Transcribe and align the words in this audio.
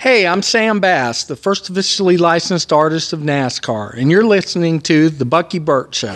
Hey, 0.00 0.26
I'm 0.26 0.40
Sam 0.40 0.80
Bass, 0.80 1.24
the 1.24 1.36
first 1.36 1.68
officially 1.68 2.16
licensed 2.16 2.72
artist 2.72 3.12
of 3.12 3.20
NASCAR, 3.20 3.92
and 3.98 4.10
you're 4.10 4.24
listening 4.24 4.80
to 4.80 5.10
The 5.10 5.26
Bucky 5.26 5.58
Burt 5.58 5.94
Show. 5.94 6.14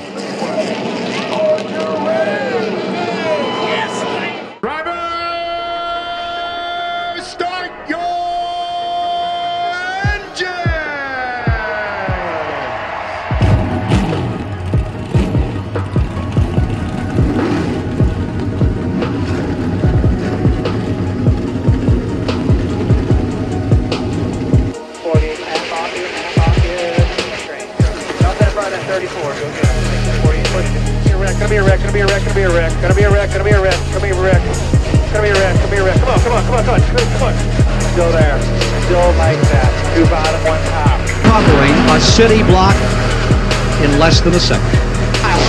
Than 44.24 44.34
a 44.34 44.41
second. 44.41 44.64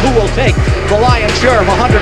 Who 0.04 0.12
will 0.20 0.28
take 0.36 0.54
the 0.92 1.00
lion's 1.00 1.32
share 1.40 1.62
of 1.62 1.68
$180,000? 1.68 1.96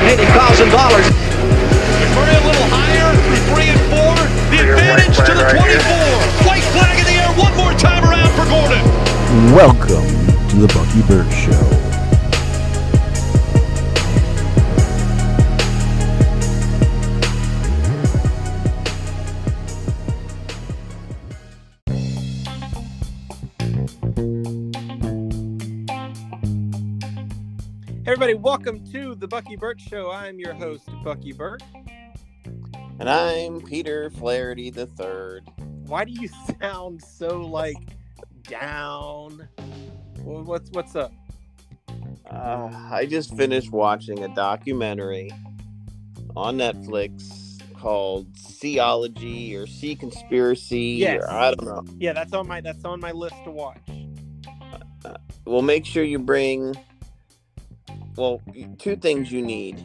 Bring 2.17 2.29
it 2.29 2.41
a 2.41 2.45
little 2.45 2.67
higher. 2.73 3.13
Bring 3.53 3.69
it 3.69 3.77
forward. 3.93 4.27
The 4.49 4.73
advantage 4.73 5.17
to 5.17 5.33
the 5.37 5.45
24. 5.53 6.49
White 6.49 6.65
flag 6.73 6.97
in 6.97 7.05
the 7.05 7.13
air 7.21 7.29
one 7.37 7.55
more 7.55 7.73
time 7.77 8.03
around 8.03 8.33
for 8.33 8.45
Gordon. 8.49 8.81
Welcome 9.53 10.09
to 10.49 10.55
the 10.55 10.67
Bucky 10.73 11.01
Burt 11.07 11.31
Show. 11.31 11.82
Welcome 28.65 28.89
to 28.93 29.13
the 29.15 29.27
Bucky 29.27 29.57
Burt 29.57 29.77
Show. 29.77 30.09
I'm 30.09 30.39
your 30.39 30.53
host, 30.53 30.87
Bucky 31.03 31.33
Burt. 31.33 31.61
And 32.97 33.09
I'm 33.09 33.59
Peter 33.59 34.09
Flaherty 34.11 34.69
the 34.69 34.85
third. 34.85 35.43
Why 35.85 36.05
do 36.05 36.13
you 36.13 36.29
sound 36.61 37.03
so 37.03 37.41
like 37.41 37.75
down? 38.43 39.49
What's 40.23 40.69
what's 40.71 40.95
up? 40.95 41.11
Uh, 42.31 42.69
I 42.89 43.05
just 43.05 43.35
finished 43.35 43.69
watching 43.73 44.23
a 44.23 44.33
documentary 44.33 45.29
on 46.37 46.59
Netflix 46.59 47.61
called 47.73 48.31
Seology 48.31 49.57
or 49.57 49.67
Sea 49.67 49.93
Conspiracy. 49.93 50.99
Yes. 50.99 51.21
Or 51.21 51.29
I 51.29 51.53
don't 51.53 51.65
know. 51.65 51.83
Yeah, 51.99 52.13
that's 52.13 52.31
on 52.31 52.47
my 52.47 52.61
that's 52.61 52.85
on 52.85 53.01
my 53.01 53.11
list 53.11 53.35
to 53.43 53.51
watch. 53.51 53.81
Well, 55.45 55.61
make 55.61 55.85
sure 55.85 56.05
you 56.05 56.19
bring. 56.19 56.77
Well, 58.15 58.41
two 58.77 58.95
things 58.95 59.31
you 59.31 59.41
need. 59.41 59.83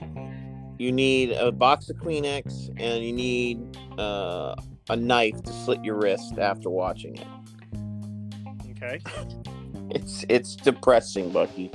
You 0.79 0.93
need 0.93 1.33
a 1.33 1.51
box 1.51 1.91
of 1.91 1.97
Kleenex 1.97 2.69
and 2.79 3.05
you 3.05 3.13
need 3.13 3.77
uh, 3.99 4.55
a 4.89 4.97
knife 4.97 5.43
to 5.43 5.53
slit 5.53 5.85
your 5.85 5.97
wrist 5.97 6.39
after 6.39 6.71
watching 6.71 7.17
it. 7.17 7.27
Okay. 8.83 9.01
It's 9.91 10.23
it's 10.29 10.55
depressing, 10.55 11.31
Bucky. 11.31 11.71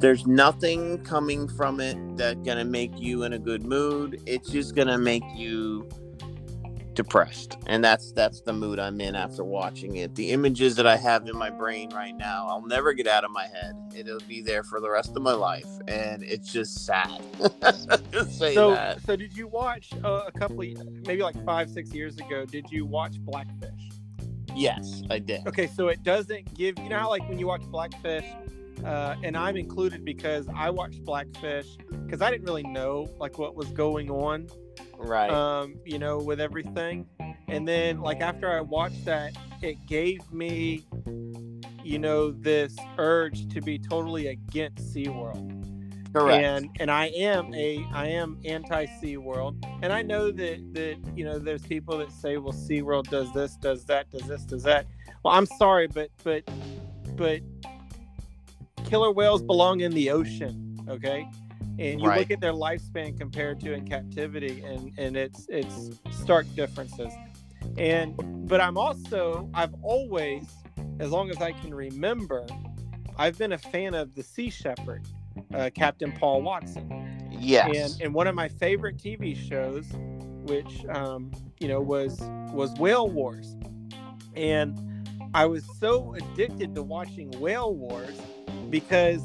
There's 0.00 0.26
nothing 0.26 1.02
coming 1.02 1.48
from 1.48 1.80
it 1.80 1.96
that's 2.16 2.38
gonna 2.42 2.64
make 2.64 2.92
you 2.98 3.22
in 3.22 3.32
a 3.32 3.38
good 3.38 3.64
mood. 3.64 4.20
It's 4.26 4.50
just 4.50 4.74
gonna 4.74 4.98
make 4.98 5.24
you 5.34 5.88
depressed, 6.98 7.56
and 7.68 7.82
that's 7.84 8.10
that's 8.10 8.40
the 8.40 8.52
mood 8.52 8.80
I'm 8.80 9.00
in 9.00 9.14
after 9.14 9.44
watching 9.44 9.94
it. 9.98 10.16
The 10.16 10.32
images 10.32 10.74
that 10.74 10.86
I 10.86 10.96
have 10.96 11.28
in 11.28 11.36
my 11.36 11.48
brain 11.48 11.90
right 11.90 12.14
now, 12.16 12.48
I'll 12.48 12.66
never 12.66 12.92
get 12.92 13.06
out 13.06 13.22
of 13.22 13.30
my 13.30 13.46
head. 13.46 13.76
It'll 13.96 14.18
be 14.26 14.42
there 14.42 14.64
for 14.64 14.80
the 14.80 14.90
rest 14.90 15.14
of 15.14 15.22
my 15.22 15.32
life, 15.32 15.68
and 15.86 16.24
it's 16.24 16.52
just 16.52 16.84
sad. 16.84 17.22
just 18.10 18.36
say 18.36 18.52
So 18.52 18.72
that. 18.72 19.00
so 19.02 19.14
did 19.14 19.36
you 19.36 19.46
watch 19.46 19.92
uh, 20.04 20.24
a 20.26 20.32
couple 20.32 20.60
of, 20.60 21.06
maybe 21.06 21.22
like 21.22 21.42
five 21.44 21.70
six 21.70 21.94
years 21.94 22.18
ago? 22.18 22.44
Did 22.44 22.66
you 22.72 22.84
watch 22.84 23.20
Blackfish? 23.20 23.90
Yes, 24.56 25.04
I 25.08 25.20
did. 25.20 25.46
Okay, 25.46 25.68
so 25.68 25.86
it 25.86 26.02
doesn't 26.02 26.52
give 26.54 26.76
you 26.80 26.88
know 26.88 26.98
how 26.98 27.10
like 27.10 27.28
when 27.28 27.38
you 27.38 27.46
watch 27.46 27.62
Blackfish, 27.70 28.24
uh, 28.84 29.14
and 29.22 29.36
I'm 29.36 29.56
included 29.56 30.04
because 30.04 30.48
I 30.52 30.70
watched 30.70 31.04
Blackfish 31.04 31.76
because 32.06 32.20
I 32.22 32.28
didn't 32.32 32.46
really 32.46 32.64
know 32.64 33.08
like 33.20 33.38
what 33.38 33.54
was 33.54 33.68
going 33.70 34.10
on. 34.10 34.48
Right. 34.96 35.30
um, 35.30 35.76
you 35.84 35.98
know, 35.98 36.18
with 36.18 36.40
everything. 36.40 37.06
And 37.48 37.66
then, 37.66 38.00
like, 38.00 38.20
after 38.20 38.50
I 38.50 38.60
watched 38.60 39.04
that, 39.06 39.36
it 39.62 39.84
gave 39.86 40.30
me, 40.32 40.86
you 41.82 41.98
know, 41.98 42.30
this 42.30 42.76
urge 42.98 43.48
to 43.48 43.60
be 43.60 43.78
totally 43.78 44.28
against 44.28 44.94
SeaWorld. 44.94 45.54
Correct. 46.12 46.42
And 46.42 46.70
and 46.80 46.90
I 46.90 47.06
am 47.08 47.54
a 47.54 47.86
I 47.92 48.08
am 48.08 48.38
anti 48.44 48.86
SeaWorld. 48.86 49.64
And 49.82 49.92
I 49.92 50.02
know 50.02 50.30
that 50.30 50.74
that, 50.74 50.96
you 51.14 51.24
know, 51.24 51.38
there's 51.38 51.62
people 51.62 51.98
that 51.98 52.10
say, 52.12 52.38
well, 52.38 52.52
SeaWorld 52.52 53.08
does 53.10 53.32
this, 53.32 53.56
does 53.56 53.84
that, 53.86 54.10
does 54.10 54.22
this, 54.22 54.44
does 54.44 54.62
that. 54.62 54.86
Well, 55.22 55.34
I'm 55.34 55.46
sorry, 55.46 55.86
but 55.86 56.10
but 56.24 56.48
but 57.16 57.40
killer 58.88 59.10
whales 59.10 59.42
belong 59.42 59.80
in 59.80 59.92
the 59.92 60.10
ocean, 60.10 60.78
okay? 60.88 61.28
And 61.78 62.00
you 62.00 62.08
Right. 62.08 62.20
look 62.20 62.30
at 62.30 62.40
their 62.40 62.52
lifespan 62.52 63.18
compared 63.18 63.60
to 63.60 63.72
in 63.72 63.86
captivity 63.86 64.62
and 64.62 64.92
and 64.98 65.16
it's 65.16 65.46
it's 65.48 65.90
stark 66.10 66.46
differences 66.54 67.12
and 67.76 68.14
but 68.48 68.60
i'm 68.60 68.76
also 68.76 69.48
i've 69.54 69.74
always 69.82 70.44
as 71.00 71.10
long 71.10 71.30
as 71.30 71.40
i 71.40 71.52
can 71.52 71.72
remember 71.74 72.46
i've 73.16 73.38
been 73.38 73.52
a 73.52 73.58
fan 73.58 73.94
of 73.94 74.14
the 74.14 74.22
sea 74.22 74.50
shepherd 74.50 75.06
uh, 75.54 75.70
captain 75.74 76.12
paul 76.12 76.42
watson 76.42 77.28
yes. 77.30 77.92
and 77.94 78.02
and 78.02 78.14
one 78.14 78.26
of 78.26 78.34
my 78.34 78.48
favorite 78.48 78.96
tv 78.96 79.36
shows 79.36 79.86
which 80.46 80.84
um 80.86 81.30
you 81.60 81.68
know 81.68 81.80
was 81.80 82.20
was 82.52 82.72
whale 82.78 83.08
wars 83.08 83.56
and 84.34 84.80
i 85.34 85.44
was 85.44 85.64
so 85.78 86.14
addicted 86.14 86.74
to 86.74 86.82
watching 86.82 87.30
whale 87.38 87.74
wars 87.74 88.18
because 88.70 89.22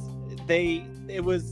they 0.47 0.85
it 1.07 1.23
was 1.23 1.49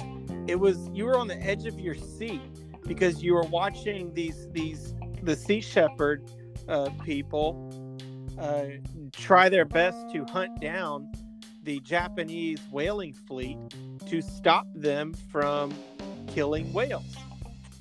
it 0.47 0.59
was 0.59 0.89
you 0.93 1.05
were 1.05 1.17
on 1.17 1.27
the 1.27 1.41
edge 1.41 1.65
of 1.65 1.79
your 1.79 1.95
seat 1.95 2.41
because 2.87 3.21
you 3.23 3.33
were 3.33 3.43
watching 3.43 4.13
these 4.13 4.47
these 4.51 4.93
the 5.23 5.35
sea 5.35 5.61
shepherd 5.61 6.29
uh, 6.67 6.89
people 7.03 7.69
uh, 8.39 8.63
try 9.11 9.49
their 9.49 9.65
best 9.65 9.97
to 10.11 10.25
hunt 10.25 10.59
down 10.61 11.11
the 11.63 11.79
Japanese 11.81 12.59
whaling 12.71 13.13
fleet 13.13 13.57
to 14.07 14.21
stop 14.21 14.65
them 14.73 15.13
from 15.31 15.73
killing 16.27 16.71
whales. 16.73 17.15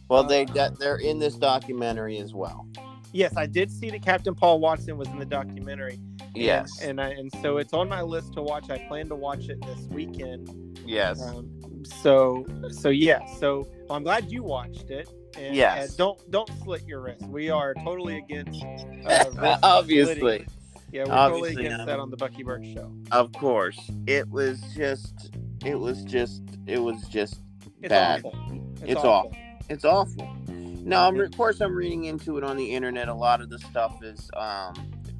well, 0.09 0.22
they 0.25 0.44
that 0.47 0.78
they're 0.78 0.97
in 0.98 1.19
this 1.19 1.34
documentary 1.37 2.19
as 2.19 2.34
well. 2.34 2.66
Yes, 3.12 3.37
I 3.37 3.47
did 3.47 3.71
see 3.72 3.91
that 3.91 4.03
Captain 4.03 4.34
Paul 4.34 4.60
Watson 4.60 4.97
was 4.97 5.09
in 5.09 5.19
the 5.19 5.25
documentary. 5.25 5.94
and- 6.21 6.37
Yes. 6.37 6.81
and 6.81 7.00
I, 7.00 7.09
and 7.09 7.32
so 7.42 7.56
it's 7.56 7.72
on 7.72 7.88
my 7.88 8.03
list 8.03 8.34
to 8.34 8.42
watch. 8.42 8.71
I 8.71 8.78
plan 8.87 9.09
to 9.09 9.16
watch 9.16 9.48
it 9.48 9.60
this 9.62 9.87
weekend. 9.88 10.78
yes. 10.87 11.21
Um, 11.22 11.50
so 11.85 12.45
so 12.71 12.89
yeah. 12.89 13.21
So 13.39 13.67
well, 13.89 13.97
I'm 13.97 14.03
glad 14.03 14.31
you 14.31 14.43
watched 14.43 14.91
it. 14.91 15.09
And, 15.39 15.55
Yes. 15.55 15.91
uh, 15.91 15.97
don't 15.97 16.31
don't 16.31 16.51
slit 16.63 16.83
your 16.87 17.01
wrist. 17.01 17.23
We 17.27 17.51
are 17.51 17.75
totally 17.75 18.19
against. 18.19 18.63
Uh, 19.07 19.59
Obviously. 19.63 20.17
slitting. 20.19 20.47
Yeah, 20.93 21.05
we're 21.07 21.13
Obviously, 21.13 21.49
totally 21.51 21.66
against 21.66 21.81
um, 21.83 21.87
that 21.87 22.01
on 22.01 22.10
the 22.10 22.16
Bucky 22.16 22.43
Burt 22.43 22.65
show. 22.66 22.93
Of 23.13 23.31
course, 23.33 23.78
it 24.09 24.28
was 24.28 24.60
just, 24.75 25.31
it 25.65 25.77
was 25.78 26.03
just, 26.03 26.43
it 26.66 26.81
was 26.81 27.01
just 27.04 27.39
It's 27.81 27.91
bad. 27.91 28.25
awful. 28.25 28.60
It's 28.83 29.04
awful. 29.04 29.37
It's 29.69 29.84
awful. 29.84 30.28
No, 30.49 31.03
I'm, 31.07 31.21
of 31.21 31.37
course, 31.37 31.60
I'm 31.60 31.77
reading 31.77 32.07
into 32.07 32.39
it 32.39 32.43
on 32.45 32.57
the 32.57 32.72
internet. 32.72 33.07
A 33.07 33.15
lot 33.15 33.41
of 33.41 33.51
the 33.51 33.59
stuff 33.60 34.03
is, 34.03 34.28
um, 34.37 34.75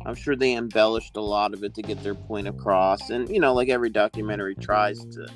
I'm 0.05 0.17
sure 0.17 0.34
they 0.34 0.55
embellished 0.56 1.17
a 1.17 1.20
lot 1.20 1.55
of 1.55 1.62
it 1.62 1.73
to 1.76 1.82
get 1.82 2.02
their 2.02 2.17
point 2.17 2.49
across, 2.49 3.11
and 3.11 3.29
you 3.29 3.38
know, 3.38 3.55
like 3.55 3.69
every 3.69 3.90
documentary 3.90 4.56
tries 4.56 4.99
to. 5.06 5.29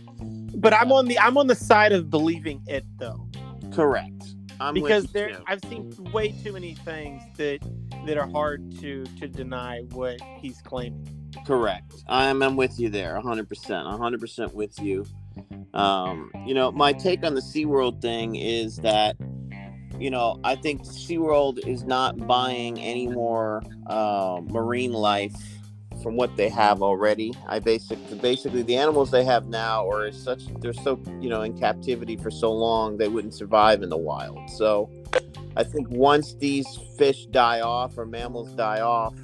But 0.54 0.72
I'm 0.74 0.92
on 0.92 1.06
the 1.06 1.18
I'm 1.18 1.36
on 1.36 1.46
the 1.46 1.54
side 1.54 1.92
of 1.92 2.10
believing 2.10 2.62
it 2.66 2.84
though, 2.98 3.28
Correct. 3.72 4.34
I'm 4.60 4.74
because 4.74 5.06
there 5.06 5.30
too. 5.30 5.44
I've 5.46 5.60
seen 5.68 5.92
way 6.12 6.32
too 6.32 6.52
many 6.52 6.74
things 6.74 7.22
that 7.36 7.60
that 8.06 8.16
are 8.16 8.28
hard 8.28 8.78
to 8.80 9.04
to 9.18 9.28
deny 9.28 9.82
what 9.90 10.20
he's 10.38 10.60
claiming. 10.62 11.08
Correct. 11.46 11.92
I'm, 12.06 12.42
I'm 12.42 12.56
with 12.56 12.78
you 12.78 12.88
there, 12.88 13.20
100%. 13.20 13.46
100% 13.48 14.54
with 14.54 14.78
you. 14.80 15.04
Um, 15.74 16.30
you 16.46 16.54
know, 16.54 16.70
my 16.70 16.92
take 16.92 17.24
on 17.24 17.34
the 17.34 17.40
SeaWorld 17.40 18.00
thing 18.00 18.36
is 18.36 18.76
that 18.76 19.16
you 19.98 20.10
know, 20.10 20.40
I 20.42 20.56
think 20.56 20.82
SeaWorld 20.82 21.66
is 21.66 21.84
not 21.84 22.26
buying 22.26 22.80
any 22.80 23.06
more 23.06 23.62
uh, 23.86 24.40
marine 24.42 24.92
life 24.92 25.53
from 26.04 26.16
what 26.16 26.36
they 26.36 26.50
have 26.50 26.82
already. 26.82 27.32
I 27.48 27.58
basically 27.58 28.18
basically 28.18 28.62
the 28.62 28.76
animals 28.76 29.10
they 29.10 29.24
have 29.24 29.48
now 29.48 29.88
are 29.88 30.12
such 30.12 30.46
they're 30.60 30.74
so 30.74 31.00
you 31.20 31.30
know 31.30 31.40
in 31.42 31.58
captivity 31.58 32.16
for 32.16 32.30
so 32.30 32.52
long 32.52 32.98
they 32.98 33.08
wouldn't 33.08 33.32
survive 33.34 33.82
in 33.82 33.88
the 33.88 33.96
wild. 33.96 34.38
So 34.50 34.90
I 35.56 35.64
think 35.64 35.88
once 35.88 36.34
these 36.34 36.66
fish 36.98 37.24
die 37.26 37.62
off 37.62 37.96
or 37.96 38.04
mammals 38.04 38.52
die 38.52 38.80
off, 38.80 39.14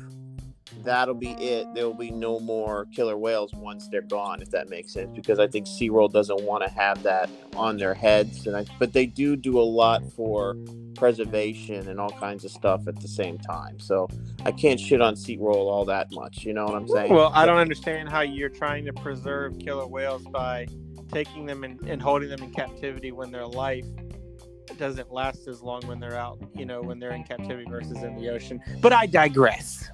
that'll 0.82 1.14
be 1.14 1.30
it. 1.32 1.66
There 1.74 1.86
will 1.86 1.94
be 1.94 2.10
no 2.10 2.40
more 2.40 2.86
killer 2.94 3.16
whales 3.16 3.52
once 3.54 3.88
they're 3.88 4.02
gone, 4.02 4.42
if 4.42 4.50
that 4.50 4.68
makes 4.68 4.92
sense. 4.92 5.10
Because 5.14 5.38
I 5.38 5.46
think 5.46 5.66
SeaWorld 5.66 6.12
doesn't 6.12 6.42
want 6.42 6.64
to 6.64 6.70
have 6.70 7.02
that 7.02 7.30
on 7.56 7.76
their 7.76 7.94
heads, 7.94 8.46
and 8.46 8.56
I, 8.56 8.66
but 8.78 8.92
they 8.92 9.06
do 9.06 9.36
do 9.36 9.58
a 9.58 9.62
lot 9.62 10.02
for 10.12 10.56
preservation 10.94 11.88
and 11.88 11.98
all 11.98 12.10
kinds 12.10 12.44
of 12.44 12.50
stuff 12.50 12.86
at 12.86 13.00
the 13.00 13.08
same 13.08 13.38
time. 13.38 13.78
So 13.78 14.08
I 14.44 14.52
can't 14.52 14.78
shit 14.78 15.00
on 15.00 15.14
SeaWorld 15.14 15.54
all 15.54 15.84
that 15.86 16.08
much. 16.12 16.44
You 16.44 16.52
know 16.52 16.64
what 16.64 16.74
I'm 16.74 16.88
saying? 16.88 17.12
Well, 17.12 17.30
I 17.34 17.46
don't 17.46 17.58
understand 17.58 18.08
how 18.08 18.20
you're 18.20 18.48
trying 18.48 18.84
to 18.86 18.92
preserve 18.92 19.58
killer 19.58 19.86
whales 19.86 20.24
by 20.24 20.66
taking 21.10 21.46
them 21.46 21.64
and, 21.64 21.80
and 21.88 22.00
holding 22.00 22.28
them 22.28 22.42
in 22.42 22.50
captivity 22.52 23.12
when 23.12 23.30
their 23.30 23.46
life 23.46 23.86
doesn't 24.78 25.12
last 25.12 25.48
as 25.48 25.62
long 25.62 25.84
when 25.86 25.98
they're 25.98 26.16
out, 26.16 26.38
you 26.54 26.64
know, 26.64 26.80
when 26.80 26.98
they're 26.98 27.12
in 27.12 27.24
captivity 27.24 27.68
versus 27.68 28.02
in 28.02 28.16
the 28.16 28.28
ocean. 28.28 28.60
But 28.80 28.92
I 28.92 29.06
digress. 29.06 29.90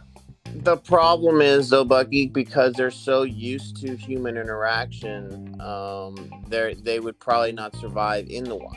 The 0.54 0.76
problem 0.76 1.40
is 1.40 1.70
though, 1.70 1.84
Bucky, 1.84 2.26
because 2.26 2.75
they're 2.75 2.90
so 2.90 3.22
used 3.22 3.76
to 3.82 3.96
human 3.96 4.37
interaction, 4.37 5.60
um, 5.60 6.31
they 6.48 6.75
they 6.75 7.00
would 7.00 7.19
probably 7.20 7.52
not 7.52 7.75
survive 7.76 8.28
in 8.28 8.44
the 8.44 8.56
wild 8.56 8.76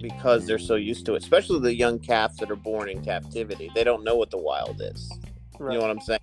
because 0.00 0.46
they're 0.46 0.58
so 0.58 0.74
used 0.74 1.06
to 1.06 1.14
it. 1.14 1.22
Especially 1.22 1.60
the 1.60 1.74
young 1.74 1.98
calves 1.98 2.36
that 2.38 2.50
are 2.50 2.56
born 2.56 2.88
in 2.88 3.04
captivity, 3.04 3.70
they 3.74 3.84
don't 3.84 4.04
know 4.04 4.16
what 4.16 4.30
the 4.30 4.38
wild 4.38 4.80
is. 4.80 5.10
You 5.58 5.70
know 5.70 5.80
what 5.80 5.90
I'm 5.90 6.00
saying? 6.00 6.20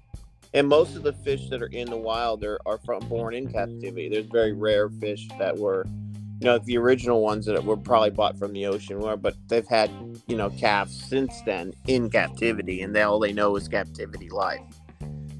And 0.53 0.67
most 0.67 0.95
of 0.95 1.01
the 1.01 1.13
fish 1.13 1.49
that 1.49 1.63
are 1.63 1.67
in 1.67 1.89
the 1.89 1.97
wild 1.97 2.43
are, 2.43 2.59
are 2.65 2.77
from 2.77 3.07
born 3.09 3.33
in 3.33 3.51
captivity. 3.51 4.09
There's 4.09 4.27
very 4.27 4.53
rare 4.53 4.87
fish 4.89 5.27
that 5.39 5.57
were, 5.57 5.87
you 6.43 6.49
know, 6.49 6.57
the 6.57 6.77
original 6.77 7.21
ones 7.21 7.45
that 7.45 7.63
were 7.63 7.77
probably 7.77 8.09
bought 8.09 8.37
from 8.37 8.51
the 8.51 8.65
ocean 8.65 8.99
were, 8.99 9.15
but 9.15 9.33
they've 9.47 9.65
had, 9.65 9.89
you 10.27 10.35
know, 10.35 10.49
calves 10.49 11.01
since 11.07 11.41
then 11.45 11.73
in 11.87 12.09
captivity, 12.09 12.81
and 12.81 12.93
they 12.93 13.01
all 13.01 13.17
they 13.17 13.31
know 13.31 13.55
is 13.55 13.69
captivity 13.69 14.27
life. 14.27 14.59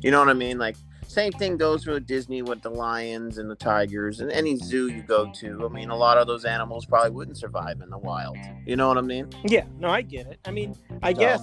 You 0.02 0.12
know 0.12 0.20
what 0.20 0.30
I 0.30 0.34
mean? 0.34 0.58
Like 0.58 0.78
same 1.08 1.34
thing 1.34 1.58
goes 1.58 1.84
for 1.84 2.00
Disney 2.00 2.42
with 2.42 2.62
the 2.62 2.70
lions 2.70 3.38
and 3.38 3.52
the 3.52 3.56
tigers 3.56 4.22
and 4.22 4.32
any 4.32 4.56
zoo 4.56 4.88
you 4.88 5.04
go 5.04 5.30
to. 5.42 5.66
I 5.66 5.68
mean, 5.68 5.90
a 5.90 5.96
lot 5.96 6.18
of 6.18 6.26
those 6.26 6.46
animals 6.46 6.86
probably 6.86 7.12
wouldn't 7.12 7.38
survive 7.38 7.82
in 7.82 7.90
the 7.90 7.98
wild. 7.98 8.38
You 8.66 8.78
know 8.78 8.88
what 8.88 8.98
I 8.98 9.02
mean? 9.02 9.28
Yeah, 9.44 9.66
no, 9.80 9.90
I 9.90 10.02
get 10.04 10.28
it. 10.28 10.40
I 10.46 10.52
mean, 10.52 10.74
I 11.04 11.14
So- 11.14 11.20
guess, 11.20 11.42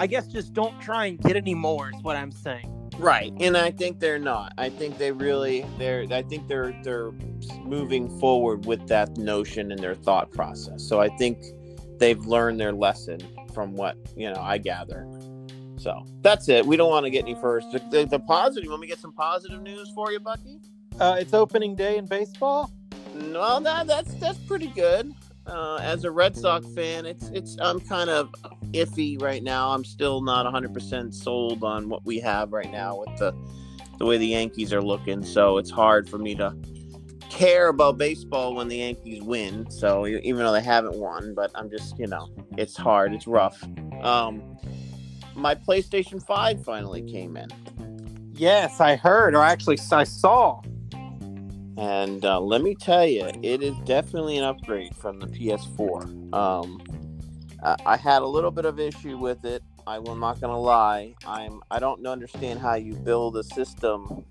I 0.00 0.06
guess 0.06 0.26
just 0.28 0.52
don't 0.52 0.78
try 0.82 1.06
and 1.06 1.18
get 1.18 1.36
any 1.36 1.54
more 1.54 1.88
is 1.88 2.02
what 2.02 2.16
I'm 2.16 2.30
saying. 2.30 2.81
Right, 2.98 3.32
and 3.40 3.56
I 3.56 3.70
think 3.70 4.00
they're 4.00 4.18
not. 4.18 4.52
I 4.58 4.68
think 4.68 4.98
they 4.98 5.12
really 5.12 5.64
they're. 5.78 6.06
I 6.10 6.22
think 6.22 6.46
they're 6.46 6.78
they're 6.82 7.12
moving 7.64 8.08
forward 8.18 8.66
with 8.66 8.86
that 8.88 9.16
notion 9.16 9.72
in 9.72 9.80
their 9.80 9.94
thought 9.94 10.30
process. 10.30 10.82
So 10.82 11.00
I 11.00 11.08
think 11.16 11.38
they've 11.98 12.20
learned 12.26 12.60
their 12.60 12.72
lesson 12.72 13.20
from 13.54 13.72
what 13.72 13.96
you 14.16 14.30
know 14.30 14.40
I 14.40 14.58
gather. 14.58 15.08
So 15.78 16.04
that's 16.20 16.48
it. 16.48 16.64
We 16.64 16.76
don't 16.76 16.90
want 16.90 17.04
to 17.06 17.10
get 17.10 17.24
any 17.24 17.34
first. 17.34 17.72
The, 17.72 17.78
the, 17.90 18.06
the 18.06 18.18
positive. 18.20 18.70
Let 18.70 18.78
me 18.78 18.86
get 18.86 18.98
some 18.98 19.12
positive 19.12 19.62
news 19.62 19.90
for 19.94 20.12
you, 20.12 20.20
Bucky. 20.20 20.60
Uh, 21.00 21.16
it's 21.18 21.34
opening 21.34 21.74
day 21.74 21.96
in 21.96 22.06
baseball. 22.06 22.70
No, 23.14 23.58
that 23.60 23.86
that's 23.86 24.14
that's 24.14 24.38
pretty 24.38 24.68
good. 24.68 25.12
Uh, 25.46 25.78
as 25.82 26.04
a 26.04 26.10
Red 26.10 26.36
Sox 26.36 26.66
fan, 26.74 27.04
it's 27.04 27.28
it's 27.28 27.56
I'm 27.60 27.80
kind 27.80 28.08
of 28.08 28.32
iffy 28.72 29.20
right 29.20 29.42
now. 29.42 29.70
I'm 29.70 29.84
still 29.84 30.22
not 30.22 30.46
100% 30.46 31.12
sold 31.12 31.64
on 31.64 31.88
what 31.88 32.04
we 32.04 32.20
have 32.20 32.52
right 32.52 32.70
now 32.70 32.96
with 32.96 33.18
the 33.18 33.34
the 33.98 34.06
way 34.06 34.18
the 34.18 34.28
Yankees 34.28 34.72
are 34.72 34.82
looking. 34.82 35.24
So 35.24 35.58
it's 35.58 35.70
hard 35.70 36.08
for 36.08 36.18
me 36.18 36.34
to 36.36 36.56
care 37.28 37.68
about 37.68 37.98
baseball 37.98 38.54
when 38.54 38.68
the 38.68 38.76
Yankees 38.76 39.22
win. 39.22 39.70
So 39.70 40.06
even 40.06 40.38
though 40.38 40.52
they 40.52 40.62
haven't 40.62 40.96
won, 40.96 41.34
but 41.34 41.50
I'm 41.54 41.70
just 41.70 41.98
you 41.98 42.06
know 42.06 42.28
it's 42.56 42.76
hard. 42.76 43.12
It's 43.12 43.26
rough. 43.26 43.62
Um, 44.02 44.56
my 45.34 45.54
PlayStation 45.54 46.22
5 46.22 46.64
finally 46.64 47.02
came 47.02 47.36
in. 47.36 47.48
Yes, 48.34 48.80
I 48.80 48.96
heard, 48.96 49.34
or 49.34 49.42
actually 49.42 49.78
I 49.90 50.04
saw. 50.04 50.60
And 51.76 52.24
uh, 52.24 52.38
let 52.40 52.62
me 52.62 52.74
tell 52.74 53.06
you, 53.06 53.30
it 53.42 53.62
is 53.62 53.74
definitely 53.84 54.36
an 54.38 54.44
upgrade 54.44 54.94
from 54.96 55.18
the 55.20 55.26
PS4. 55.26 56.34
Um, 56.34 56.82
I, 57.62 57.76
I 57.86 57.96
had 57.96 58.22
a 58.22 58.26
little 58.26 58.50
bit 58.50 58.64
of 58.64 58.78
issue 58.78 59.16
with 59.16 59.44
it. 59.44 59.62
I 59.86 59.98
will 59.98 60.14
not 60.14 60.40
gonna 60.40 60.58
lie. 60.60 61.14
I'm 61.26 61.60
I 61.70 61.80
don't 61.80 62.06
understand 62.06 62.60
how 62.60 62.74
you 62.74 62.94
build 62.94 63.36
a 63.36 63.42
system 63.42 64.24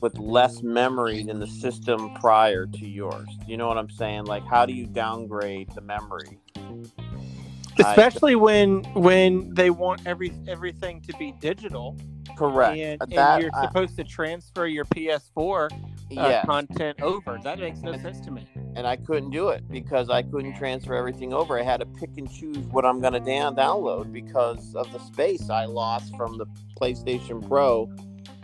with 0.00 0.16
less 0.18 0.62
memory 0.62 1.24
than 1.24 1.40
the 1.40 1.46
system 1.46 2.14
prior 2.14 2.64
to 2.66 2.86
yours. 2.86 3.28
You 3.46 3.56
know 3.58 3.68
what 3.68 3.76
I'm 3.76 3.90
saying? 3.90 4.24
Like, 4.24 4.46
how 4.46 4.64
do 4.64 4.72
you 4.72 4.86
downgrade 4.86 5.68
the 5.74 5.82
memory? 5.82 6.38
I- 6.56 7.90
Especially 7.90 8.34
when 8.34 8.82
when 8.94 9.52
they 9.54 9.68
want 9.70 10.06
every 10.06 10.32
everything 10.48 11.02
to 11.02 11.12
be 11.18 11.32
digital, 11.32 11.96
correct. 12.38 12.78
and, 12.78 13.02
and 13.02 13.12
That- 13.12 13.42
you're 13.42 13.50
I- 13.54 13.66
supposed 13.66 13.96
to 13.96 14.04
transfer 14.04 14.66
your 14.66 14.84
PS4 14.86 15.68
uh, 16.16 16.28
yes. 16.28 16.44
content 16.46 17.00
over. 17.02 17.38
That 17.42 17.58
makes 17.58 17.80
no 17.80 17.96
sense 17.96 18.20
to 18.20 18.30
me. 18.30 18.46
and 18.76 18.86
I 18.86 18.96
couldn't 18.96 19.30
do 19.30 19.48
it 19.48 19.68
because 19.68 20.08
I 20.08 20.22
couldn't 20.22 20.56
transfer 20.56 20.94
everything 20.94 21.32
over. 21.32 21.58
I 21.58 21.62
had 21.62 21.80
to 21.80 21.86
pick 21.86 22.10
and 22.16 22.30
choose 22.30 22.58
what 22.68 22.84
I'm 22.84 23.00
going 23.00 23.12
to 23.12 23.20
down 23.20 23.56
download 23.56 24.12
because 24.12 24.74
of 24.74 24.90
the 24.92 24.98
space 25.00 25.50
I 25.50 25.64
lost 25.64 26.16
from 26.16 26.38
the 26.38 26.46
PlayStation 26.80 27.46
Pro 27.46 27.86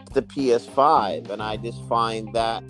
to 0.07 0.13
the 0.13 0.23
PS5, 0.23 1.31
and 1.31 1.43
I 1.43 1.57
just 1.57 1.83
find 1.89 2.33
that 2.35 2.63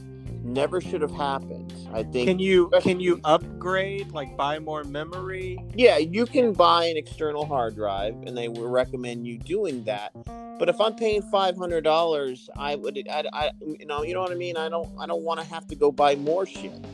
never 0.44 0.80
should 0.80 1.00
have 1.02 1.10
happened. 1.10 1.72
I 1.92 2.02
think. 2.02 2.28
Can 2.28 2.38
you 2.38 2.70
can 2.80 3.00
you 3.00 3.20
upgrade 3.24 4.12
like 4.12 4.36
buy 4.36 4.58
more 4.58 4.84
memory? 4.84 5.58
yeah, 5.74 5.98
you 5.98 6.26
can 6.26 6.52
buy 6.52 6.86
an 6.86 6.96
external 6.96 7.46
hard 7.46 7.74
drive, 7.74 8.14
and 8.26 8.36
they 8.36 8.48
will 8.48 8.68
recommend 8.68 9.26
you 9.26 9.38
doing 9.38 9.84
that. 9.84 10.12
But 10.58 10.68
if 10.68 10.80
I'm 10.80 10.94
paying 10.94 11.22
five 11.22 11.56
hundred 11.56 11.82
dollars, 11.82 12.48
I 12.56 12.76
would, 12.76 12.96
I, 13.10 13.24
I, 13.32 13.50
you 13.60 13.86
know, 13.86 14.02
you 14.02 14.14
know 14.14 14.20
what 14.20 14.30
I 14.30 14.36
mean. 14.36 14.56
I 14.56 14.68
don't, 14.68 14.88
I 14.98 15.06
don't 15.06 15.22
want 15.22 15.40
to 15.40 15.46
have 15.46 15.66
to 15.68 15.74
go 15.74 15.90
buy 15.90 16.14
more 16.14 16.46
shit. 16.46 16.84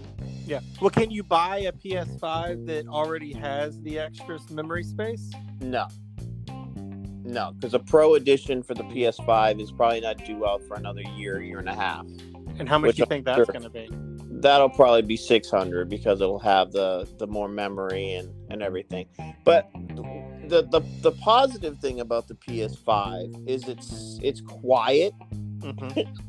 Yeah. 0.47 0.61
Well, 0.81 0.91
can 0.91 1.11
you 1.11 1.23
buy 1.23 1.59
a 1.59 1.73
PS5 1.73 2.67
that 2.67 2.89
already 2.89 3.33
has 3.35 3.81
the 3.83 3.99
extra 4.01 4.39
memory 4.51 4.83
space? 4.83 5.31
No. 5.61 5.87
No, 7.23 7.53
because 7.53 7.75
a 7.75 7.79
pro 7.79 8.15
edition 8.15 8.63
for 8.63 8.75
the 8.75 8.83
PS5 8.83 9.61
is 9.61 9.71
probably 9.71 10.01
not 10.01 10.25
due 10.25 10.45
out 10.45 10.63
for 10.67 10.75
another 10.75 11.03
year, 11.17 11.41
year 11.41 11.59
and 11.59 11.69
a 11.69 11.75
half. 11.75 12.05
And 12.61 12.69
how 12.69 12.79
much 12.79 12.97
do 12.97 12.99
you 13.01 13.05
I'm 13.05 13.09
think 13.09 13.25
that's 13.25 13.37
sure- 13.39 13.47
going 13.47 13.63
to 13.63 13.71
be? 13.71 13.89
That'll 14.41 14.71
probably 14.71 15.03
be 15.03 15.17
600 15.17 15.89
because 15.91 16.21
it'll 16.21 16.39
have 16.39 16.73
the 16.73 17.07
the 17.19 17.27
more 17.27 17.49
memory 17.49 18.15
and 18.15 18.33
and 18.51 18.63
everything. 18.63 19.07
But 19.45 19.71
the 20.49 20.63
the 20.71 20.83
the 21.03 21.13
positive 21.13 21.79
thing 21.79 22.01
about 22.01 22.27
the 22.29 22.35
PS5 22.35 23.49
is 23.49 23.67
it's 23.69 24.19
it's 24.23 24.41
quiet. 24.41 25.13
Mhm. 25.59 26.07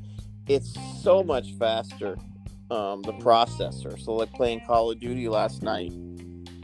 It's 0.47 0.73
so 1.01 1.23
much 1.23 1.53
faster. 1.53 2.17
Um, 2.71 3.03
the 3.03 3.13
processor. 3.13 3.97
So 4.03 4.13
like 4.15 4.33
playing 4.33 4.61
Call 4.65 4.91
of 4.91 4.99
Duty 4.99 5.29
last 5.29 5.61
night, 5.61 5.93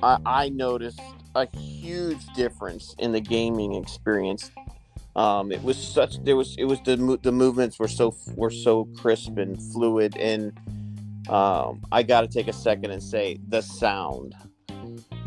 I, 0.02 0.18
I 0.26 0.50
noticed 0.50 1.00
a 1.36 1.48
huge 1.58 2.26
difference 2.36 2.96
in 2.98 3.12
the 3.14 3.22
gaming 3.22 3.76
experience. 3.76 4.52
Um, 5.18 5.52
it 5.52 5.64
was 5.64 5.78
such 5.78 6.24
there 6.24 6.36
was 6.36 6.56
it 6.58 6.66
was 6.66 6.80
the 6.86 6.96
the 7.24 7.32
movements 7.32 7.80
were 7.80 7.88
so 7.88 8.16
were 8.36 8.52
so 8.52 8.86
crisp 8.96 9.38
and 9.38 9.62
fluid 9.74 10.16
and 10.18 10.58
um, 11.30 11.82
I 11.92 12.04
got 12.04 12.22
to 12.22 12.28
take 12.28 12.48
a 12.48 12.54
second 12.54 12.92
and 12.92 13.04
say 13.04 13.38
the 13.50 13.60
sound, 13.62 14.34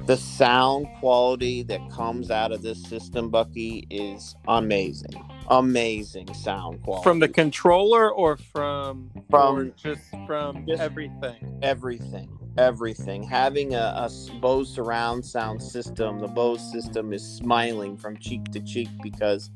the 0.06 0.16
sound 0.16 0.86
quality 0.98 1.62
that 1.64 1.90
comes 1.90 2.30
out 2.30 2.52
of 2.52 2.62
this 2.62 2.82
system, 2.84 3.28
Bucky, 3.28 3.86
is 3.90 4.34
amazing. 4.48 5.12
Amazing 5.48 6.32
sound 6.32 6.82
quality 6.84 7.02
From 7.02 7.18
the 7.18 7.28
controller 7.28 8.10
or 8.10 8.36
from 8.38 9.10
From- 9.28 9.56
or 9.58 9.64
just 9.70 10.00
from 10.26 10.64
just- 10.66 10.80
everything? 10.80 11.58
everything 11.62 12.28
everything 12.58 13.22
having 13.22 13.74
a 13.74 14.08
bose 14.40 14.68
surround 14.74 15.24
sound 15.24 15.62
system 15.62 16.18
the 16.18 16.26
bose 16.26 16.60
system 16.72 17.12
is 17.12 17.22
smiling 17.24 17.96
from 17.96 18.16
cheek 18.16 18.42
to 18.50 18.58
cheek 18.60 18.88
because 19.04 19.50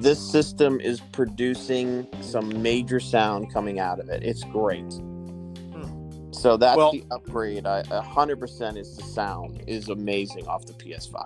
this 0.00 0.18
system 0.18 0.80
is 0.80 1.00
producing 1.12 2.06
some 2.20 2.62
major 2.62 3.00
sound 3.00 3.52
coming 3.52 3.78
out 3.78 4.00
of 4.00 4.08
it. 4.08 4.22
It's 4.22 4.42
great. 4.44 5.00
So 6.32 6.56
that's 6.56 6.76
Well- 6.76 6.92
the 6.92 7.04
upgrade. 7.10 7.66
I 7.66 7.82
100% 7.84 8.76
is 8.76 8.94
the 8.96 9.02
sound 9.02 9.62
is 9.66 9.88
amazing 9.88 10.46
off 10.46 10.66
the 10.66 10.74
ps5 10.74 11.24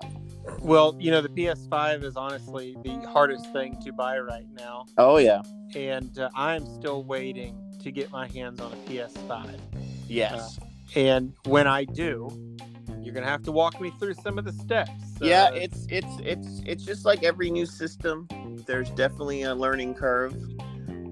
Well, 0.62 0.94
you 0.98 1.10
know, 1.10 1.20
the 1.20 1.28
PS5 1.28 2.04
is 2.04 2.16
honestly 2.16 2.76
the 2.84 3.00
hardest 3.08 3.52
thing 3.52 3.76
to 3.84 3.92
buy 3.92 4.18
right 4.18 4.46
now, 4.56 4.84
oh 4.98 5.18
yeah. 5.18 5.42
And 5.74 6.16
uh, 6.18 6.30
I'm 6.34 6.64
still 6.66 7.02
waiting 7.04 7.56
to 7.82 7.90
get 7.90 8.10
my 8.10 8.28
hands 8.28 8.60
on 8.60 8.72
a 8.72 8.76
PS5. 8.88 9.58
yes. 10.08 10.58
And 10.96 11.34
when 11.44 11.66
I 11.66 11.84
do, 11.84 12.28
you're 13.10 13.20
gonna 13.20 13.30
have 13.30 13.42
to 13.42 13.50
walk 13.52 13.80
me 13.80 13.90
through 13.98 14.14
some 14.14 14.38
of 14.38 14.44
the 14.44 14.52
steps. 14.52 14.92
yeah, 15.20 15.44
Uh, 15.46 15.50
it's 15.54 15.86
it's 15.88 16.16
it's 16.24 16.62
it's 16.64 16.84
just 16.84 17.04
like 17.04 17.24
every 17.24 17.50
new 17.50 17.66
system. 17.66 18.28
There's 18.66 18.88
definitely 18.90 19.42
a 19.42 19.52
learning 19.54 19.94
curve, 19.94 20.34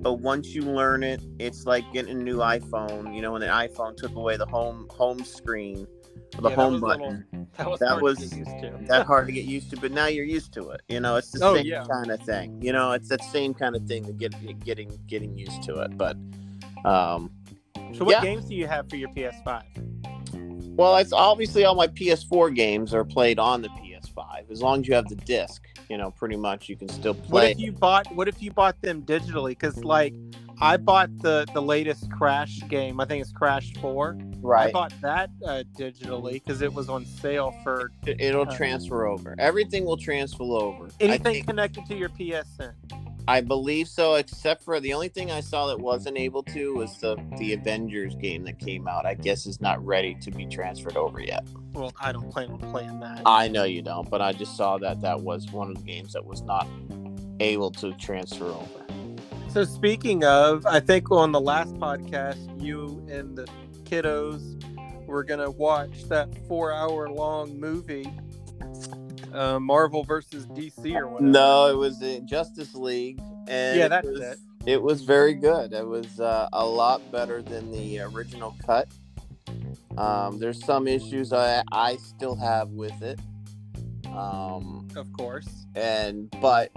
but 0.00 0.14
once 0.20 0.54
you 0.54 0.62
learn 0.62 1.02
it, 1.02 1.20
it's 1.40 1.66
like 1.66 1.84
getting 1.92 2.12
a 2.12 2.22
new 2.22 2.36
iPhone. 2.38 3.14
You 3.16 3.20
know, 3.22 3.32
when 3.32 3.40
the 3.40 3.48
iPhone 3.48 3.96
took 3.96 4.14
away 4.14 4.36
the 4.36 4.46
home 4.46 4.86
home 4.90 5.24
screen, 5.24 5.88
or 6.36 6.42
the 6.42 6.50
Yeah, 6.50 6.54
home 6.54 6.74
a 6.76 6.78
button. 6.78 7.26
that 7.56 7.68
was 7.68 7.80
that 7.80 7.88
hard 7.88 8.02
was- 8.04 8.18
to 8.20 8.26
get 8.28 8.38
used 8.38 8.58
to. 8.60 8.84
that 8.86 9.06
hard 9.06 9.26
to 9.26 9.32
get 9.38 9.44
used 9.44 9.70
to, 9.70 9.76
but 9.76 9.90
now 9.90 10.06
you're 10.06 10.24
used 10.24 10.52
to 10.52 10.70
it. 10.70 10.82
You 10.88 11.00
know, 11.00 11.16
it's 11.16 11.32
the 11.32 11.44
Oh, 11.44 11.54
same 11.56 11.66
yeah. 11.66 11.82
kind 11.82 12.12
of 12.12 12.20
thing. 12.20 12.62
You 12.62 12.72
know, 12.72 12.92
it's 12.92 13.08
that 13.08 13.24
same 13.24 13.54
kind 13.54 13.74
of 13.74 13.82
thing 13.86 14.04
to 14.04 14.12
get 14.12 14.32
getting 14.64 14.96
getting 15.08 15.36
used 15.36 15.64
to 15.64 15.80
it. 15.80 15.98
But 15.98 16.16
um, 16.84 17.32
So 17.94 18.04
what 18.04 18.12
Yeah. 18.12 18.20
games 18.20 18.44
do 18.44 18.54
you 18.54 18.68
have 18.68 18.88
for 18.88 18.94
your 18.96 19.08
PS5? 19.08 19.62
Well, 20.78 20.96
it's 20.98 21.12
obviously 21.12 21.64
all 21.64 21.74
my 21.74 21.88
PS4 21.88 22.54
games 22.54 22.94
are 22.94 23.04
played 23.04 23.40
on 23.40 23.62
the 23.62 23.68
PS5. 23.70 24.48
As 24.48 24.62
long 24.62 24.80
as 24.80 24.88
you 24.88 24.94
have 24.94 25.08
the 25.08 25.16
disc, 25.16 25.64
you 25.90 25.98
know, 25.98 26.12
pretty 26.12 26.36
much 26.36 26.68
you 26.68 26.76
can 26.76 26.88
still 26.88 27.14
play. 27.14 27.30
What 27.30 27.50
if 27.50 27.58
you 27.58 27.72
bought 27.72 28.14
what 28.14 28.28
if 28.28 28.40
you 28.40 28.52
bought 28.52 28.80
them 28.80 29.02
digitally? 29.02 29.50
Because 29.50 29.82
like 29.84 30.14
I 30.60 30.76
bought 30.76 31.10
the 31.18 31.46
the 31.52 31.60
latest 31.60 32.10
Crash 32.12 32.60
game. 32.68 33.00
I 33.00 33.06
think 33.06 33.22
it's 33.22 33.32
Crash 33.32 33.72
Four. 33.80 34.16
Right. 34.40 34.68
I 34.68 34.72
bought 34.72 34.92
that 35.02 35.30
uh, 35.44 35.64
digitally 35.76 36.34
because 36.34 36.62
it 36.62 36.72
was 36.72 36.88
on 36.88 37.04
sale 37.04 37.52
for 37.64 37.90
It- 38.06 38.20
It'll 38.20 38.42
Uh, 38.42 38.56
transfer 38.56 39.06
over. 39.06 39.34
Everything 39.40 39.84
will 39.84 39.96
transfer 39.96 40.44
over. 40.44 40.90
Anything 41.00 41.42
connected 41.44 41.86
to 41.86 41.96
your 41.96 42.08
PSN. 42.10 42.72
I 43.28 43.42
believe 43.42 43.88
so, 43.88 44.14
except 44.14 44.62
for 44.64 44.80
the 44.80 44.94
only 44.94 45.10
thing 45.10 45.30
I 45.30 45.40
saw 45.40 45.66
that 45.66 45.74
mm-hmm. 45.74 45.84
wasn't 45.84 46.16
able 46.16 46.42
to 46.44 46.74
was 46.74 46.96
the 46.98 47.14
the 47.36 47.52
Avengers 47.52 48.14
game 48.14 48.42
that 48.44 48.58
came 48.58 48.88
out. 48.88 49.04
I 49.04 49.12
guess 49.12 49.44
is 49.44 49.60
not 49.60 49.84
ready 49.84 50.14
to 50.22 50.30
be 50.30 50.46
transferred 50.46 50.96
over 50.96 51.20
yet. 51.20 51.46
Well, 51.74 51.92
I 52.00 52.10
don't 52.10 52.30
plan 52.30 52.50
on 52.50 52.58
playing 52.58 53.00
that. 53.00 53.20
I 53.26 53.48
know 53.48 53.64
you 53.64 53.82
don't, 53.82 54.08
but 54.08 54.22
I 54.22 54.32
just 54.32 54.56
saw 54.56 54.78
that 54.78 55.02
that 55.02 55.20
was 55.20 55.52
one 55.52 55.70
of 55.70 55.76
the 55.76 55.82
games 55.82 56.14
that 56.14 56.24
was 56.24 56.40
not 56.40 56.66
able 57.38 57.70
to 57.72 57.92
transfer 57.92 58.46
over. 58.46 58.86
So 59.50 59.64
speaking 59.64 60.24
of, 60.24 60.64
I 60.64 60.80
think 60.80 61.10
on 61.10 61.30
the 61.30 61.40
last 61.40 61.74
podcast, 61.74 62.62
you 62.62 63.06
and 63.10 63.36
the 63.36 63.46
kiddos 63.84 64.64
were 65.06 65.22
gonna 65.22 65.50
watch 65.50 66.04
that 66.04 66.28
four-hour-long 66.48 67.60
movie, 67.60 68.10
uh, 69.34 69.58
Marvel 69.60 70.04
versus 70.04 70.46
DC 70.46 70.94
or 70.96 71.06
whatever. 71.08 71.30
No, 71.30 71.66
it 71.68 71.76
was 71.76 72.02
Justice 72.24 72.74
League, 72.74 73.20
and 73.48 73.78
Yeah, 73.78 73.86
it 73.86 73.88
that's 73.88 74.06
was, 74.08 74.20
it. 74.20 74.38
It 74.66 74.82
was 74.82 75.02
very 75.02 75.34
good. 75.34 75.72
It 75.72 75.86
was 75.86 76.20
uh, 76.20 76.48
a 76.52 76.64
lot 76.64 77.00
better 77.10 77.40
than 77.42 77.70
the 77.70 78.00
original 78.00 78.54
cut. 78.66 78.88
Um, 79.96 80.38
there's 80.38 80.62
some 80.64 80.86
issues 80.86 81.32
I 81.32 81.62
I 81.72 81.96
still 81.96 82.36
have 82.36 82.70
with 82.70 83.00
it. 83.02 83.18
Um, 84.14 84.88
Of 84.96 85.12
course. 85.12 85.48
and 85.74 86.30
but 86.40 86.70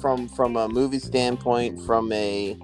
from 0.00 0.28
from 0.28 0.56
a 0.56 0.68
movie 0.68 0.98
standpoint 0.98 1.80
from 1.82 2.10
a 2.12 2.56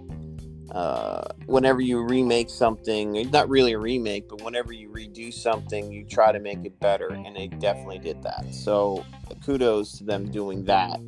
uh, 0.70 1.22
whenever 1.46 1.80
you 1.80 2.02
remake 2.02 2.48
something 2.48 3.16
it's 3.16 3.30
not 3.30 3.48
really 3.48 3.72
a 3.72 3.78
remake 3.78 4.28
but 4.28 4.40
whenever 4.42 4.72
you 4.72 4.88
redo 4.88 5.32
something 5.32 5.92
you 5.92 6.04
try 6.04 6.32
to 6.32 6.40
make 6.40 6.64
it 6.64 6.78
better 6.80 7.08
and 7.08 7.36
they 7.36 7.48
definitely 7.48 7.98
did 7.98 8.22
that. 8.22 8.44
So 8.52 9.04
kudos 9.44 9.98
to 9.98 10.04
them 10.04 10.30
doing 10.30 10.64
that. 10.64 11.00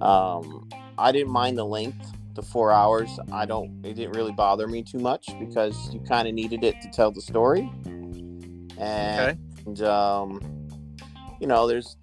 Um, 0.00 0.68
i 0.98 1.12
didn't 1.12 1.32
mind 1.32 1.58
the 1.58 1.64
length 1.64 2.12
the 2.34 2.42
four 2.42 2.70
hours. 2.72 3.18
I 3.32 3.46
don't 3.46 3.84
it 3.84 3.94
didn't 3.94 4.12
really 4.12 4.32
bother 4.32 4.66
me 4.66 4.82
too 4.82 4.98
much 4.98 5.30
because 5.38 5.92
you 5.92 6.00
kind 6.00 6.28
of 6.28 6.34
needed 6.34 6.64
it 6.64 6.80
to 6.82 6.90
tell 6.90 7.10
the 7.10 7.22
story. 7.22 7.70
And 8.78 9.38
and 9.66 9.82
um, 9.82 10.40
you 11.40 11.46
know, 11.46 11.66
there's, 11.66 11.96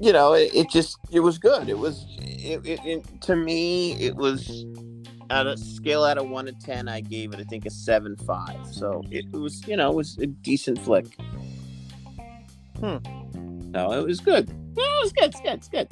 you 0.00 0.12
know, 0.12 0.34
it, 0.34 0.54
it 0.54 0.70
just 0.70 0.98
it 1.10 1.20
was 1.20 1.38
good. 1.38 1.68
It 1.68 1.78
was, 1.78 2.06
it, 2.18 2.64
it, 2.64 2.80
it 2.84 3.20
to 3.22 3.36
me, 3.36 3.94
it 3.94 4.14
was 4.14 4.66
at 5.30 5.46
a 5.46 5.56
scale 5.56 6.04
out 6.04 6.18
of 6.18 6.28
one 6.28 6.46
to 6.46 6.52
ten. 6.52 6.88
I 6.88 7.00
gave 7.00 7.32
it, 7.32 7.40
I 7.40 7.44
think, 7.44 7.66
a 7.66 7.70
seven 7.70 8.16
five. 8.16 8.66
So 8.72 9.02
it, 9.10 9.30
was, 9.32 9.66
you 9.66 9.76
know, 9.76 9.90
it 9.90 9.94
was 9.96 10.18
a 10.18 10.26
decent 10.26 10.78
flick. 10.80 11.06
Hmm. 12.80 12.96
No, 13.70 13.92
it 13.92 14.06
was 14.06 14.20
good. 14.20 14.48
No, 14.76 14.82
it 14.82 15.02
was 15.02 15.12
good. 15.12 15.24
It's 15.30 15.40
good. 15.40 15.54
It's 15.54 15.68
good. 15.68 15.88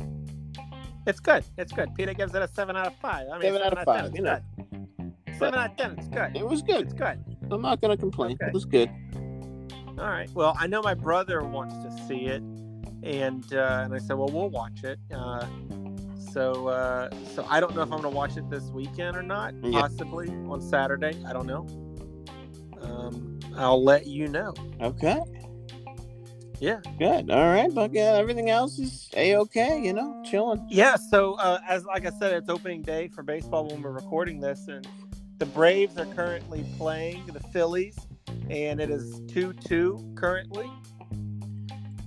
It's 1.07 1.21
good. 1.21 1.45
It's 1.59 1.73
good. 1.73 1.95
Peter 1.95 2.14
gives 2.14 2.35
it 2.35 2.43
a 2.43 2.49
seven 2.49 2.76
out 2.76 2.87
of 2.87 2.97
five. 2.97 3.26
I 3.31 3.35
mean, 3.38 3.43
Seven 3.53 3.62
out 3.62 3.79
of 3.79 3.85
five, 3.85 4.05
It's 4.07 4.17
you 4.17 4.23
know. 4.23 4.38
good. 4.57 5.14
Seven 5.38 5.55
out 5.59 5.71
of 5.73 5.76
ten. 5.76 5.99
It's 5.99 6.09
good. 6.09 6.37
It 6.37 6.47
was 6.47 6.62
good. 6.62 6.81
It's 6.83 6.95
good. 6.95 7.23
I'm 7.50 7.61
not 7.62 7.81
gonna 7.81 7.97
complain. 7.97 8.33
Okay. 8.41 8.47
It 8.49 8.55
was 8.55 8.64
good. 8.64 8.91
All 9.99 10.09
right. 10.09 10.31
Well, 10.35 10.57
I 10.59 10.67
know 10.67 10.83
my 10.83 10.95
brother 10.95 11.43
wants 11.43 11.75
to 11.85 12.07
see 12.09 12.26
it, 12.26 12.43
and 13.03 13.45
uh, 13.55 13.83
and 13.85 13.95
I 13.95 13.99
said, 13.99 14.17
well, 14.17 14.29
we'll 14.29 14.49
watch 14.50 14.83
it. 14.83 14.99
Uh, 15.12 15.47
so 16.35 16.67
uh, 16.67 17.09
so 17.35 17.47
I 17.49 17.61
don't 17.61 17.76
know 17.76 17.83
if 17.83 17.93
I'm 17.93 18.00
going 18.00 18.03
to 18.03 18.09
watch 18.09 18.37
it 18.37 18.50
this 18.50 18.64
weekend 18.64 19.17
or 19.17 19.23
not. 19.23 19.55
Yeah. 19.62 19.83
Possibly 19.83 20.29
on 20.29 20.61
Saturday. 20.61 21.17
I 21.26 21.33
don't 21.33 21.47
know. 21.47 21.67
Um, 22.83 23.38
I'll 23.57 23.83
let 23.83 24.07
you 24.09 24.26
know. 24.26 24.53
Okay. 24.81 25.21
Yeah. 26.59 26.81
Good. 26.99 27.31
All 27.31 27.47
right, 27.47 27.73
but 27.73 27.95
yeah, 27.95 28.14
everything 28.17 28.50
else 28.50 28.79
is 28.81 29.09
a 29.17 29.37
okay. 29.37 29.81
You 29.81 29.93
know, 29.93 30.21
chilling. 30.25 30.67
Yeah. 30.69 30.97
So 30.97 31.35
uh, 31.35 31.61
as 31.69 31.85
like 31.85 32.05
I 32.05 32.11
said, 32.19 32.33
it's 32.33 32.49
opening 32.49 32.83
day 32.83 33.09
for 33.09 33.23
baseball 33.23 33.69
when 33.69 33.81
we're 33.81 33.93
recording 33.93 34.41
this, 34.41 34.67
and 34.67 34.87
the 35.38 35.47
Braves 35.47 35.97
are 35.99 36.07
currently 36.07 36.67
playing 36.76 37.26
the 37.26 37.41
Phillies, 37.41 37.97
and 38.50 38.81
it 38.81 38.91
is 38.91 39.21
two-two 39.29 40.14
currently. 40.17 40.69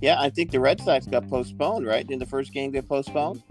Yeah, 0.00 0.20
I 0.20 0.30
think 0.30 0.50
the 0.50 0.60
Red 0.60 0.80
Sox 0.80 1.06
got 1.06 1.28
postponed. 1.28 1.86
Right? 1.86 2.08
In 2.10 2.18
the 2.18 2.26
first 2.26 2.52
game 2.52 2.72
get 2.72 2.86
postponed? 2.86 3.42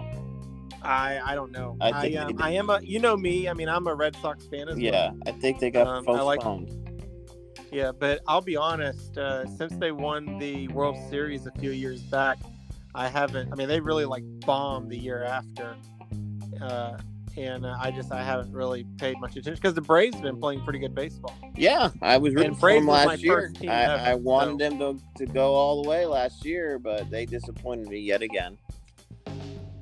I 0.83 1.19
I 1.25 1.35
don't 1.35 1.51
know. 1.51 1.75
I 1.81 1.89
I, 1.91 2.01
think 2.01 2.17
um, 2.17 2.31
I 2.39 2.51
am 2.51 2.69
a 2.69 2.79
you 2.81 2.99
know 2.99 3.17
me. 3.17 3.49
I 3.49 3.53
mean, 3.53 3.69
I'm 3.69 3.87
a 3.87 3.95
Red 3.95 4.15
Sox 4.17 4.45
fan 4.47 4.69
as 4.69 4.75
well. 4.75 4.79
Yeah, 4.79 5.11
I 5.25 5.31
think 5.31 5.59
they 5.59 5.71
got 5.71 5.87
Um, 5.87 6.05
I 6.07 6.21
like- 6.21 6.39
postponed. 6.39 6.73
Yeah, 7.71 7.91
but 7.91 8.21
I'll 8.27 8.41
be 8.41 8.55
honest. 8.55 9.17
Uh, 9.17 9.45
since 9.45 9.75
they 9.75 9.91
won 9.91 10.39
the 10.39 10.69
World 10.69 10.95
Series 11.09 11.45
a 11.47 11.51
few 11.59 11.71
years 11.71 12.01
back, 12.01 12.37
I 12.95 13.09
haven't. 13.09 13.51
I 13.51 13.55
mean, 13.55 13.67
they 13.67 13.81
really 13.81 14.05
like 14.05 14.23
bombed 14.45 14.89
the 14.89 14.97
year 14.97 15.25
after, 15.25 15.75
uh, 16.61 16.97
and 17.35 17.65
uh, 17.65 17.75
I 17.79 17.91
just 17.91 18.13
I 18.13 18.23
haven't 18.23 18.53
really 18.53 18.85
paid 18.97 19.19
much 19.19 19.31
attention 19.31 19.55
because 19.55 19.73
the 19.73 19.81
Braves 19.81 20.15
have 20.15 20.23
been 20.23 20.39
playing 20.39 20.61
pretty 20.63 20.79
good 20.79 20.95
baseball. 20.95 21.35
Yeah, 21.55 21.89
I 22.01 22.17
was 22.17 22.33
rooting 22.33 22.51
And 22.51 22.55
for 22.55 22.61
Braves 22.61 22.85
them 22.85 22.87
last 22.87 23.21
year. 23.21 23.51
I, 23.63 23.65
ever, 23.65 24.03
I 24.11 24.13
wanted 24.13 24.51
so- 24.61 24.69
them 24.77 24.99
to, 25.17 25.25
to 25.25 25.33
go 25.33 25.53
all 25.53 25.83
the 25.83 25.89
way 25.89 26.05
last 26.05 26.45
year, 26.45 26.79
but 26.79 27.09
they 27.09 27.25
disappointed 27.25 27.89
me 27.89 27.99
yet 27.99 28.21
again. 28.21 28.57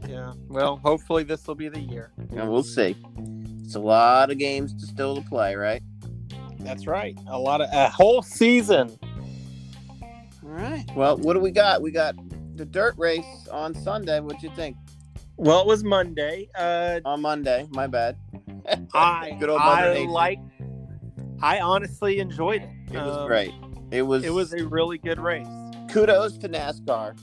Yeah. 0.07 0.33
Well, 0.47 0.77
hopefully 0.83 1.23
this 1.23 1.47
will 1.47 1.55
be 1.55 1.69
the 1.69 1.79
year. 1.79 2.11
And 2.17 2.49
we'll 2.49 2.63
see. 2.63 2.95
It's 3.63 3.75
a 3.75 3.79
lot 3.79 4.29
of 4.31 4.37
games 4.37 4.73
to 4.81 4.85
still 4.87 5.15
to 5.15 5.21
play, 5.21 5.55
right? 5.55 5.81
That's 6.59 6.87
right. 6.87 7.17
A 7.27 7.37
lot 7.37 7.61
of 7.61 7.69
a 7.71 7.89
whole 7.89 8.21
season. 8.21 8.91
All 10.01 10.49
right. 10.51 10.85
Well, 10.95 11.17
what 11.17 11.33
do 11.33 11.39
we 11.39 11.51
got? 11.51 11.81
We 11.81 11.91
got 11.91 12.15
the 12.55 12.65
dirt 12.65 12.95
race 12.97 13.47
on 13.51 13.73
Sunday. 13.73 14.19
What'd 14.19 14.41
you 14.43 14.51
think? 14.55 14.77
Well, 15.37 15.59
it 15.61 15.67
was 15.67 15.83
Monday. 15.83 16.47
Uh, 16.55 17.01
On 17.05 17.21
Monday. 17.21 17.67
My 17.71 17.87
bad. 17.87 18.17
I 18.93 19.35
Good 19.39 19.49
old 19.49 19.59
Mother 19.59 19.89
I 19.89 19.93
Nature. 19.93 20.09
like. 20.11 20.39
I 21.41 21.59
honestly 21.59 22.19
enjoyed 22.19 22.61
it. 22.63 22.69
It 22.91 22.97
was 22.97 23.17
Um, 23.17 23.27
great. 23.27 23.51
It 23.91 24.01
was. 24.03 24.23
It 24.23 24.33
was 24.33 24.53
a 24.53 24.65
really 24.65 24.97
good 24.97 25.19
race. 25.19 25.47
kudos 25.91 26.37
to 26.39 26.49
NASCAR 26.49 27.15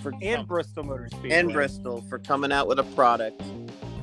for 0.00 0.12
And 0.22 0.46
Bristol 0.46 0.84
Motor 0.84 1.08
Speedway. 1.10 1.30
and 1.30 1.52
Bristol 1.52 2.02
for 2.08 2.18
coming 2.18 2.52
out 2.52 2.66
with 2.66 2.78
a 2.78 2.84
product 2.94 3.42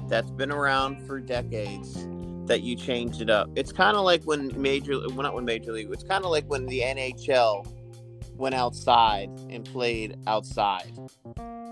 that's 0.08 0.32
been 0.32 0.52
around 0.52 1.06
for 1.06 1.20
decades 1.20 2.08
that 2.48 2.62
you 2.62 2.76
changed 2.76 3.22
it 3.22 3.30
up. 3.30 3.50
It's 3.56 3.72
kind 3.72 3.98
of 3.98 4.04
like 4.04 4.24
when 4.24 4.60
Major, 4.60 5.00
well, 5.00 5.24
not 5.24 5.34
when 5.34 5.46
Major 5.46 5.74
League, 5.74 5.90
it's 5.92 6.04
kind 6.04 6.24
of 6.24 6.32
like 6.32 6.46
when 6.46 6.66
the 6.66 6.80
NHL 6.82 7.68
went 8.38 8.56
outside 8.56 9.30
and 9.50 9.66
played 9.66 10.16
outside. 10.28 10.92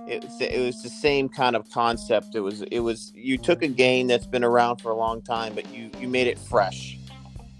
It 0.07 0.23
was, 0.23 0.41
it 0.41 0.59
was 0.59 0.83
the 0.83 0.89
same 0.89 1.29
kind 1.29 1.55
of 1.55 1.69
concept. 1.71 2.35
It 2.35 2.41
was 2.41 2.61
it 2.63 2.79
was 2.79 3.11
you 3.15 3.37
took 3.37 3.63
a 3.63 3.67
game 3.67 4.07
that's 4.07 4.27
been 4.27 4.43
around 4.43 4.77
for 4.77 4.91
a 4.91 4.95
long 4.95 5.21
time, 5.21 5.55
but 5.55 5.73
you 5.73 5.89
you 5.99 6.07
made 6.07 6.27
it 6.27 6.37
fresh 6.37 6.97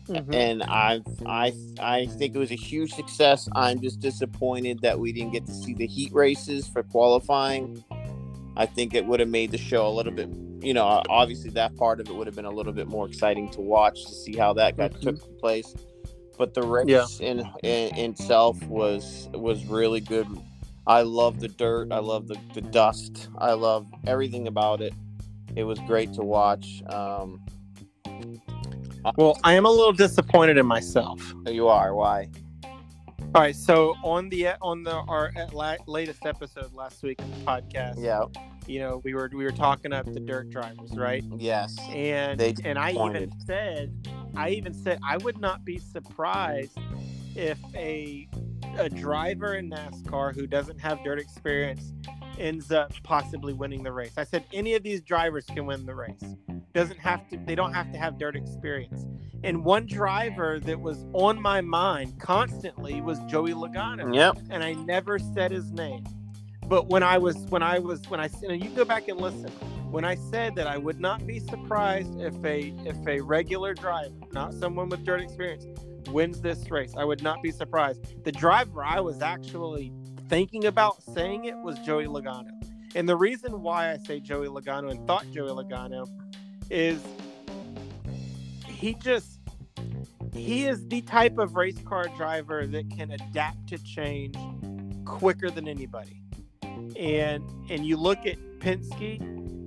Mhm. 0.08 0.34
and 0.34 0.64
I 0.64 1.02
I 1.26 1.54
I 1.80 2.06
think 2.06 2.36
it 2.36 2.40
was 2.40 2.52
a 2.52 2.56
huge 2.56 2.94
success. 2.94 3.50
I'm 3.54 3.82
just 3.82 4.00
disappointed 4.00 4.80
that 4.82 5.00
we 5.00 5.12
didn't 5.12 5.32
get 5.34 5.46
to 5.48 5.54
see 5.54 5.74
the 5.74 5.88
heat 5.88 6.14
races 6.14 6.68
for 6.68 6.84
qualifying. 6.84 7.84
I 8.58 8.66
think 8.66 8.94
it 8.94 9.06
would 9.06 9.20
have 9.20 9.30
made 9.30 9.52
the 9.52 9.58
show 9.58 9.88
a 9.88 9.90
little 9.94 10.14
bit, 10.14 10.30
you 10.62 10.74
know, 10.74 11.02
obviously 11.10 11.50
that 11.52 11.76
part 11.76 12.00
of 12.00 12.08
it 12.10 12.16
would 12.16 12.26
have 12.28 12.36
been 12.36 12.46
a 12.46 12.52
little 12.52 12.72
bit 12.72 12.88
more 12.88 13.06
exciting 13.08 13.50
to 13.52 13.62
watch 13.62 14.06
to 14.06 14.14
see 14.14 14.36
how 14.38 14.54
that 14.54 14.78
got 14.78 14.92
Mhm. 14.94 15.02
took 15.02 15.40
place. 15.40 15.74
But 16.38 16.54
the 16.54 16.62
race 16.64 16.88
Yeah. 16.88 17.06
in, 17.22 17.40
in 17.64 17.96
in 17.98 18.12
itself 18.12 18.62
was 18.68 19.30
was 19.34 19.66
really 19.66 20.02
good. 20.02 20.28
I 20.88 21.02
love 21.02 21.40
the 21.40 21.48
dirt. 21.48 21.92
I 21.92 22.00
love 22.00 22.28
the, 22.28 22.38
the 22.54 22.62
dust. 22.62 23.28
I 23.40 23.54
love 23.54 23.88
everything 24.06 24.48
about 24.48 24.82
it. 24.82 24.94
It 25.56 25.64
was 25.64 25.80
great 25.88 26.14
to 26.14 26.22
watch. 26.22 26.84
Um, 26.88 27.42
Well, 29.18 29.40
I 29.44 29.54
am 29.54 29.66
a 29.66 29.70
little 29.70 29.94
disappointed 29.94 30.58
in 30.58 30.66
myself. 30.66 31.34
Oh, 31.46 31.52
you 31.52 31.68
are 31.68 31.94
why? 31.94 32.30
All 33.34 33.42
right, 33.42 33.56
so 33.56 33.96
on 34.04 34.30
the 34.30 34.50
on 34.62 34.84
the 34.84 34.94
our 34.94 35.32
uh, 35.36 35.76
latest 35.88 36.26
episode 36.26 36.74
last 36.74 37.04
week 37.04 37.20
of 37.22 37.30
the 37.40 37.46
podcast, 37.46 37.96
Yeah. 38.02 38.24
you 38.66 38.80
know, 38.80 39.02
we 39.04 39.14
were 39.14 39.30
we 39.34 39.44
were 39.44 39.52
talking 39.52 39.92
up 39.94 40.06
the 40.06 40.20
dirt 40.20 40.50
drivers, 40.50 40.96
right? 40.96 41.24
Yes. 41.38 41.76
And 41.90 42.40
They 42.40 42.56
and 42.64 42.80
I 42.80 42.92
even 42.92 43.32
said 43.46 43.94
I 44.36 44.50
even 44.52 44.74
said 44.74 45.00
I 45.08 45.18
would 45.18 45.38
not 45.40 45.66
be 45.66 45.78
surprised 45.78 46.78
if 47.36 47.60
a 47.76 48.28
a 48.78 48.90
driver 48.90 49.56
in 49.56 49.70
NASCAR 49.70 50.34
who 50.34 50.48
doesn't 50.48 50.80
have 50.80 51.04
dirt 51.04 51.20
experience 51.20 51.94
ends 52.40 52.72
up 52.72 52.92
possibly 53.04 53.54
winning 53.54 53.84
the 53.84 53.92
race. 53.92 54.14
I 54.18 54.24
said 54.24 54.46
any 54.54 54.74
of 54.76 54.84
these 54.84 55.02
drivers 55.02 55.46
can 55.46 55.66
win 55.66 55.86
the 55.86 55.96
race. 55.96 56.24
Doesn't 56.74 57.00
have 57.00 57.28
to 57.30 57.38
they 57.46 57.56
don't 57.56 57.74
have 57.74 57.92
to 57.92 57.98
have 57.98 58.18
dirt 58.18 58.36
experience. 58.36 59.06
And 59.44 59.64
one 59.64 59.86
driver 59.86 60.60
that 60.62 60.80
was 60.80 61.06
on 61.14 61.42
my 61.42 61.62
mind 61.62 62.20
constantly 62.20 63.02
was 63.02 63.20
Joey 63.28 63.54
Logano 63.54 64.14
Yep. 64.14 64.38
and 64.50 64.64
I 64.64 64.74
never 64.74 65.20
said 65.20 65.52
his 65.52 65.72
name. 65.72 66.04
But 66.68 66.88
when 66.88 67.04
I 67.04 67.18
was 67.18 67.38
when 67.50 67.62
I 67.64 67.80
was 67.80 68.02
when 68.10 68.20
I 68.20 68.30
and 68.48 68.64
you 68.64 68.70
go 68.72 68.86
back 68.86 69.08
and 69.08 69.20
listen, 69.20 69.52
when 69.92 70.04
I 70.04 70.16
said 70.16 70.56
that 70.56 70.68
I 70.68 70.78
would 70.78 71.00
not 71.00 71.26
be 71.28 71.40
surprised 71.40 72.20
if 72.20 72.34
a 72.44 72.74
if 72.86 72.98
a 73.08 73.22
regular 73.22 73.74
driver, 73.74 74.14
not 74.32 74.54
someone 74.54 74.90
with 74.90 75.06
dirt 75.06 75.22
experience, 75.22 75.66
wins 76.10 76.42
this 76.42 76.70
race, 76.72 76.94
I 76.98 77.04
would 77.06 77.22
not 77.22 77.42
be 77.44 77.52
surprised. 77.52 78.24
The 78.24 78.32
driver 78.32 78.84
I 78.84 79.00
was 79.00 79.22
actually 79.22 79.94
thinking 80.28 80.66
about 80.66 81.02
saying 81.04 81.46
it 81.46 81.58
was 81.58 81.78
Joey 81.80 82.06
Logano. 82.06 82.50
And 82.96 83.08
the 83.08 83.16
reason 83.16 83.62
why 83.62 83.92
I 83.92 83.98
say 83.98 84.20
Joey 84.20 84.48
Logano 84.48 84.90
and 84.90 85.06
thought 85.06 85.30
Joey 85.32 85.50
Logano 85.50 86.08
is 86.70 87.02
he 88.66 88.94
just 88.96 89.40
he 90.34 90.66
is 90.66 90.86
the 90.88 91.02
type 91.02 91.38
of 91.38 91.56
race 91.56 91.80
car 91.86 92.08
driver 92.18 92.68
that 92.68 92.90
can 92.90 93.12
adapt 93.12 93.68
to 93.70 93.78
change 93.78 94.36
quicker 95.06 95.50
than 95.50 95.68
anybody. 95.68 96.22
And 96.98 97.44
and 97.70 97.86
you 97.86 97.98
look 97.98 98.26
at 98.26 98.38
Penske 98.60 99.22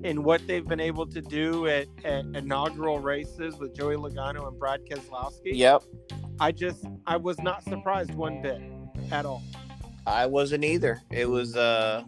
and 0.04 0.24
what 0.24 0.46
they've 0.46 0.66
been 0.66 0.80
able 0.80 1.06
to 1.06 1.20
do 1.20 1.66
at, 1.66 1.88
at 2.04 2.24
inaugural 2.24 3.00
races 3.00 3.58
with 3.58 3.74
Joey 3.74 3.96
Logano 3.96 4.46
and 4.46 4.58
Brad 4.58 4.84
Keselowski. 4.86 5.52
Yep. 5.54 5.82
I 6.40 6.52
just 6.52 6.84
I 7.06 7.16
was 7.16 7.38
not 7.40 7.64
surprised 7.64 8.14
one 8.14 8.40
bit 8.40 8.62
at 9.10 9.26
all. 9.26 9.42
I 10.08 10.24
wasn't 10.24 10.64
either. 10.64 11.02
It 11.10 11.28
was 11.28 11.54
uh 11.54 12.02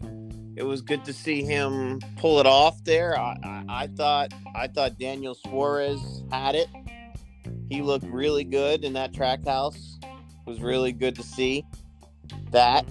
it 0.57 0.62
was 0.62 0.80
good 0.80 1.04
to 1.04 1.12
see 1.12 1.42
him 1.42 2.00
pull 2.16 2.40
it 2.40 2.47
off 2.47 2.83
there. 2.85 3.19
I, 3.19 3.37
I, 3.45 3.64
I 3.69 3.87
thought 3.88 4.33
I 4.54 4.66
thought 4.69 4.99
Daniel 4.99 5.35
Suarez 5.35 6.25
had 6.33 6.54
it. 6.54 6.69
He 7.69 7.83
looked 7.83 8.07
really 8.07 8.45
good 8.45 8.85
in 8.85 8.95
that 8.95 9.12
Trackhouse. 9.12 10.02
It 10.02 10.47
was 10.47 10.61
really 10.61 10.92
good 10.92 11.14
to 11.16 11.23
see 11.23 11.64
that. 12.50 12.87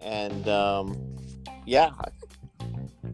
And 0.00 0.46
um 0.48 1.16
yeah. 1.64 1.90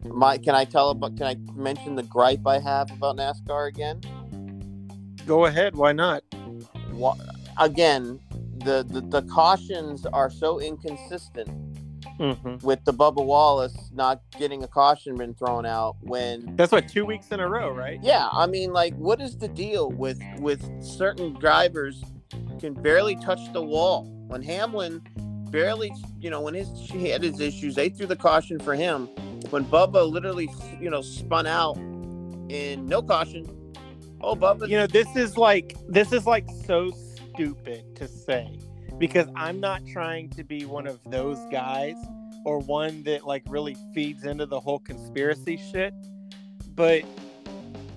My 0.05 0.37
can 0.37 0.55
I 0.55 0.65
tell 0.65 0.89
about 0.89 1.15
can 1.15 1.25
I 1.25 1.35
mention 1.55 1.95
the 1.95 2.03
gripe 2.03 2.45
I 2.45 2.59
have 2.59 2.91
about 2.91 3.15
NASCAR 3.15 3.69
again? 3.69 4.01
Go 5.25 5.45
ahead, 5.45 5.75
why 5.75 5.93
not? 5.93 6.23
Wha- 6.91 7.15
again, 7.57 8.19
the, 8.63 8.85
the 8.89 9.01
the 9.01 9.21
cautions 9.23 10.05
are 10.07 10.29
so 10.29 10.59
inconsistent 10.59 11.49
Mm-hmm. 12.19 12.65
with 12.65 12.83
the 12.83 12.91
Bubba 12.93 13.23
Wallace 13.23 13.91
not 13.93 14.21
getting 14.37 14.63
a 14.63 14.67
caution 14.67 15.15
been 15.15 15.33
thrown 15.33 15.65
out 15.65 15.95
when 16.01 16.53
That's 16.57 16.71
what 16.71 16.89
two 16.89 17.05
weeks 17.05 17.29
in 17.31 17.39
a 17.39 17.47
row, 17.47 17.71
right? 17.71 17.97
yeah 18.03 18.27
I 18.33 18.45
mean 18.45 18.73
like 18.73 18.93
what 18.95 19.21
is 19.21 19.37
the 19.37 19.47
deal 19.47 19.89
with 19.91 20.19
with 20.37 20.61
certain 20.83 21.33
drivers 21.33 22.03
can 22.59 22.73
barely 22.73 23.15
touch 23.17 23.39
the 23.53 23.61
wall 23.61 24.03
when 24.27 24.41
Hamlin 24.41 25.01
barely 25.49 25.93
you 26.19 26.29
know 26.29 26.41
when 26.41 26.53
his 26.55 26.67
he 26.91 27.07
had 27.09 27.23
his 27.23 27.39
issues 27.39 27.75
they 27.75 27.87
threw 27.89 28.05
the 28.05 28.17
caution 28.17 28.59
for 28.59 28.75
him 28.75 29.07
when 29.49 29.63
Bubba 29.65 30.09
literally 30.09 30.49
you 30.79 30.89
know 30.89 31.01
spun 31.01 31.47
out 31.47 31.77
in 32.49 32.85
no 32.85 33.01
caution 33.01 33.45
oh 34.21 34.35
Bubba 34.35 34.67
You 34.67 34.77
know, 34.77 34.87
this 34.87 35.07
is 35.15 35.37
like 35.37 35.77
this 35.87 36.11
is 36.11 36.25
like 36.25 36.45
so 36.65 36.91
stupid 37.39 37.95
to 37.95 38.05
say 38.05 38.59
because 38.97 39.25
I'm 39.33 39.61
not 39.61 39.81
trying 39.87 40.29
to 40.31 40.43
be 40.43 40.65
one 40.65 40.85
of 40.85 40.99
those 41.05 41.37
guys 41.49 41.95
or 42.43 42.59
one 42.59 43.01
that 43.03 43.25
like 43.25 43.43
really 43.47 43.77
feeds 43.93 44.25
into 44.25 44.45
the 44.45 44.59
whole 44.59 44.79
conspiracy 44.79 45.55
shit. 45.71 45.93
But 46.75 47.05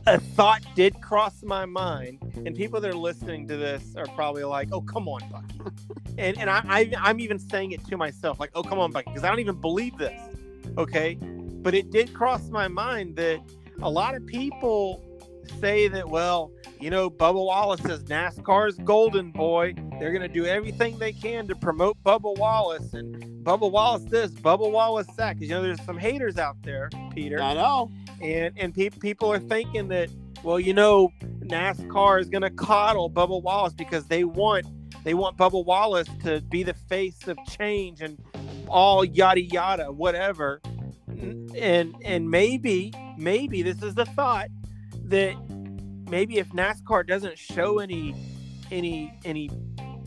a 0.07 0.21
thought 0.21 0.63
did 0.77 1.01
cross 1.01 1.43
my 1.43 1.67
mind, 1.67 2.21
and 2.47 2.55
people 2.55 2.81
that 2.81 2.89
are 2.89 2.97
listening 2.97 3.49
to 3.49 3.57
this 3.57 3.97
are 3.97 4.07
probably 4.15 4.45
like, 4.45 4.69
"Oh, 4.71 4.81
come 4.81 5.09
on, 5.09 5.21
Bucky," 5.29 5.61
and 6.19 6.39
and 6.39 6.49
I, 6.49 6.63
I 6.65 6.93
I'm 7.01 7.19
even 7.19 7.41
saying 7.41 7.73
it 7.73 7.85
to 7.87 7.97
myself, 7.97 8.39
like, 8.39 8.51
"Oh, 8.55 8.63
come 8.63 8.79
on, 8.79 8.93
Bucky," 8.93 9.11
because 9.11 9.25
I 9.25 9.29
don't 9.29 9.41
even 9.41 9.61
believe 9.61 9.99
this. 9.99 10.21
Okay, 10.79 11.15
but 11.63 11.75
it 11.75 11.91
did 11.91 12.15
cross 12.15 12.49
my 12.49 12.69
mind 12.69 13.17
that 13.17 13.41
a 13.81 13.91
lot 13.91 14.15
of 14.15 14.25
people 14.25 15.03
say 15.61 15.89
that, 15.89 16.09
well, 16.09 16.51
you 16.81 16.91
know, 16.91 17.09
Bubba 17.09 17.35
Wallace 17.35 17.85
is 17.85 18.03
NASCAR's 18.05 18.77
golden 18.79 19.31
boy. 19.31 19.75
They're 20.01 20.11
going 20.11 20.23
to 20.23 20.29
do 20.29 20.47
everything 20.47 20.99
they 20.99 21.13
can 21.13 21.47
to 21.49 21.55
promote 21.55 21.97
Bubba 22.03 22.37
Wallace 22.37 22.93
and 22.95 23.23
Bubba 23.45 23.71
Wallace 23.71 24.05
this, 24.05 24.33
Bubba 24.33 24.71
Wallace 24.71 25.07
that. 25.17 25.35
Because, 25.35 25.49
you 25.49 25.55
know, 25.55 25.63
there's 25.63 25.83
some 25.85 25.99
haters 25.99 26.39
out 26.39 26.57
there, 26.63 26.91
Peter. 27.15 27.41
I 27.41 27.55
know 27.55 27.91
And, 28.21 28.57
and 28.59 28.75
pe- 28.75 28.91
people 28.91 29.33
are 29.33 29.39
thinking 29.39 29.89
that, 29.89 30.11
well, 30.43 30.59
you 30.59 30.75
know, 30.75 31.11
NASCAR 31.41 32.21
is 32.21 32.29
going 32.29 32.43
to 32.43 32.51
coddle 32.51 33.11
Bubba 33.11 33.43
Wallace 33.43 33.75
because 33.75 34.07
they 34.07 34.25
want 34.25 34.67
they 35.05 35.15
want 35.15 35.37
Bubba 35.37 35.65
Wallace 35.65 36.09
to 36.23 36.41
be 36.43 36.63
the 36.63 36.75
face 36.75 37.27
of 37.27 37.37
change 37.49 38.01
and 38.01 38.19
all 38.69 39.05
yada 39.05 39.41
yada, 39.41 39.93
whatever. 39.93 40.61
And 41.57 41.95
and 42.05 42.31
maybe 42.31 42.93
maybe 43.17 43.63
this 43.63 43.83
is 43.83 43.95
the 43.95 44.07
thought 44.07 44.49
that 45.13 45.37
maybe 46.11 46.39
if 46.39 46.49
NASCAR 46.51 47.07
doesn't 47.07 47.39
show 47.39 47.79
any 47.81 48.15
any 48.71 49.13
any 49.27 49.51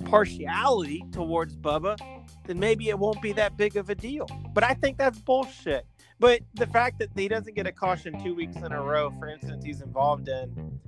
partiality 0.05 1.05
towards 1.11 1.55
Bubba, 1.55 1.95
then 2.45 2.59
maybe 2.59 2.89
it 2.89 2.97
won't 2.97 3.21
be 3.21 3.31
that 3.33 3.55
big 3.55 3.77
of 3.77 3.91
a 3.91 3.95
deal. 3.95 4.27
But 4.53 4.63
I 4.63 4.73
think 4.73 4.97
that's 4.97 5.19
bullshit. 5.19 5.85
But 6.19 6.41
the 6.53 6.67
fact 6.67 6.99
that 6.99 7.09
he 7.15 7.27
doesn't 7.27 7.55
get 7.55 7.67
a 7.67 7.71
caution 7.71 8.21
two 8.23 8.33
weeks 8.33 8.55
in 8.57 8.71
a 8.71 8.81
row, 8.81 9.11
for 9.19 9.27
instance, 9.27 9.65
he's 9.65 9.81
involved 9.81 10.29
in, 10.29 10.79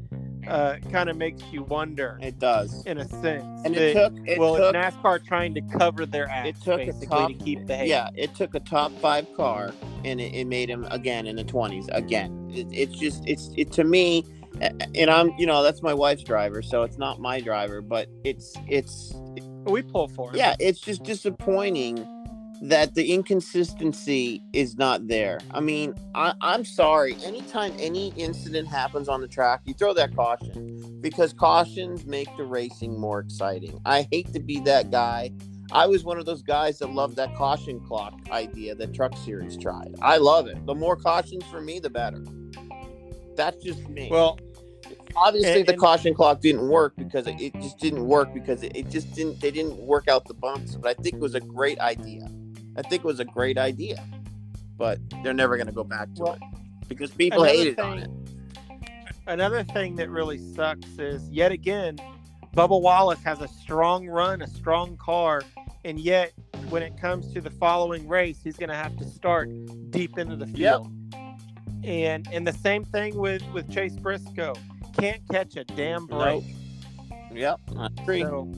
uh, 0.48 0.78
kind 0.92 1.10
of 1.10 1.18
makes 1.18 1.44
you 1.52 1.64
wonder, 1.64 2.18
it 2.22 2.40
does 2.40 2.86
in 2.86 2.98
a 2.98 3.08
sense. 3.08 3.44
and 3.66 3.76
it 3.76 3.94
that, 3.94 4.16
took 4.16 4.28
it 4.28 4.40
well, 4.40 4.56
took 4.56 4.76
NASCAR 4.76 5.26
trying 5.26 5.54
to 5.56 5.62
cover 5.78 6.06
their 6.06 6.28
ass, 6.30 6.48
it 6.48 6.56
took 6.62 6.78
basically, 6.78 7.08
top 7.08 7.28
to 7.28 7.34
keep 7.34 7.66
the 7.68 7.76
hate. 7.76 7.90
yeah 7.90 8.10
it 8.16 8.34
took 8.36 8.56
a 8.56 8.60
top 8.62 8.92
five 9.00 9.28
car 9.36 9.74
and 10.06 10.22
it, 10.22 10.34
it 10.34 10.46
made 10.46 10.70
him 10.70 10.86
again 10.90 11.28
in 11.28 11.36
the 11.36 11.44
20s 11.44 11.88
again 11.92 12.50
it, 12.54 12.68
it's 12.72 12.98
just 12.98 13.28
it's 13.28 13.50
it 13.58 13.72
to 13.74 13.84
me 13.84 14.24
and 14.96 15.10
i'm 15.10 15.32
you 15.38 15.46
know 15.46 15.62
that's 15.62 15.84
my 15.84 15.94
wife's 15.94 16.24
driver 16.24 16.62
so 16.62 16.84
it's 16.84 16.98
not 16.98 17.20
my 17.20 17.42
driver 17.42 17.82
but 17.82 18.08
it's 18.24 18.56
it's 18.68 19.14
we 19.66 19.82
pull 19.82 20.08
for 20.08 20.30
him. 20.32 20.38
yeah 20.38 20.56
it's 20.60 20.80
just 20.80 21.04
disappointing 21.04 21.98
that 22.62 22.96
the 22.96 23.14
inconsistency 23.14 24.42
is 24.54 24.78
not 24.78 25.08
there 25.08 25.40
i 25.52 25.60
mean 25.60 25.94
I, 26.16 26.34
i'm 26.42 26.66
sorry 26.66 27.16
anytime 27.24 27.74
any 27.80 28.10
incident 28.18 28.68
happens 28.68 29.08
on 29.08 29.22
the 29.22 29.28
track 29.28 29.62
you 29.66 29.74
throw 29.74 29.94
that 29.94 30.16
caution 30.16 31.00
because 31.02 31.34
cautions 31.34 32.06
make 32.06 32.28
the 32.38 32.44
racing 32.44 33.00
more 33.00 33.20
exciting 33.20 33.80
i 33.86 34.08
hate 34.12 34.34
to 34.34 34.40
be 34.40 34.60
that 34.62 34.92
guy 34.92 35.32
I 35.72 35.86
was 35.86 36.04
one 36.04 36.18
of 36.18 36.26
those 36.26 36.42
guys 36.42 36.80
that 36.80 36.92
loved 36.92 37.18
that 37.18 37.36
caution 37.36 37.80
clock 37.82 38.14
idea 38.32 38.74
that 38.76 38.94
Truck 38.94 39.18
Series 39.18 39.58
tried. 39.58 39.96
I 40.02 40.18
love 40.18 40.48
it. 40.48 40.66
The 40.66 40.74
more 40.74 40.96
cautions 40.96 41.44
for 41.46 41.60
me, 41.60 41.80
the 41.80 41.90
better. 41.90 42.24
That's 43.36 43.62
just 43.64 43.88
me. 43.90 44.08
Well, 44.10 44.40
obviously, 45.16 45.60
and- 45.60 45.68
the 45.68 45.74
and- 45.74 45.82
caution 45.82 46.14
clock 46.14 46.42
didn't 46.42 46.68
work 46.70 46.94
because 46.96 47.28
it, 47.28 47.40
it 47.42 47.54
just 47.56 47.80
didn't 47.80 48.06
work 48.06 48.34
because 48.34 48.64
it, 48.64 48.76
it 48.76 48.90
just 48.90 49.14
didn't. 49.14 49.42
They 49.42 49.52
didn't 49.52 49.78
work 49.78 50.08
out 50.08 50.26
the 50.26 50.34
bumps. 50.34 50.76
But 50.76 50.98
I 50.98 51.02
think 51.02 51.16
it 51.16 51.22
was 51.22 51.36
a 51.36 51.42
great 51.42 51.80
idea. 51.80 52.30
I 52.78 52.82
think 52.84 53.04
it 53.04 53.08
was 53.08 53.20
a 53.20 53.26
great 53.26 53.58
idea. 53.58 54.04
But 54.78 55.00
they're 55.24 55.34
never 55.34 55.58
going 55.58 55.68
to 55.68 55.74
go 55.74 55.84
back 55.84 56.14
to 56.16 56.24
Well, 56.24 56.34
it 56.34 56.42
because 56.88 57.12
people 57.12 57.44
hated 57.44 57.80
on 57.80 57.98
it. 57.98 58.10
Another 59.26 59.64
thing 59.64 59.96
that 59.96 60.10
really 60.10 60.38
sucks 60.38 60.88
is 60.98 61.28
yet 61.30 61.52
again, 61.52 61.98
Bubba 62.56 62.80
Wallace 62.80 63.22
has 63.24 63.42
a 63.42 63.48
strong 63.48 64.08
run, 64.08 64.42
a 64.42 64.48
strong 64.48 64.96
car, 64.98 65.44
and 65.84 66.00
yet 66.00 66.32
when 66.70 66.82
it 66.82 67.00
comes 67.00 67.34
to 67.34 67.42
the 67.42 67.50
following 67.50 68.08
race, 68.08 68.40
he's 68.44 68.56
going 68.56 68.70
to 68.70 68.76
have 68.76 68.96
to 68.98 69.06
start 69.06 69.50
deep 69.92 70.18
into 70.18 70.36
the 70.36 70.48
field. 70.48 70.92
Yep. 71.14 71.24
And 71.84 72.28
and 72.32 72.48
the 72.48 72.54
same 72.54 72.84
thing 72.86 73.18
with 73.18 73.44
with 73.54 73.72
Chase 73.72 73.96
Briscoe, 73.96 74.56
can't 74.98 75.22
catch 75.30 75.56
a 75.56 75.64
damn 75.64 76.08
break. 76.08 76.44
Yep, 77.32 77.60
I 77.78 77.86
agree. 77.86 78.22
So, 78.22 78.52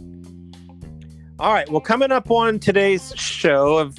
all 1.40 1.54
right. 1.54 1.70
Well, 1.70 1.82
coming 1.82 2.12
up 2.12 2.32
on 2.32 2.60
today's 2.60 3.14
show 3.16 3.78
of 3.78 3.98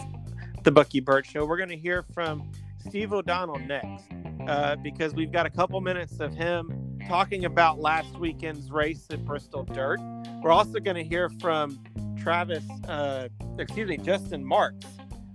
the 0.62 0.70
Bucky 0.70 1.00
Burt 1.00 1.26
Show, 1.26 1.46
we're 1.46 1.56
going 1.56 1.70
to 1.70 1.76
hear 1.76 2.02
from 2.02 2.50
Steve 2.86 3.12
O'Donnell 3.12 3.58
next 3.60 4.04
uh, 4.46 4.76
because 4.76 5.14
we've 5.14 5.32
got 5.32 5.46
a 5.46 5.50
couple 5.50 5.80
minutes 5.80 6.20
of 6.20 6.34
him 6.34 6.98
talking 7.08 7.46
about 7.46 7.80
last 7.80 8.18
weekend's 8.18 8.70
race 8.70 9.06
at 9.10 9.24
Bristol 9.24 9.64
Dirt. 9.64 10.00
We're 10.42 10.52
also 10.52 10.78
going 10.78 10.96
to 10.96 11.04
hear 11.04 11.30
from 11.40 11.82
Travis, 12.20 12.64
uh, 12.88 13.28
excuse 13.58 13.88
me, 13.88 13.96
Justin 13.96 14.44
Marks 14.44 14.86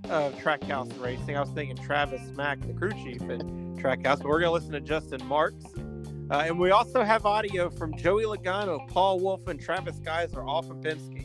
of 0.10 0.36
Trackhouse 0.36 1.02
Racing. 1.02 1.36
I 1.36 1.42
was 1.42 1.50
thinking 1.50 1.78
Travis 1.78 2.22
Mack, 2.36 2.62
the 2.62 2.74
crew 2.74 2.92
chief 2.92 3.22
at 3.24 3.40
Trackhouse, 3.78 4.20
but 4.20 4.26
we're 4.26 4.40
going 4.40 4.44
to 4.44 4.52
listen 4.52 4.74
to 4.74 4.82
Justin 4.82 5.26
Marks. 5.26 5.66
Uh, 6.30 6.44
and 6.46 6.60
we 6.60 6.72
also 6.72 7.04
have 7.04 7.26
audio 7.26 7.70
from 7.70 7.96
Joey 7.98 8.26
Logano, 8.26 8.88
Paul 8.90 9.20
Wolfe, 9.20 9.48
and 9.48 9.60
Travis 9.60 10.00
Geisler 10.00 10.48
off 10.48 10.70
of 10.70 10.78
Penske. 10.78 11.25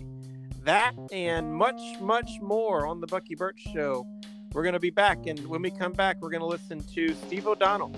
That 0.65 0.93
and 1.11 1.55
much, 1.55 1.81
much 2.01 2.31
more 2.43 2.87
on 2.87 3.01
the 3.01 3.07
Bucky 3.07 3.35
Burt 3.35 3.59
Show. 3.59 4.07
We're 4.53 4.63
going 4.63 4.75
to 4.75 4.81
be 4.81 4.91
back, 4.91 5.27
and 5.27 5.47
when 5.47 5.63
we 5.63 5.71
come 5.71 5.93
back, 5.93 6.19
we're 6.21 6.29
going 6.29 6.43
to 6.43 6.47
listen 6.47 6.83
to 6.95 7.15
Steve 7.15 7.47
O'Donnell. 7.47 7.95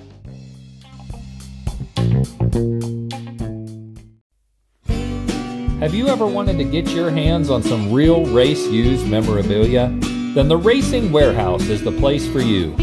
Have 5.80 5.94
you 5.94 6.06
ever 6.06 6.24
wanted 6.24 6.58
to 6.58 6.64
get 6.64 6.88
your 6.90 7.10
hands 7.10 7.50
on 7.50 7.64
some 7.64 7.92
real 7.92 8.26
race 8.26 8.68
used 8.68 9.08
memorabilia? 9.08 9.88
Then 10.34 10.46
the 10.46 10.56
Racing 10.56 11.10
Warehouse 11.10 11.62
is 11.62 11.82
the 11.82 11.90
place 11.90 12.28
for 12.28 12.40
you. 12.40 12.76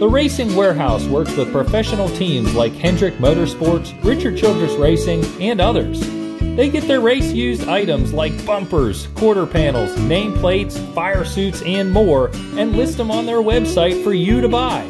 The 0.00 0.08
Racing 0.08 0.56
Warehouse 0.56 1.06
works 1.06 1.36
with 1.36 1.52
professional 1.52 2.08
teams 2.08 2.52
like 2.56 2.72
Hendrick 2.72 3.14
Motorsports, 3.18 3.94
Richard 4.02 4.36
Childress 4.36 4.74
Racing, 4.74 5.24
and 5.40 5.60
others. 5.60 6.23
They 6.56 6.68
get 6.68 6.86
their 6.86 7.00
race 7.00 7.32
used 7.32 7.66
items 7.66 8.12
like 8.12 8.46
bumpers, 8.46 9.08
quarter 9.16 9.44
panels, 9.44 9.90
nameplates, 9.96 10.78
fire 10.94 11.24
suits, 11.24 11.62
and 11.62 11.90
more 11.92 12.28
and 12.56 12.76
list 12.76 12.96
them 12.96 13.10
on 13.10 13.26
their 13.26 13.40
website 13.40 14.04
for 14.04 14.14
you 14.14 14.40
to 14.40 14.48
buy. 14.48 14.88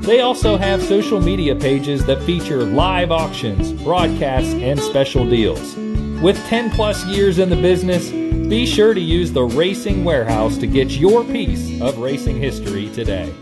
They 0.00 0.20
also 0.20 0.58
have 0.58 0.82
social 0.82 1.18
media 1.18 1.56
pages 1.56 2.04
that 2.04 2.22
feature 2.24 2.62
live 2.62 3.10
auctions, 3.10 3.72
broadcasts, 3.82 4.52
and 4.52 4.78
special 4.78 5.26
deals. 5.26 5.76
With 6.22 6.36
10 6.46 6.72
plus 6.72 7.04
years 7.06 7.38
in 7.38 7.48
the 7.48 7.56
business, 7.56 8.10
be 8.10 8.66
sure 8.66 8.92
to 8.92 9.00
use 9.00 9.32
the 9.32 9.44
Racing 9.44 10.04
Warehouse 10.04 10.58
to 10.58 10.66
get 10.66 10.90
your 10.90 11.24
piece 11.24 11.80
of 11.80 11.98
racing 11.98 12.36
history 12.36 12.90
today. 12.90 13.32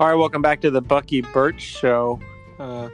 All 0.00 0.08
right, 0.08 0.14
welcome 0.14 0.40
back 0.40 0.62
to 0.62 0.70
the 0.70 0.80
Bucky 0.80 1.20
Burt 1.20 1.60
Show, 1.60 2.18
uh, 2.58 2.88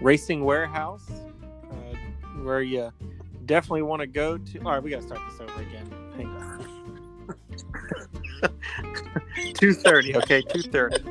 Racing 0.00 0.44
Warehouse, 0.44 1.10
uh, 1.10 1.96
where 2.44 2.62
you 2.62 2.92
definitely 3.46 3.82
want 3.82 4.02
to 4.02 4.06
go 4.06 4.38
to. 4.38 4.58
All 4.60 4.70
right, 4.70 4.80
we 4.80 4.90
got 4.90 5.00
to 5.00 5.06
start 5.08 5.20
this 5.28 5.40
over 5.40 5.60
again. 5.60 5.92
Hang 6.16 6.28
on. 6.28 6.64
two 9.54 9.72
thirty, 9.72 10.14
okay, 10.14 10.40
two 10.40 10.62
thirty. 10.62 11.02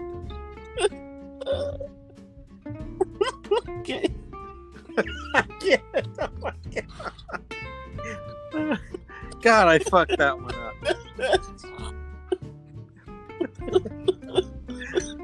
Okay. 3.67 4.09
I 5.35 5.41
can't. 5.59 5.83
Oh 6.19 6.29
my 6.39 6.53
god. 8.53 8.79
God, 9.41 9.67
I 9.67 9.79
fucked 9.79 10.17
that 10.19 10.39
one 10.39 10.55
up. 10.55 10.73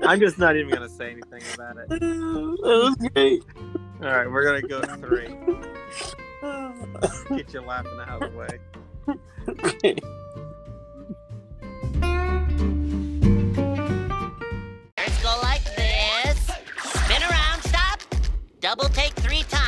I'm 0.05 0.19
just 0.19 0.37
not 0.37 0.55
even 0.55 0.69
gonna 0.69 0.89
say 0.89 1.11
anything 1.11 1.41
about 1.53 1.77
it. 1.77 1.89
that 1.89 1.99
was 2.61 2.95
great. 3.13 3.43
All 4.01 4.09
right, 4.09 4.29
we're 4.29 4.43
gonna 4.43 4.61
go 4.61 4.81
three. 4.97 5.29
Get 7.37 7.53
you 7.53 7.61
laughing 7.61 7.97
out 8.05 8.21
of 8.21 8.31
the 8.31 8.37
way. 8.37 8.59
Okay. 9.47 9.95
Let's 14.97 15.23
go 15.23 15.39
like 15.41 15.63
this. 15.75 16.37
Spin 16.83 17.23
around, 17.23 17.61
stop. 17.63 18.01
Double 18.59 18.89
take 18.89 19.13
three 19.13 19.43
times. 19.43 19.62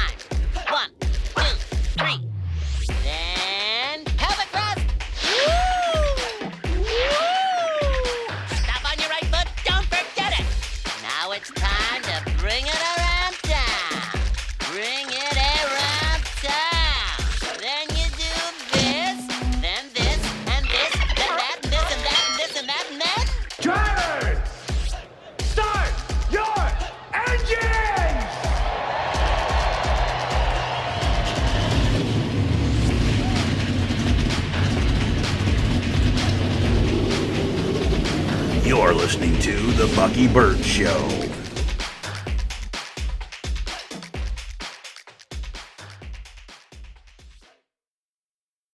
The 39.75 39.93
Bucky 39.93 40.29
Burt 40.29 40.57
Show. 40.63 40.88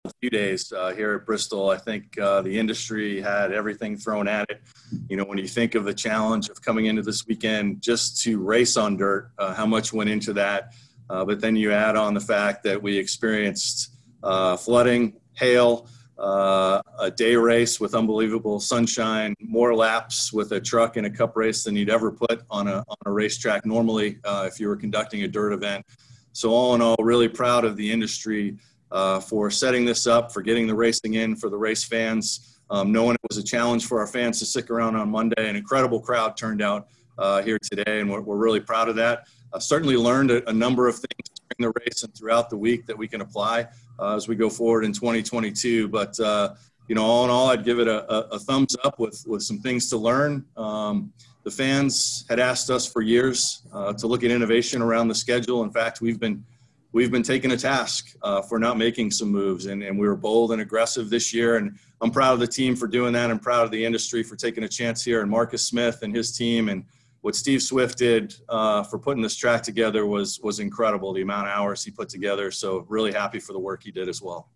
A 0.05 0.11
few 0.21 0.29
days 0.29 0.73
uh, 0.73 0.93
here 0.95 1.15
at 1.15 1.25
Bristol. 1.25 1.71
I 1.71 1.77
think 1.77 2.19
uh, 2.19 2.43
the 2.43 2.59
industry 2.59 3.21
had 3.21 3.53
everything 3.53 3.97
thrown 3.97 4.27
at 4.27 4.51
it. 4.51 4.61
You 5.09 5.17
know, 5.17 5.23
when 5.23 5.39
you 5.39 5.47
think 5.47 5.77
of 5.77 5.85
the 5.85 5.95
challenge 5.95 6.49
of 6.49 6.61
coming 6.61 6.87
into 6.87 7.03
this 7.03 7.29
weekend 7.29 7.81
just 7.81 8.21
to 8.23 8.43
race 8.43 8.77
on 8.77 8.97
dirt, 8.97 9.31
uh, 9.39 9.55
how 9.55 9.67
much 9.67 9.93
went 9.93 10.11
into 10.11 10.33
that. 10.33 10.73
Uh, 11.09 11.25
but 11.25 11.41
then 11.41 11.55
you 11.55 11.71
add 11.71 11.95
on 11.95 12.13
the 12.13 12.21
fact 12.21 12.65
that 12.65 12.83
we 12.83 12.99
experienced 12.99 13.95
uh, 14.25 14.57
flooding, 14.57 15.13
hail, 15.35 15.89
uh, 16.19 16.83
a 16.99 17.11
day 17.11 17.37
race 17.37 17.79
with 17.81 17.95
unbelievable 17.95 18.61
sunshine, 18.61 19.35
more 19.41 19.75
laps 19.75 20.33
with 20.33 20.53
a 20.53 20.61
truck 20.61 20.97
in 20.97 21.05
a 21.05 21.11
cup 21.11 21.37
race 21.37 21.65
than 21.65 21.77
you'd 21.77 21.91
ever 21.91 22.11
put 22.11 22.43
on 22.51 22.69
a, 22.69 22.79
on 22.89 22.97
a 23.07 23.11
racetrack 23.11 23.65
normally 23.65 24.19
if 24.25 24.59
you 24.59 24.69
were 24.69 24.77
conducting 24.77 25.23
a 25.23 25.29
dirt 25.29 25.53
event. 25.53 25.85
So, 26.33 26.51
all 26.51 26.75
in 26.75 26.83
all, 26.83 26.97
really 27.01 27.29
proud 27.29 27.65
of 27.65 27.77
the 27.77 27.91
industry 27.91 28.57
uh, 28.91 29.21
for 29.21 29.51
setting 29.51 29.85
this 29.85 30.07
up, 30.07 30.33
for 30.33 30.43
getting 30.43 30.67
the 30.67 30.75
racing 30.75 31.15
in 31.15 31.37
for 31.37 31.51
the 31.51 31.57
race 31.57 31.85
fans, 31.85 32.61
um, 32.71 32.93
knowing 32.93 33.15
it 33.15 33.21
was 33.29 33.39
a 33.39 33.43
challenge 33.43 33.87
for 33.87 34.01
our 34.01 34.07
fans 34.07 34.39
to 34.41 34.47
stick 34.47 34.71
around 34.71 34.97
on 34.97 35.09
Monday. 35.09 35.49
An 35.49 35.57
incredible 35.57 36.01
crowd 36.01 36.37
turned 36.37 36.63
out 36.63 36.89
uh, 37.19 37.43
here 37.43 37.59
today, 37.61 38.01
and 38.01 38.11
we're, 38.11 38.21
we're, 38.21 38.37
really 38.37 38.61
proud 38.61 38.89
of 38.89 38.97
that. 38.97 39.27
Uh, 39.53 39.59
certainly 39.59 39.97
learned 39.97 40.31
a, 40.31 40.49
a, 40.49 40.53
number 40.53 40.87
of 40.87 40.95
things 40.95 41.29
during 41.59 41.73
the 41.73 41.81
race 41.81 42.03
and 42.05 42.15
throughout 42.15 42.51
the 42.51 42.57
week 42.57 42.87
that 42.87 42.97
we 42.97 43.09
can 43.09 43.21
apply 43.21 43.67
uh, 43.99 44.15
as 44.17 44.29
we 44.29 44.37
go 44.37 44.49
forward 44.49 44.85
in 44.85 44.93
2022. 44.93 45.89
But 45.89 46.19
uh, 46.21 46.55
you 46.89 46.95
know, 46.95 47.05
all 47.05 47.25
in 47.25 47.31
all, 47.31 47.49
I'd 47.51 47.65
give 47.65 47.79
it 47.79 47.89
a, 47.89 48.11
a, 48.13 48.19
a, 48.37 48.39
thumbs 48.39 48.75
up 48.83 48.99
with 48.99 49.23
with 49.27 49.43
some 49.43 49.59
things 49.59 49.91
to 49.91 49.97
learn. 49.97 50.45
Um, 50.57 51.13
the 51.45 51.51
fans 51.51 52.25
had 52.29 52.41
asked 52.41 52.71
us 52.71 52.91
for 52.91 53.03
years 53.03 53.63
uh, 53.73 53.93
to 53.95 54.07
look 54.07 54.25
at 54.25 54.31
innovation 54.31 54.83
around 54.83 55.09
the 55.09 55.15
schedule. 55.15 55.63
In 55.63 55.71
fact, 55.71 56.01
we've 56.01 56.19
been 56.19 56.45
we've 56.93 57.11
been 57.11 57.23
taking 57.23 57.53
a 57.53 57.57
task 57.57 58.17
uh, 58.23 58.43
for 58.43 58.59
not 58.59 58.79
making 58.79 59.11
some 59.11 59.31
moves, 59.31 59.67
and, 59.67 59.83
and 59.83 59.99
we 59.99 60.09
were 60.09 60.17
bold 60.17 60.53
and 60.53 60.63
aggressive 60.63 61.11
this 61.11 61.35
year. 61.35 61.57
And 61.57 61.79
I'm 62.01 62.11
proud 62.11 62.33
of 62.33 62.41
the 62.41 62.47
team 62.47 62.75
for 62.75 62.87
doing 62.87 63.13
that. 63.13 63.31
I'm 63.31 63.39
proud 63.39 63.65
of 63.65 63.71
the 63.71 63.85
industry 63.85 64.23
for 64.23 64.37
taking 64.37 64.65
a 64.65 64.69
chance 64.69 65.05
here. 65.05 65.21
And 65.21 65.31
Marcus 65.31 65.65
Smith 65.65 66.03
and 66.03 66.15
his 66.15 66.37
team, 66.37 66.69
and 66.69 66.85
what 67.23 67.35
Steve 67.35 67.63
Swift 67.63 67.99
did 67.99 68.35
uh, 68.49 68.83
for 68.85 68.99
putting 68.99 69.23
this 69.23 69.37
track 69.37 69.63
together 69.63 70.07
was 70.07 70.41
was 70.41 70.61
incredible. 70.61 71.13
The 71.13 71.23
amount 71.23 71.49
of 71.49 71.55
hours 71.55 71.85
he 71.85 71.91
put 71.91 72.09
together. 72.09 72.51
So 72.51 72.85
really 72.89 73.13
happy 73.13 73.41
for 73.41 73.53
the 73.53 73.59
work 73.59 73.83
he 73.83 73.91
did 73.91 74.09
as 74.09 74.23
well. 74.23 74.49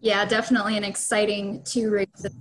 Yeah, 0.00 0.24
definitely 0.24 0.76
an 0.76 0.84
exciting 0.84 1.62
two 1.62 1.90
races 1.90 2.34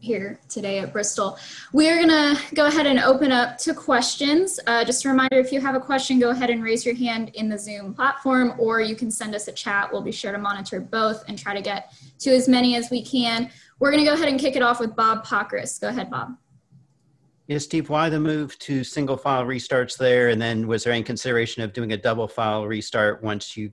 here 0.00 0.40
today 0.48 0.78
at 0.78 0.92
Bristol. 0.92 1.38
We 1.72 1.88
are 1.90 1.96
going 1.96 2.08
to 2.08 2.54
go 2.54 2.66
ahead 2.66 2.86
and 2.86 2.98
open 2.98 3.30
up 3.30 3.58
to 3.58 3.74
questions. 3.74 4.58
Uh, 4.66 4.84
just 4.84 5.04
a 5.04 5.08
reminder, 5.08 5.38
if 5.38 5.52
you 5.52 5.60
have 5.60 5.74
a 5.74 5.80
question, 5.80 6.18
go 6.18 6.30
ahead 6.30 6.50
and 6.50 6.62
raise 6.62 6.84
your 6.84 6.94
hand 6.94 7.30
in 7.34 7.48
the 7.48 7.58
Zoom 7.58 7.94
platform, 7.94 8.54
or 8.58 8.80
you 8.80 8.96
can 8.96 9.10
send 9.10 9.34
us 9.34 9.48
a 9.48 9.52
chat. 9.52 9.92
We'll 9.92 10.02
be 10.02 10.12
sure 10.12 10.32
to 10.32 10.38
monitor 10.38 10.80
both 10.80 11.24
and 11.28 11.38
try 11.38 11.54
to 11.54 11.62
get 11.62 11.92
to 12.20 12.30
as 12.30 12.48
many 12.48 12.74
as 12.74 12.90
we 12.90 13.04
can. 13.04 13.50
We're 13.78 13.90
going 13.90 14.02
to 14.02 14.08
go 14.08 14.14
ahead 14.14 14.28
and 14.28 14.40
kick 14.40 14.56
it 14.56 14.62
off 14.62 14.80
with 14.80 14.96
Bob 14.96 15.24
Pockrass. 15.26 15.80
Go 15.80 15.88
ahead, 15.88 16.10
Bob. 16.10 16.36
Yes, 17.50 17.64
Steve, 17.64 17.90
why 17.90 18.08
the 18.08 18.20
move 18.20 18.56
to 18.60 18.84
single 18.84 19.16
file 19.16 19.44
restarts 19.44 19.98
there? 19.98 20.28
And 20.28 20.40
then 20.40 20.68
was 20.68 20.84
there 20.84 20.92
any 20.92 21.02
consideration 21.02 21.64
of 21.64 21.72
doing 21.72 21.92
a 21.92 21.96
double 21.96 22.28
file 22.28 22.64
restart 22.64 23.24
once 23.24 23.56
you 23.56 23.72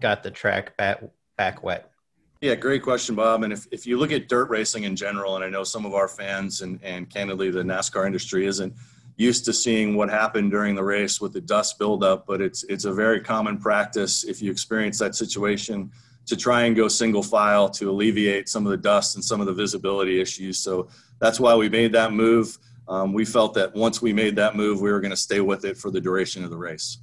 got 0.00 0.24
the 0.24 0.32
track 0.32 0.76
back, 0.76 1.00
back 1.36 1.62
wet? 1.62 1.92
Yeah, 2.40 2.56
great 2.56 2.82
question, 2.82 3.14
Bob. 3.14 3.44
And 3.44 3.52
if, 3.52 3.68
if 3.70 3.86
you 3.86 3.98
look 4.00 4.10
at 4.10 4.26
dirt 4.28 4.50
racing 4.50 4.82
in 4.82 4.96
general, 4.96 5.36
and 5.36 5.44
I 5.44 5.48
know 5.48 5.62
some 5.62 5.86
of 5.86 5.94
our 5.94 6.08
fans 6.08 6.62
and, 6.62 6.80
and 6.82 7.08
candidly 7.08 7.52
the 7.52 7.62
NASCAR 7.62 8.04
industry 8.04 8.46
isn't 8.46 8.74
used 9.16 9.44
to 9.44 9.52
seeing 9.52 9.94
what 9.94 10.10
happened 10.10 10.50
during 10.50 10.74
the 10.74 10.82
race 10.82 11.20
with 11.20 11.32
the 11.32 11.40
dust 11.40 11.78
buildup, 11.78 12.26
but 12.26 12.40
it's 12.40 12.64
it's 12.64 12.84
a 12.84 12.92
very 12.92 13.20
common 13.20 13.58
practice 13.58 14.24
if 14.24 14.42
you 14.42 14.50
experience 14.50 14.98
that 14.98 15.14
situation 15.14 15.88
to 16.26 16.36
try 16.36 16.64
and 16.64 16.74
go 16.74 16.88
single 16.88 17.22
file 17.22 17.68
to 17.68 17.88
alleviate 17.88 18.48
some 18.48 18.66
of 18.66 18.72
the 18.72 18.76
dust 18.76 19.14
and 19.14 19.24
some 19.24 19.40
of 19.40 19.46
the 19.46 19.54
visibility 19.54 20.20
issues. 20.20 20.58
So 20.58 20.88
that's 21.20 21.38
why 21.38 21.54
we 21.54 21.68
made 21.68 21.92
that 21.92 22.12
move. 22.12 22.58
Um, 22.88 23.12
we 23.12 23.24
felt 23.24 23.54
that 23.54 23.74
once 23.74 24.02
we 24.02 24.12
made 24.12 24.36
that 24.36 24.56
move, 24.56 24.80
we 24.80 24.90
were 24.92 25.00
going 25.00 25.10
to 25.10 25.16
stay 25.16 25.40
with 25.40 25.64
it 25.64 25.76
for 25.76 25.90
the 25.90 26.00
duration 26.00 26.44
of 26.44 26.50
the 26.50 26.56
race. 26.56 26.98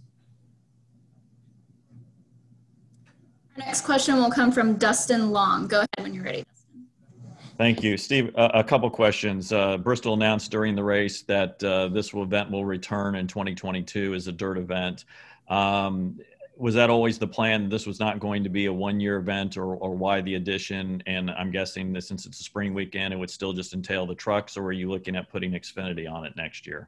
Our 3.58 3.66
next 3.66 3.82
question 3.82 4.16
will 4.18 4.32
come 4.32 4.52
from 4.52 4.76
Dustin 4.76 5.32
Long. 5.32 5.68
Go 5.68 5.78
ahead 5.80 5.90
when 6.00 6.14
you're 6.14 6.24
ready. 6.24 6.46
Thank 7.58 7.84
you, 7.84 7.98
Steve. 7.98 8.32
Uh, 8.36 8.50
a 8.54 8.64
couple 8.64 8.90
questions. 8.90 9.52
Uh, 9.52 9.78
Bristol 9.78 10.14
announced 10.14 10.50
during 10.52 10.76
the 10.76 10.84
race 10.84 11.22
that 11.24 11.64
uh, 11.64 11.90
this 11.90 12.14
event 12.14 12.50
will 12.50 12.66
return 12.66 13.16
in 13.16 13.28
2022 13.28 14.16
as 14.16 14.28
a 14.28 14.32
dirt 14.32 14.58
event. 14.58 15.06
Um, 15.48 16.20
was 16.62 16.76
that 16.76 16.92
always 16.92 17.18
the 17.18 17.28
plan? 17.28 17.70
This 17.70 17.88
was 17.88 18.00
not 18.00 18.20
going 18.20 18.44
to 18.44 18.50
be 18.50 18.68
a 18.68 18.74
one-year 18.74 19.18
event, 19.18 19.58
or, 19.58 19.76
or 19.76 19.96
why 19.96 20.22
the 20.22 20.36
addition? 20.36 21.02
And 21.08 21.32
I'm 21.32 21.50
guessing 21.50 21.92
that 21.94 22.04
since 22.04 22.28
it's 22.28 22.40
a 22.40 22.44
spring 22.44 22.76
weekend, 22.76 23.14
it 23.14 23.18
would 23.18 23.32
still 23.32 23.52
just 23.52 23.74
entail 23.74 24.06
the 24.06 24.14
trucks, 24.14 24.56
or 24.56 24.66
are 24.66 24.72
you 24.72 24.90
looking 24.90 25.16
at 25.16 25.30
putting 25.32 25.54
Xfinity 25.54 26.10
on 26.10 26.24
it 26.24 26.36
next 26.36 26.68
year? 26.68 26.88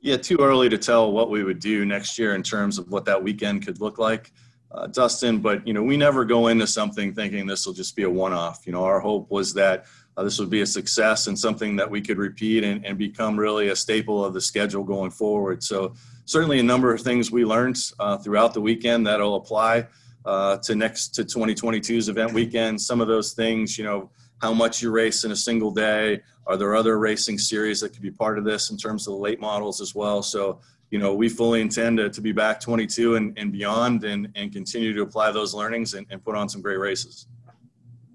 Yeah, 0.00 0.18
too 0.18 0.36
early 0.38 0.68
to 0.68 0.76
tell 0.76 1.12
what 1.12 1.30
we 1.30 1.44
would 1.44 1.60
do 1.60 1.86
next 1.86 2.18
year 2.18 2.34
in 2.34 2.42
terms 2.42 2.78
of 2.78 2.90
what 2.90 3.06
that 3.06 3.22
weekend 3.22 3.64
could 3.64 3.80
look 3.80 3.98
like 3.98 4.32
uh, 4.72 4.86
Dustin, 4.86 5.38
but 5.38 5.66
you 5.66 5.72
know 5.72 5.82
we 5.82 5.96
never 5.96 6.24
go 6.24 6.48
into 6.48 6.66
something 6.66 7.12
thinking 7.12 7.46
this 7.46 7.66
will 7.66 7.72
just 7.72 7.96
be 7.96 8.04
a 8.04 8.10
one-off. 8.10 8.66
You 8.66 8.72
know, 8.72 8.84
our 8.84 9.00
hope 9.00 9.30
was 9.30 9.52
that 9.54 9.86
uh, 10.16 10.22
this 10.22 10.38
would 10.38 10.50
be 10.50 10.60
a 10.60 10.66
success 10.66 11.26
and 11.26 11.38
something 11.38 11.76
that 11.76 11.90
we 11.90 12.00
could 12.00 12.18
repeat 12.18 12.64
and, 12.64 12.84
and, 12.84 12.98
become 12.98 13.38
really 13.38 13.68
a 13.68 13.76
staple 13.76 14.24
of 14.24 14.34
the 14.34 14.40
schedule 14.40 14.84
going 14.84 15.10
forward. 15.10 15.62
So 15.62 15.94
certainly 16.30 16.60
a 16.60 16.62
number 16.62 16.94
of 16.94 17.00
things 17.00 17.32
we 17.32 17.44
learned 17.44 17.76
uh, 17.98 18.16
throughout 18.16 18.54
the 18.54 18.60
weekend 18.60 19.04
that'll 19.04 19.34
apply 19.34 19.84
uh, 20.24 20.56
to 20.58 20.76
next 20.76 21.08
to 21.08 21.24
2022's 21.24 22.08
event 22.08 22.32
weekend. 22.32 22.80
Some 22.80 23.00
of 23.00 23.08
those 23.08 23.32
things, 23.32 23.76
you 23.76 23.82
know, 23.82 24.10
how 24.40 24.54
much 24.54 24.80
you 24.80 24.92
race 24.92 25.24
in 25.24 25.32
a 25.32 25.36
single 25.36 25.72
day. 25.72 26.20
Are 26.46 26.56
there 26.56 26.76
other 26.76 27.00
racing 27.00 27.38
series 27.38 27.80
that 27.80 27.92
could 27.92 28.02
be 28.02 28.12
part 28.12 28.38
of 28.38 28.44
this 28.44 28.70
in 28.70 28.76
terms 28.76 29.08
of 29.08 29.14
the 29.14 29.18
late 29.18 29.40
models 29.40 29.80
as 29.80 29.92
well? 29.92 30.22
So 30.22 30.60
you 30.90 30.98
know, 30.98 31.14
we 31.14 31.28
fully 31.28 31.60
intend 31.60 31.98
to, 31.98 32.10
to 32.10 32.20
be 32.20 32.32
back 32.32 32.60
22 32.60 33.16
and, 33.16 33.36
and 33.38 33.52
beyond 33.52 34.04
and, 34.04 34.28
and 34.34 34.52
continue 34.52 34.92
to 34.92 35.02
apply 35.02 35.32
those 35.32 35.52
learnings 35.52 35.94
and, 35.94 36.06
and 36.10 36.24
put 36.24 36.36
on 36.36 36.48
some 36.48 36.60
great 36.60 36.78
races. 36.78 37.26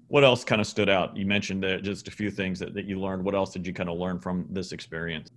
What 0.08 0.24
else 0.24 0.44
kind 0.44 0.60
of 0.60 0.66
stood 0.66 0.88
out? 0.88 1.16
You 1.16 1.26
mentioned 1.26 1.64
uh, 1.64 1.78
just 1.78 2.06
a 2.06 2.10
few 2.10 2.30
things 2.30 2.58
that, 2.60 2.74
that 2.74 2.84
you 2.84 3.00
learned. 3.00 3.24
What 3.24 3.34
else 3.34 3.52
did 3.52 3.66
you 3.66 3.72
kind 3.72 3.88
of 3.88 3.98
learn 3.98 4.20
from 4.20 4.46
this 4.50 4.72
experience? 4.72 5.30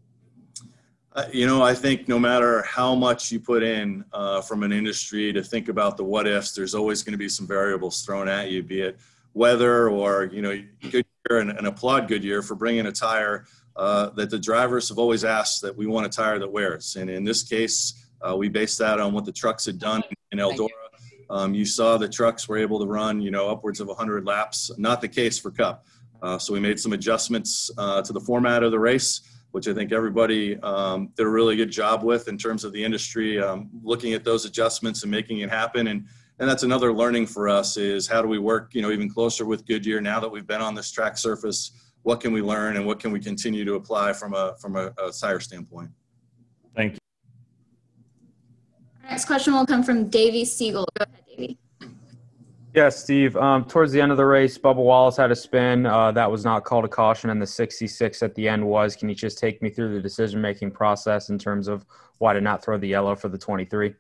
Uh, 1.14 1.26
you 1.34 1.48
know, 1.48 1.64
I 1.64 1.74
think 1.74 2.08
no 2.08 2.20
matter 2.20 2.62
how 2.64 2.94
much 2.94 3.32
you 3.32 3.40
put 3.40 3.64
in 3.64 4.06
uh, 4.14 4.42
from 4.42 4.62
an 4.62 4.72
industry 4.72 5.34
to 5.34 5.44
think 5.44 5.68
about 5.68 5.98
the 5.98 6.04
what 6.04 6.28
ifs, 6.28 6.54
there's 6.54 6.76
always 6.76 7.02
going 7.02 7.14
to 7.14 7.18
be 7.18 7.30
some 7.30 7.48
variables 7.48 8.04
thrown 8.04 8.28
at 8.28 8.52
you, 8.52 8.62
be 8.62 8.82
it 8.82 9.00
weather 9.34 9.90
or, 9.90 10.26
you 10.26 10.42
know, 10.42 10.62
Goodyear 10.82 11.40
and, 11.40 11.52
and 11.52 11.66
applaud 11.66 12.08
Goodyear 12.08 12.42
for 12.42 12.56
bringing 12.56 12.86
a 12.86 12.92
tire 12.92 13.46
uh, 13.76 14.10
that 14.12 14.30
the 14.30 14.38
drivers 14.38 14.90
have 14.90 15.00
always 15.00 15.24
asked 15.24 15.62
that 15.62 15.76
we 15.76 15.88
want 15.88 16.06
a 16.06 16.10
tire 16.10 16.38
that 16.38 16.52
wears. 16.52 16.96
And 16.96 17.10
in 17.10 17.24
this 17.24 17.44
case, 17.44 18.08
uh, 18.22 18.36
we 18.36 18.50
based 18.50 18.78
that 18.80 19.00
on 19.00 19.14
what 19.14 19.26
the 19.26 19.32
trucks 19.32 19.66
had 19.66 19.80
done 19.80 20.04
in 20.32 20.40
Eldora. 20.40 20.70
Um, 21.30 21.54
you 21.54 21.66
saw 21.66 21.98
the 21.98 22.10
trucks 22.10 22.48
were 22.48 22.58
able 22.58 22.80
to 22.80 22.86
run, 22.86 23.22
you 23.22 23.32
know, 23.32 23.50
upwards 23.50 23.80
of 23.80 23.88
100 23.88 24.26
laps. 24.26 24.72
Not 24.78 25.00
the 25.00 25.08
case 25.08 25.40
for 25.40 25.52
Cup. 25.52 25.86
Uh, 26.22 26.38
so 26.38 26.54
we 26.54 26.60
made 26.60 26.80
some 26.80 26.92
adjustments 26.92 27.72
uh, 27.78 28.02
to 28.02 28.12
the 28.12 28.20
format 28.20 28.64
of 28.64 28.72
the 28.72 28.80
race, 28.80 29.22
which 29.52 29.68
I 29.68 29.74
think 29.74 29.92
everybody 29.92 30.60
um, 30.60 31.10
did 31.16 31.26
a 31.26 31.30
really 31.30 31.56
good 31.56 31.72
job 31.72 32.04
with 32.04 32.28
in 32.28 32.38
terms 32.38 32.64
of 32.64 32.72
the 32.72 32.84
industry, 32.84 33.42
um, 33.42 33.70
looking 33.84 34.14
at 34.14 34.24
those 34.24 34.46
adjustments 34.46 35.04
and 35.04 35.12
making 35.12 35.40
it 35.40 35.50
happen. 35.50 35.88
And 35.88 36.06
and 36.42 36.48
that's 36.50 36.64
another 36.64 36.94
learning 36.94 37.26
for 37.26 37.50
us 37.50 37.76
is 37.76 38.08
how 38.08 38.22
do 38.22 38.30
we 38.30 38.40
work, 38.40 38.74
you 38.74 38.82
know, 38.82 38.92
even 38.92 39.10
closer 39.10 39.46
with 39.46 39.66
Goodyear 39.66 40.00
now 40.00 40.22
that 40.22 40.30
we've 40.30 40.48
been 40.48 40.62
on 40.62 40.74
this 40.74 40.90
track 40.90 41.18
surface 41.18 41.74
what 42.04 42.22
can 42.22 42.32
we 42.32 42.42
learn 42.42 42.78
and 42.78 42.86
what 42.86 43.00
can 43.00 43.12
we 43.12 43.20
continue 43.20 43.66
to 43.66 43.76
apply 43.76 44.14
from 44.14 44.34
a 44.34 44.56
from 44.60 44.76
a, 44.76 44.94
a 45.04 45.12
sire 45.12 45.40
standpoint. 45.40 45.90
Thank 46.76 46.94
you. 46.94 47.00
Our 49.04 49.12
next 49.12 49.26
question 49.26 49.54
will 49.54 49.66
come 49.66 49.84
from 49.84 50.10
Davey 50.10 50.44
Segal. 50.44 50.86
Go 50.98 51.06
ahead, 51.06 51.26
Davey. 51.28 51.58
Yeah, 52.80 52.88
Steve. 52.88 53.36
Um, 53.36 53.66
towards 53.66 53.92
the 53.92 54.00
end 54.00 54.10
of 54.10 54.18
the 54.18 54.26
race, 54.26 54.58
Bubba 54.58 54.78
Wallace 54.78 55.18
had 55.18 55.32
a 55.32 55.36
spin. 55.36 55.86
Uh, 55.86 56.14
that 56.14 56.32
was 56.32 56.46
not 56.46 56.64
called 56.64 56.86
a 56.86 56.88
caution, 56.88 57.30
and 57.30 57.42
the 57.42 57.46
66 57.46 58.24
at 58.24 58.34
the 58.36 58.48
end 58.48 58.66
was. 58.66 58.96
Can 58.96 59.10
you 59.10 59.16
just 59.16 59.38
take 59.38 59.62
me 59.62 59.70
through 59.70 59.94
the 59.94 60.00
decision 60.00 60.40
making 60.40 60.72
process 60.72 61.28
in 61.28 61.38
terms 61.38 61.68
of 61.68 61.86
why 62.20 62.32
to 62.32 62.40
not 62.40 62.64
throw 62.64 62.78
the 62.78 62.88
yellow 62.88 63.18
for 63.18 63.28
the 63.28 63.38
23? 63.38 63.96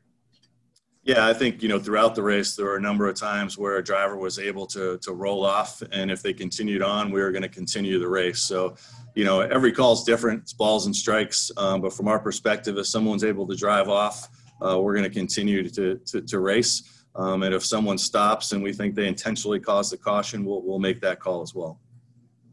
Yeah, 1.03 1.27
I 1.27 1.33
think 1.33 1.61
you 1.61 1.67
know 1.67 1.77
throughout 1.77 2.15
the 2.15 2.23
race 2.23 2.55
there 2.55 2.67
were 2.67 2.77
a 2.77 2.81
number 2.81 3.09
of 3.09 3.15
times 3.15 3.57
where 3.57 3.75
a 3.75 3.83
driver 3.83 4.15
was 4.15 4.39
able 4.39 4.65
to 4.67 4.97
to 4.99 5.11
roll 5.11 5.45
off, 5.45 5.83
and 5.91 6.09
if 6.09 6.23
they 6.23 6.31
continued 6.31 6.81
on, 6.81 7.11
we 7.11 7.19
were 7.19 7.33
going 7.33 7.41
to 7.41 7.49
continue 7.49 7.99
the 7.99 8.07
race. 8.07 8.43
So, 8.43 8.77
you 9.13 9.25
know, 9.25 9.41
every 9.41 9.73
call 9.73 9.91
is 9.91 10.03
different. 10.03 10.43
It's 10.43 10.53
balls 10.53 10.85
and 10.85 10.95
strikes, 10.95 11.51
um, 11.57 11.81
but 11.81 11.91
from 11.91 12.07
our 12.07 12.19
perspective, 12.19 12.77
if 12.77 12.87
someone's 12.87 13.25
able 13.25 13.45
to 13.47 13.57
drive 13.57 13.89
off, 13.89 14.29
uh, 14.65 14.79
we're 14.79 14.93
going 14.93 15.03
to 15.03 15.13
continue 15.13 15.67
to 15.67 15.97
to, 15.97 16.21
to 16.21 16.39
race. 16.39 16.95
Um, 17.15 17.43
and 17.43 17.53
if 17.53 17.65
someone 17.65 17.97
stops 17.97 18.51
and 18.51 18.63
we 18.63 18.71
think 18.71 18.95
they 18.95 19.07
intentionally 19.07 19.59
caused 19.59 19.91
the 19.91 19.97
caution, 19.97 20.45
we'll 20.45 20.61
we'll 20.61 20.79
make 20.79 21.01
that 21.01 21.19
call 21.19 21.41
as 21.41 21.53
well. 21.53 21.79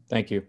Thank 0.09 0.31
you. 0.31 0.43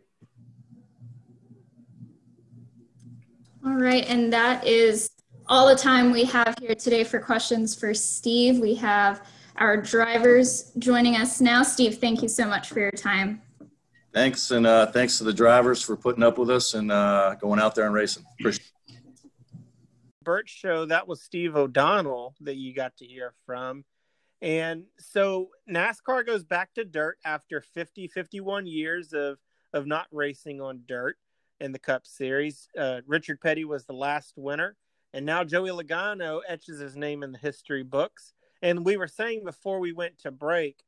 All 3.65 3.75
right, 3.75 4.05
and 4.07 4.33
that 4.33 4.67
is 4.67 5.11
all 5.47 5.69
the 5.69 5.77
time 5.77 6.11
we 6.11 6.25
have 6.25 6.55
here 6.61 6.75
today 6.75 7.05
for 7.05 7.19
questions 7.19 7.79
for 7.79 7.93
Steve. 7.95 8.59
We 8.59 8.75
have 8.77 9.27
our 9.57 9.77
drivers 9.77 10.73
joining 10.79 11.17
us 11.17 11.41
now. 11.41 11.63
Steve, 11.63 11.99
thank 11.99 12.23
you 12.23 12.29
so 12.29 12.47
much 12.47 12.69
for 12.69 12.81
your 12.81 12.91
time. 12.91 13.43
Thanks, 14.15 14.51
and 14.53 14.67
uh, 14.67 14.87
thanks 14.87 15.19
to 15.19 15.25
the 15.25 15.33
drivers 15.33 15.83
for 15.83 15.97
putting 15.97 16.23
up 16.23 16.39
with 16.39 16.51
us 16.51 16.75
and 16.75 16.91
uh, 16.91 17.35
going 17.35 17.61
out 17.61 17.75
there 17.75 17.87
and 17.87 17.95
racing. 17.95 18.25
Appreciate 18.41 18.65
Burt 20.29 20.47
show, 20.47 20.85
that 20.85 21.09
was 21.09 21.23
Steve 21.23 21.57
O'Donnell 21.57 22.35
that 22.43 22.57
you 22.57 22.75
got 22.75 22.95
to 22.99 23.07
hear 23.07 23.33
from. 23.47 23.83
And 24.41 24.85
so 24.99 25.51
NASCAR 25.69 26.25
goes 26.25 26.45
back 26.45 26.75
to 26.75 26.85
dirt 26.85 27.19
after 27.25 27.61
50, 27.61 28.09
51 28.09 28.67
years 28.67 29.13
of, 29.13 29.39
of 29.73 29.87
not 29.87 30.07
racing 30.13 30.61
on 30.61 30.83
dirt 30.87 31.17
in 31.61 31.73
the 31.73 31.79
Cup 31.79 32.07
Series. 32.07 32.69
Uh, 32.79 33.01
Richard 33.07 33.41
Petty 33.41 33.65
was 33.65 33.85
the 33.85 33.95
last 33.95 34.35
winner. 34.37 34.77
And 35.13 35.25
now 35.27 35.43
Joey 35.43 35.71
Logano 35.71 36.41
etches 36.47 36.79
his 36.79 36.97
name 36.97 37.23
in 37.23 37.33
the 37.33 37.39
history 37.39 37.83
books. 37.83 38.33
And 38.63 38.85
we 38.85 38.97
were 38.97 39.09
saying 39.09 39.45
before 39.45 39.81
we 39.81 39.93
went 39.93 40.19
to 40.21 40.31
break 40.31 40.85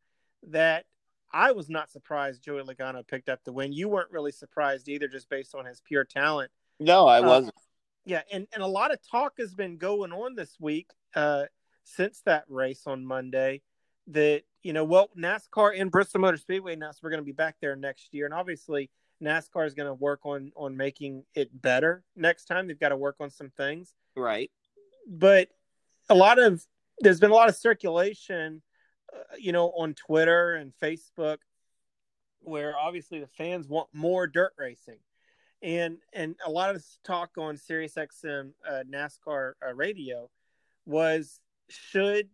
that 0.48 0.84
I 1.32 1.52
was 1.52 1.68
not 1.68 1.90
surprised 1.90 2.42
Joey 2.42 2.62
Logano 2.62 3.06
picked 3.06 3.28
up 3.28 3.40
the 3.44 3.52
win. 3.52 3.72
You 3.72 3.88
weren't 3.88 4.10
really 4.10 4.32
surprised 4.32 4.88
either, 4.88 5.08
just 5.08 5.28
based 5.28 5.54
on 5.54 5.64
his 5.64 5.80
pure 5.80 6.04
talent. 6.04 6.50
No, 6.78 7.06
I 7.06 7.20
uh, 7.20 7.28
wasn't. 7.28 7.54
Yeah, 8.04 8.22
and, 8.32 8.46
and 8.52 8.62
a 8.62 8.66
lot 8.66 8.92
of 8.92 8.98
talk 9.08 9.34
has 9.38 9.54
been 9.54 9.76
going 9.76 10.12
on 10.12 10.34
this 10.34 10.56
week 10.58 10.90
uh, 11.14 11.44
since 11.94 12.22
that 12.26 12.44
race 12.48 12.82
on 12.86 13.04
Monday 13.04 13.62
that, 14.08 14.42
you 14.62 14.72
know, 14.72 14.84
well, 14.84 15.10
NASCAR 15.16 15.78
and 15.78 15.90
Bristol 15.90 16.20
Motor 16.20 16.36
Speedway 16.36 16.76
now, 16.76 16.90
so 16.90 16.98
we're 17.02 17.10
going 17.10 17.22
to 17.22 17.26
be 17.26 17.32
back 17.32 17.56
there 17.60 17.76
next 17.76 18.12
year. 18.12 18.24
And 18.24 18.34
obviously, 18.34 18.90
NASCAR 19.22 19.66
is 19.66 19.74
going 19.74 19.88
to 19.88 19.94
work 19.94 20.20
on 20.24 20.52
on 20.56 20.76
making 20.76 21.24
it 21.34 21.50
better 21.60 22.02
next 22.16 22.46
time. 22.46 22.66
They've 22.66 22.78
got 22.78 22.88
to 22.90 22.96
work 22.96 23.16
on 23.20 23.30
some 23.30 23.50
things. 23.50 23.94
Right. 24.16 24.50
But 25.06 25.48
a 26.08 26.14
lot 26.14 26.38
of 26.38 26.64
there's 27.00 27.20
been 27.20 27.30
a 27.30 27.34
lot 27.34 27.48
of 27.48 27.56
circulation, 27.56 28.62
uh, 29.14 29.36
you 29.38 29.52
know, 29.52 29.68
on 29.70 29.94
Twitter 29.94 30.54
and 30.54 30.72
Facebook, 30.82 31.38
where 32.40 32.74
obviously 32.78 33.20
the 33.20 33.26
fans 33.26 33.68
want 33.68 33.88
more 33.92 34.26
dirt 34.26 34.52
racing, 34.58 34.98
and 35.62 35.98
and 36.12 36.36
a 36.46 36.50
lot 36.50 36.74
of 36.74 36.84
talk 37.04 37.30
on 37.38 37.56
SiriusXM 37.56 38.52
uh, 38.68 38.82
NASCAR 38.90 39.52
uh, 39.66 39.74
radio 39.74 40.30
was 40.86 41.40
should 41.70 42.28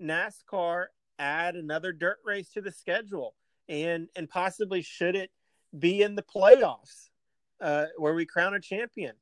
NASCAR 0.00 0.86
add 1.18 1.56
another 1.56 1.92
dirt 1.92 2.18
race 2.24 2.50
to 2.52 2.60
the 2.60 2.72
schedule, 2.72 3.34
and 3.68 4.08
and 4.16 4.28
possibly 4.28 4.82
should 4.82 5.16
it 5.16 5.30
be 5.78 6.02
in 6.02 6.14
the 6.14 6.22
playoffs 6.22 7.08
uh, 7.60 7.86
where 7.96 8.14
we 8.14 8.26
crown 8.26 8.54
a 8.54 8.60
champion? 8.60 9.14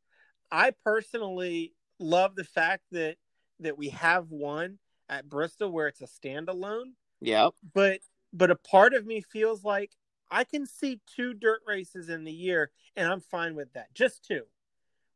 I 0.51 0.73
personally 0.85 1.75
love 1.99 2.35
the 2.35 2.45
fact 2.45 2.85
that 2.93 3.17
that 3.61 3.77
we 3.77 3.91
have 3.91 4.31
one 4.31 4.79
at 5.09 5.29
Bristol 5.29 5.71
where 5.71 5.89
it's 5.89 6.01
a 6.01 6.07
standalone. 6.07 6.93
Yeah. 7.21 7.51
But 7.75 8.01
but 8.33 8.51
a 8.51 8.57
part 8.57 8.95
of 8.95 9.07
me 9.07 9.21
feels 9.21 9.65
like 9.65 9.93
I 10.31 10.45
can 10.45 10.67
see 10.67 11.01
two 11.17 11.35
dirt 11.35 11.61
races 11.67 12.09
in 12.09 12.25
the 12.25 12.33
year 12.33 12.71
and 12.97 13.11
I'm 13.11 13.21
fine 13.21 13.55
with 13.55 13.73
that. 13.75 13.93
Just 13.95 14.25
two. 14.25 14.43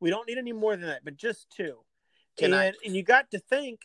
We 0.00 0.10
don't 0.10 0.28
need 0.28 0.38
any 0.38 0.52
more 0.52 0.76
than 0.76 0.88
that, 0.88 1.04
but 1.04 1.16
just 1.16 1.50
two. 1.50 1.78
Can 2.36 2.52
and 2.52 2.54
I... 2.54 2.72
and 2.84 2.94
you 2.94 3.02
got 3.02 3.30
to 3.30 3.38
think, 3.38 3.80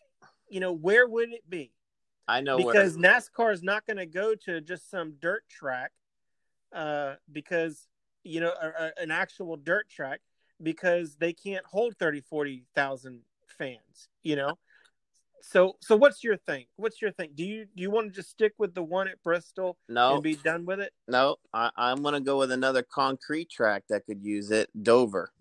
you 0.49 0.59
know, 0.59 0.71
where 0.71 1.07
would 1.07 1.31
it 1.31 1.49
be? 1.49 1.71
I 2.27 2.41
know 2.41 2.57
because 2.57 2.97
where... 2.97 3.13
NASCAR 3.13 3.53
is 3.53 3.63
not 3.63 3.85
going 3.88 3.97
to 3.97 4.05
go 4.05 4.35
to 4.45 4.62
just 4.62 4.89
some 4.89 5.13
dirt 5.19 5.43
track, 5.49 5.91
uh, 6.73 7.15
because 7.31 7.88
you 8.23 8.41
know, 8.41 8.53
a, 8.62 8.67
a, 8.67 8.91
an 9.01 9.12
actual 9.12 9.55
dirt 9.57 9.89
track 9.89 10.21
because 10.62 11.15
they 11.15 11.33
can't 11.33 11.65
hold 11.65 11.95
30, 11.97 12.21
40,000 12.21 13.21
fans, 13.57 14.09
you 14.23 14.35
know? 14.35 14.57
So 15.41 15.77
so 15.79 15.95
what's 15.95 16.21
your 16.21 16.35
thing? 16.35 16.65
What's 16.75 17.01
your 17.01 17.12
thing? 17.12 17.29
Do 17.33 17.45
you 17.45 17.65
do 17.73 17.81
you 17.81 17.89
want 17.89 18.07
to 18.07 18.13
just 18.13 18.29
stick 18.29 18.53
with 18.57 18.73
the 18.73 18.83
one 18.83 19.07
at 19.07 19.23
Bristol 19.23 19.77
No. 19.88 20.15
and 20.15 20.23
be 20.23 20.35
done 20.35 20.65
with 20.65 20.81
it? 20.81 20.91
No, 21.07 21.38
I, 21.53 21.71
I'm 21.77 22.03
gonna 22.03 22.19
go 22.19 22.38
with 22.38 22.51
another 22.51 22.83
concrete 22.83 23.49
track 23.49 23.83
that 23.89 24.05
could 24.05 24.21
use 24.21 24.51
it. 24.51 24.69
Dover. 24.83 25.31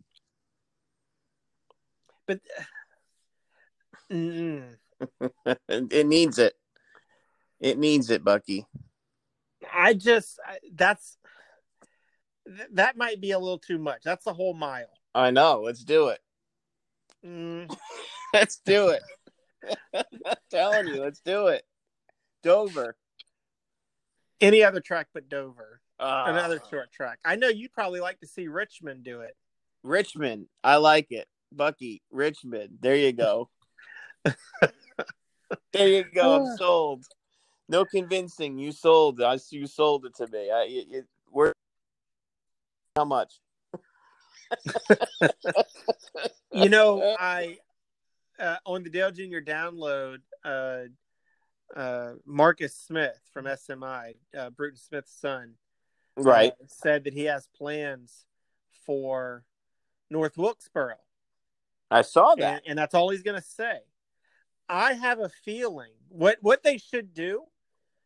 But 2.26 2.38
mm, 4.12 4.76
it 5.68 6.06
needs 6.06 6.38
it. 6.38 6.54
It 7.61 7.78
needs 7.78 8.11
it, 8.11 8.24
Bucky. 8.24 8.66
I 9.72 9.94
just 9.94 10.38
that's 10.74 11.18
that 12.72 12.96
might 12.96 13.20
be 13.20 13.32
a 13.32 13.38
little 13.38 13.58
too 13.58 13.78
much. 13.78 14.02
That's 14.04 14.26
a 14.26 14.32
whole 14.32 14.54
mile. 14.54 14.88
I 15.14 15.30
know. 15.30 15.62
Let's 15.64 15.84
do 15.84 16.08
it. 16.08 16.20
Mm, 17.24 17.74
Let's 18.32 18.61
do 18.64 18.88
it. 18.88 19.02
I'm 19.94 20.04
telling 20.50 20.87
you, 20.88 21.02
let's 21.02 21.20
do 21.20 21.48
it. 21.48 21.64
Dover. 22.42 22.96
any 24.40 24.62
other 24.62 24.80
track 24.80 25.08
but 25.12 25.28
Dover. 25.28 25.80
Ah. 25.98 26.26
Another 26.26 26.61
short 26.70 26.92
track. 26.92 27.18
I 27.24 27.37
know 27.37 27.48
you'd 27.48 27.72
probably 27.72 28.00
like 28.00 28.20
to 28.20 28.26
see 28.28 28.46
Richmond 28.46 29.02
do 29.02 29.22
it. 29.22 29.34
Richmond. 29.82 30.46
I 30.62 30.76
like 30.76 31.08
it. 31.11 31.26
Bucky, 31.50 32.02
Richmond. 32.11 32.78
There 32.80 32.94
you 32.94 33.12
go. 33.12 33.50
there 35.72 35.88
you 35.88 36.04
go. 36.14 36.37
I'm 36.37 36.57
sold. 36.57 37.04
No 37.68 37.85
convincing. 37.85 38.59
You 38.59 38.72
sold. 38.72 39.22
I 39.22 39.38
you 39.50 39.66
sold 39.66 40.07
it 40.07 40.14
to 40.16 40.26
me. 40.28 40.50
I 40.50 40.62
it, 40.68 40.87
it, 40.90 41.07
we're 41.31 41.52
how 42.96 43.04
much? 43.04 43.35
You 46.50 46.68
know, 46.70 47.14
I 47.20 47.59
uh, 48.38 48.57
on 48.64 48.83
the 48.83 48.90
Dale 48.90 49.11
Jr. 49.11 49.38
download, 49.44 50.18
uh, 50.44 50.85
uh, 51.76 52.14
Marcus 52.24 52.74
Smith 52.74 53.20
from 53.33 53.44
SMI, 53.46 54.14
uh, 54.37 54.50
Bruton 54.50 54.78
Smith's 54.78 55.12
son, 55.12 55.54
uh, 56.16 56.22
Right. 56.22 56.52
said 56.66 57.04
that 57.04 57.12
he 57.12 57.24
has 57.24 57.48
plans 57.48 58.24
for 58.87 59.44
North 60.11 60.37
Wilkesboro. 60.38 60.94
I 61.90 62.02
saw 62.02 62.35
that. 62.37 62.42
and, 62.42 62.62
and 62.66 62.78
that's 62.78 62.94
all 62.94 63.11
he's 63.11 63.22
going 63.22 63.40
to 63.40 63.46
say. 63.46 63.81
I 64.68 64.92
have 64.94 65.20
a 65.20 65.28
feeling 65.28 65.92
what 66.09 66.38
what 66.40 66.62
they 66.62 66.78
should 66.78 67.14
do. 67.14 67.44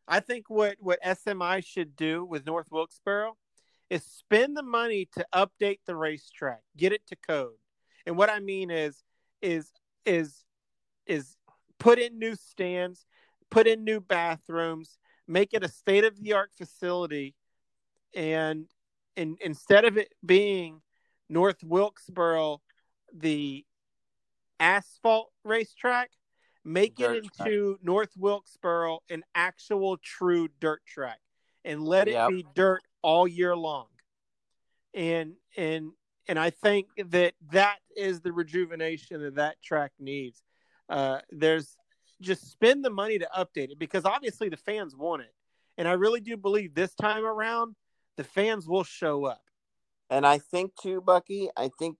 I 0.06 0.20
think 0.20 0.48
what 0.48 0.76
what 0.80 1.02
SMI 1.02 1.64
should 1.64 1.96
do 1.96 2.24
with 2.24 2.46
North 2.46 2.68
Wilkesboro 2.70 3.36
is 3.90 4.04
spend 4.04 4.56
the 4.56 4.62
money 4.62 5.08
to 5.14 5.26
update 5.34 5.80
the 5.86 5.96
racetrack, 5.96 6.62
get 6.76 6.92
it 6.92 7.06
to 7.08 7.16
code. 7.16 7.56
And 8.06 8.16
what 8.16 8.30
I 8.30 8.40
mean 8.40 8.70
is 8.70 9.02
is 9.40 9.70
is 10.06 10.44
is 11.06 11.36
put 11.78 11.98
in 11.98 12.18
new 12.18 12.36
stands, 12.36 13.06
put 13.50 13.66
in 13.66 13.84
new 13.84 14.00
bathrooms, 14.00 14.98
make 15.26 15.52
it 15.52 15.64
a 15.64 15.68
state 15.68 16.04
of 16.04 16.20
the 16.20 16.32
art 16.32 16.50
facility, 16.56 17.34
and 18.14 18.66
and 19.16 19.36
instead 19.40 19.84
of 19.84 19.96
it 19.96 20.12
being 20.24 20.80
North 21.28 21.62
Wilkesboro, 21.62 22.60
the 23.12 23.64
asphalt 24.58 25.30
racetrack, 25.44 26.10
make 26.64 26.96
Dirt 26.96 27.16
it 27.16 27.24
track. 27.34 27.48
into 27.48 27.78
North 27.82 28.10
Wilkesboro 28.16 29.00
an 29.10 29.24
actual 29.34 29.96
true 29.96 30.48
dirt 30.60 30.84
track 30.86 31.18
and 31.64 31.84
let 31.84 32.08
it 32.08 32.12
Yep. 32.12 32.28
be 32.28 32.46
dirt 32.54 32.82
all 33.02 33.26
year 33.26 33.56
long. 33.56 33.86
And 34.94 35.34
and 35.56 35.92
and 36.28 36.38
I 36.38 36.50
think 36.50 36.88
that 37.08 37.34
that 37.50 37.78
is 37.96 38.20
the 38.20 38.32
rejuvenation 38.32 39.20
that 39.22 39.34
that 39.36 39.62
track 39.62 39.92
needs. 39.98 40.42
Uh, 40.88 41.20
there's 41.30 41.76
just 42.20 42.50
spend 42.50 42.84
the 42.84 42.90
money 42.90 43.18
to 43.18 43.28
update 43.36 43.70
it 43.70 43.78
because 43.78 44.04
obviously 44.04 44.48
the 44.48 44.56
fans 44.56 44.94
want 44.94 45.22
it, 45.22 45.34
and 45.78 45.88
I 45.88 45.92
really 45.92 46.20
do 46.20 46.36
believe 46.36 46.74
this 46.74 46.94
time 46.94 47.24
around 47.24 47.74
the 48.16 48.24
fans 48.24 48.68
will 48.68 48.84
show 48.84 49.24
up. 49.24 49.40
And 50.10 50.26
I 50.26 50.38
think 50.38 50.72
too, 50.80 51.00
Bucky, 51.00 51.48
I 51.56 51.70
think 51.78 51.96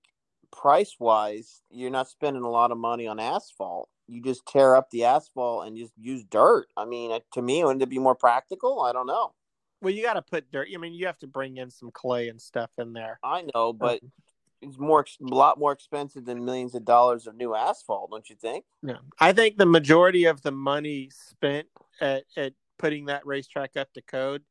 price 0.53 0.97
wise, 1.01 1.63
you're 1.71 1.91
not 1.91 2.09
spending 2.09 2.43
a 2.43 2.51
lot 2.51 2.71
of 2.71 2.79
money 2.79 3.07
on 3.07 3.19
asphalt. 3.19 3.89
You 4.13 4.23
just 4.23 4.47
tear 4.47 4.77
up 4.77 4.91
the 4.91 5.05
asphalt 5.05 5.67
and 5.67 5.77
just 5.77 5.93
use 5.97 6.25
dirt. 6.25 6.67
I 6.77 6.85
mean, 6.85 7.19
to 7.33 7.43
me, 7.43 7.65
wouldn't 7.65 7.83
it 7.83 7.89
be 7.89 7.99
more 7.99 8.15
practical? 8.15 8.83
I 8.83 8.93
don't 8.93 9.07
know. 9.07 9.33
Well, 9.81 9.93
you 9.93 10.03
got 10.03 10.15
to 10.15 10.23
put 10.23 10.53
dirt. 10.53 10.69
I 10.73 10.77
mean, 10.77 10.95
you 10.95 11.07
have 11.07 11.19
to 11.19 11.27
bring 11.27 11.57
in 11.57 11.71
some 11.71 11.91
clay 11.91 12.29
and 12.29 12.41
stuff 12.41 12.71
in 12.79 12.93
there. 12.93 13.19
I 13.25 13.45
know, 13.55 13.73
but 13.73 14.01
it's 14.63 14.79
more 14.79 15.05
a 15.21 15.35
lot 15.35 15.59
more 15.59 15.73
expensive 15.73 16.25
than 16.25 16.45
millions 16.45 16.75
of 16.75 16.85
dollars 16.85 17.27
of 17.27 17.35
new 17.35 17.55
asphalt, 17.55 18.11
don't 18.11 18.29
you 18.31 18.37
think? 18.37 18.65
Yeah, 18.83 18.99
I 19.19 19.33
think 19.33 19.57
the 19.57 19.67
majority 19.67 20.27
of 20.27 20.43
the 20.43 20.53
money 20.53 21.11
spent 21.11 21.67
at, 22.01 22.25
at 22.37 22.53
putting 22.79 23.07
that 23.07 23.27
racetrack 23.27 23.77
up 23.77 23.93
to 23.95 24.03
code 24.03 24.43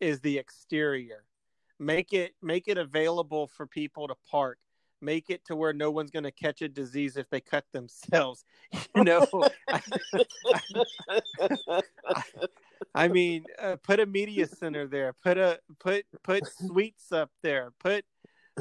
is 0.00 0.20
the 0.20 0.38
exterior. 0.38 1.24
Make 1.78 2.12
it 2.12 2.34
make 2.40 2.68
it 2.68 2.78
available 2.78 3.48
for 3.48 3.66
people 3.66 4.08
to 4.08 4.14
park. 4.30 4.58
Make 5.00 5.30
it 5.30 5.44
to 5.46 5.56
where 5.56 5.72
no 5.72 5.90
one's 5.90 6.10
going 6.10 6.24
to 6.24 6.30
catch 6.30 6.62
a 6.62 6.68
disease 6.68 7.16
if 7.16 7.28
they 7.30 7.40
cut 7.40 7.64
themselves. 7.72 8.44
You 8.96 9.04
know, 9.04 9.26
I 12.94 13.08
mean, 13.08 13.44
uh, 13.58 13.76
put 13.82 14.00
a 14.00 14.06
media 14.06 14.46
center 14.46 14.86
there. 14.86 15.12
Put 15.12 15.36
a 15.36 15.60
put 15.78 16.06
put 16.22 16.44
suites 16.46 17.12
up 17.12 17.30
there. 17.42 17.72
Put 17.78 18.04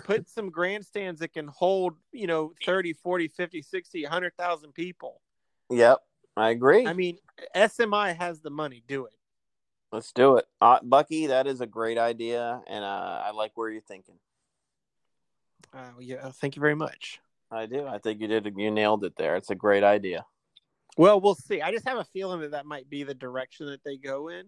put 0.03 0.27
some 0.27 0.49
grandstands 0.49 1.19
that 1.21 1.33
can 1.33 1.47
hold, 1.47 1.95
you 2.11 2.27
know, 2.27 2.53
30, 2.65 2.93
40, 2.93 3.29
50, 3.29 3.61
60, 3.61 4.03
100,000 4.03 4.73
people. 4.73 5.21
Yep, 5.69 5.99
I 6.35 6.49
agree. 6.49 6.85
I 6.85 6.93
mean, 6.93 7.17
SMI 7.55 8.15
has 8.15 8.41
the 8.41 8.49
money. 8.49 8.83
Do 8.87 9.05
it. 9.05 9.13
Let's 9.91 10.11
do 10.11 10.37
it, 10.37 10.45
uh, 10.59 10.79
Bucky. 10.83 11.27
That 11.27 11.47
is 11.47 11.61
a 11.61 11.67
great 11.67 11.97
idea, 11.97 12.61
and 12.67 12.83
uh, 12.83 13.23
I 13.25 13.31
like 13.31 13.53
where 13.55 13.69
you're 13.69 13.81
thinking. 13.81 14.15
Uh, 15.75 15.91
yeah, 15.99 16.31
thank 16.31 16.55
you 16.55 16.61
very 16.61 16.75
much. 16.75 17.19
I 17.51 17.65
do. 17.65 17.85
I 17.85 17.97
think 17.97 18.21
you 18.21 18.27
did. 18.27 18.51
You 18.55 18.71
nailed 18.71 19.03
it 19.03 19.15
there. 19.17 19.35
It's 19.35 19.49
a 19.49 19.55
great 19.55 19.83
idea. 19.83 20.25
Well, 20.97 21.19
we'll 21.19 21.35
see. 21.35 21.61
I 21.61 21.71
just 21.71 21.87
have 21.87 21.97
a 21.97 22.05
feeling 22.05 22.41
that 22.41 22.51
that 22.51 22.65
might 22.65 22.89
be 22.89 23.03
the 23.03 23.13
direction 23.13 23.67
that 23.67 23.83
they 23.83 23.97
go 23.97 24.29
in. 24.29 24.45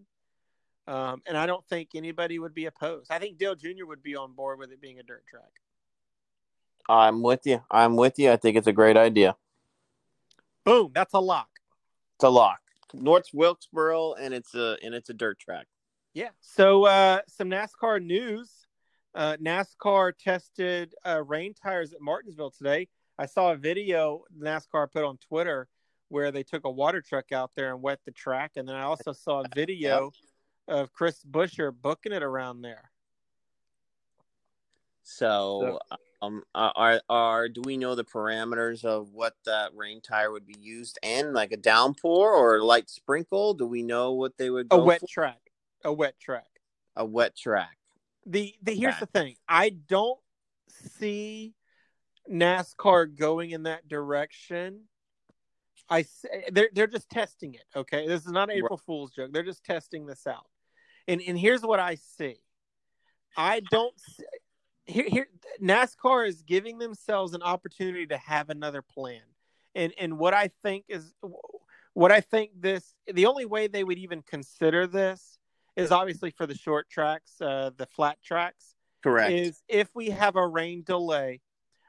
Um, 0.87 1.21
and 1.27 1.37
I 1.37 1.45
don't 1.45 1.65
think 1.67 1.89
anybody 1.95 2.39
would 2.39 2.53
be 2.53 2.65
opposed. 2.65 3.11
I 3.11 3.19
think 3.19 3.37
Dale 3.37 3.55
Jr. 3.55 3.85
would 3.85 4.01
be 4.01 4.15
on 4.15 4.31
board 4.31 4.57
with 4.57 4.71
it 4.71 4.81
being 4.81 4.99
a 4.99 5.03
dirt 5.03 5.25
track. 5.27 5.51
I'm 6.87 7.21
with 7.21 7.41
you. 7.45 7.61
I'm 7.69 7.97
with 7.97 8.17
you. 8.17 8.31
I 8.31 8.37
think 8.37 8.55
it's 8.55 8.67
a 8.67 8.73
great 8.73 8.95
idea. 8.95 9.35
Boom, 10.63 10.91
that's 10.93 11.13
a 11.13 11.19
lock. 11.19 11.49
It's 12.15 12.23
a 12.23 12.29
lock. 12.29 12.59
North 12.93 13.27
Wilkesboro, 13.33 14.13
and 14.13 14.33
it's 14.33 14.55
a 14.55 14.77
and 14.81 14.95
it's 14.95 15.09
a 15.09 15.13
dirt 15.13 15.39
track. 15.39 15.67
Yeah. 16.13 16.29
So 16.39 16.85
uh, 16.85 17.19
some 17.27 17.49
NASCAR 17.49 18.01
news. 18.01 18.66
Uh, 19.17 19.35
NASCAR 19.37 20.11
tested 20.15 20.93
uh, 21.03 21.23
rain 21.23 21.55
tires 21.55 21.91
at 21.91 21.99
Martinsville 21.99 22.51
today. 22.51 22.87
I 23.17 23.25
saw 23.25 23.51
a 23.51 23.55
video 23.55 24.25
NASCAR 24.39 24.91
put 24.91 25.03
on 25.03 25.17
Twitter 25.17 25.67
where 26.09 26.31
they 26.31 26.43
took 26.43 26.65
a 26.65 26.69
water 26.69 27.01
truck 27.01 27.31
out 27.31 27.49
there 27.55 27.73
and 27.73 27.81
wet 27.81 27.99
the 28.05 28.11
track, 28.11 28.51
and 28.57 28.69
then 28.69 28.75
I 28.75 28.83
also 28.83 29.13
saw 29.13 29.41
a 29.41 29.45
video 29.55 30.11
of 30.67 30.93
Chris 30.93 31.23
Buescher 31.29 31.73
booking 31.73 32.11
it 32.11 32.21
around 32.21 32.61
there. 32.61 32.91
So, 35.01 35.79
um, 36.21 36.43
are 36.53 37.01
are 37.09 37.49
do 37.49 37.63
we 37.65 37.75
know 37.75 37.95
the 37.95 38.05
parameters 38.05 38.85
of 38.85 39.13
what 39.13 39.33
that 39.45 39.71
rain 39.75 39.99
tire 39.99 40.31
would 40.31 40.45
be 40.45 40.59
used 40.59 40.99
in, 41.01 41.33
like 41.33 41.51
a 41.51 41.57
downpour 41.57 42.33
or 42.33 42.57
a 42.57 42.63
light 42.63 42.87
sprinkle? 42.87 43.55
Do 43.55 43.65
we 43.65 43.81
know 43.81 44.11
what 44.11 44.37
they 44.37 44.51
would 44.51 44.67
A 44.69 44.77
wet 44.77 44.99
for? 44.99 45.07
track. 45.07 45.39
A 45.83 45.91
wet 45.91 46.19
track. 46.19 46.45
A 46.95 47.03
wet 47.03 47.35
track. 47.35 47.77
The 48.27 48.53
the 48.61 48.75
here's 48.75 48.95
Okay. 48.95 48.99
the 48.99 49.19
thing. 49.19 49.35
I 49.47 49.69
don't 49.69 50.19
see 50.99 51.53
NASCAR 52.29 53.17
going 53.17 53.51
in 53.51 53.63
that 53.63 53.87
direction. 53.87 54.81
I 55.89 56.01
say, 56.01 56.43
they're 56.51 56.69
they're 56.73 56.87
just 56.87 57.09
testing 57.09 57.53
it. 57.53 57.63
Okay, 57.75 58.07
this 58.07 58.25
is 58.25 58.31
not 58.31 58.49
an 58.49 58.57
April 58.57 58.77
Fool's 58.77 59.11
joke. 59.11 59.31
They're 59.31 59.43
just 59.43 59.63
testing 59.63 60.05
this 60.05 60.27
out. 60.27 60.45
And 61.07 61.21
and 61.25 61.39
here's 61.39 61.61
what 61.61 61.79
I 61.79 61.95
see. 61.95 62.35
I 63.37 63.61
don't 63.71 63.93
here 64.85 65.05
here 65.07 65.27
NASCAR 65.61 66.27
is 66.27 66.41
giving 66.41 66.77
themselves 66.79 67.33
an 67.33 67.41
opportunity 67.41 68.07
to 68.07 68.17
have 68.17 68.49
another 68.49 68.81
plan. 68.81 69.21
And 69.75 69.93
and 69.97 70.17
what 70.17 70.33
I 70.33 70.49
think 70.63 70.85
is 70.89 71.13
what 71.93 72.11
I 72.11 72.19
think 72.19 72.51
this 72.59 72.93
the 73.11 73.25
only 73.27 73.45
way 73.45 73.67
they 73.67 73.83
would 73.85 73.97
even 73.99 74.21
consider 74.21 74.85
this 74.87 75.36
is 75.77 75.91
obviously 75.91 76.31
for 76.31 76.45
the 76.45 76.55
short 76.55 76.89
tracks, 76.89 77.39
uh, 77.39 77.71
the 77.77 77.85
flat 77.85 78.17
tracks. 78.23 78.75
Correct. 79.03 79.31
Is 79.31 79.61
if 79.69 79.87
we 79.93 80.09
have 80.09 80.35
a 80.35 80.45
rain 80.45 80.83
delay, 80.83 81.39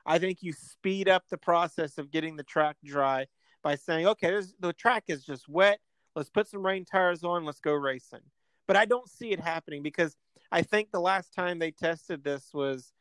I 0.06 0.18
think 0.18 0.42
you 0.42 0.52
speed 0.52 1.08
up 1.08 1.24
the 1.30 1.38
process 1.38 1.98
of 1.98 2.10
getting 2.10 2.36
the 2.36 2.42
track 2.44 2.76
dry 2.84 3.26
by 3.62 3.74
saying, 3.74 4.06
okay, 4.06 4.28
there's, 4.28 4.54
the 4.60 4.72
track 4.72 5.04
is 5.08 5.24
just 5.24 5.48
wet. 5.48 5.80
Let's 6.14 6.30
put 6.30 6.46
some 6.48 6.64
rain 6.64 6.84
tires 6.84 7.24
on. 7.24 7.44
Let's 7.44 7.60
go 7.60 7.72
racing. 7.72 8.20
But 8.66 8.76
I 8.76 8.84
don't 8.84 9.08
see 9.08 9.32
it 9.32 9.40
happening 9.40 9.82
because 9.82 10.14
I 10.52 10.62
think 10.62 10.90
the 10.90 11.00
last 11.00 11.34
time 11.34 11.58
they 11.58 11.70
tested 11.70 12.22
this 12.22 12.50
was 12.52 12.92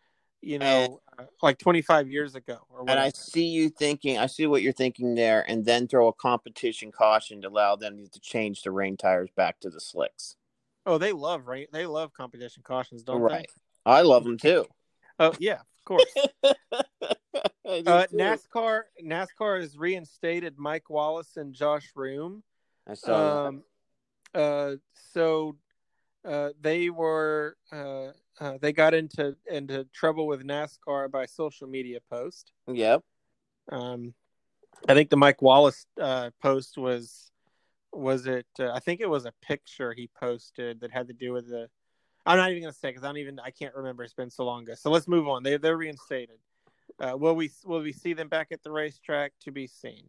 you 0.41 0.59
know, 0.59 1.01
uh, 1.17 1.23
like 1.41 1.57
25 1.57 2.09
years 2.09 2.35
ago 2.35 2.59
or 2.69 2.81
And. 2.81 2.99
I 2.99 3.09
see 3.09 3.47
you 3.47 3.69
thinking, 3.69 4.17
I 4.17 4.27
see 4.27 4.45
what 4.45 4.61
you're 4.61 4.71
thinking 4.71 5.15
there, 5.15 5.43
and 5.49 5.65
then 5.65 5.87
throw 5.87 6.07
a 6.07 6.13
competition 6.13 6.91
caution 6.91 7.41
to 7.41 7.47
allow 7.47 7.75
them 7.75 8.05
to 8.11 8.19
change 8.19 8.61
the 8.61 8.71
rain 8.71 8.97
tires 8.97 9.29
back 9.35 9.59
to 9.61 9.69
the 9.69 9.81
slicks. 9.81 10.35
Oh, 10.87 10.97
they 10.97 11.11
love 11.11 11.47
right. 11.47 11.67
They 11.73 11.85
love 11.85 12.13
competition 12.13 12.63
cautions, 12.63 13.03
don't 13.03 13.19
they? 13.19 13.25
right. 13.25 13.49
I 13.85 14.01
love 14.01 14.23
them 14.23 14.37
too. 14.37 14.65
Oh 15.19 15.33
yeah, 15.37 15.59
of 15.59 15.85
course. 15.85 16.15
Uh. 17.65 18.05
NASCAR 18.13 18.83
NASCAR 19.03 19.59
has 19.59 19.77
reinstated 19.77 20.57
Mike 20.57 20.89
Wallace 20.89 21.35
and 21.35 21.53
Josh 21.53 21.91
Reaume. 21.97 22.41
I 22.87 22.93
saw 22.93 23.47
Um, 23.47 23.63
uh, 24.33 24.75
so 25.11 25.57
uh, 26.23 26.51
they 26.61 26.89
were 26.89 27.57
uh, 27.71 28.11
uh, 28.39 28.57
they 28.61 28.71
got 28.71 28.93
into 28.93 29.35
into 29.51 29.83
trouble 29.93 30.27
with 30.27 30.45
NASCAR 30.45 31.11
by 31.11 31.25
social 31.25 31.67
media 31.67 31.99
post. 32.09 32.53
that. 32.67 32.75
Yep. 32.75 33.03
Um, 33.73 34.13
I 34.87 34.93
think 34.93 35.09
the 35.09 35.17
Mike 35.17 35.41
Wallace 35.41 35.85
uh, 36.01 36.29
post 36.41 36.77
was 36.77 37.31
was 37.97 38.27
it? 38.27 38.47
Uh, 38.59 38.71
I 38.71 38.79
think 38.79 39.01
it 39.01 39.09
was 39.09 39.25
a 39.25 39.33
picture 39.41 39.93
he 39.93 40.09
posted 40.19 40.81
that 40.81 40.91
had 40.91 41.07
to 41.07 41.13
do 41.13 41.33
with 41.33 41.49
the. 41.49 41.69
I'm 42.25 42.37
not 42.37 42.51
even 42.51 42.63
gonna 42.63 42.73
say 42.73 42.89
because 42.89 43.03
I 43.03 43.07
don't 43.07 43.17
even 43.17 43.39
I 43.39 43.51
can't 43.51 43.73
remember. 43.75 44.03
It's 44.03 44.13
been 44.13 44.29
so 44.29 44.43
long 44.43 44.63
ago. 44.63 44.73
So 44.75 44.91
let's 44.91 45.07
move 45.07 45.27
on. 45.27 45.43
They 45.43 45.57
they're 45.57 45.77
reinstated. 45.77 46.37
Uh, 46.99 47.15
will 47.17 47.35
we 47.35 47.51
will 47.65 47.81
we 47.81 47.93
see 47.93 48.13
them 48.13 48.27
back 48.27 48.47
at 48.51 48.63
the 48.63 48.71
racetrack 48.71 49.33
to 49.41 49.51
be 49.51 49.67
seen? 49.67 50.03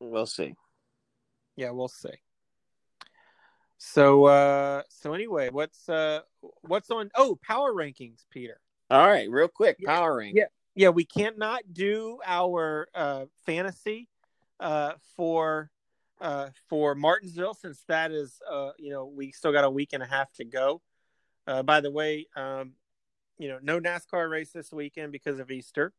We'll 0.00 0.26
see. 0.26 0.54
Yeah, 1.56 1.70
we'll 1.70 1.88
see. 1.88 2.10
So 3.78 4.26
uh 4.26 4.82
so 4.88 5.12
anyway, 5.12 5.50
what's 5.50 5.88
uh 5.88 6.20
what's 6.62 6.90
on 6.90 7.10
oh 7.16 7.38
power 7.42 7.72
rankings, 7.72 8.24
Peter. 8.30 8.60
All 8.90 9.06
right, 9.06 9.28
real 9.30 9.48
quick, 9.48 9.78
power 9.84 10.16
rank. 10.16 10.36
Yeah. 10.36 10.44
Yeah, 10.76 10.88
we 10.88 11.04
cannot 11.04 11.62
do 11.72 12.18
our 12.24 12.88
uh 12.94 13.26
fantasy 13.46 14.08
uh 14.60 14.92
for 15.16 15.70
uh 16.24 16.48
for 16.68 16.94
Martinsville 16.96 17.54
since 17.54 17.84
that 17.86 18.10
is 18.10 18.40
uh 18.50 18.70
you 18.78 18.90
know, 18.90 19.04
we 19.06 19.30
still 19.30 19.52
got 19.52 19.64
a 19.64 19.70
week 19.70 19.90
and 19.92 20.02
a 20.02 20.06
half 20.06 20.32
to 20.34 20.44
go. 20.44 20.82
Uh 21.46 21.62
by 21.62 21.80
the 21.80 21.90
way, 21.90 22.26
um 22.34 22.72
you 23.38 23.48
know, 23.48 23.58
no 23.62 23.78
NASCAR 23.80 24.30
race 24.30 24.50
this 24.50 24.72
weekend 24.72 25.12
because 25.12 25.38
of 25.38 25.50
Easter. 25.50 25.92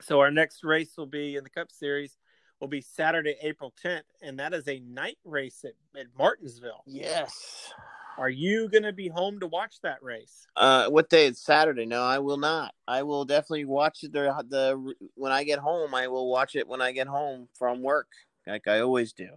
So 0.00 0.20
our 0.20 0.30
next 0.30 0.64
race 0.64 0.96
will 0.96 1.06
be 1.06 1.36
in 1.36 1.44
the 1.44 1.50
Cup 1.50 1.70
Series 1.70 2.16
will 2.60 2.68
be 2.68 2.80
Saturday, 2.80 3.36
April 3.42 3.72
10th, 3.82 4.02
and 4.22 4.38
that 4.38 4.52
is 4.52 4.68
a 4.68 4.80
night 4.80 5.18
race 5.24 5.64
at, 5.64 5.72
at 5.98 6.06
Martinsville. 6.16 6.82
Yes. 6.86 7.72
Are 8.18 8.28
you 8.28 8.68
going 8.68 8.82
to 8.82 8.92
be 8.92 9.08
home 9.08 9.40
to 9.40 9.46
watch 9.46 9.80
that 9.82 10.02
race? 10.02 10.46
Uh, 10.54 10.88
what 10.88 11.08
day? 11.08 11.26
It's 11.26 11.42
Saturday. 11.42 11.86
No, 11.86 12.02
I 12.02 12.18
will 12.18 12.36
not. 12.36 12.74
I 12.86 13.02
will 13.02 13.24
definitely 13.24 13.64
watch 13.64 14.00
it. 14.02 14.12
The 14.12 14.44
the 14.48 14.94
when 15.14 15.32
I 15.32 15.44
get 15.44 15.58
home, 15.58 15.94
I 15.94 16.08
will 16.08 16.30
watch 16.30 16.54
it 16.54 16.68
when 16.68 16.82
I 16.82 16.92
get 16.92 17.06
home 17.06 17.48
from 17.58 17.82
work, 17.82 18.08
like 18.50 18.68
I 18.68 18.80
always 18.80 19.12
do. 19.12 19.28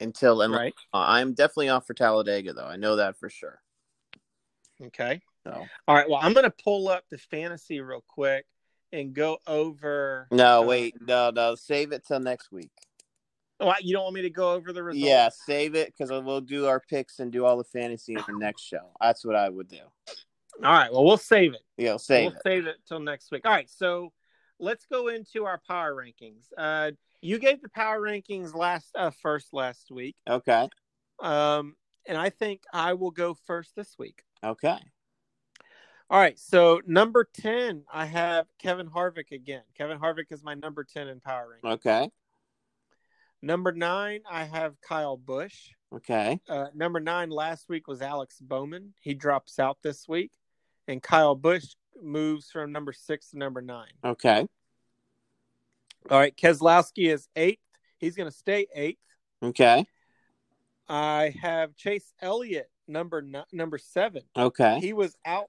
Until 0.00 0.42
and 0.42 0.52
Right. 0.52 0.74
uh, 0.92 1.04
I'm 1.06 1.32
definitely 1.34 1.68
off 1.68 1.86
for 1.86 1.94
Talladega, 1.94 2.52
though. 2.54 2.66
I 2.66 2.76
know 2.76 2.96
that 2.96 3.16
for 3.16 3.30
sure. 3.30 3.60
Okay. 4.82 5.20
So 5.44 5.66
All 5.88 5.94
right. 5.94 6.08
Well, 6.08 6.18
I'm 6.20 6.32
going 6.32 6.44
to 6.44 6.54
pull 6.64 6.88
up 6.88 7.04
the 7.10 7.18
fantasy 7.18 7.80
real 7.80 8.04
quick 8.08 8.46
and 8.92 9.14
go 9.14 9.38
over. 9.46 10.26
no, 10.30 10.62
wait, 10.62 10.94
no, 11.00 11.30
no, 11.30 11.54
save 11.54 11.92
it 11.92 12.04
till 12.06 12.20
next 12.20 12.50
week. 12.52 12.70
Oh, 13.60 13.72
you 13.80 13.92
don't 13.94 14.02
want 14.02 14.14
me 14.16 14.22
to 14.22 14.30
go 14.30 14.52
over 14.54 14.72
the 14.72 14.82
results? 14.82 15.04
Yeah, 15.06 15.28
save 15.46 15.76
it 15.76 15.94
because 15.96 16.10
we'll 16.10 16.40
do 16.40 16.66
our 16.66 16.80
picks 16.80 17.20
and 17.20 17.30
do 17.30 17.44
all 17.44 17.56
the 17.56 17.64
fantasy 17.64 18.14
in 18.14 18.22
the 18.26 18.36
next 18.36 18.62
show. 18.62 18.90
That's 19.00 19.24
what 19.24 19.36
I 19.36 19.48
would 19.48 19.68
do. 19.68 19.78
All 20.64 20.72
right. 20.72 20.92
Well, 20.92 21.04
we'll 21.04 21.16
save 21.16 21.54
it. 21.54 21.62
Yeah, 21.76 21.96
save 21.96 22.24
we'll 22.32 22.34
it. 22.34 22.42
save 22.44 22.66
it 22.66 22.76
till 22.88 22.98
next 22.98 23.30
week. 23.30 23.42
All 23.44 23.52
right. 23.52 23.70
So 23.70 24.12
let's 24.58 24.84
go 24.86 25.08
into 25.08 25.44
our 25.44 25.60
power 25.66 25.94
rankings. 25.94 26.46
Uh, 26.58 26.90
you 27.22 27.38
gave 27.38 27.62
the 27.62 27.68
power 27.70 28.00
rankings 28.00 28.54
last 28.54 28.90
uh, 28.94 29.10
first 29.22 29.54
last 29.54 29.90
week, 29.90 30.16
Okay. 30.28 30.68
um, 31.20 31.74
and 32.06 32.18
I 32.18 32.28
think 32.30 32.62
I 32.72 32.94
will 32.94 33.12
go 33.12 33.34
first 33.46 33.74
this 33.76 33.94
week. 33.98 34.22
Okay. 34.44 34.76
All 36.10 36.18
right, 36.18 36.38
so 36.38 36.82
number 36.86 37.26
10, 37.32 37.84
I 37.90 38.04
have 38.04 38.46
Kevin 38.58 38.86
Harvick 38.90 39.30
again. 39.32 39.62
Kevin 39.78 39.98
Harvick 39.98 40.30
is 40.30 40.44
my 40.44 40.52
number 40.52 40.84
10 40.84 41.08
in 41.08 41.20
power 41.20 41.48
ranking. 41.48 41.70
Okay. 41.70 42.10
Number 43.40 43.72
9, 43.72 44.20
I 44.30 44.44
have 44.44 44.78
Kyle 44.80 45.16
Busch. 45.16 45.70
Okay. 45.94 46.38
Uh, 46.48 46.66
number 46.74 47.00
9 47.00 47.30
last 47.30 47.68
week 47.68 47.88
was 47.88 48.02
Alex 48.02 48.38
Bowman. 48.40 48.92
He 49.00 49.14
drops 49.14 49.58
out 49.58 49.78
this 49.82 50.06
week. 50.06 50.32
And 50.86 51.02
Kyle 51.02 51.34
Busch 51.34 51.74
moves 52.02 52.50
from 52.50 52.72
number 52.72 52.92
6 52.92 53.30
to 53.30 53.38
number 53.38 53.62
9. 53.62 53.86
Okay. 54.04 54.46
All 56.10 56.18
right, 56.18 56.36
Keselowski 56.36 57.12
is 57.12 57.28
8th. 57.36 57.58
He's 57.98 58.16
going 58.16 58.30
to 58.30 58.36
stay 58.36 58.66
8th. 58.76 59.48
Okay. 59.48 59.86
I 60.88 61.34
have 61.40 61.76
Chase 61.76 62.12
Elliott 62.20 62.70
number 62.88 63.24
number 63.52 63.78
7. 63.78 64.22
Okay. 64.36 64.78
He 64.80 64.92
was 64.92 65.16
out 65.24 65.48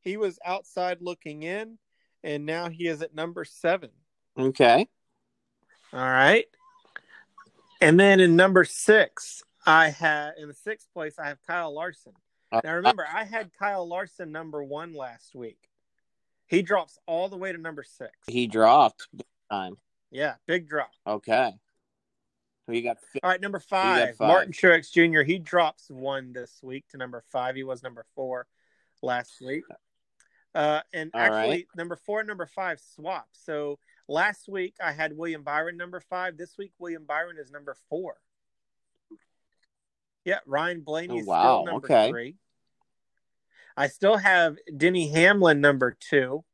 he 0.00 0.16
was 0.16 0.38
outside 0.44 0.98
looking 1.00 1.42
in 1.42 1.78
and 2.24 2.44
now 2.46 2.68
he 2.68 2.88
is 2.88 3.02
at 3.02 3.14
number 3.14 3.44
7. 3.44 3.90
Okay. 4.38 4.88
All 5.92 6.00
right. 6.00 6.46
And 7.80 7.98
then 7.98 8.20
in 8.20 8.36
number 8.36 8.64
six, 8.64 9.42
I 9.66 9.90
had 9.90 10.34
in 10.38 10.48
the 10.48 10.54
sixth 10.54 10.88
place, 10.94 11.18
I 11.18 11.26
have 11.26 11.38
Kyle 11.46 11.74
Larson. 11.74 12.12
Uh, 12.50 12.60
now 12.64 12.74
remember, 12.74 13.06
I 13.12 13.24
had 13.24 13.50
Kyle 13.58 13.86
Larson 13.86 14.32
number 14.32 14.62
one 14.62 14.94
last 14.94 15.34
week. 15.34 15.58
He 16.46 16.62
drops 16.62 16.98
all 17.06 17.28
the 17.28 17.36
way 17.36 17.50
to 17.50 17.58
number 17.58 17.82
six. 17.82 18.12
He 18.26 18.46
dropped 18.46 19.08
time. 19.52 19.76
Yeah, 20.10 20.34
big 20.46 20.68
drop. 20.68 20.90
Okay. 21.06 21.52
Who 22.66 22.74
you 22.74 22.82
got? 22.82 22.98
All 23.22 23.30
right, 23.30 23.40
number 23.40 23.58
got 23.58 23.68
five, 23.68 24.14
Martin 24.20 24.52
Truex 24.52 24.92
Jr. 24.92 25.22
He 25.22 25.38
drops 25.38 25.90
one 25.90 26.32
this 26.32 26.60
week 26.62 26.84
to 26.90 26.96
number 26.96 27.22
five. 27.32 27.56
He 27.56 27.64
was 27.64 27.82
number 27.82 28.04
four 28.14 28.46
last 29.02 29.40
week. 29.40 29.64
Uh, 30.54 30.80
and 30.92 31.10
All 31.14 31.20
actually, 31.20 31.48
right. 31.48 31.66
number 31.76 31.96
four 31.96 32.20
and 32.20 32.28
number 32.28 32.46
five 32.46 32.78
swap. 32.94 33.26
So 33.32 33.78
last 34.06 34.48
week 34.48 34.76
I 34.82 34.92
had 34.92 35.16
William 35.16 35.42
Byron 35.42 35.76
number 35.76 36.00
five. 36.00 36.36
This 36.36 36.56
week 36.58 36.72
William 36.78 37.04
Byron 37.06 37.36
is 37.38 37.50
number 37.50 37.74
four. 37.88 38.16
Yeah, 40.24 40.38
Ryan 40.46 40.82
Blaney 40.82 41.22
Oh, 41.22 41.24
wow, 41.24 41.42
still 41.42 41.72
number 41.72 41.86
okay. 41.86 42.10
three. 42.10 42.36
I 43.76 43.88
still 43.88 44.18
have 44.18 44.56
Denny 44.76 45.08
Hamlin 45.08 45.60
number 45.60 45.96
two. 45.98 46.44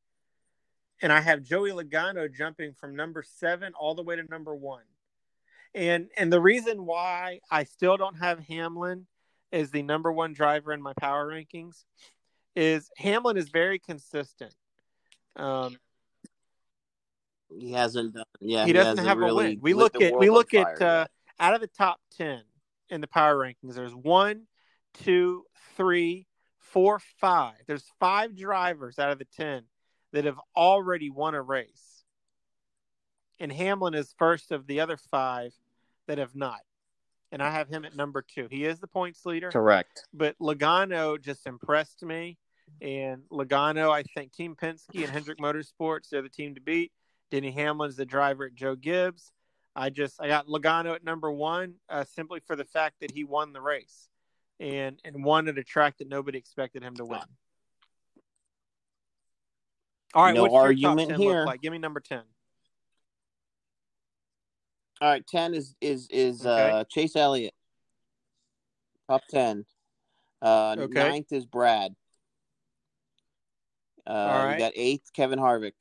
And 1.01 1.13
I 1.13 1.21
have 1.21 1.43
Joey 1.43 1.71
Logano 1.71 2.33
jumping 2.33 2.73
from 2.73 2.97
number 2.97 3.23
seven 3.23 3.73
all 3.79 3.95
the 3.95 4.03
way 4.03 4.17
to 4.17 4.25
number 4.25 4.55
one. 4.55 4.83
And 5.75 6.09
and 6.17 6.33
the 6.33 6.41
reason 6.41 6.87
why 6.87 7.41
I 7.51 7.65
still 7.65 7.97
don't 7.97 8.17
have 8.17 8.41
Hamlin 8.41 9.07
as 9.53 9.71
the 9.71 9.83
number 9.83 10.11
one 10.13 10.33
driver 10.33 10.73
in 10.73 10.83
my 10.83 10.93
power 10.99 11.29
rankings 11.29 11.85
is 12.57 12.91
Hamlin 12.97 13.37
is 13.37 13.49
very 13.49 13.79
consistent. 13.79 14.55
Um, 15.37 15.77
He 17.57 17.73
hasn't 17.73 18.15
done. 18.15 18.25
Yeah, 18.41 18.67
he 18.67 18.73
doesn't 18.73 18.99
hasn't 18.99 19.09
have 19.09 19.19
really 19.19 19.31
a 19.31 19.49
win. 19.51 19.59
We 19.61 19.75
look 19.75 20.01
at 20.01 20.19
we 20.19 20.31
look 20.31 20.55
at 20.55 20.83
uh, 20.83 21.07
out 21.39 21.55
of 21.55 21.61
the 21.61 21.69
top 21.69 22.01
ten 22.17 22.43
in 22.89 23.01
the 23.01 23.07
power 23.07 23.37
rankings. 23.37 23.75
There's 23.75 23.95
one, 23.95 24.47
two, 25.05 25.45
three, 25.77 26.27
four, 26.59 26.99
five. 27.21 27.55
There's 27.67 27.85
five 28.01 28.37
drivers 28.37 28.99
out 28.99 29.11
of 29.11 29.19
the 29.19 29.27
ten 29.37 29.65
that 30.13 30.25
have 30.25 30.39
already 30.57 31.11
won 31.11 31.35
a 31.35 31.43
race, 31.43 32.05
and 33.39 33.53
Hamlin 33.53 33.95
is 33.95 34.15
first 34.19 34.53
of 34.53 34.67
the 34.67 34.81
other 34.81 34.97
five 34.97 35.53
that 36.07 36.19
have 36.19 36.35
not. 36.35 36.61
And 37.31 37.43
I 37.43 37.51
have 37.51 37.69
him 37.69 37.85
at 37.85 37.95
number 37.95 38.23
two. 38.23 38.49
He 38.51 38.65
is 38.65 38.79
the 38.79 38.87
points 38.87 39.27
leader. 39.27 39.51
Correct. 39.51 40.07
But 40.15 40.39
Logano 40.39 41.21
just 41.21 41.47
impressed 41.47 42.03
me. 42.03 42.39
And 42.81 43.23
Logano, 43.31 43.91
I 43.91 44.03
think 44.03 44.33
Team 44.33 44.57
Penske 44.57 45.03
and 45.03 45.11
Hendrick 45.11 45.39
Motorsports, 45.39 46.09
they're 46.11 46.23
the 46.23 46.29
team 46.29 46.55
to 46.55 46.61
beat. 46.61 46.93
Denny 47.31 47.51
Hamlin's 47.51 47.97
the 47.97 48.07
driver 48.07 48.47
at 48.47 48.55
Joe 48.55 48.77
Gibbs. 48.77 49.33
I 49.77 49.91
just 49.91 50.21
I 50.21 50.29
got 50.29 50.47
Logano 50.47 50.95
at 50.95 51.05
number 51.05 51.31
one 51.31 51.75
uh, 51.89 52.05
simply 52.05 52.41
for 52.41 52.57
the 52.57 52.65
fact 52.65 52.97
that 53.01 53.13
he 53.13 53.25
won 53.25 53.53
the 53.53 53.61
race 53.61 54.09
and 54.59 54.99
and 55.05 55.23
won 55.25 55.49
at 55.49 55.59
a 55.59 55.65
track 55.65 55.99
that 55.99 56.09
nobody 56.09 56.39
expected 56.39 56.83
him 56.83 56.97
to 56.97 57.05
win. 57.05 57.21
All 60.15 60.25
right, 60.25 60.35
No 60.35 60.43
what's 60.43 60.53
your 60.55 60.63
top 60.63 60.67
argument 60.99 61.09
10 61.11 61.21
here. 61.21 61.45
like? 61.45 61.61
Give 61.61 61.73
me 61.73 61.79
number 61.79 62.01
ten. 62.01 62.23
All 65.01 65.11
right, 65.11 65.27
ten 65.27 65.55
is 65.55 65.77
is 65.81 66.09
is 66.11 66.45
Okay. 66.45 66.71
uh 66.71 66.85
Chase 66.91 67.15
Elliott. 67.15 67.55
Top 69.09 69.23
ten. 69.31 69.65
Uh 70.43 70.77
Okay. 70.79 71.01
ninth 71.09 71.33
is 71.33 71.45
Brad. 71.47 71.95
Uh 74.07 74.11
All 74.11 74.45
right. 74.47 74.53
we 74.55 74.59
got 74.59 74.73
eighth 74.75 75.13
Kevin 75.13 75.39
Harvick. 75.39 75.73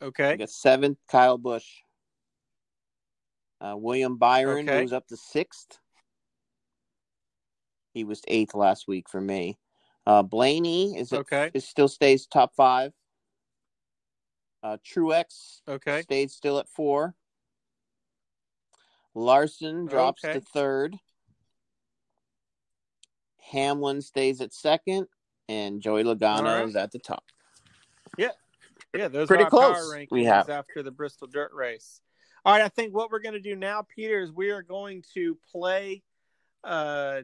Okay. 0.00 0.32
We 0.32 0.38
got 0.38 0.50
seventh 0.50 0.98
Kyle 1.10 1.38
Busch. 1.38 1.68
Uh 3.60 3.74
William 3.76 4.16
Byron 4.16 4.66
Okay. 4.66 4.80
moves 4.80 4.92
up 4.92 5.06
to 5.08 5.16
sixth. 5.16 5.78
He 7.94 8.04
was 8.04 8.22
eighth 8.26 8.54
last 8.54 8.88
week 8.88 9.08
for 9.10 9.20
me. 9.20 9.58
Uh, 10.06 10.22
Blaney 10.22 10.96
is 10.98 11.12
Okay. 11.12 11.50
It 11.54 11.62
still 11.62 11.88
stays 11.88 12.26
top 12.26 12.54
five. 12.54 12.92
Uh, 14.62 14.76
Truex 14.84 15.60
Okay. 15.68 16.02
stayed 16.02 16.30
still 16.30 16.58
at 16.58 16.68
four. 16.68 17.14
Larson 19.14 19.86
drops 19.86 20.24
Okay. 20.24 20.34
to 20.34 20.40
third. 20.40 20.96
Hamlin 23.50 24.00
stays 24.00 24.40
at 24.40 24.52
second, 24.52 25.08
and 25.48 25.80
Joey 25.82 26.04
Logano 26.04 26.44
right. 26.60 26.68
is 26.68 26.76
at 26.76 26.90
the 26.92 26.98
top. 26.98 27.24
Yeah. 28.16 28.30
Yeah, 28.94 29.08
those 29.08 29.26
Pretty 29.28 29.42
are 29.42 29.46
our 29.46 29.50
close, 29.50 29.74
power 29.76 29.96
rankings 29.96 30.08
we 30.10 30.24
have. 30.24 30.48
after 30.50 30.82
the 30.82 30.90
Bristol 30.90 31.26
Dirt 31.26 31.52
Race. 31.52 32.00
All 32.44 32.52
right, 32.52 32.62
I 32.62 32.68
think 32.68 32.94
what 32.94 33.10
we're 33.10 33.20
going 33.20 33.34
to 33.34 33.40
do 33.40 33.54
now, 33.56 33.82
Peter, 33.82 34.20
is 34.20 34.32
we 34.32 34.50
are 34.50 34.62
going 34.62 35.02
to 35.14 35.36
play 35.50 36.02
uh, 36.64 37.22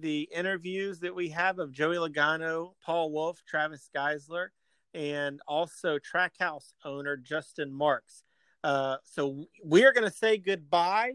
the 0.00 0.28
interviews 0.32 1.00
that 1.00 1.14
we 1.14 1.30
have 1.30 1.58
of 1.58 1.72
Joey 1.72 1.96
Logano, 1.96 2.72
Paul 2.84 3.10
Wolfe, 3.10 3.42
Travis 3.46 3.88
Geisler, 3.94 4.48
and 4.94 5.40
also 5.46 5.98
Trackhouse 5.98 6.72
owner 6.84 7.16
Justin 7.16 7.72
Marks. 7.72 8.22
Uh, 8.64 8.96
so 9.04 9.44
we 9.64 9.84
are 9.84 9.92
going 9.92 10.08
to 10.08 10.16
say 10.16 10.38
goodbye 10.38 11.12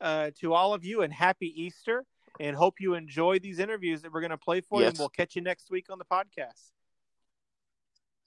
uh, 0.00 0.30
to 0.40 0.54
all 0.54 0.74
of 0.74 0.84
you 0.84 1.02
and 1.02 1.12
happy 1.12 1.52
Easter, 1.62 2.04
and 2.38 2.56
hope 2.56 2.74
you 2.80 2.94
enjoy 2.94 3.38
these 3.38 3.58
interviews 3.58 4.02
that 4.02 4.12
we're 4.12 4.20
going 4.20 4.30
to 4.30 4.38
play 4.38 4.60
for 4.60 4.80
you. 4.80 4.88
And 4.88 4.98
we'll 4.98 5.08
catch 5.08 5.36
you 5.36 5.42
next 5.42 5.70
week 5.70 5.86
on 5.90 5.98
the 5.98 6.04
podcast. 6.04 6.70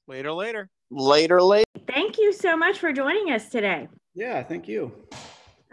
Later, 0.08 0.32
later. 0.34 0.70
Later, 0.90 1.42
later. 1.42 1.66
Thank 1.88 2.18
you 2.18 2.34
so 2.34 2.58
much 2.58 2.80
for 2.80 2.92
joining 2.92 3.32
us 3.32 3.50
today. 3.50 3.88
Yeah, 4.16 4.44
thank 4.44 4.68
you. 4.68 4.92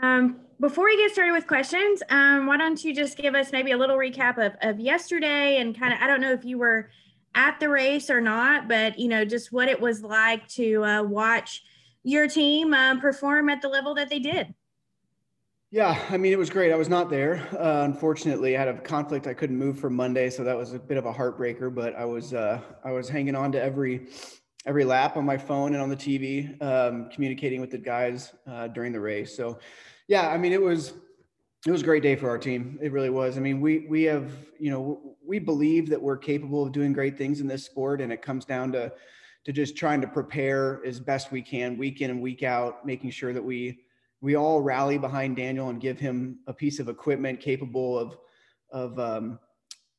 Um, 0.03 0.41
before 0.61 0.85
we 0.85 0.97
get 0.97 1.13
started 1.13 1.33
with 1.33 1.47
questions, 1.47 2.03
um, 2.09 2.47
why 2.47 2.57
don't 2.57 2.83
you 2.83 2.95
just 2.95 3.17
give 3.17 3.35
us 3.35 3.53
maybe 3.53 3.73
a 3.73 3.77
little 3.77 3.97
recap 3.97 4.39
of, 4.39 4.55
of 4.63 4.81
yesterday 4.81 5.59
and 5.59 5.79
kind 5.79 5.93
of, 5.93 6.01
I 6.01 6.07
don't 6.07 6.21
know 6.21 6.33
if 6.33 6.45
you 6.45 6.59
were 6.59 6.91
at 7.35 7.61
the 7.61 7.69
race 7.69 8.09
or 8.09 8.21
not, 8.21 8.69
but, 8.69 8.99
you 8.99 9.09
know, 9.09 9.25
just 9.25 9.53
what 9.53 9.69
it 9.69 9.81
was 9.81 10.03
like 10.03 10.47
to 10.49 10.85
uh, 10.85 11.03
watch 11.03 11.63
your 12.03 12.27
team 12.27 12.73
um, 12.73 13.01
perform 13.01 13.51
at 13.51 13.61
the 13.61 13.69
level 13.69 13.95
that 13.95 14.09
they 14.09 14.19
did. 14.19 14.55
Yeah, 15.73 16.01
I 16.09 16.17
mean, 16.17 16.33
it 16.33 16.39
was 16.39 16.49
great. 16.49 16.73
I 16.73 16.77
was 16.77 16.89
not 16.89 17.11
there. 17.11 17.47
Uh, 17.53 17.83
unfortunately, 17.85 18.57
I 18.57 18.61
had 18.61 18.69
a 18.69 18.79
conflict. 18.79 19.27
I 19.27 19.35
couldn't 19.35 19.59
move 19.59 19.79
for 19.79 19.91
Monday, 19.91 20.31
so 20.31 20.45
that 20.45 20.57
was 20.57 20.73
a 20.73 20.79
bit 20.79 20.97
of 20.97 21.07
a 21.07 21.13
heartbreaker. 21.13 21.75
But 21.75 21.97
I 21.97 22.05
was 22.05 22.33
uh, 22.33 22.61
I 22.85 22.93
was 22.93 23.09
hanging 23.09 23.35
on 23.35 23.51
to 23.53 23.61
every 23.61 24.07
every 24.65 24.85
lap 24.85 25.17
on 25.17 25.27
my 25.27 25.37
phone 25.37 25.75
and 25.75 25.83
on 25.83 25.89
the 25.89 25.97
TV, 25.97 26.63
um, 26.63 27.09
communicating 27.11 27.61
with 27.61 27.73
the 27.73 27.79
guys 27.79 28.33
uh, 28.47 28.69
during 28.69 28.93
the 28.93 29.01
race. 29.01 29.37
So, 29.37 29.59
yeah, 30.09 30.29
I 30.29 30.39
mean, 30.39 30.53
it 30.53 30.63
was 30.63 30.93
it 31.67 31.71
was 31.73 31.83
a 31.83 31.85
great 31.85 32.03
day 32.03 32.15
for 32.15 32.29
our 32.29 32.39
team. 32.39 32.79
It 32.81 32.93
really 32.93 33.11
was. 33.11 33.37
I 33.37 33.41
mean, 33.41 33.61
we 33.61 33.87
we 33.89 34.05
have 34.05 34.31
you 34.59 34.71
know 34.71 35.17
we 35.27 35.39
believe 35.39 35.89
that 35.91 36.01
we're 36.01 36.17
capable 36.17 36.63
of 36.63 36.73
doing 36.73 36.93
great 36.93 37.19
things 37.19 37.41
in 37.41 37.47
this 37.47 37.65
sport, 37.65 38.01
and 38.01 38.13
it 38.13 38.23
comes 38.23 38.45
down 38.45 38.73
to 38.73 38.93
to 39.45 39.53
just 39.53 39.77
trying 39.77 40.01
to 40.01 40.09
prepare 40.09 40.81
as 40.85 40.99
best 40.99 41.31
we 41.31 41.41
can, 41.41 41.79
week 41.79 42.01
in 42.01 42.11
and 42.11 42.21
week 42.21 42.43
out, 42.43 42.85
making 42.85 43.11
sure 43.11 43.33
that 43.33 43.43
we 43.43 43.81
we 44.21 44.37
all 44.37 44.61
rally 44.61 44.99
behind 44.99 45.37
Daniel 45.37 45.69
and 45.71 45.81
give 45.81 45.99
him 45.99 46.39
a 46.47 46.53
piece 46.53 46.79
of 46.79 46.89
equipment 46.89 47.41
capable 47.41 47.99
of 47.99 48.17
of 48.71 48.99
um, 48.99 49.39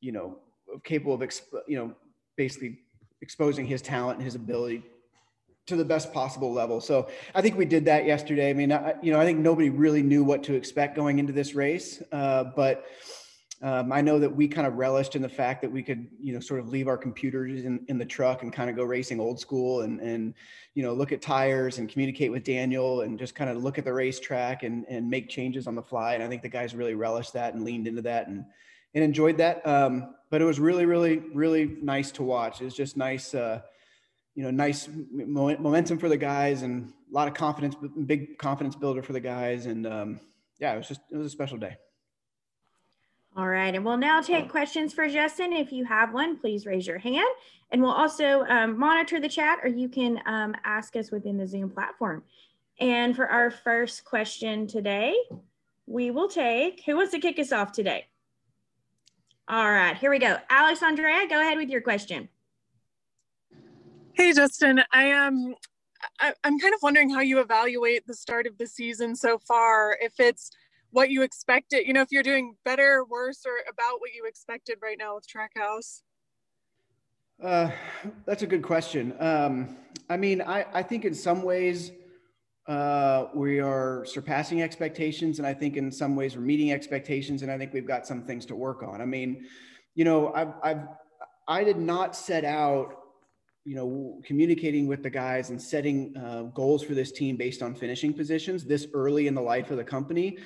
you 0.00 0.12
know 0.12 0.38
capable 0.84 1.14
of 1.14 1.20
exp- 1.20 1.62
you 1.66 1.76
know 1.76 1.94
basically 2.36 2.78
exposing 3.20 3.66
his 3.66 3.82
talent 3.82 4.16
and 4.16 4.24
his 4.24 4.34
ability 4.34 4.82
to 5.68 5.76
the 5.76 5.84
best 5.84 6.12
possible 6.12 6.52
level. 6.52 6.80
So 6.80 7.08
I 7.34 7.42
think 7.42 7.56
we 7.56 7.64
did 7.64 7.84
that 7.84 8.06
yesterday. 8.06 8.50
I 8.50 8.54
mean, 8.54 8.72
I, 8.72 8.94
you 9.02 9.12
know, 9.12 9.20
I 9.20 9.24
think 9.24 9.38
nobody 9.38 9.70
really 9.70 10.02
knew 10.02 10.24
what 10.24 10.42
to 10.44 10.54
expect 10.54 10.96
going 10.96 11.18
into 11.18 11.32
this 11.32 11.54
race, 11.54 12.02
uh, 12.10 12.44
but 12.56 12.86
um, 13.60 13.92
I 13.92 14.00
know 14.00 14.18
that 14.20 14.34
we 14.34 14.46
kind 14.46 14.66
of 14.66 14.74
relished 14.74 15.16
in 15.16 15.22
the 15.22 15.28
fact 15.28 15.62
that 15.62 15.70
we 15.70 15.82
could, 15.82 16.06
you 16.20 16.32
know, 16.32 16.40
sort 16.40 16.60
of 16.60 16.68
leave 16.68 16.86
our 16.86 16.96
computers 16.96 17.64
in, 17.64 17.84
in 17.88 17.98
the 17.98 18.04
truck 18.04 18.42
and 18.42 18.52
kind 18.52 18.70
of 18.70 18.76
go 18.76 18.84
racing 18.84 19.18
old 19.20 19.40
school 19.40 19.80
and, 19.80 20.00
and, 20.00 20.34
you 20.74 20.82
know, 20.84 20.94
look 20.94 21.10
at 21.10 21.20
tires 21.20 21.78
and 21.78 21.88
communicate 21.88 22.30
with 22.30 22.44
Daniel 22.44 23.00
and 23.00 23.18
just 23.18 23.34
kind 23.34 23.50
of 23.50 23.62
look 23.62 23.76
at 23.76 23.84
the 23.84 23.92
racetrack 23.92 24.62
and, 24.62 24.86
and 24.88 25.10
make 25.10 25.28
changes 25.28 25.66
on 25.66 25.74
the 25.74 25.82
fly. 25.82 26.14
And 26.14 26.22
I 26.22 26.28
think 26.28 26.42
the 26.42 26.48
guys 26.48 26.74
really 26.74 26.94
relished 26.94 27.32
that 27.32 27.54
and 27.54 27.64
leaned 27.64 27.88
into 27.88 28.02
that 28.02 28.28
and, 28.28 28.44
and 28.94 29.02
enjoyed 29.02 29.36
that. 29.38 29.66
Um, 29.66 30.14
but 30.30 30.40
it 30.40 30.44
was 30.44 30.60
really, 30.60 30.86
really, 30.86 31.18
really 31.34 31.78
nice 31.82 32.12
to 32.12 32.22
watch. 32.22 32.60
It 32.60 32.64
was 32.64 32.74
just 32.74 32.96
nice, 32.96 33.34
uh, 33.34 33.60
you 34.38 34.44
know, 34.44 34.52
nice 34.52 34.88
mo- 35.10 35.56
momentum 35.58 35.98
for 35.98 36.08
the 36.08 36.16
guys 36.16 36.62
and 36.62 36.92
a 37.10 37.12
lot 37.12 37.26
of 37.26 37.34
confidence, 37.34 37.74
big 38.06 38.38
confidence 38.38 38.76
builder 38.76 39.02
for 39.02 39.12
the 39.12 39.18
guys. 39.18 39.66
And 39.66 39.84
um, 39.84 40.20
yeah, 40.60 40.74
it 40.74 40.76
was 40.76 40.86
just, 40.86 41.00
it 41.10 41.16
was 41.16 41.26
a 41.26 41.30
special 41.30 41.58
day. 41.58 41.76
All 43.36 43.48
right, 43.48 43.74
and 43.74 43.84
we'll 43.84 43.96
now 43.96 44.20
take 44.20 44.48
questions 44.48 44.92
for 44.94 45.08
Justin. 45.08 45.52
If 45.52 45.72
you 45.72 45.84
have 45.86 46.14
one, 46.14 46.38
please 46.38 46.66
raise 46.66 46.86
your 46.86 46.98
hand. 46.98 47.26
And 47.72 47.82
we'll 47.82 47.90
also 47.90 48.44
um, 48.44 48.78
monitor 48.78 49.18
the 49.18 49.28
chat 49.28 49.58
or 49.64 49.70
you 49.70 49.88
can 49.88 50.20
um, 50.24 50.54
ask 50.64 50.94
us 50.94 51.10
within 51.10 51.36
the 51.36 51.46
Zoom 51.46 51.68
platform. 51.68 52.22
And 52.78 53.16
for 53.16 53.26
our 53.26 53.50
first 53.50 54.04
question 54.04 54.68
today, 54.68 55.16
we 55.86 56.12
will 56.12 56.28
take, 56.28 56.84
who 56.86 56.94
wants 56.94 57.10
to 57.10 57.18
kick 57.18 57.40
us 57.40 57.50
off 57.50 57.72
today? 57.72 58.06
All 59.48 59.68
right, 59.68 59.96
here 59.96 60.10
we 60.10 60.20
go. 60.20 60.36
Alex 60.48 60.78
Andrejev, 60.78 61.28
go 61.28 61.40
ahead 61.40 61.58
with 61.58 61.70
your 61.70 61.80
question. 61.80 62.28
Hey, 64.18 64.32
Justin. 64.32 64.82
I 64.90 65.04
am. 65.04 65.54
I, 66.18 66.32
I'm 66.42 66.58
kind 66.58 66.74
of 66.74 66.80
wondering 66.82 67.08
how 67.08 67.20
you 67.20 67.38
evaluate 67.38 68.04
the 68.04 68.14
start 68.14 68.48
of 68.48 68.58
the 68.58 68.66
season 68.66 69.14
so 69.14 69.38
far. 69.38 69.96
If 70.00 70.18
it's 70.18 70.50
what 70.90 71.10
you 71.10 71.22
expected, 71.22 71.86
you 71.86 71.92
know, 71.92 72.00
if 72.00 72.08
you're 72.10 72.24
doing 72.24 72.56
better, 72.64 73.04
worse, 73.08 73.46
or 73.46 73.52
about 73.72 74.00
what 74.00 74.12
you 74.12 74.24
expected 74.26 74.78
right 74.82 74.96
now 74.98 75.14
with 75.14 75.24
Trackhouse. 75.28 76.02
Uh, 77.40 77.70
that's 78.26 78.42
a 78.42 78.46
good 78.48 78.64
question. 78.64 79.14
Um, 79.20 79.76
I 80.10 80.16
mean, 80.16 80.42
I, 80.42 80.66
I 80.72 80.82
think 80.82 81.04
in 81.04 81.14
some 81.14 81.44
ways 81.44 81.92
uh, 82.66 83.26
we 83.36 83.60
are 83.60 84.04
surpassing 84.04 84.62
expectations, 84.62 85.38
and 85.38 85.46
I 85.46 85.54
think 85.54 85.76
in 85.76 85.92
some 85.92 86.16
ways 86.16 86.34
we're 86.34 86.42
meeting 86.42 86.72
expectations, 86.72 87.42
and 87.42 87.52
I 87.52 87.56
think 87.56 87.72
we've 87.72 87.86
got 87.86 88.04
some 88.04 88.24
things 88.24 88.46
to 88.46 88.56
work 88.56 88.82
on. 88.82 89.00
I 89.00 89.06
mean, 89.06 89.46
you 89.94 90.04
know, 90.04 90.32
I've, 90.34 90.54
I've 90.64 90.88
I 91.46 91.62
did 91.62 91.78
not 91.78 92.16
set 92.16 92.44
out, 92.44 92.96
you 93.68 93.74
know, 93.74 94.18
communicating 94.24 94.86
with 94.86 95.02
the 95.02 95.10
guys 95.10 95.50
and 95.50 95.60
setting 95.60 96.16
uh, 96.16 96.44
goals 96.54 96.82
for 96.82 96.94
this 96.94 97.12
team 97.12 97.36
based 97.36 97.60
on 97.60 97.74
finishing 97.74 98.14
positions 98.14 98.64
this 98.64 98.86
early 98.94 99.26
in 99.26 99.34
the 99.34 99.42
life 99.42 99.70
of 99.70 99.76
the 99.76 99.84
company. 99.84 100.38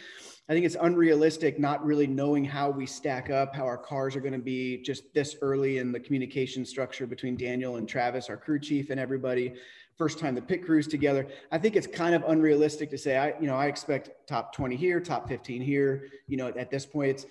I 0.48 0.54
think 0.54 0.66
it's 0.66 0.76
unrealistic 0.80 1.60
not 1.60 1.86
really 1.86 2.08
knowing 2.08 2.44
how 2.44 2.68
we 2.68 2.84
stack 2.84 3.30
up, 3.30 3.54
how 3.54 3.64
our 3.64 3.78
cars 3.78 4.16
are 4.16 4.20
going 4.20 4.32
to 4.32 4.40
be 4.40 4.82
just 4.82 5.14
this 5.14 5.36
early 5.40 5.78
in 5.78 5.92
the 5.92 6.00
communication 6.00 6.64
structure 6.64 7.06
between 7.06 7.36
Daniel 7.36 7.76
and 7.76 7.88
Travis, 7.88 8.28
our 8.28 8.36
crew 8.36 8.58
chief, 8.58 8.90
and 8.90 8.98
everybody. 8.98 9.54
First 9.96 10.18
time 10.18 10.34
the 10.34 10.42
pit 10.42 10.64
crews 10.64 10.88
together. 10.88 11.28
I 11.52 11.58
think 11.58 11.76
it's 11.76 11.86
kind 11.86 12.16
of 12.16 12.24
unrealistic 12.26 12.90
to 12.90 12.98
say, 12.98 13.18
I, 13.18 13.38
you 13.40 13.46
know, 13.46 13.54
I 13.54 13.66
expect 13.66 14.10
top 14.26 14.52
20 14.52 14.74
here, 14.74 14.98
top 14.98 15.28
15 15.28 15.62
here. 15.62 16.08
You 16.26 16.38
know, 16.38 16.48
at 16.48 16.72
this 16.72 16.86
point, 16.86 17.10
it's 17.10 17.26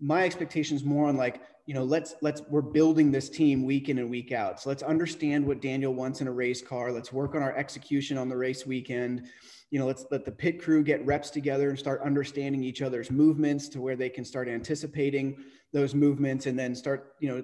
my 0.00 0.22
expectations 0.22 0.84
more 0.84 1.08
on 1.08 1.16
like, 1.16 1.40
you 1.66 1.74
know, 1.74 1.84
let's 1.84 2.14
let's 2.22 2.42
we're 2.48 2.60
building 2.60 3.10
this 3.10 3.28
team 3.28 3.64
week 3.64 3.88
in 3.88 3.98
and 3.98 4.10
week 4.10 4.32
out. 4.32 4.60
So 4.60 4.68
let's 4.68 4.82
understand 4.82 5.46
what 5.46 5.62
Daniel 5.62 5.94
wants 5.94 6.20
in 6.20 6.26
a 6.28 6.32
race 6.32 6.60
car. 6.62 6.92
Let's 6.92 7.12
work 7.12 7.34
on 7.34 7.42
our 7.42 7.56
execution 7.56 8.18
on 8.18 8.28
the 8.28 8.36
race 8.36 8.66
weekend 8.66 9.28
you 9.72 9.78
know, 9.78 9.86
let's 9.86 10.04
let 10.10 10.26
the 10.26 10.30
pit 10.30 10.60
crew 10.60 10.84
get 10.84 11.04
reps 11.06 11.30
together 11.30 11.70
and 11.70 11.78
start 11.78 12.02
understanding 12.04 12.62
each 12.62 12.82
other's 12.82 13.10
movements 13.10 13.70
to 13.70 13.80
where 13.80 13.96
they 13.96 14.10
can 14.10 14.22
start 14.22 14.46
anticipating 14.46 15.42
those 15.72 15.94
movements 15.94 16.44
and 16.44 16.58
then 16.58 16.74
start, 16.74 17.14
you 17.20 17.28
know, 17.30 17.42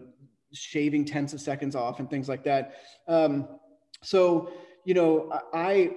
shaving 0.52 1.06
tenths 1.06 1.32
of 1.32 1.40
seconds 1.40 1.74
off 1.74 2.00
and 2.00 2.10
things 2.10 2.28
like 2.28 2.44
that. 2.44 2.74
Um, 3.08 3.48
so, 4.02 4.52
you 4.84 4.92
know, 4.92 5.32
I, 5.54 5.92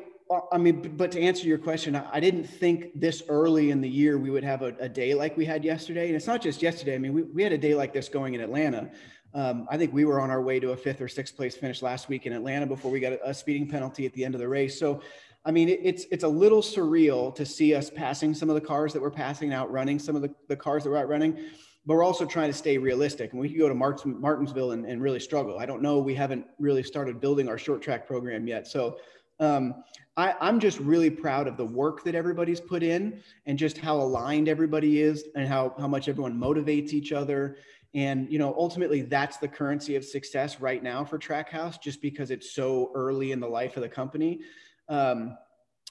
I 0.52 0.58
mean, 0.58 0.96
but 0.96 1.12
to 1.12 1.22
answer 1.22 1.46
your 1.48 1.58
question, 1.58 1.96
I 1.96 2.20
didn't 2.20 2.46
think 2.46 3.00
this 3.00 3.24
early 3.28 3.72
in 3.72 3.82
the 3.82 3.90
year 3.90 4.18
we 4.18 4.30
would 4.30 4.44
have 4.44 4.62
a, 4.62 4.74
a 4.80 4.88
day 4.88 5.14
like 5.14 5.36
we 5.36 5.46
had 5.46 5.64
yesterday. 5.64 6.08
And 6.08 6.16
it's 6.16 6.28
not 6.28 6.42
just 6.42 6.62
yesterday. 6.62 6.96
I 6.96 6.98
mean, 7.00 7.14
we, 7.14 7.24
we 7.24 7.44
had 7.44 7.52
a 7.52 7.58
day 7.58 7.76
like 7.76 7.94
this 7.94 8.08
going 8.08 8.34
in 8.34 8.42
Atlanta. 8.42 8.90
Um, 9.34 9.68
I 9.70 9.78
think 9.78 9.94
we 9.94 10.06
were 10.06 10.20
on 10.20 10.30
our 10.30 10.42
way 10.42 10.60
to 10.60 10.72
a 10.72 10.78
fifth 10.78 11.02
or 11.02 11.08
sixth 11.08 11.36
place 11.36 11.56
finish 11.56 11.82
last 11.82 12.10
week 12.10 12.26
in 12.26 12.34
Atlanta 12.34 12.66
before 12.66 12.92
we 12.92 13.00
got 13.00 13.14
a, 13.14 13.30
a 13.30 13.34
speeding 13.34 13.68
penalty 13.68 14.06
at 14.06 14.14
the 14.14 14.24
end 14.26 14.36
of 14.36 14.42
the 14.42 14.48
race. 14.48 14.80
So, 14.80 15.02
I 15.46 15.52
mean, 15.52 15.70
it, 15.70 15.80
it's 15.84 16.06
it's 16.12 16.24
a 16.24 16.28
little 16.28 16.62
surreal 16.62 17.34
to 17.36 17.46
see 17.46 17.74
us 17.74 17.90
passing 17.90 18.34
some 18.34 18.50
of 18.50 18.56
the 18.56 18.62
cars 18.62 18.94
that 18.94 19.02
we're 19.02 19.10
passing, 19.10 19.54
outrunning 19.54 20.00
some 20.00 20.16
of 20.16 20.22
the, 20.22 20.34
the 20.48 20.56
cars 20.56 20.84
that 20.84 20.90
we're 20.90 20.98
outrunning, 20.98 21.38
but 21.86 21.96
we're 21.96 22.04
also 22.04 22.26
trying 22.26 22.50
to 22.52 22.58
stay 22.58 22.78
realistic. 22.78 23.32
And 23.32 23.42
we 23.42 23.50
could 23.50 23.58
go 23.58 23.70
to 23.70 23.76
Martins, 23.76 24.20
Martinsville 24.20 24.72
and, 24.72 24.86
and 24.86 25.02
really 25.02 25.20
struggle. 25.20 25.60
I 25.60 25.66
don't 25.66 25.82
know. 25.82 26.00
We 26.00 26.14
haven't 26.14 26.46
really 26.60 26.84
started 26.84 27.20
building 27.20 27.50
our 27.50 27.58
short 27.58 27.82
track 27.82 28.06
program 28.06 28.48
yet. 28.48 28.68
So 28.68 28.98
um, 29.40 29.84
I, 30.18 30.36
I'm 30.42 30.60
just 30.60 30.80
really 30.80 31.10
proud 31.10 31.48
of 31.48 31.58
the 31.58 31.66
work 31.66 32.04
that 32.04 32.16
everybody's 32.16 32.60
put 32.60 32.84
in 32.84 33.22
and 33.46 33.58
just 33.58 33.78
how 33.78 33.98
aligned 33.98 34.50
everybody 34.50 35.02
is 35.02 35.26
and 35.36 35.48
how, 35.48 35.74
how 35.80 35.88
much 35.88 36.10
everyone 36.10 36.38
motivates 36.38 36.92
each 36.92 37.12
other. 37.12 37.58
And, 37.94 38.32
you 38.32 38.38
know, 38.38 38.54
ultimately 38.58 39.02
that's 39.02 39.38
the 39.38 39.48
currency 39.48 39.96
of 39.96 40.04
success 40.04 40.60
right 40.60 40.84
now 40.84 41.06
for 41.06 41.18
Trackhouse, 41.18 41.80
just 41.82 42.02
because 42.02 42.30
it's 42.30 42.52
so 42.52 42.92
early 42.94 43.32
in 43.32 43.40
the 43.40 43.48
life 43.48 43.78
of 43.78 43.84
the 43.84 43.90
company. 43.90 44.42
Um, 44.90 45.38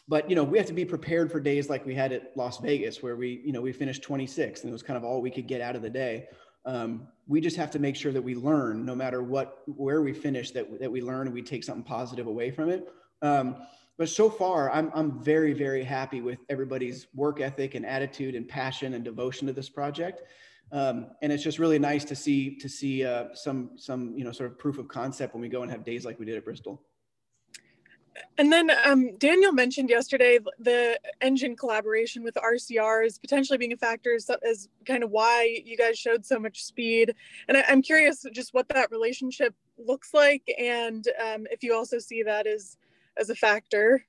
but 0.07 0.29
you 0.29 0.37
know, 0.37 0.45
we 0.45 0.59
have 0.59 0.67
to 0.67 0.73
be 0.73 0.85
prepared 0.85 1.31
for 1.31 1.41
days 1.41 1.71
like 1.71 1.87
we 1.87 1.95
had 1.95 2.13
at 2.13 2.33
Las 2.37 2.59
Vegas, 2.59 3.03
where 3.03 3.17
we, 3.17 3.41
you 3.45 3.53
know, 3.53 3.61
we 3.61 3.73
finished 3.73 4.03
26th, 4.03 4.63
and 4.63 4.71
it 4.71 4.73
was 4.73 4.83
kind 4.83 4.97
of 4.97 5.05
all 5.05 5.23
we 5.23 5.31
could 5.31 5.47
get 5.47 5.61
out 5.61 5.77
of 5.77 5.83
the 5.83 5.91
day. 5.91 6.27
Um, 6.67 7.07
we 7.29 7.41
just 7.41 7.57
have 7.57 7.71
to 7.71 7.79
make 7.79 7.97
sure 7.97 8.13
that 8.13 8.21
we 8.21 8.35
learn 8.35 8.85
no 8.85 8.95
matter 8.95 9.23
what 9.23 9.63
where 9.67 10.03
we 10.03 10.13
finish 10.13 10.51
that, 10.51 10.81
that 10.81 10.91
we 10.91 11.01
learn 11.01 11.27
and 11.27 11.35
we 11.35 11.43
take 11.43 11.65
something 11.65 11.85
positive 11.85 12.27
away 12.27 12.51
from 12.51 12.69
it 12.69 12.89
um, 13.23 13.57
but 14.01 14.09
so 14.09 14.31
far 14.31 14.71
I'm, 14.71 14.91
I'm 14.95 15.23
very 15.23 15.53
very 15.53 15.85
happy 15.85 16.23
with 16.23 16.39
everybody's 16.49 17.07
work 17.15 17.39
ethic 17.41 17.75
and 17.75 17.85
attitude 17.85 18.35
and 18.35 18.49
passion 18.49 18.95
and 18.95 19.05
devotion 19.05 19.47
to 19.47 19.53
this 19.53 19.69
project 19.69 20.23
um, 20.73 21.09
and 21.21 21.31
it's 21.31 21.43
just 21.43 21.59
really 21.59 21.79
nice 21.79 22.05
to 22.07 22.17
see 22.17 22.57
to 22.57 22.69
see 22.69 23.05
uh, 23.05 23.27
some 23.35 23.73
some 23.77 24.17
you 24.17 24.25
know 24.25 24.33
sort 24.33 24.51
of 24.51 24.59
proof 24.59 24.79
of 24.79 24.89
concept 24.89 25.35
when 25.35 25.43
we 25.43 25.51
go 25.51 25.63
and 25.63 25.71
have 25.71 25.85
days 25.85 26.05
like 26.07 26.19
we 26.19 26.25
did 26.25 26.37
at 26.37 26.45
bristol 26.45 26.83
and 28.39 28.51
then 28.51 28.71
um, 28.85 29.17
Daniel 29.19 29.53
mentioned 29.53 29.91
yesterday 29.91 30.39
the 30.59 30.99
engine 31.21 31.55
collaboration 31.55 32.23
with 32.23 32.35
RCR 32.35 33.07
is 33.07 33.19
potentially 33.19 33.59
being 33.59 33.73
a 33.73 33.77
factor 33.77 34.15
as, 34.15 34.29
as 34.49 34.69
kind 34.85 35.05
of 35.05 35.11
why 35.11 35.63
you 35.65 35.77
guys 35.77 35.97
showed 35.97 36.27
so 36.27 36.39
much 36.39 36.63
speed. 36.65 37.15
And 37.49 37.57
I, 37.57 37.61
am 37.69 37.81
curious 37.81 38.27
just 38.33 38.53
what 38.53 38.69
that 38.71 38.91
relationship 38.91 39.55
looks 39.79 40.13
like 40.13 40.43
and 40.59 41.07
um, 41.25 41.47
if 41.51 41.63
you 41.63 41.73
also 41.75 41.99
see 41.99 42.23
that 42.25 42.47
as, 42.47 42.77
as 43.21 43.31
a 43.31 43.35
factor. 43.35 44.05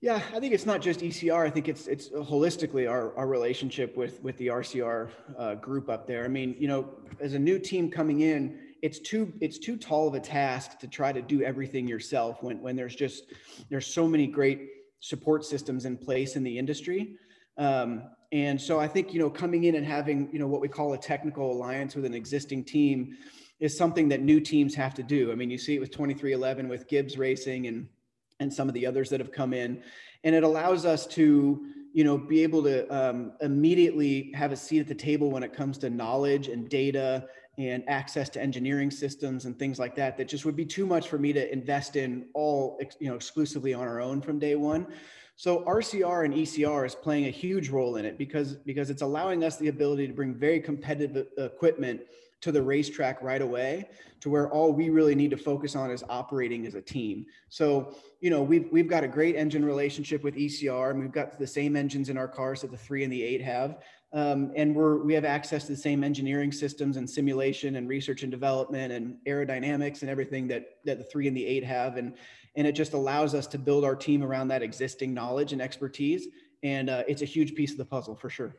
Yeah, 0.00 0.20
I 0.34 0.40
think 0.40 0.52
it's 0.52 0.66
not 0.66 0.82
just 0.82 1.00
ECR. 1.00 1.46
I 1.46 1.50
think 1.50 1.66
it's 1.66 1.86
it's 1.86 2.10
holistically 2.10 2.90
our, 2.90 3.16
our 3.16 3.26
relationship 3.26 3.96
with 3.96 4.22
with 4.22 4.36
the 4.36 4.48
RCR 4.48 5.08
uh, 5.38 5.54
group 5.54 5.88
up 5.88 6.06
there. 6.06 6.24
I 6.26 6.28
mean, 6.28 6.54
you 6.58 6.68
know, 6.68 6.90
as 7.20 7.32
a 7.32 7.38
new 7.38 7.58
team 7.58 7.90
coming 7.90 8.20
in, 8.20 8.58
it's 8.84 8.98
too 8.98 9.32
it's 9.40 9.58
too 9.58 9.78
tall 9.78 10.06
of 10.06 10.12
a 10.12 10.20
task 10.20 10.78
to 10.80 10.86
try 10.86 11.10
to 11.10 11.22
do 11.22 11.40
everything 11.40 11.88
yourself 11.88 12.42
when 12.42 12.60
when 12.60 12.76
there's 12.76 12.94
just 12.94 13.32
there's 13.70 13.86
so 13.86 14.06
many 14.06 14.26
great 14.26 14.68
support 15.00 15.42
systems 15.42 15.86
in 15.86 15.96
place 15.96 16.36
in 16.36 16.42
the 16.42 16.58
industry 16.58 17.16
um, 17.56 18.02
and 18.32 18.60
so 18.60 18.78
i 18.78 18.86
think 18.86 19.14
you 19.14 19.18
know 19.18 19.30
coming 19.30 19.64
in 19.64 19.76
and 19.76 19.86
having 19.86 20.28
you 20.32 20.38
know 20.38 20.46
what 20.46 20.60
we 20.60 20.68
call 20.68 20.92
a 20.92 20.98
technical 20.98 21.50
alliance 21.50 21.94
with 21.94 22.04
an 22.04 22.12
existing 22.12 22.62
team 22.62 23.16
is 23.60 23.76
something 23.76 24.08
that 24.08 24.20
new 24.20 24.40
teams 24.40 24.74
have 24.74 24.94
to 24.94 25.02
do. 25.02 25.32
I 25.32 25.34
mean 25.34 25.50
you 25.50 25.58
see 25.58 25.76
it 25.76 25.80
with 25.80 25.90
23XI 25.90 26.68
with 26.68 26.88
gibbs 26.88 27.16
racing 27.18 27.66
and 27.66 27.88
and 28.40 28.52
some 28.52 28.68
of 28.68 28.74
the 28.74 28.86
others 28.86 29.08
that 29.10 29.20
have 29.20 29.32
come 29.32 29.52
in. 29.52 29.82
And 30.24 30.34
it 30.34 30.42
allows 30.42 30.84
us 30.84 31.06
to 31.08 31.66
you 31.92 32.04
know 32.04 32.18
be 32.18 32.42
able 32.42 32.62
to 32.64 32.86
um, 32.94 33.32
immediately 33.40 34.32
have 34.34 34.52
a 34.52 34.56
seat 34.56 34.80
at 34.80 34.88
the 34.88 34.94
table 34.94 35.30
when 35.30 35.42
it 35.42 35.52
comes 35.52 35.78
to 35.78 35.90
knowledge 35.90 36.48
and 36.48 36.68
data 36.68 37.26
and 37.56 37.88
access 37.88 38.28
to 38.28 38.42
engineering 38.42 38.90
systems 38.90 39.44
and 39.44 39.56
things 39.56 39.78
like 39.78 39.94
that 39.94 40.16
that 40.16 40.26
just 40.26 40.44
would 40.44 40.56
be 40.56 40.66
too 40.66 40.86
much 40.86 41.08
for 41.08 41.18
me 41.18 41.32
to 41.32 41.52
invest 41.52 41.94
in 41.94 42.26
all 42.34 42.80
you 42.98 43.08
know 43.08 43.14
exclusively 43.14 43.72
on 43.72 43.86
our 43.86 44.00
own 44.00 44.20
from 44.20 44.38
day 44.38 44.56
one. 44.56 44.86
So 45.36 45.64
rcr 45.64 46.24
and 46.24 46.34
ecr 46.34 46.84
is 46.84 46.94
playing 46.94 47.26
a 47.26 47.30
huge 47.30 47.68
role 47.68 47.96
in 47.96 48.04
it 48.04 48.18
because 48.18 48.54
because 48.54 48.90
it's 48.90 49.02
allowing 49.02 49.44
us 49.44 49.56
the 49.56 49.68
ability 49.68 50.06
to 50.08 50.12
bring 50.12 50.34
very 50.34 50.60
competitive 50.60 51.28
equipment 51.38 52.00
to 52.40 52.52
the 52.52 52.62
racetrack 52.62 53.22
right 53.22 53.42
away 53.42 53.88
to 54.20 54.30
where 54.30 54.50
all 54.50 54.72
we 54.72 54.90
really 54.90 55.14
need 55.14 55.30
to 55.30 55.36
focus 55.36 55.76
on 55.76 55.90
is 55.90 56.04
operating 56.08 56.66
as 56.66 56.74
a 56.74 56.80
team 56.80 57.26
so 57.48 57.94
you 58.20 58.30
know 58.30 58.42
we've, 58.42 58.68
we've 58.72 58.88
got 58.88 59.04
a 59.04 59.08
great 59.08 59.36
engine 59.36 59.64
relationship 59.64 60.22
with 60.22 60.34
ecr 60.34 60.90
and 60.90 61.00
we've 61.00 61.12
got 61.12 61.38
the 61.38 61.46
same 61.46 61.76
engines 61.76 62.08
in 62.08 62.16
our 62.16 62.28
cars 62.28 62.60
that 62.60 62.70
the 62.70 62.76
three 62.76 63.04
and 63.04 63.12
the 63.12 63.22
eight 63.22 63.42
have 63.42 63.78
um, 64.14 64.52
and 64.54 64.72
we're, 64.72 65.02
we 65.02 65.12
have 65.14 65.24
access 65.24 65.64
to 65.64 65.72
the 65.72 65.76
same 65.76 66.04
engineering 66.04 66.52
systems 66.52 66.96
and 66.96 67.10
simulation 67.10 67.74
and 67.74 67.88
research 67.88 68.22
and 68.22 68.30
development 68.30 68.92
and 68.92 69.16
aerodynamics 69.26 70.02
and 70.02 70.10
everything 70.10 70.46
that, 70.48 70.76
that 70.84 70.98
the 70.98 71.04
three 71.04 71.26
and 71.26 71.36
the 71.36 71.44
eight 71.44 71.64
have. 71.64 71.96
And, 71.96 72.14
and 72.54 72.64
it 72.64 72.72
just 72.72 72.92
allows 72.92 73.34
us 73.34 73.48
to 73.48 73.58
build 73.58 73.84
our 73.84 73.96
team 73.96 74.22
around 74.22 74.48
that 74.48 74.62
existing 74.62 75.14
knowledge 75.14 75.52
and 75.52 75.60
expertise. 75.60 76.28
And 76.62 76.88
uh, 76.88 77.02
it's 77.08 77.22
a 77.22 77.26
huge 77.26 77.56
piece 77.56 77.72
of 77.72 77.78
the 77.78 77.84
puzzle 77.84 78.14
for 78.14 78.30
sure. 78.30 78.54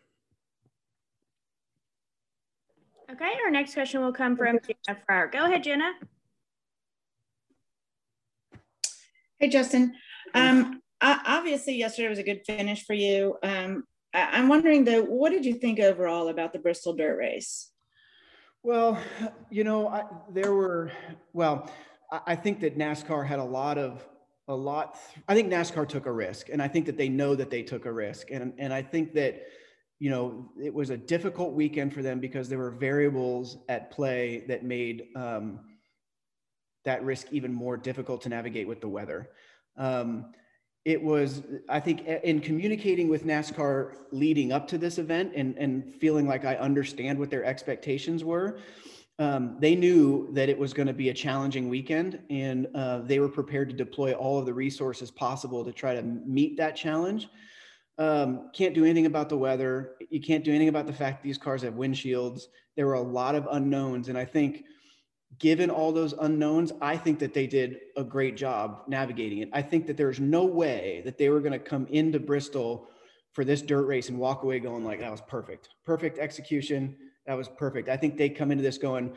Okay, 3.16 3.32
our 3.45 3.51
next 3.51 3.74
question 3.74 4.01
will 4.01 4.11
come 4.11 4.36
from 4.36 4.59
Jenna 4.59 4.99
Fryer. 5.05 5.28
Go 5.28 5.45
ahead, 5.45 5.63
Jenna. 5.63 5.93
Hey, 9.39 9.47
Justin. 9.47 9.93
Um, 10.34 10.82
obviously, 11.01 11.76
yesterday 11.78 12.09
was 12.09 12.20
a 12.20 12.24
good 12.24 12.41
finish 12.45 12.86
for 12.86 12.93
you. 12.93 13.38
Um, 13.41 13.86
I'm 14.13 14.49
wondering 14.49 14.84
though, 14.84 15.01
what 15.01 15.30
did 15.30 15.45
you 15.45 15.53
think 15.53 15.80
overall 15.80 16.28
about 16.28 16.51
the 16.51 16.59
Bristol 16.59 16.91
Dirt 16.91 17.18
Race? 17.18 17.72
Well, 18.63 19.01
you 19.49 19.63
know, 19.63 19.88
I, 19.88 20.03
there 20.34 20.53
were, 20.53 20.91
well, 21.32 21.72
I 22.11 22.36
think 22.36 22.59
that 22.61 22.78
NASCAR 22.78 23.26
had 23.26 23.39
a 23.39 23.43
lot 23.45 23.78
of, 23.78 24.05
a 24.49 24.55
lot, 24.55 24.97
I 25.30 25.36
think 25.36 25.49
NASCAR 25.49 25.88
took 25.88 26.05
a 26.05 26.11
risk 26.11 26.49
and 26.49 26.61
I 26.61 26.68
think 26.68 26.86
that 26.88 26.97
they 26.97 27.07
know 27.07 27.34
that 27.34 27.49
they 27.49 27.63
took 27.63 27.86
a 27.86 27.91
risk. 27.93 28.32
And, 28.32 28.51
and 28.57 28.74
I 28.74 28.82
think 28.82 29.13
that, 29.13 29.41
you 30.00 30.10
know, 30.10 30.52
it 30.62 30.74
was 30.74 30.89
a 30.89 30.98
difficult 30.98 31.54
weekend 31.54 31.93
for 31.93 32.02
them 32.02 32.20
because 32.20 32.50
there 32.50 32.58
were 32.58 32.72
variables 32.72 33.58
at 33.70 33.91
play 33.91 34.43
that 34.48 34.64
made 34.64 35.08
um, 35.16 35.60
that 36.84 37.04
risk 37.04 37.28
even 37.32 37.54
more 37.54 37.78
difficult 37.78 38.22
to 38.22 38.30
navigate 38.30 38.68
with 38.68 38.82
the 38.82 38.88
weather. 38.88 39.30
Um, 39.78 40.34
it 40.86 41.02
was 41.02 41.41
i 41.68 41.80
think 41.80 42.06
in 42.06 42.39
communicating 42.39 43.10
with 43.10 43.26
nascar 43.26 43.96
leading 44.12 44.52
up 44.52 44.68
to 44.68 44.78
this 44.78 44.98
event 44.98 45.34
and, 45.36 45.58
and 45.58 45.93
feeling 45.96 46.28
like 46.28 46.46
i 46.46 46.56
understand 46.56 47.20
what 47.20 47.30
their 47.30 47.43
expectations 47.43 48.24
were 48.24 48.60
um, 49.18 49.56
they 49.60 49.76
knew 49.76 50.28
that 50.34 50.50
it 50.50 50.58
was 50.58 50.74
going 50.74 50.88
to 50.88 50.93
be 50.93 51.10
a 51.10 51.14
challenging 51.14 51.70
weekend 51.70 52.20
and 52.30 52.68
uh, 52.76 53.00
they 53.00 53.20
were 53.20 53.30
prepared 53.30 53.70
to 53.70 53.76
deploy 53.76 54.14
all 54.14 54.38
of 54.38 54.46
the 54.46 54.54
resources 54.54 55.10
possible 55.10 55.64
to 55.64 55.72
try 55.72 55.96
to 55.96 56.02
meet 56.02 56.58
that 56.58 56.76
challenge 56.76 57.30
um, 57.98 58.50
can't 58.54 58.74
do 58.76 58.84
anything 58.84 59.06
about 59.06 59.30
the 59.30 59.38
weather 59.38 59.96
you 60.10 60.22
can't 60.22 60.43
do 60.43 60.52
anything 60.52 60.70
about 60.70 60.86
the 60.86 60.93
fact 60.93 61.24
these 61.24 61.38
cars 61.38 61.62
have 61.62 61.76
windshields 61.76 62.43
there 62.76 62.88
were 62.88 62.93
a 62.93 63.02
lot 63.02 63.36
of 63.36 63.48
unknowns 63.52 64.10
and 64.10 64.18
i 64.18 64.26
think 64.26 64.66
given 65.39 65.70
all 65.70 65.91
those 65.91 66.14
unknowns, 66.14 66.72
I 66.82 66.98
think 66.98 67.20
that 67.20 67.34
they 67.34 67.48
did 67.48 67.80
a 67.98 68.04
great 68.04 68.38
job 68.38 68.84
navigating 68.88 69.39
it. 69.39 69.50
I 69.54 69.62
think 69.62 69.86
that 69.88 69.98
there's 69.98 70.20
no 70.20 70.46
way 70.46 71.02
that 71.06 71.18
they 71.18 71.30
were 71.30 71.39
going 71.39 71.52
to 71.54 71.60
come 71.60 71.88
into 71.88 72.20
Bristol 72.20 72.89
for 73.34 73.43
this 73.43 73.62
dirt 73.62 73.86
race 73.86 74.10
and 74.10 74.18
walk 74.18 74.43
away 74.43 74.60
going 74.60 74.86
like 74.86 75.00
that 75.00 75.12
was 75.12 75.22
perfect, 75.22 75.70
perfect 75.84 76.20
execution. 76.20 76.96
That 77.26 77.36
was 77.36 77.50
perfect. 77.50 77.89
I 77.89 77.98
think 77.98 78.18
they 78.18 78.30
come 78.30 78.52
into 78.52 78.64
this 78.64 78.78
going, 78.78 79.14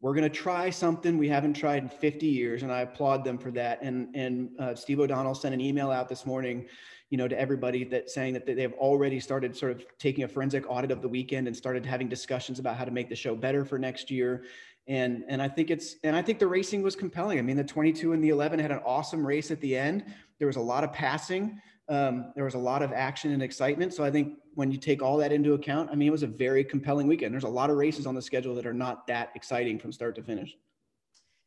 we're 0.00 0.14
going 0.14 0.28
to 0.28 0.36
try 0.36 0.70
something 0.70 1.16
we 1.16 1.28
haven't 1.28 1.54
tried 1.54 1.84
in 1.84 1.88
50 1.88 2.26
years, 2.26 2.64
and 2.64 2.72
I 2.72 2.80
applaud 2.80 3.24
them 3.24 3.38
for 3.38 3.52
that. 3.52 3.80
And 3.82 4.14
and 4.16 4.50
uh, 4.58 4.74
Steve 4.74 4.98
O'Donnell 4.98 5.36
sent 5.36 5.54
an 5.54 5.60
email 5.60 5.92
out 5.92 6.08
this 6.08 6.26
morning, 6.26 6.66
you 7.12 7.18
know, 7.18 7.28
to 7.28 7.38
everybody 7.38 7.84
that 7.84 8.08
saying 8.08 8.32
that 8.32 8.46
they 8.46 8.62
have 8.62 8.72
already 8.72 9.20
started 9.20 9.54
sort 9.54 9.70
of 9.70 9.84
taking 9.98 10.24
a 10.24 10.28
forensic 10.28 10.64
audit 10.66 10.90
of 10.90 11.02
the 11.02 11.08
weekend 11.08 11.46
and 11.46 11.54
started 11.54 11.84
having 11.84 12.08
discussions 12.08 12.58
about 12.58 12.74
how 12.74 12.86
to 12.86 12.90
make 12.90 13.10
the 13.10 13.14
show 13.14 13.36
better 13.36 13.66
for 13.66 13.78
next 13.78 14.10
year 14.10 14.44
and 14.88 15.22
and 15.28 15.40
I 15.40 15.48
think 15.48 15.70
it's 15.70 15.96
and 16.02 16.16
I 16.16 16.22
think 16.22 16.38
the 16.38 16.46
racing 16.46 16.82
was 16.82 16.96
compelling. 16.96 17.38
I 17.38 17.42
mean, 17.42 17.56
the 17.56 17.64
22 17.64 18.14
and 18.14 18.24
the 18.24 18.30
11 18.30 18.58
had 18.58 18.70
an 18.70 18.80
awesome 18.84 19.24
race 19.24 19.50
at 19.50 19.60
the 19.60 19.76
end. 19.76 20.04
There 20.38 20.46
was 20.46 20.56
a 20.56 20.60
lot 20.60 20.84
of 20.84 20.92
passing. 20.92 21.60
Um, 21.88 22.32
there 22.34 22.44
was 22.44 22.54
a 22.54 22.58
lot 22.58 22.82
of 22.82 22.92
action 22.92 23.32
and 23.32 23.42
excitement. 23.42 23.92
So 23.92 24.02
I 24.02 24.10
think 24.10 24.38
when 24.54 24.72
you 24.72 24.78
take 24.78 25.02
all 25.02 25.18
that 25.18 25.32
into 25.32 25.52
account, 25.52 25.90
I 25.92 25.94
mean, 25.94 26.08
it 26.08 26.12
was 26.12 26.22
a 26.22 26.28
very 26.28 26.64
compelling 26.64 27.06
weekend. 27.06 27.32
There's 27.32 27.44
a 27.44 27.48
lot 27.48 27.70
of 27.70 27.76
races 27.76 28.06
on 28.06 28.14
the 28.14 28.22
schedule 28.22 28.54
that 28.54 28.66
are 28.66 28.72
not 28.72 29.06
that 29.06 29.30
exciting 29.34 29.78
from 29.78 29.92
start 29.92 30.14
to 30.16 30.22
finish. 30.22 30.56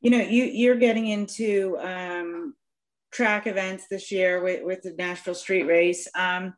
You 0.02 0.12
know, 0.12 0.20
you 0.20 0.44
you're 0.44 0.78
getting 0.78 1.08
into 1.08 1.78
um, 1.80 2.54
track 3.16 3.48
events 3.48 3.86
this 3.90 4.12
year 4.12 4.44
with, 4.44 4.64
with 4.64 4.82
the 4.82 4.94
Nashville 4.98 5.36
Street 5.36 5.64
Race. 5.64 6.08
Um, 6.16 6.54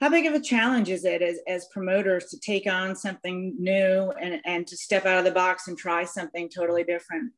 how 0.00 0.08
big 0.08 0.26
of 0.26 0.34
a 0.34 0.40
challenge 0.40 0.88
is 0.88 1.04
it 1.04 1.20
as, 1.20 1.38
as 1.48 1.66
promoters 1.72 2.26
to 2.26 2.38
take 2.38 2.70
on 2.70 2.94
something 2.94 3.56
new 3.58 4.12
and, 4.20 4.40
and 4.44 4.66
to 4.68 4.76
step 4.76 5.04
out 5.04 5.18
of 5.18 5.24
the 5.24 5.32
box 5.32 5.66
and 5.66 5.76
try 5.76 6.04
something 6.04 6.48
totally 6.48 6.84
different? 6.84 7.32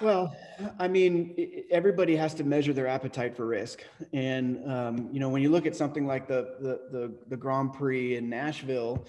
Well, 0.00 0.34
I 0.78 0.88
mean, 0.88 1.64
everybody 1.70 2.16
has 2.16 2.32
to 2.34 2.44
measure 2.44 2.72
their 2.72 2.86
appetite 2.86 3.36
for 3.36 3.44
risk, 3.44 3.84
and 4.12 4.64
um, 4.70 5.08
you 5.12 5.18
know, 5.18 5.28
when 5.28 5.42
you 5.42 5.50
look 5.50 5.66
at 5.66 5.74
something 5.74 6.06
like 6.06 6.28
the, 6.28 6.54
the 6.60 6.80
the 6.92 7.14
the 7.28 7.36
Grand 7.36 7.72
Prix 7.72 8.16
in 8.16 8.30
Nashville, 8.30 9.04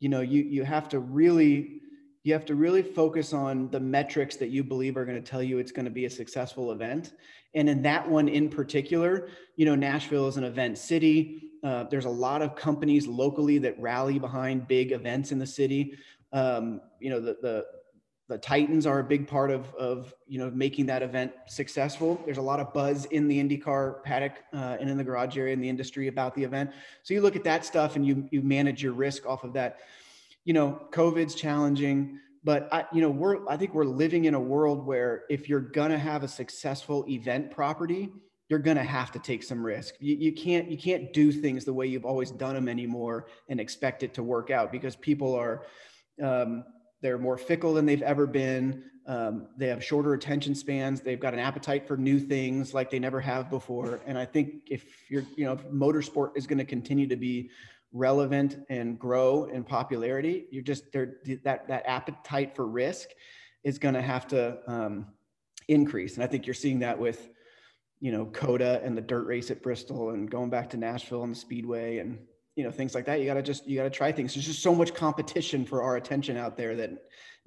you 0.00 0.10
know, 0.10 0.20
you 0.20 0.42
you 0.42 0.64
have 0.64 0.86
to 0.90 1.00
really 1.00 1.80
you 2.24 2.34
have 2.34 2.44
to 2.44 2.54
really 2.54 2.82
focus 2.82 3.32
on 3.32 3.70
the 3.70 3.80
metrics 3.80 4.36
that 4.36 4.50
you 4.50 4.62
believe 4.62 4.98
are 4.98 5.06
going 5.06 5.20
to 5.20 5.30
tell 5.30 5.42
you 5.42 5.58
it's 5.58 5.72
going 5.72 5.86
to 5.86 5.90
be 5.90 6.04
a 6.04 6.10
successful 6.10 6.72
event. 6.72 7.14
And 7.54 7.68
in 7.68 7.82
that 7.82 8.08
one 8.08 8.28
in 8.28 8.48
particular, 8.48 9.28
you 9.56 9.64
know, 9.64 9.74
Nashville 9.74 10.28
is 10.28 10.36
an 10.36 10.44
event 10.44 10.78
city. 10.78 11.50
Uh, 11.64 11.84
there's 11.84 12.04
a 12.04 12.10
lot 12.10 12.42
of 12.42 12.54
companies 12.54 13.06
locally 13.06 13.58
that 13.58 13.78
rally 13.80 14.18
behind 14.18 14.68
big 14.68 14.92
events 14.92 15.32
in 15.32 15.38
the 15.38 15.46
city. 15.46 15.98
Um, 16.32 16.80
you 17.00 17.10
know, 17.10 17.20
the, 17.20 17.36
the, 17.40 17.64
the 18.28 18.38
Titans 18.38 18.86
are 18.86 18.98
a 18.98 19.04
big 19.04 19.26
part 19.26 19.50
of, 19.50 19.74
of, 19.74 20.14
you 20.26 20.38
know, 20.38 20.50
making 20.50 20.84
that 20.86 21.02
event 21.02 21.32
successful. 21.46 22.20
There's 22.26 22.36
a 22.36 22.42
lot 22.42 22.60
of 22.60 22.74
buzz 22.74 23.06
in 23.06 23.26
the 23.26 23.42
IndyCar 23.42 24.02
paddock 24.04 24.44
uh, 24.52 24.76
and 24.78 24.90
in 24.90 24.98
the 24.98 25.04
garage 25.04 25.38
area 25.38 25.54
in 25.54 25.60
the 25.62 25.68
industry 25.68 26.08
about 26.08 26.34
the 26.34 26.44
event. 26.44 26.70
So 27.02 27.14
you 27.14 27.22
look 27.22 27.36
at 27.36 27.44
that 27.44 27.64
stuff 27.64 27.96
and 27.96 28.06
you, 28.06 28.28
you 28.30 28.42
manage 28.42 28.82
your 28.82 28.92
risk 28.92 29.24
off 29.26 29.44
of 29.44 29.54
that. 29.54 29.78
You 30.44 30.52
know, 30.52 30.82
COVID's 30.92 31.34
challenging, 31.34 32.20
but 32.48 32.66
I, 32.72 32.86
you 32.94 33.02
know, 33.02 33.10
we're, 33.10 33.46
I 33.46 33.58
think 33.58 33.74
we're 33.74 33.84
living 33.84 34.24
in 34.24 34.32
a 34.32 34.40
world 34.40 34.86
where 34.86 35.24
if 35.28 35.50
you're 35.50 35.60
to 35.90 35.98
have 35.98 36.22
a 36.22 36.28
successful 36.28 37.04
event 37.06 37.50
property, 37.50 38.08
you're 38.48 38.58
to 38.78 38.82
have 38.82 39.12
to 39.12 39.18
take 39.18 39.42
some 39.42 39.62
risk. 39.62 39.96
You, 40.00 40.16
you 40.16 40.32
can't 40.32 40.70
you 40.70 40.78
can't 40.78 41.12
do 41.12 41.30
things 41.30 41.66
the 41.66 41.74
way 41.74 41.88
you've 41.88 42.06
always 42.06 42.30
done 42.30 42.54
them 42.54 42.66
anymore 42.66 43.26
and 43.50 43.60
expect 43.60 44.02
it 44.02 44.14
to 44.14 44.22
work 44.22 44.50
out 44.50 44.72
because 44.72 44.96
people 44.96 45.34
are 45.34 45.66
um, 46.22 46.64
they're 47.02 47.18
more 47.18 47.36
fickle 47.36 47.74
than 47.74 47.84
they've 47.84 48.00
ever 48.00 48.26
been. 48.26 48.82
Um, 49.06 49.48
they 49.58 49.66
have 49.66 49.84
shorter 49.84 50.14
attention 50.14 50.54
spans. 50.54 51.02
They've 51.02 51.20
got 51.20 51.34
an 51.34 51.40
appetite 51.40 51.86
for 51.86 51.98
new 51.98 52.18
things 52.18 52.72
like 52.72 52.90
they 52.90 52.98
never 52.98 53.20
have 53.20 53.50
before. 53.50 54.00
And 54.06 54.16
I 54.16 54.24
think 54.24 54.62
if 54.70 54.86
you're 55.10 55.26
you 55.36 55.44
know 55.44 55.56
motorsport 55.70 56.30
is 56.34 56.46
going 56.46 56.60
to 56.60 56.64
continue 56.64 57.08
to 57.08 57.16
be 57.16 57.50
relevant 57.92 58.58
and 58.68 58.98
grow 58.98 59.44
in 59.44 59.64
popularity, 59.64 60.46
you're 60.50 60.62
just 60.62 60.92
there 60.92 61.16
that 61.44 61.68
that 61.68 61.82
appetite 61.86 62.54
for 62.54 62.66
risk 62.66 63.08
is 63.64 63.78
going 63.78 63.94
to 63.94 64.02
have 64.02 64.26
to 64.28 64.58
um, 64.66 65.06
increase. 65.68 66.14
And 66.14 66.24
I 66.24 66.26
think 66.26 66.46
you're 66.46 66.54
seeing 66.54 66.78
that 66.80 66.98
with 66.98 67.30
you 68.00 68.12
know, 68.12 68.26
COTA 68.26 68.80
and 68.84 68.96
the 68.96 69.02
dirt 69.02 69.26
race 69.26 69.50
at 69.50 69.62
Bristol 69.62 70.10
and 70.10 70.30
going 70.30 70.50
back 70.50 70.70
to 70.70 70.76
Nashville 70.76 71.24
and 71.24 71.34
the 71.34 71.38
speedway 71.38 71.98
and, 71.98 72.18
you 72.54 72.64
know, 72.64 72.70
things 72.70 72.94
like 72.94 73.04
that. 73.06 73.20
You 73.20 73.26
got 73.26 73.34
to 73.34 73.42
just, 73.42 73.66
you 73.66 73.76
got 73.76 73.84
to 73.84 73.90
try 73.90 74.12
things. 74.12 74.34
There's 74.34 74.46
just 74.46 74.62
so 74.62 74.74
much 74.74 74.94
competition 74.94 75.64
for 75.64 75.82
our 75.82 75.96
attention 75.96 76.36
out 76.36 76.56
there 76.56 76.76
that 76.76 76.90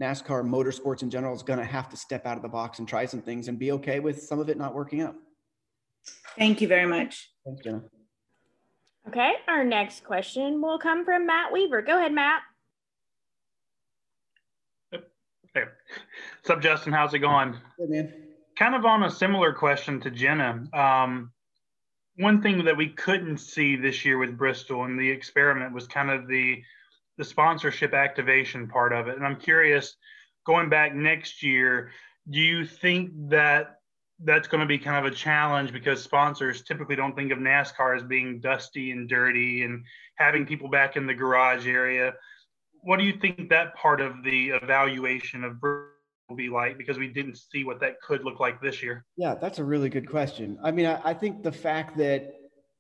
NASCAR 0.02 0.44
motorsports 0.44 1.04
in 1.04 1.10
general 1.10 1.36
is 1.36 1.44
going 1.44 1.60
to 1.60 1.66
have 1.66 1.90
to 1.90 1.98
step 1.98 2.26
out 2.26 2.38
of 2.38 2.44
the 2.44 2.50
box 2.50 2.80
and 2.80 2.88
try 2.88 3.06
some 3.06 3.22
things 3.22 3.48
and 3.48 3.58
be 3.58 3.72
okay 3.74 4.00
with 4.00 4.24
some 4.24 4.40
of 4.40 4.50
it 4.50 4.58
not 4.58 4.74
working 4.74 5.02
out. 5.02 5.16
Thank 6.38 6.62
you 6.62 6.68
very 6.68 6.88
much. 6.88 7.30
Thanks, 7.46 7.64
Jenna. 7.64 7.84
Okay, 9.08 9.34
our 9.48 9.64
next 9.64 10.04
question 10.04 10.62
will 10.62 10.80
come 10.80 11.04
from 11.04 11.26
Matt 11.26 11.52
Weaver. 11.52 11.82
Go 11.82 11.98
ahead, 11.98 12.14
Matt. 12.14 12.42
Hey. 14.92 15.64
What's 16.40 16.50
up, 16.50 16.62
Justin? 16.62 16.94
How's 16.94 17.14
it 17.14 17.20
going? 17.20 17.56
Good, 17.78 17.90
man 17.90 18.14
kind 18.62 18.76
of 18.76 18.86
on 18.86 19.02
a 19.04 19.10
similar 19.10 19.54
question 19.54 20.00
to 20.02 20.12
Jenna. 20.12 20.64
Um, 20.72 21.32
one 22.18 22.44
thing 22.44 22.64
that 22.66 22.78
we 22.78 22.90
couldn't 22.90 23.38
see 23.38 23.76
this 23.76 24.06
year 24.06 24.20
with 24.20 24.38
Bristol 24.38 24.84
and 24.84 25.00
the 25.00 25.10
experiment 25.10 25.74
was 25.74 25.88
kind 25.88 26.12
of 26.12 26.28
the 26.28 26.62
the 27.18 27.24
sponsorship 27.24 27.94
activation 27.94 28.68
part 28.68 28.94
of 28.94 29.08
it. 29.08 29.18
And 29.18 29.26
I'm 29.26 29.36
curious, 29.36 29.96
going 30.46 30.70
back 30.70 30.94
next 30.94 31.42
year, 31.42 31.92
do 32.30 32.40
you 32.40 32.66
think 32.66 33.12
that 33.30 33.81
that's 34.24 34.48
going 34.48 34.62
to 34.62 34.68
be 34.68 34.78
kind 34.78 35.06
of 35.06 35.12
a 35.12 35.16
challenge 35.16 35.74
because 35.74 36.02
sponsors 36.02 36.64
typically 36.64 36.96
don't 36.96 37.16
think 37.16 37.32
of 37.32 37.40
NASCAR 37.40 37.96
as 37.96 38.04
being 38.04 38.40
dusty 38.40 38.92
and 38.92 39.10
dirty 39.10 39.64
and 39.64 39.84
having 40.16 40.46
people 40.46 40.70
back 40.70 40.96
in 40.96 41.08
the 41.08 41.14
garage 41.14 41.68
area? 41.68 42.14
What 42.84 42.98
do 42.98 43.06
you 43.06 43.14
think 43.14 43.50
that 43.50 43.76
part 43.76 44.02
of 44.02 44.24
the 44.24 44.50
evaluation 44.50 45.44
of 45.44 45.58
will 45.62 46.36
be 46.36 46.50
like 46.50 46.78
because 46.78 46.98
we 46.98 47.08
didn't 47.08 47.38
see 47.38 47.64
what 47.64 47.80
that 47.82 48.02
could 48.02 48.24
look 48.24 48.40
like 48.40 48.62
this 48.62 48.82
year? 48.82 49.06
Yeah, 49.18 49.36
that's 49.36 49.60
a 49.60 49.64
really 49.64 49.90
good 49.90 50.10
question. 50.10 50.58
I 50.64 50.72
mean, 50.72 50.86
I, 50.86 51.00
I 51.04 51.14
think 51.14 51.44
the 51.44 51.52
fact 51.52 51.98
that 51.98 52.34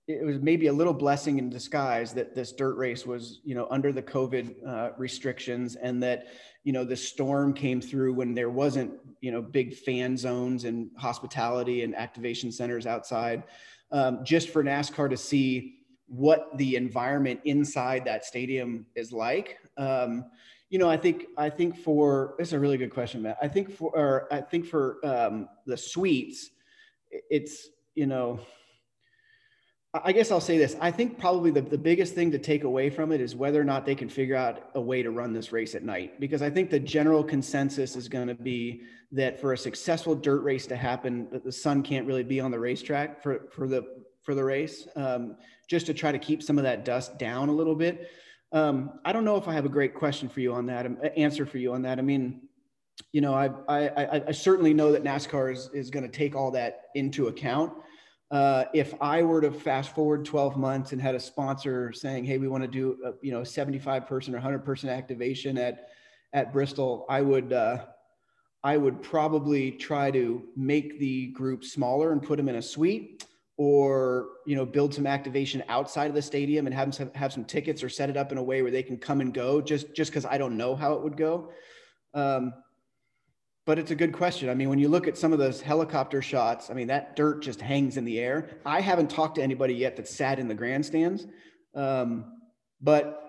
it 0.07 0.25
was 0.25 0.39
maybe 0.39 0.67
a 0.67 0.73
little 0.73 0.93
blessing 0.93 1.37
in 1.37 1.49
disguise 1.49 2.13
that 2.13 2.35
this 2.35 2.51
dirt 2.51 2.75
race 2.75 3.05
was, 3.05 3.39
you 3.43 3.55
know, 3.55 3.67
under 3.69 3.91
the 3.91 4.01
COVID 4.01 4.55
uh, 4.67 4.89
restrictions 4.97 5.75
and 5.75 6.01
that, 6.03 6.27
you 6.63 6.73
know, 6.73 6.83
the 6.83 6.95
storm 6.95 7.53
came 7.53 7.79
through 7.79 8.13
when 8.13 8.33
there 8.33 8.49
wasn't, 8.49 8.91
you 9.21 9.31
know, 9.31 9.41
big 9.41 9.75
fan 9.75 10.17
zones 10.17 10.65
and 10.65 10.89
hospitality 10.97 11.83
and 11.83 11.95
activation 11.95 12.51
centers 12.51 12.85
outside, 12.87 13.43
um, 13.91 14.23
just 14.23 14.49
for 14.49 14.63
NASCAR 14.63 15.09
to 15.09 15.17
see 15.17 15.77
what 16.07 16.49
the 16.57 16.75
environment 16.75 17.39
inside 17.45 18.03
that 18.05 18.25
stadium 18.25 18.85
is 18.95 19.13
like. 19.13 19.59
Um, 19.77 20.25
you 20.69 20.79
know, 20.79 20.89
I 20.89 20.97
think 20.97 21.25
I 21.37 21.49
think 21.49 21.77
for 21.77 22.35
it's 22.39 22.53
a 22.53 22.59
really 22.59 22.77
good 22.77 22.91
question, 22.91 23.21
Matt. 23.21 23.37
I 23.41 23.47
think 23.47 23.71
for 23.71 23.91
or 23.95 24.33
I 24.33 24.41
think 24.41 24.65
for 24.65 25.05
um, 25.05 25.49
the 25.65 25.77
suites, 25.77 26.49
it's 27.09 27.69
you 27.93 28.07
know, 28.07 28.39
I 29.93 30.13
guess 30.13 30.31
I'll 30.31 30.39
say 30.39 30.57
this. 30.57 30.77
I 30.79 30.89
think 30.89 31.19
probably 31.19 31.51
the, 31.51 31.61
the 31.61 31.77
biggest 31.77 32.15
thing 32.15 32.31
to 32.31 32.39
take 32.39 32.63
away 32.63 32.89
from 32.89 33.11
it 33.11 33.19
is 33.19 33.35
whether 33.35 33.59
or 33.59 33.65
not 33.65 33.85
they 33.85 33.95
can 33.95 34.07
figure 34.07 34.37
out 34.37 34.69
a 34.73 34.79
way 34.79 35.03
to 35.03 35.11
run 35.11 35.33
this 35.33 35.51
race 35.51 35.75
at 35.75 35.83
night. 35.83 36.17
Because 36.17 36.41
I 36.41 36.49
think 36.49 36.69
the 36.69 36.79
general 36.79 37.25
consensus 37.25 37.97
is 37.97 38.07
going 38.07 38.29
to 38.29 38.35
be 38.35 38.83
that 39.11 39.41
for 39.41 39.51
a 39.51 39.57
successful 39.57 40.15
dirt 40.15 40.43
race 40.43 40.65
to 40.67 40.77
happen, 40.77 41.27
the 41.43 41.51
sun 41.51 41.83
can't 41.83 42.07
really 42.07 42.23
be 42.23 42.39
on 42.39 42.51
the 42.51 42.59
racetrack 42.59 43.21
for 43.21 43.49
for 43.51 43.67
the 43.67 43.83
for 44.23 44.33
the 44.33 44.43
race, 44.43 44.87
um, 44.95 45.35
just 45.67 45.87
to 45.87 45.93
try 45.93 46.11
to 46.13 46.19
keep 46.19 46.41
some 46.41 46.57
of 46.57 46.63
that 46.63 46.85
dust 46.85 47.17
down 47.19 47.49
a 47.49 47.51
little 47.51 47.75
bit. 47.75 48.09
Um, 48.53 48.99
I 49.03 49.11
don't 49.11 49.25
know 49.25 49.35
if 49.35 49.49
I 49.49 49.53
have 49.53 49.65
a 49.65 49.69
great 49.69 49.93
question 49.93 50.29
for 50.29 50.39
you 50.39 50.53
on 50.53 50.67
that, 50.67 50.85
um, 50.85 50.99
answer 51.17 51.45
for 51.45 51.57
you 51.57 51.73
on 51.73 51.81
that. 51.81 51.99
I 51.99 52.01
mean, 52.01 52.41
you 53.11 53.19
know, 53.19 53.33
I, 53.33 53.49
I, 53.67 54.21
I 54.27 54.31
certainly 54.31 54.73
know 54.73 54.91
that 54.91 55.03
NASCAR 55.03 55.51
is, 55.51 55.69
is 55.73 55.89
going 55.89 56.03
to 56.03 56.11
take 56.11 56.35
all 56.35 56.51
that 56.51 56.83
into 56.95 57.27
account. 57.27 57.73
Uh, 58.31 58.63
if 58.73 58.93
I 59.01 59.23
were 59.23 59.41
to 59.41 59.51
fast 59.51 59.93
forward 59.93 60.23
12 60.23 60.55
months 60.55 60.93
and 60.93 61.01
had 61.01 61.15
a 61.15 61.19
sponsor 61.19 61.91
saying, 61.91 62.23
"Hey, 62.23 62.37
we 62.37 62.47
want 62.47 62.63
to 62.63 62.67
do 62.67 62.97
a, 63.05 63.13
you 63.21 63.31
know 63.31 63.43
75 63.43 64.07
person 64.07 64.33
or 64.33 64.37
100 64.37 64.59
person 64.59 64.89
activation 64.89 65.57
at 65.57 65.89
at 66.31 66.53
Bristol," 66.53 67.05
I 67.09 67.21
would 67.21 67.51
uh, 67.51 67.85
I 68.63 68.77
would 68.77 69.01
probably 69.01 69.71
try 69.71 70.11
to 70.11 70.43
make 70.55 70.97
the 70.97 71.27
group 71.27 71.65
smaller 71.65 72.13
and 72.13 72.23
put 72.23 72.37
them 72.37 72.47
in 72.47 72.55
a 72.55 72.61
suite 72.61 73.25
or 73.57 74.29
you 74.45 74.55
know 74.55 74.65
build 74.65 74.93
some 74.93 75.05
activation 75.05 75.61
outside 75.67 76.07
of 76.07 76.15
the 76.15 76.21
stadium 76.21 76.67
and 76.67 76.73
have 76.73 76.95
them 76.95 77.11
have 77.15 77.33
some 77.33 77.43
tickets 77.43 77.83
or 77.83 77.89
set 77.89 78.09
it 78.09 78.15
up 78.15 78.31
in 78.31 78.37
a 78.37 78.43
way 78.43 78.61
where 78.61 78.71
they 78.71 78.83
can 78.83 78.97
come 78.97 79.19
and 79.19 79.33
go 79.33 79.59
just 79.59 79.93
just 79.93 80.09
because 80.09 80.25
i 80.25 80.37
don't 80.37 80.55
know 80.55 80.73
how 80.75 80.93
it 80.93 81.03
would 81.03 81.17
go. 81.17 81.51
Um, 82.13 82.53
but 83.65 83.77
it's 83.77 83.91
a 83.91 83.95
good 83.95 84.13
question. 84.13 84.49
I 84.49 84.53
mean 84.53 84.69
when 84.69 84.79
you 84.79 84.89
look 84.89 85.07
at 85.07 85.17
some 85.17 85.33
of 85.33 85.39
those 85.39 85.61
helicopter 85.61 86.21
shots 86.21 86.69
i 86.69 86.73
mean 86.73 86.87
that 86.87 87.15
dirt 87.15 87.41
just 87.41 87.61
hangs 87.61 87.97
in 87.97 88.05
the 88.05 88.19
air. 88.19 88.49
I 88.65 88.81
haven't 88.81 89.09
talked 89.09 89.35
to 89.35 89.43
anybody 89.43 89.73
yet 89.73 89.95
that 89.97 90.07
sat 90.07 90.39
in 90.39 90.47
the 90.47 90.55
grandstands. 90.55 91.25
Um, 91.75 92.25
but 92.81 93.21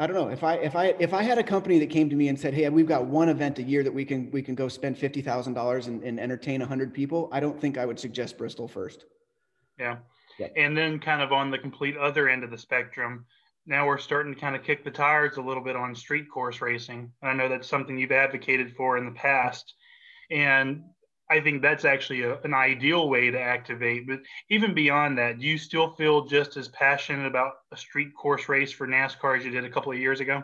I 0.00 0.06
don't 0.06 0.16
know. 0.16 0.28
If 0.28 0.42
I 0.42 0.54
if 0.54 0.76
I 0.76 0.94
if 0.98 1.12
I 1.12 1.22
had 1.22 1.36
a 1.36 1.42
company 1.42 1.78
that 1.78 1.90
came 1.90 2.08
to 2.08 2.16
me 2.16 2.28
and 2.28 2.40
said, 2.40 2.54
"Hey, 2.54 2.66
we've 2.70 2.88
got 2.88 3.04
one 3.04 3.28
event 3.28 3.58
a 3.58 3.62
year 3.62 3.82
that 3.82 3.92
we 3.92 4.06
can 4.06 4.30
we 4.30 4.40
can 4.40 4.54
go 4.54 4.66
spend 4.66 4.96
fifty 4.96 5.20
thousand 5.20 5.52
dollars 5.52 5.88
and, 5.88 6.18
entertain 6.18 6.62
hundred 6.62 6.94
people," 6.94 7.28
I 7.32 7.38
don't 7.38 7.60
think 7.60 7.76
I 7.76 7.84
would 7.84 8.00
suggest 8.00 8.38
Bristol 8.38 8.66
first. 8.66 9.04
Yeah. 9.78 9.98
yeah, 10.38 10.48
and 10.56 10.74
then 10.74 11.00
kind 11.00 11.20
of 11.20 11.32
on 11.32 11.50
the 11.50 11.58
complete 11.58 11.98
other 11.98 12.30
end 12.30 12.44
of 12.44 12.50
the 12.50 12.56
spectrum, 12.56 13.26
now 13.70 13.86
we're 13.86 13.98
starting 13.98 14.34
to 14.34 14.40
kind 14.40 14.56
of 14.56 14.64
kick 14.64 14.84
the 14.84 14.90
tires 14.90 15.36
a 15.36 15.40
little 15.40 15.62
bit 15.62 15.76
on 15.76 15.94
street 15.94 16.28
course 16.28 16.60
racing. 16.60 17.12
I 17.22 17.32
know 17.34 17.48
that's 17.48 17.68
something 17.68 17.96
you've 17.96 18.10
advocated 18.10 18.74
for 18.76 18.98
in 18.98 19.06
the 19.06 19.12
past, 19.12 19.74
and 20.28 20.82
I 21.30 21.40
think 21.40 21.62
that's 21.62 21.84
actually 21.84 22.22
a, 22.22 22.40
an 22.40 22.52
ideal 22.52 23.08
way 23.08 23.30
to 23.30 23.40
activate. 23.40 24.08
But 24.08 24.18
even 24.50 24.74
beyond 24.74 25.18
that, 25.18 25.38
do 25.38 25.46
you 25.46 25.56
still 25.56 25.92
feel 25.92 26.26
just 26.26 26.56
as 26.56 26.66
passionate 26.68 27.26
about 27.26 27.52
a 27.70 27.76
street 27.76 28.10
course 28.20 28.48
race 28.48 28.72
for 28.72 28.88
NASCAR 28.88 29.38
as 29.38 29.44
you 29.44 29.52
did 29.52 29.64
a 29.64 29.70
couple 29.70 29.92
of 29.92 29.98
years 29.98 30.18
ago? 30.18 30.42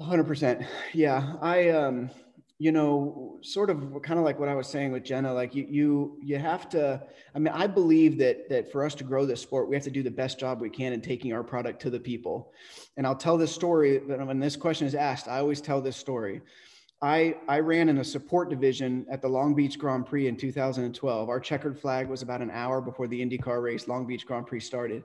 100%. 0.00 0.66
Yeah. 0.92 1.34
I, 1.40 1.68
um, 1.68 2.10
you 2.58 2.70
know, 2.70 3.38
sort 3.42 3.68
of 3.68 4.00
kind 4.02 4.18
of 4.18 4.24
like 4.24 4.38
what 4.38 4.48
I 4.48 4.54
was 4.54 4.68
saying 4.68 4.92
with 4.92 5.02
Jenna, 5.02 5.32
like 5.34 5.54
you, 5.54 5.66
you, 5.68 6.18
you 6.22 6.38
have 6.38 6.68
to, 6.70 7.02
I 7.34 7.38
mean, 7.38 7.52
I 7.52 7.66
believe 7.66 8.16
that, 8.18 8.48
that 8.48 8.70
for 8.70 8.84
us 8.84 8.94
to 8.96 9.04
grow 9.04 9.26
this 9.26 9.40
sport, 9.40 9.68
we 9.68 9.74
have 9.74 9.82
to 9.84 9.90
do 9.90 10.04
the 10.04 10.10
best 10.10 10.38
job 10.38 10.60
we 10.60 10.70
can 10.70 10.92
in 10.92 11.00
taking 11.00 11.32
our 11.32 11.42
product 11.42 11.82
to 11.82 11.90
the 11.90 11.98
people. 11.98 12.52
And 12.96 13.06
I'll 13.06 13.16
tell 13.16 13.36
this 13.36 13.52
story, 13.52 13.98
but 13.98 14.24
when 14.24 14.38
this 14.38 14.54
question 14.54 14.86
is 14.86 14.94
asked, 14.94 15.26
I 15.26 15.38
always 15.38 15.60
tell 15.60 15.80
this 15.80 15.96
story. 15.96 16.42
I, 17.02 17.34
I 17.48 17.58
ran 17.58 17.88
in 17.88 17.98
a 17.98 18.04
support 18.04 18.50
division 18.50 19.04
at 19.10 19.20
the 19.20 19.28
Long 19.28 19.54
Beach 19.54 19.76
Grand 19.76 20.06
Prix 20.06 20.28
in 20.28 20.36
2012. 20.36 21.28
Our 21.28 21.40
checkered 21.40 21.78
flag 21.78 22.08
was 22.08 22.22
about 22.22 22.40
an 22.40 22.50
hour 22.50 22.80
before 22.80 23.08
the 23.08 23.20
IndyCar 23.20 23.62
race, 23.62 23.88
Long 23.88 24.06
Beach 24.06 24.24
Grand 24.24 24.46
Prix 24.46 24.60
started. 24.60 25.02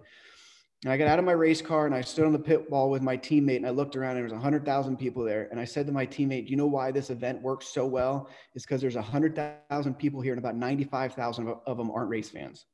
And 0.83 0.93
I 0.93 0.97
got 0.97 1.07
out 1.07 1.19
of 1.19 1.25
my 1.25 1.33
race 1.33 1.61
car 1.61 1.85
and 1.85 1.93
I 1.93 2.01
stood 2.01 2.25
on 2.25 2.31
the 2.31 2.39
pit 2.39 2.71
wall 2.71 2.89
with 2.89 3.01
my 3.01 3.17
teammate 3.17 3.57
and 3.57 3.67
I 3.67 3.69
looked 3.69 3.97
around 3.97 4.11
and 4.11 4.17
there 4.17 4.23
was 4.23 4.33
100,000 4.33 4.97
people 4.97 5.25
there. 5.25 5.49
And 5.51 5.59
I 5.59 5.65
said 5.65 5.85
to 5.87 5.91
my 5.91 6.05
teammate, 6.05 6.45
Do 6.45 6.51
you 6.51 6.55
know 6.55 6.67
why 6.67 6.91
this 6.91 7.09
event 7.09 7.41
works 7.41 7.67
so 7.67 7.85
well? 7.85 8.29
It's 8.55 8.65
because 8.65 8.79
there's 8.79 8.95
100,000 8.95 9.93
people 9.95 10.21
here 10.21 10.31
and 10.31 10.39
about 10.39 10.55
95,000 10.55 11.53
of 11.65 11.77
them 11.77 11.91
aren't 11.91 12.09
race 12.09 12.29
fans. 12.29 12.65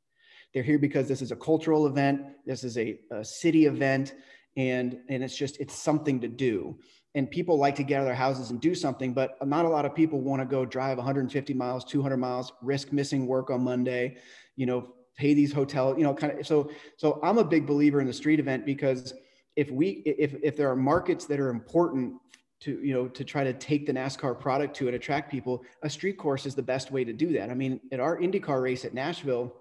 They're 0.53 0.63
here 0.63 0.77
because 0.77 1.07
this 1.07 1.21
is 1.21 1.31
a 1.31 1.35
cultural 1.35 1.87
event, 1.87 2.21
this 2.45 2.63
is 2.63 2.77
a, 2.77 2.99
a 3.11 3.25
city 3.25 3.65
event, 3.65 4.13
and, 4.55 4.99
and 5.09 5.23
it's 5.23 5.35
just, 5.35 5.59
it's 5.59 5.73
something 5.73 6.21
to 6.21 6.27
do 6.27 6.77
and 7.15 7.31
people 7.31 7.57
like 7.57 7.75
to 7.75 7.83
get 7.83 7.95
out 7.95 8.01
of 8.01 8.05
their 8.07 8.13
houses 8.13 8.51
and 8.51 8.59
do 8.59 8.75
something, 8.75 9.13
but 9.13 9.37
not 9.47 9.63
a 9.63 9.69
lot 9.69 9.85
of 9.85 9.95
people 9.95 10.19
want 10.19 10.41
to 10.41 10.45
go 10.45 10.65
drive 10.65 10.97
150 10.97 11.53
miles, 11.53 11.85
200 11.85 12.17
miles, 12.17 12.51
risk 12.61 12.91
missing 12.91 13.25
work 13.25 13.49
on 13.49 13.63
Monday, 13.63 14.17
you 14.57 14.65
know, 14.65 14.93
pay 15.17 15.33
these 15.33 15.51
hotel, 15.51 15.95
you 15.97 16.03
know, 16.03 16.13
kind 16.13 16.39
of. 16.39 16.47
So, 16.47 16.71
so 16.97 17.19
I'm 17.23 17.37
a 17.37 17.43
big 17.43 17.65
believer 17.65 18.01
in 18.01 18.07
the 18.07 18.13
street 18.13 18.39
event 18.39 18.65
because 18.65 19.13
if 19.55 19.71
we, 19.71 20.03
if 20.05 20.35
if 20.43 20.57
there 20.57 20.69
are 20.69 20.75
markets 20.75 21.25
that 21.25 21.39
are 21.39 21.49
important 21.49 22.13
to 22.61 22.79
you 22.81 22.93
know 22.93 23.07
to 23.07 23.23
try 23.23 23.43
to 23.43 23.53
take 23.53 23.85
the 23.85 23.93
NASCAR 23.93 24.39
product 24.39 24.75
to 24.77 24.87
and 24.87 24.95
attract 24.95 25.31
people, 25.31 25.63
a 25.83 25.89
street 25.89 26.17
course 26.17 26.45
is 26.45 26.55
the 26.55 26.63
best 26.63 26.91
way 26.91 27.03
to 27.03 27.13
do 27.13 27.33
that. 27.33 27.49
I 27.49 27.53
mean, 27.53 27.79
at 27.91 27.99
our 27.99 28.17
IndyCar 28.17 28.61
race 28.61 28.85
at 28.85 28.93
Nashville, 28.93 29.55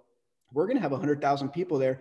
we're 0.53 0.67
going 0.67 0.77
to 0.77 0.83
have 0.83 0.93
100,000 0.93 1.49
people 1.51 1.79
there, 1.79 2.01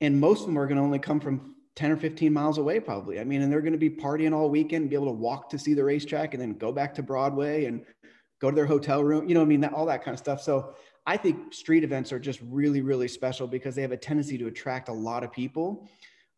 and 0.00 0.18
most 0.18 0.40
of 0.40 0.46
them 0.46 0.58
are 0.58 0.66
going 0.66 0.76
to 0.76 0.82
only 0.82 0.98
come 0.98 1.20
from 1.20 1.54
10 1.76 1.92
or 1.92 1.96
15 1.96 2.32
miles 2.32 2.58
away 2.58 2.80
probably 2.80 3.20
i 3.20 3.24
mean 3.24 3.42
and 3.42 3.50
they're 3.50 3.60
going 3.60 3.72
to 3.72 3.78
be 3.78 3.88
partying 3.88 4.34
all 4.34 4.50
weekend 4.50 4.90
be 4.90 4.96
able 4.96 5.06
to 5.06 5.12
walk 5.12 5.48
to 5.48 5.58
see 5.58 5.72
the 5.72 5.82
racetrack 5.82 6.34
and 6.34 6.42
then 6.42 6.52
go 6.54 6.72
back 6.72 6.92
to 6.92 7.02
broadway 7.02 7.64
and 7.66 7.84
go 8.40 8.50
to 8.50 8.56
their 8.56 8.66
hotel 8.66 9.04
room 9.04 9.28
you 9.28 9.34
know 9.34 9.40
i 9.42 9.44
mean 9.44 9.60
that, 9.60 9.72
all 9.72 9.86
that 9.86 10.04
kind 10.04 10.12
of 10.12 10.18
stuff 10.18 10.42
so 10.42 10.74
I 11.06 11.16
think 11.16 11.52
street 11.52 11.84
events 11.84 12.12
are 12.12 12.18
just 12.18 12.40
really, 12.42 12.80
really 12.80 13.08
special 13.08 13.46
because 13.46 13.74
they 13.74 13.82
have 13.82 13.92
a 13.92 13.96
tendency 13.96 14.36
to 14.38 14.46
attract 14.46 14.88
a 14.88 14.92
lot 14.92 15.24
of 15.24 15.32
people. 15.32 15.88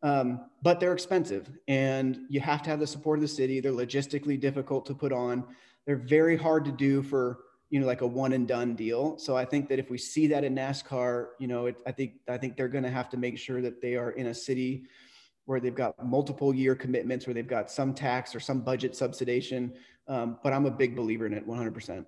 Um, 0.01 0.41
but 0.61 0.81
they're 0.81 0.93
expensive 0.93 1.49
and 1.69 2.19
you 2.27 2.41
have 2.41 2.61
to 2.63 2.69
have 2.69 2.79
the 2.79 2.87
support 2.87 3.19
of 3.19 3.21
the 3.21 3.27
city. 3.27 3.61
They're 3.61 3.71
logistically 3.71 4.37
difficult 4.37 4.85
to 4.87 4.93
put 4.93 5.13
on. 5.13 5.45
They're 5.85 5.95
very 5.95 6.35
hard 6.35 6.65
to 6.65 6.71
do 6.73 7.01
for, 7.01 7.39
you 7.69 7.79
know, 7.79 7.87
like 7.87 8.01
a 8.01 8.07
one 8.07 8.33
and 8.33 8.45
done 8.45 8.75
deal. 8.75 9.17
So 9.17 9.37
I 9.37 9.45
think 9.45 9.69
that 9.69 9.79
if 9.79 9.89
we 9.89 9.97
see 9.97 10.27
that 10.27 10.43
in 10.43 10.55
NASCAR, 10.55 11.27
you 11.39 11.47
know, 11.47 11.67
it, 11.67 11.77
I 11.87 11.93
think, 11.93 12.15
I 12.27 12.37
think 12.37 12.57
they're 12.57 12.67
going 12.67 12.83
to 12.83 12.89
have 12.89 13.09
to 13.11 13.17
make 13.17 13.37
sure 13.37 13.61
that 13.61 13.81
they 13.81 13.95
are 13.95 14.11
in 14.11 14.27
a 14.27 14.33
city 14.33 14.83
where 15.45 15.61
they've 15.61 15.75
got 15.75 16.05
multiple 16.05 16.53
year 16.53 16.75
commitments, 16.75 17.25
where 17.25 17.33
they've 17.33 17.47
got 17.47 17.71
some 17.71 17.93
tax 17.93 18.35
or 18.35 18.41
some 18.41 18.59
budget 18.59 18.93
subsidization. 18.93 19.71
Um, 20.07 20.37
but 20.43 20.51
I'm 20.51 20.65
a 20.65 20.71
big 20.71 20.97
believer 20.97 21.25
in 21.25 21.33
it 21.33 21.47
100%. 21.47 22.05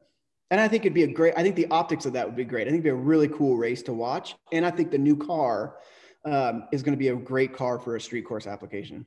And 0.52 0.62
I 0.62 0.68
think 0.68 0.84
it'd 0.84 0.93
be 0.93 1.04
a 1.04 1.08
great, 1.08 1.34
I 1.36 1.43
think 1.43 1.56
the 1.56 1.68
optics 1.72 2.06
of 2.06 2.14
that 2.14 2.26
would 2.26 2.36
be 2.36 2.46
great. 2.46 2.68
I 2.68 2.72
think 2.72 2.76
it'd 2.76 2.84
be 2.84 2.89
a 2.89 2.96
really 2.96 3.28
cool 3.28 3.58
race 3.58 3.82
to 3.84 3.93
watch. 3.93 4.36
And 4.52 4.66
I 4.66 4.72
think 4.72 4.91
the 4.91 4.98
new 4.98 5.18
car 5.18 5.78
um, 6.24 6.68
is 6.72 6.84
going 6.84 6.93
to 6.93 7.00
be 7.00 7.08
a 7.10 7.16
great 7.16 7.54
car 7.54 7.80
for 7.80 7.96
a 7.96 8.02
street 8.02 8.24
course 8.24 8.46
application. 8.46 9.06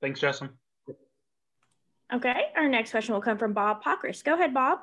Thanks, 0.00 0.20
Justin. 0.20 0.50
Okay, 2.12 2.46
our 2.56 2.68
next 2.68 2.90
question 2.90 3.14
will 3.14 3.20
come 3.20 3.38
from 3.38 3.52
Bob 3.52 3.84
Pockrass. 3.84 4.24
Go 4.24 4.34
ahead, 4.34 4.52
Bob. 4.52 4.80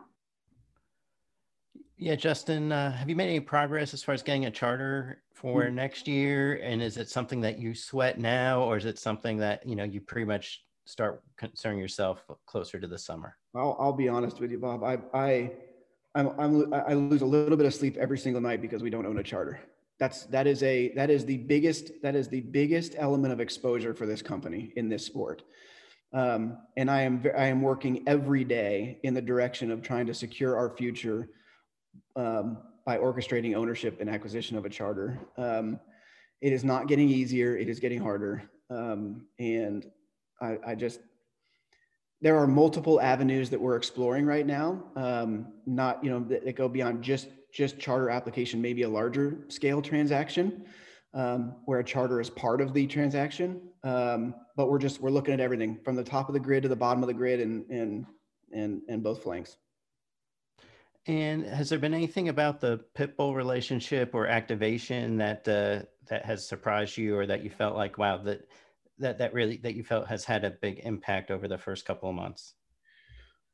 Yeah, 1.98 2.16
Justin, 2.16 2.72
uh, 2.72 2.92
have 2.92 3.10
you 3.10 3.16
made 3.16 3.28
any 3.28 3.40
progress 3.40 3.94
as 3.94 4.04
far 4.04 4.14
as 4.14 4.22
getting 4.22 4.46
a 4.46 4.52
charter 4.52 5.24
for 5.34 5.64
Mm. 5.64 5.74
next 5.74 6.08
year? 6.08 6.60
And 6.64 6.82
is 6.82 6.98
it 6.98 7.10
something 7.10 7.42
that 7.42 7.58
you 7.58 7.74
sweat 7.74 8.20
now, 8.20 8.62
or 8.62 8.78
is 8.78 8.86
it 8.86 9.00
something 9.00 9.38
that 9.38 9.66
you 9.66 9.76
know 9.76 9.84
you 9.84 10.00
pretty 10.00 10.26
much 10.26 10.64
start 10.86 11.24
concerning 11.38 11.80
yourself 11.80 12.24
closer 12.46 12.80
to 12.80 12.88
the 12.88 13.00
summer? 13.00 13.36
I'll, 13.58 13.76
I'll 13.80 13.94
be 13.94 14.08
honest 14.08 14.40
with 14.40 14.52
you, 14.52 14.60
Bob. 14.60 14.84
I, 14.84 15.00
I, 15.14 15.52
I'm, 16.14 16.40
I'm, 16.40 16.74
I 16.74 16.94
lose 16.94 17.22
a 17.22 17.26
little 17.26 17.58
bit 17.58 17.66
of 17.66 17.74
sleep 17.74 17.98
every 17.98 18.18
single 18.18 18.42
night 18.42 18.62
because 18.62 18.84
we 18.84 18.90
don't 18.90 19.06
own 19.06 19.18
a 19.18 19.24
charter. 19.24 19.60
That's, 20.00 20.26
that 20.26 20.46
is 20.46 20.62
a, 20.62 20.94
that 20.94 21.10
is 21.10 21.26
the 21.26 21.38
biggest, 21.38 21.92
that 22.04 22.16
is 22.16 22.28
the 22.30 22.42
biggest 22.42 22.94
element 22.98 23.34
of 23.34 23.40
exposure 23.40 23.94
for 23.96 24.06
this 24.06 24.22
company 24.22 24.72
in 24.76 24.90
this 24.90 25.06
sport. 25.06 25.42
Um, 26.14 26.60
and 26.78 26.90
I 26.90 27.02
am, 27.02 27.26
I 27.38 27.48
am 27.48 27.62
working 27.62 28.04
every 28.08 28.44
day 28.44 29.00
in 29.04 29.14
the 29.14 29.22
direction 29.22 29.72
of 29.72 29.82
trying 29.82 30.06
to 30.06 30.14
secure 30.14 30.56
our 30.56 30.70
future 30.70 31.30
um, 32.16 32.60
by 32.86 32.98
orchestrating 32.98 33.56
ownership 33.56 34.00
and 34.00 34.10
acquisition 34.10 34.56
of 34.56 34.66
a 34.66 34.70
charter. 34.70 35.20
Um, 35.38 35.80
it 36.42 36.54
is 36.54 36.64
not 36.64 36.88
getting 36.88 37.10
easier. 37.10 37.58
It 37.58 37.68
is 37.68 37.80
getting 37.80 38.00
harder. 38.00 38.44
Um, 38.70 39.26
and 39.40 39.90
I, 40.40 40.58
I 40.66 40.76
just, 40.76 41.00
there 42.22 42.38
are 42.38 42.48
multiple 42.48 43.00
avenues 43.00 43.50
that 43.50 43.60
we're 43.60 43.76
exploring 43.76 44.26
right 44.26 44.46
now. 44.46 44.84
Um, 44.96 45.54
not, 45.66 46.04
you 46.04 46.10
know, 46.10 46.20
that, 46.30 46.46
that 46.46 46.56
go 46.56 46.68
beyond 46.68 47.04
just 47.04 47.28
just 47.54 47.80
charter 47.80 48.10
application, 48.10 48.62
maybe 48.62 48.84
a 48.84 48.90
larger 48.90 49.46
scale 49.48 49.82
transaction 49.82 50.66
um, 51.14 51.56
where 51.66 51.80
a 51.80 51.84
charter 51.84 52.20
is 52.22 52.30
part 52.30 52.62
of 52.62 52.74
the 52.74 52.86
transaction. 52.86 53.62
Um, 53.84 54.36
but 54.56 54.70
we're 54.70 54.80
just 54.80 55.02
we're 55.02 55.10
looking 55.10 55.34
at 55.34 55.40
everything 55.40 55.80
from 55.84 55.96
the 55.96 56.04
top 56.04 56.30
of 56.30 56.34
the 56.34 56.40
grid 56.40 56.64
to 56.64 56.70
the 56.70 56.76
bottom 56.76 57.04
of 57.04 57.08
the 57.08 57.14
grid 57.14 57.40
and 57.40 57.70
and 57.70 58.06
and 58.52 58.82
and 58.88 59.04
both 59.04 59.24
flanks. 59.24 59.58
And 61.08 61.46
has 61.46 61.70
there 61.70 61.80
been 61.80 61.94
anything 61.94 62.28
about 62.28 62.60
the 62.60 62.82
Pitbull 62.94 63.34
relationship 63.34 64.14
or 64.14 64.28
activation 64.28 65.18
that 65.18 65.48
uh, 65.48 65.86
that 66.08 66.26
has 66.26 66.48
surprised 66.48 66.98
you, 66.98 67.18
or 67.18 67.26
that 67.26 67.44
you 67.44 67.50
felt 67.50 67.76
like, 67.76 67.98
wow, 67.98 68.18
that 68.18 68.48
that 69.00 69.20
that 69.20 69.34
really 69.34 69.58
that 69.58 69.76
you 69.76 69.84
felt 69.84 70.08
has 70.08 70.26
had 70.26 70.44
a 70.44 70.52
big 70.52 70.80
impact 70.84 71.32
over 71.32 71.48
the 71.48 71.58
first 71.58 71.86
couple 71.86 72.10
of 72.10 72.16
months? 72.16 72.54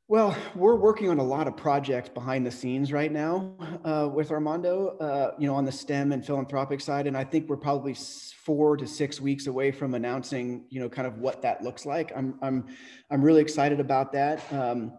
Well, 0.06 0.36
we're 0.54 0.76
working 0.76 1.08
on 1.08 1.18
a 1.18 1.24
lot 1.24 1.48
of 1.48 1.56
projects 1.56 2.10
behind 2.10 2.44
the 2.44 2.50
scenes 2.50 2.92
right 2.92 3.10
now 3.10 3.54
uh, 3.86 4.06
with 4.12 4.30
Armando, 4.32 4.98
uh, 4.98 5.34
you 5.38 5.46
know, 5.46 5.54
on 5.54 5.64
the 5.64 5.72
STEM 5.72 6.12
and 6.12 6.24
philanthropic 6.24 6.82
side. 6.82 7.06
And 7.06 7.16
I 7.16 7.24
think 7.24 7.48
we're 7.48 7.56
probably 7.56 7.96
four 8.44 8.76
to 8.76 8.86
six 8.86 9.18
weeks 9.18 9.46
away 9.46 9.72
from 9.72 9.94
announcing, 9.94 10.66
you 10.68 10.78
know, 10.78 10.90
kind 10.90 11.08
of 11.08 11.20
what 11.20 11.40
that 11.40 11.62
looks 11.62 11.86
like. 11.86 12.12
I'm, 12.14 12.38
I'm, 12.42 12.66
I'm 13.10 13.22
really 13.22 13.40
excited 13.40 13.80
about 13.80 14.12
that. 14.12 14.42
Um, 14.52 14.92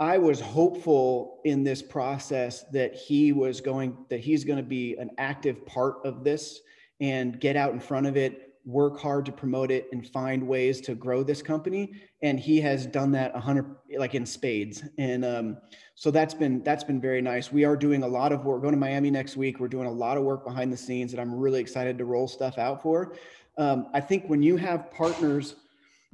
I 0.00 0.16
was 0.16 0.40
hopeful 0.40 1.42
in 1.44 1.62
this 1.62 1.82
process 1.82 2.64
that 2.72 2.94
he 2.94 3.32
was 3.32 3.60
going, 3.60 4.06
that 4.08 4.20
he's 4.20 4.42
going 4.42 4.58
to 4.58 4.62
be 4.62 4.96
an 4.96 5.10
active 5.18 5.66
part 5.66 5.96
of 6.06 6.24
this 6.24 6.60
and 6.98 7.38
get 7.38 7.56
out 7.56 7.74
in 7.74 7.80
front 7.80 8.06
of 8.06 8.16
it, 8.16 8.45
work 8.66 8.98
hard 8.98 9.24
to 9.24 9.32
promote 9.32 9.70
it 9.70 9.88
and 9.92 10.06
find 10.08 10.46
ways 10.46 10.80
to 10.82 10.94
grow 10.94 11.22
this 11.22 11.40
company. 11.40 11.94
And 12.22 12.38
he 12.38 12.60
has 12.60 12.84
done 12.84 13.12
that 13.12 13.34
a 13.34 13.40
hundred 13.40 13.76
like 13.96 14.16
in 14.16 14.26
spades. 14.26 14.82
And 14.98 15.24
um, 15.24 15.58
so 15.94 16.10
that's 16.10 16.34
been 16.34 16.62
that's 16.64 16.84
been 16.84 17.00
very 17.00 17.22
nice. 17.22 17.52
We 17.52 17.64
are 17.64 17.76
doing 17.76 18.02
a 18.02 18.08
lot 18.08 18.32
of 18.32 18.44
work. 18.44 18.62
Going 18.62 18.74
to 18.74 18.80
miami 18.80 19.10
next 19.10 19.36
week. 19.36 19.60
We're 19.60 19.68
doing 19.68 19.86
a 19.86 19.92
lot 19.92 20.18
of 20.18 20.24
work 20.24 20.44
behind 20.44 20.72
the 20.72 20.76
scenes 20.76 21.12
that 21.12 21.20
i'm 21.20 21.34
really 21.34 21.60
excited 21.60 21.96
to 21.98 22.04
roll 22.04 22.26
stuff 22.26 22.58
out 22.58 22.82
for. 22.82 23.14
Um, 23.56 23.86
i 23.94 24.00
think 24.00 24.26
when 24.26 24.42
you 24.42 24.56
have 24.56 24.90
partners 24.90 25.54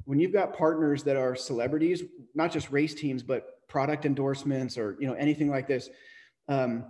when 0.05 0.19
you've 0.19 0.33
got 0.33 0.55
partners 0.55 1.03
that 1.03 1.17
are 1.17 1.35
celebrities 1.35 2.03
not 2.35 2.51
just 2.51 2.71
race 2.71 2.93
teams 2.93 3.23
but 3.23 3.67
product 3.67 4.05
endorsements 4.05 4.77
or 4.77 4.95
you 4.99 5.07
know 5.07 5.13
anything 5.13 5.49
like 5.49 5.67
this 5.67 5.89
um, 6.47 6.85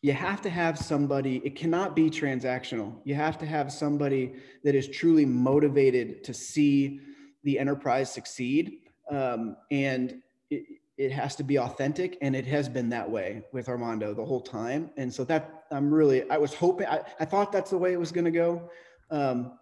you 0.00 0.12
have 0.12 0.40
to 0.42 0.50
have 0.50 0.78
somebody 0.78 1.42
it 1.44 1.56
cannot 1.56 1.96
be 1.96 2.08
transactional. 2.08 2.94
You 3.04 3.14
have 3.14 3.38
to 3.38 3.46
have 3.46 3.72
somebody 3.72 4.34
that 4.64 4.74
is 4.74 4.88
truly 4.88 5.24
motivated 5.24 6.22
to 6.24 6.34
see 6.34 7.00
the 7.44 7.58
enterprise 7.58 8.12
succeed 8.12 8.78
um, 9.10 9.56
and 9.70 10.22
it, 10.50 10.64
it 10.96 11.12
has 11.12 11.34
to 11.36 11.42
be 11.42 11.58
authentic 11.58 12.18
and 12.20 12.36
it 12.36 12.46
has 12.46 12.68
been 12.68 12.88
that 12.90 13.08
way 13.08 13.42
with 13.52 13.68
armando 13.68 14.14
the 14.14 14.24
whole 14.24 14.40
time. 14.40 14.90
And 14.96 15.12
so 15.12 15.24
that 15.24 15.64
i'm 15.70 15.92
really 15.92 16.28
i 16.30 16.38
was 16.38 16.54
hoping 16.54 16.86
i, 16.86 17.00
I 17.20 17.24
thought 17.26 17.52
that's 17.52 17.70
the 17.70 17.76
way 17.78 17.92
it 17.92 18.00
was 18.00 18.12
going 18.12 18.24
to 18.24 18.30
go. 18.30 18.70
Um, 19.10 19.58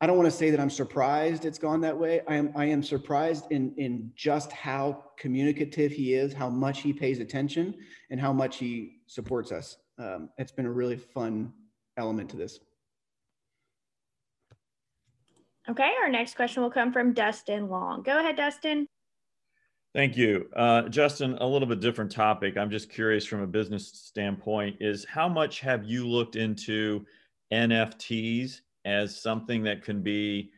i 0.00 0.06
don't 0.06 0.16
want 0.16 0.30
to 0.30 0.36
say 0.36 0.50
that 0.50 0.60
i'm 0.60 0.70
surprised 0.70 1.44
it's 1.44 1.58
gone 1.58 1.80
that 1.80 1.96
way 1.96 2.20
i 2.28 2.34
am 2.34 2.52
i 2.54 2.64
am 2.64 2.82
surprised 2.82 3.46
in 3.50 3.74
in 3.76 4.10
just 4.14 4.52
how 4.52 5.04
communicative 5.18 5.92
he 5.92 6.14
is 6.14 6.32
how 6.32 6.48
much 6.48 6.80
he 6.80 6.92
pays 6.92 7.18
attention 7.18 7.74
and 8.10 8.20
how 8.20 8.32
much 8.32 8.56
he 8.56 8.98
supports 9.06 9.52
us 9.52 9.78
um, 9.98 10.28
it's 10.38 10.52
been 10.52 10.66
a 10.66 10.70
really 10.70 10.96
fun 10.96 11.52
element 11.96 12.30
to 12.30 12.36
this 12.36 12.60
Okay, 15.68 15.90
our 16.02 16.08
next 16.08 16.34
question 16.34 16.62
will 16.62 16.70
come 16.70 16.92
from 16.92 17.12
Dustin 17.12 17.68
Long. 17.68 18.02
Go 18.02 18.18
ahead, 18.18 18.36
Dustin. 18.36 18.86
Thank 19.94 20.16
you. 20.16 20.48
Uh, 20.56 20.88
Justin, 20.88 21.36
a 21.40 21.46
little 21.46 21.68
bit 21.68 21.80
different 21.80 22.10
topic. 22.10 22.56
I'm 22.56 22.70
just 22.70 22.88
curious 22.88 23.26
from 23.26 23.42
a 23.42 23.46
business 23.46 23.88
standpoint 23.88 24.76
is 24.80 25.04
how 25.04 25.28
much 25.28 25.60
have 25.60 25.84
you 25.84 26.06
looked 26.06 26.36
into 26.36 27.04
NFTs 27.52 28.60
as 28.88 29.20
something 29.20 29.62
that 29.64 29.82
can 29.82 30.02
be 30.02 30.50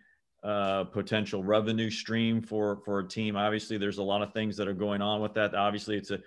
uh, 0.43 0.85
potential 0.85 1.43
revenue 1.43 1.91
stream 1.91 2.41
for, 2.41 2.81
for 2.85 3.01
a 3.01 3.09
team? 3.09 3.37
Obviously, 3.37 3.77
there's 3.77 3.99
a 3.99 4.03
lot 4.03 4.23
of 4.23 4.33
things 4.33 4.57
that 4.57 4.69
are 4.69 4.75
going 4.75 5.03
on 5.03 5.21
with 5.21 5.35
that. 5.35 5.55
Obviously, 5.55 5.97
it's 5.97 6.11
a, 6.11 6.21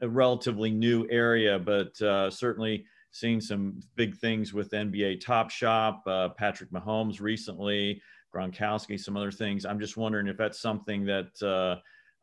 a 0.00 0.08
relatively 0.08 0.70
new 0.70 1.06
area, 1.10 1.58
but 1.58 2.00
uh, 2.00 2.30
certainly 2.30 2.84
seeing 3.10 3.40
some 3.40 3.80
big 3.96 4.16
things 4.16 4.52
with 4.52 4.70
NBA 4.70 5.20
Top 5.20 5.50
Shot, 5.50 6.00
uh, 6.06 6.30
Patrick 6.30 6.70
Mahomes 6.70 7.20
recently, 7.20 8.00
Gronkowski, 8.34 8.98
some 8.98 9.16
other 9.16 9.30
things. 9.30 9.66
I'm 9.66 9.80
just 9.80 9.96
wondering 9.96 10.28
if 10.28 10.38
that's 10.38 10.60
something 10.60 11.04
that 11.04 11.42
uh, 11.42 11.76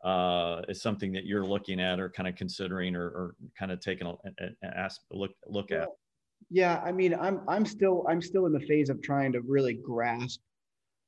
uh, 0.07 0.61
is 0.67 0.81
something 0.81 1.11
that 1.11 1.25
you're 1.25 1.45
looking 1.45 1.79
at 1.79 1.99
or 1.99 2.09
kind 2.09 2.27
of 2.27 2.35
considering 2.35 2.95
or, 2.95 3.05
or 3.05 3.35
kind 3.57 3.71
of 3.71 3.79
taking 3.79 4.07
a, 4.07 4.13
a, 4.63 4.69
a 4.85 4.89
look 5.11 5.31
look 5.47 5.71
at. 5.71 5.87
Yeah 6.49 6.81
i 6.83 6.91
mean 6.91 7.13
i'm 7.13 7.41
i'm 7.47 7.65
still 7.65 8.05
i'm 8.09 8.21
still 8.21 8.45
in 8.45 8.53
the 8.53 8.59
phase 8.61 8.89
of 8.89 9.01
trying 9.01 9.31
to 9.33 9.41
really 9.41 9.73
grasp 9.73 10.41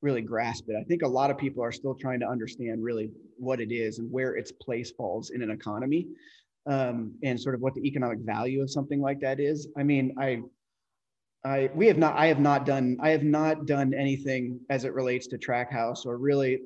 really 0.02 0.22
grasp 0.22 0.66
it. 0.68 0.76
I 0.80 0.84
think 0.84 1.04
a 1.04 1.08
lot 1.08 1.30
of 1.30 1.38
people 1.38 1.64
are 1.64 1.72
still 1.72 1.94
trying 1.94 2.20
to 2.22 2.28
understand 2.28 2.84
really 2.84 3.12
what 3.38 3.62
it 3.62 3.72
is 3.72 4.00
and 4.00 4.12
where 4.12 4.36
its 4.36 4.52
place 4.52 4.92
falls 4.92 5.30
in 5.30 5.42
an 5.42 5.52
economy 5.52 6.08
um, 6.68 7.14
and 7.24 7.40
sort 7.40 7.56
of 7.56 7.62
what 7.62 7.76
the 7.76 7.86
economic 7.88 8.20
value 8.20 8.62
of 8.62 8.72
something 8.72 9.02
like 9.02 9.20
that 9.22 9.40
is. 9.40 9.68
I 9.78 9.84
mean 9.84 10.16
i 10.20 10.42
i 11.44 11.70
we 11.76 11.88
have 11.88 11.98
not 11.98 12.16
i 12.18 12.28
have 12.28 12.40
not 12.40 12.66
done 12.66 12.98
i 13.02 13.10
have 13.10 13.24
not 13.24 13.66
done 13.66 13.94
anything 13.94 14.60
as 14.70 14.86
it 14.86 14.94
relates 14.94 15.28
to 15.28 15.38
Trackhouse 15.38 16.06
or 16.06 16.18
really 16.18 16.60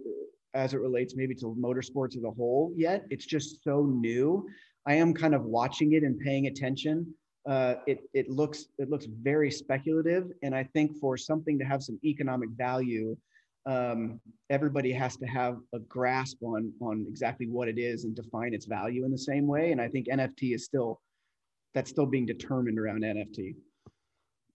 as 0.54 0.74
it 0.74 0.80
relates 0.80 1.16
maybe 1.16 1.36
to 1.36 1.56
motorsports 1.60 2.16
as 2.16 2.24
a 2.24 2.32
whole 2.32 2.72
yet. 2.76 3.06
It's 3.10 3.26
just 3.26 3.62
so 3.64 3.86
new. 3.86 4.48
I 4.88 4.96
am 4.96 5.14
kind 5.14 5.36
of 5.36 5.44
watching 5.44 5.94
it 5.94 6.04
and 6.04 6.18
paying 6.20 6.48
attention 6.48 7.14
uh, 7.48 7.76
it 7.86 8.10
it 8.14 8.30
looks 8.30 8.66
it 8.78 8.90
looks 8.90 9.06
very 9.06 9.52
speculative, 9.52 10.32
and 10.42 10.56
I 10.56 10.64
think 10.64 10.98
for 10.98 11.16
something 11.16 11.60
to 11.60 11.66
have 11.66 11.84
some 11.84 12.00
economic 12.04 12.50
value, 12.50 13.16
um, 13.66 14.20
everybody 14.50 14.92
has 14.92 15.16
to 15.18 15.26
have 15.26 15.58
a 15.74 15.80
grasp 15.80 16.38
on 16.42 16.74
on 16.82 17.06
exactly 17.08 17.48
what 17.48 17.68
it 17.68 17.78
is 17.78 18.04
and 18.04 18.16
define 18.16 18.54
its 18.54 18.66
value 18.66 19.06
in 19.06 19.12
the 19.12 19.18
same 19.18 19.48
way. 19.48 19.72
And 19.72 19.80
I 19.80 19.88
think 19.88 20.08
NFT 20.08 20.56
is 20.56 20.66
still 20.66 21.02
that's 21.76 21.90
still 21.90 22.06
being 22.06 22.26
determined 22.26 22.80
around 22.80 23.04
NFT. 23.04 23.56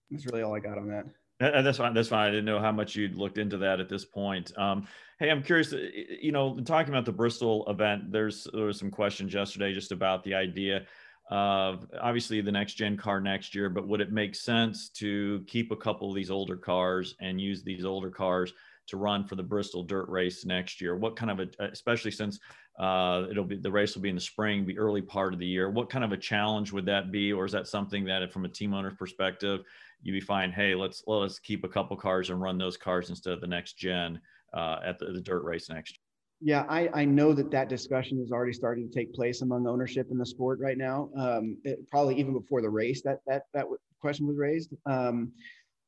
That's 0.09 0.25
really 0.25 0.41
all 0.41 0.55
I 0.55 0.59
got 0.59 0.77
on 0.77 0.89
that. 0.89 1.05
Uh, 1.41 1.61
That's 1.61 1.79
fine. 1.79 1.93
That's 1.93 2.09
fine. 2.09 2.27
I 2.27 2.29
didn't 2.29 2.45
know 2.45 2.59
how 2.59 2.71
much 2.71 2.95
you'd 2.95 3.15
looked 3.15 3.39
into 3.39 3.57
that 3.57 3.79
at 3.79 3.89
this 3.89 4.05
point. 4.05 4.55
Um, 4.57 4.87
hey, 5.19 5.31
I'm 5.31 5.41
curious. 5.41 5.71
You 5.73 6.31
know, 6.31 6.59
talking 6.59 6.93
about 6.93 7.05
the 7.05 7.11
Bristol 7.11 7.65
event, 7.67 8.11
there's 8.11 8.45
there 8.53 8.65
was 8.65 8.77
some 8.77 8.91
questions 8.91 9.33
yesterday 9.33 9.73
just 9.73 9.91
about 9.91 10.23
the 10.23 10.35
idea 10.35 10.85
of 11.29 11.85
obviously 12.01 12.41
the 12.41 12.51
next 12.51 12.73
gen 12.73 12.97
car 12.97 13.21
next 13.21 13.55
year, 13.55 13.69
but 13.69 13.87
would 13.87 14.01
it 14.01 14.11
make 14.11 14.35
sense 14.35 14.89
to 14.89 15.43
keep 15.47 15.71
a 15.71 15.75
couple 15.77 16.09
of 16.09 16.15
these 16.15 16.31
older 16.31 16.57
cars 16.57 17.15
and 17.21 17.39
use 17.39 17.63
these 17.63 17.85
older 17.85 18.09
cars 18.09 18.53
to 18.87 18.97
run 18.97 19.25
for 19.25 19.35
the 19.35 19.43
Bristol 19.43 19.83
Dirt 19.83 20.09
Race 20.09 20.45
next 20.45 20.81
year? 20.81 20.97
What 20.97 21.15
kind 21.15 21.31
of 21.31 21.39
a, 21.39 21.47
especially 21.71 22.11
since 22.11 22.39
uh, 22.79 23.27
it'll 23.29 23.43
be 23.43 23.57
the 23.57 23.71
race 23.71 23.95
will 23.95 24.01
be 24.01 24.09
in 24.09 24.15
the 24.15 24.21
spring, 24.21 24.65
be 24.65 24.77
early 24.77 25.01
part 25.01 25.33
of 25.33 25.39
the 25.39 25.45
year. 25.45 25.69
What 25.69 25.89
kind 25.89 26.03
of 26.03 26.11
a 26.11 26.17
challenge 26.17 26.71
would 26.71 26.85
that 26.85 27.11
be, 27.11 27.31
or 27.31 27.45
is 27.45 27.51
that 27.51 27.67
something 27.67 28.05
that, 28.05 28.31
from 28.31 28.45
a 28.45 28.49
team 28.49 28.73
owner's 28.73 28.95
perspective, 28.95 29.61
you'd 30.01 30.13
be 30.13 30.21
fine? 30.21 30.51
Hey, 30.51 30.73
let's 30.73 31.03
let's 31.05 31.39
keep 31.39 31.63
a 31.63 31.69
couple 31.69 31.95
cars 31.97 32.29
and 32.29 32.41
run 32.41 32.57
those 32.57 32.77
cars 32.77 33.09
instead 33.09 33.33
of 33.33 33.41
the 33.41 33.47
next 33.47 33.77
gen 33.77 34.19
uh, 34.53 34.79
at 34.83 34.99
the, 34.99 35.05
the 35.05 35.21
dirt 35.21 35.43
race 35.43 35.69
next 35.69 35.97
year. 35.97 36.00
Yeah, 36.43 36.65
I, 36.67 36.89
I 36.93 37.05
know 37.05 37.33
that 37.33 37.51
that 37.51 37.69
discussion 37.69 38.19
is 38.19 38.31
already 38.31 38.53
starting 38.53 38.89
to 38.89 38.93
take 38.93 39.13
place 39.13 39.41
among 39.41 39.67
ownership 39.67 40.07
in 40.09 40.17
the 40.17 40.25
sport 40.25 40.59
right 40.59 40.77
now. 40.77 41.09
Um, 41.15 41.57
it, 41.63 41.87
probably 41.91 42.19
even 42.19 42.33
before 42.33 42.61
the 42.61 42.69
race, 42.69 43.03
that 43.03 43.19
that 43.27 43.43
that 43.53 43.67
question 44.01 44.25
was 44.25 44.37
raised. 44.37 44.73
Um, 44.87 45.33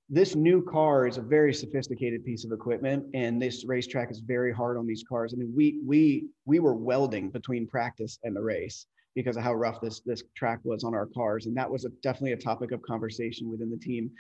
this 0.10 0.36
new 0.36 0.62
car 0.62 1.08
is 1.08 1.18
a 1.18 1.22
very 1.22 1.56
sophisticated 1.56 2.24
piece 2.24 2.45
of 2.45 2.51
equipment, 2.51 3.04
and 3.16 3.41
this 3.41 3.66
racetrack 3.66 4.12
is 4.12 4.20
very 4.20 4.54
hard 4.54 4.78
on 4.78 4.86
these 4.86 5.04
cars. 5.10 5.34
I 5.34 5.38
mean, 5.38 5.51
we 5.56 5.80
we 5.84 6.28
we 6.45 6.60
were 6.60 6.76
welding 6.76 7.32
between 7.32 7.68
practice 7.68 8.20
and 8.24 8.36
the 8.36 8.41
race 8.43 8.86
because 9.16 9.38
of 9.38 9.43
how 9.43 9.56
rough 9.56 9.82
this 9.82 10.01
this 10.01 10.22
track 10.36 10.60
was 10.64 10.84
on 10.84 10.93
our 10.93 11.08
cars, 11.08 11.47
and 11.47 11.58
that 11.58 11.70
was 11.70 11.86
a, 11.86 11.89
definitely 12.04 12.34
a 12.34 12.38
topic 12.38 12.72
of 12.72 12.82
conversation 12.84 13.49
within 13.49 13.72
the 13.72 13.78
team. 13.78 14.12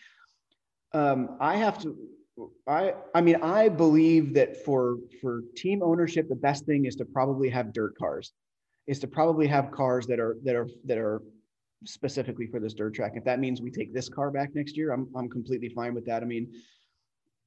Um, 0.93 1.37
I 1.39 1.57
have 1.57 1.77
to 1.83 1.95
I 2.67 2.95
I 3.13 3.21
mean 3.21 3.35
I 3.37 3.69
believe 3.69 4.33
that 4.33 4.63
for 4.65 4.97
for 5.21 5.41
team 5.55 5.83
ownership 5.83 6.29
the 6.29 6.35
best 6.35 6.65
thing 6.65 6.85
is 6.85 6.95
to 6.95 7.05
probably 7.05 7.49
have 7.49 7.73
dirt 7.73 7.97
cars 7.97 8.33
is 8.87 8.99
to 8.99 9.07
probably 9.07 9.47
have 9.47 9.71
cars 9.71 10.07
that 10.07 10.19
are 10.19 10.37
that 10.43 10.55
are 10.55 10.67
that 10.85 10.97
are 10.97 11.21
specifically 11.85 12.47
for 12.47 12.59
this 12.59 12.73
dirt 12.73 12.93
track. 12.93 13.13
If 13.15 13.25
that 13.25 13.39
means 13.39 13.61
we 13.61 13.69
take 13.69 13.93
this 13.93 14.09
car 14.09 14.31
back 14.31 14.55
next 14.55 14.75
year 14.75 14.91
I'm 14.91 15.07
I'm 15.15 15.29
completely 15.29 15.69
fine 15.69 15.93
with 15.93 16.05
that. 16.05 16.23
I 16.23 16.25
mean 16.25 16.51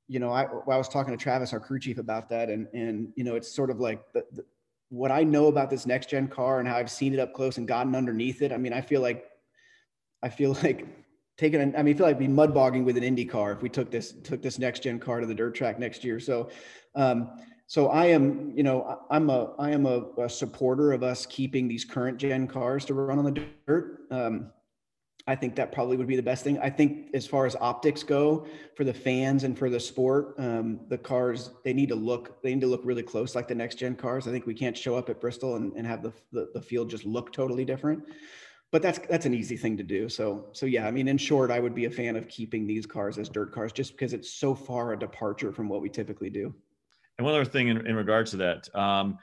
you 0.09 0.21
know 0.21 0.31
I 0.31 0.45
I 0.45 0.77
was 0.77 0.89
talking 0.89 1.17
to 1.17 1.23
Travis 1.23 1.53
our 1.53 1.61
crew 1.61 1.81
chief 1.81 1.99
about 1.99 2.29
that 2.31 2.49
and 2.49 2.69
and 2.73 3.09
you 3.17 3.25
know 3.25 3.35
it's 3.35 3.53
sort 3.53 3.71
of 3.71 3.81
like 3.81 4.01
the, 4.13 4.25
the 4.33 4.45
what 4.91 5.11
I 5.11 5.25
know 5.25 5.49
about 5.49 5.69
this 5.69 5.85
next 5.85 6.11
gen 6.11 6.29
car 6.29 6.61
and 6.61 6.69
how 6.69 6.77
I've 6.77 6.91
seen 6.91 7.13
it 7.13 7.19
up 7.19 7.35
close 7.35 7.59
and 7.59 7.67
gotten 7.67 7.97
underneath 7.97 8.41
it 8.41 8.53
I 8.53 8.57
mean 8.57 8.73
I 8.73 8.83
feel 8.83 9.01
like 9.01 9.25
I 10.23 10.29
feel 10.29 10.53
like 10.63 10.87
taking 11.37 11.61
I 11.61 11.83
mean, 11.83 11.95
I 11.95 11.97
feel 11.97 12.07
like 12.07 12.19
be 12.19 12.29
mud 12.29 12.55
bogging 12.55 12.85
with 12.85 12.97
an 12.97 13.03
Indy 13.03 13.25
car 13.25 13.53
if 13.53 13.63
we 13.63 13.69
took 13.69 13.91
this, 13.91 14.13
took 14.13 14.43
this 14.43 14.59
next 14.59 14.83
gen 14.83 14.99
car 14.99 15.21
to 15.21 15.27
the 15.27 15.35
dirt 15.35 15.55
track 15.55 15.79
next 15.79 16.05
year. 16.05 16.19
So, 16.19 16.51
um, 16.95 17.31
so 17.67 17.89
I 17.89 18.07
am, 18.07 18.53
you 18.57 18.63
know, 18.63 19.01
I'm 19.11 19.29
a, 19.29 19.55
I 19.59 19.71
am 19.71 19.87
a, 19.87 20.05
a, 20.19 20.29
supporter 20.29 20.93
of 20.93 21.03
us 21.03 21.27
keeping 21.27 21.67
these 21.67 21.85
current 21.85 22.17
gen 22.17 22.47
cars 22.47 22.85
to 22.87 22.95
run 22.95 23.19
on 23.19 23.25
the 23.25 23.47
dirt. 23.67 24.03
Um, 24.11 24.53
I 25.27 25.35
think 25.35 25.57
that 25.57 25.73
probably 25.73 25.97
would 25.97 26.07
be 26.07 26.15
the 26.15 26.23
best 26.23 26.45
thing. 26.45 26.61
I 26.61 26.71
think 26.71 27.09
as 27.13 27.27
far 27.27 27.45
as 27.47 27.57
optics 27.57 28.05
go 28.05 28.47
for 28.77 28.85
the 28.85 28.95
fans 28.95 29.43
and 29.43 29.59
for 29.59 29.69
the 29.69 29.81
sport, 29.81 30.37
um, 30.39 30.79
the 30.89 30.97
cars, 30.97 31.51
they 31.65 31.73
need 31.73 31.89
to 31.89 31.97
look, 31.97 32.41
they 32.43 32.55
need 32.55 32.61
to 32.61 32.69
look 32.69 32.83
really 32.85 33.03
close 33.03 33.35
like 33.35 33.49
the 33.49 33.55
next 33.55 33.75
gen 33.75 33.97
cars. 33.97 34.29
I 34.29 34.31
think 34.31 34.47
we 34.47 34.55
can't 34.55 34.79
show 34.79 34.95
up 34.95 35.11
at 35.11 35.21
Bristol 35.21 35.57
and, 35.57 35.73
and 35.73 35.85
have 35.85 36.05
the, 36.05 36.13
the, 36.31 36.51
the 36.55 36.63
field 36.63 36.89
just 36.89 37.05
look 37.05 37.33
totally 37.33 37.65
different 37.65 38.05
but 38.73 38.83
that's 38.83 38.99
that's 39.09 39.27
an 39.27 39.35
easy 39.35 39.57
thing 39.57 39.77
to 39.77 39.83
do. 39.83 40.09
So 40.09 40.47
so 40.53 40.67
yeah, 40.67 40.87
I 40.87 40.91
mean, 40.91 41.09
in 41.09 41.19
short, 41.19 41.51
I 41.51 41.61
would 41.61 41.75
be 41.75 41.85
a 41.85 41.91
fan 41.91 42.17
of 42.17 42.29
keeping 42.29 42.67
these 42.67 42.87
cars 42.87 43.19
as 43.19 43.29
dirt 43.29 43.53
cars 43.53 43.73
just 43.73 43.93
because 43.93 44.13
it's 44.13 44.31
so 44.31 44.55
far 44.55 44.93
a 44.93 44.99
departure 44.99 45.53
from 45.53 45.69
what 45.69 45.81
we 45.81 45.89
typically 45.89 46.31
do. 46.31 46.55
And 47.19 47.25
one 47.25 47.35
other 47.35 47.45
thing 47.45 47.69
in, 47.69 47.87
in 47.87 47.97
regards 47.97 48.33
to 48.33 48.37
that, 48.39 48.75
um, 48.75 49.19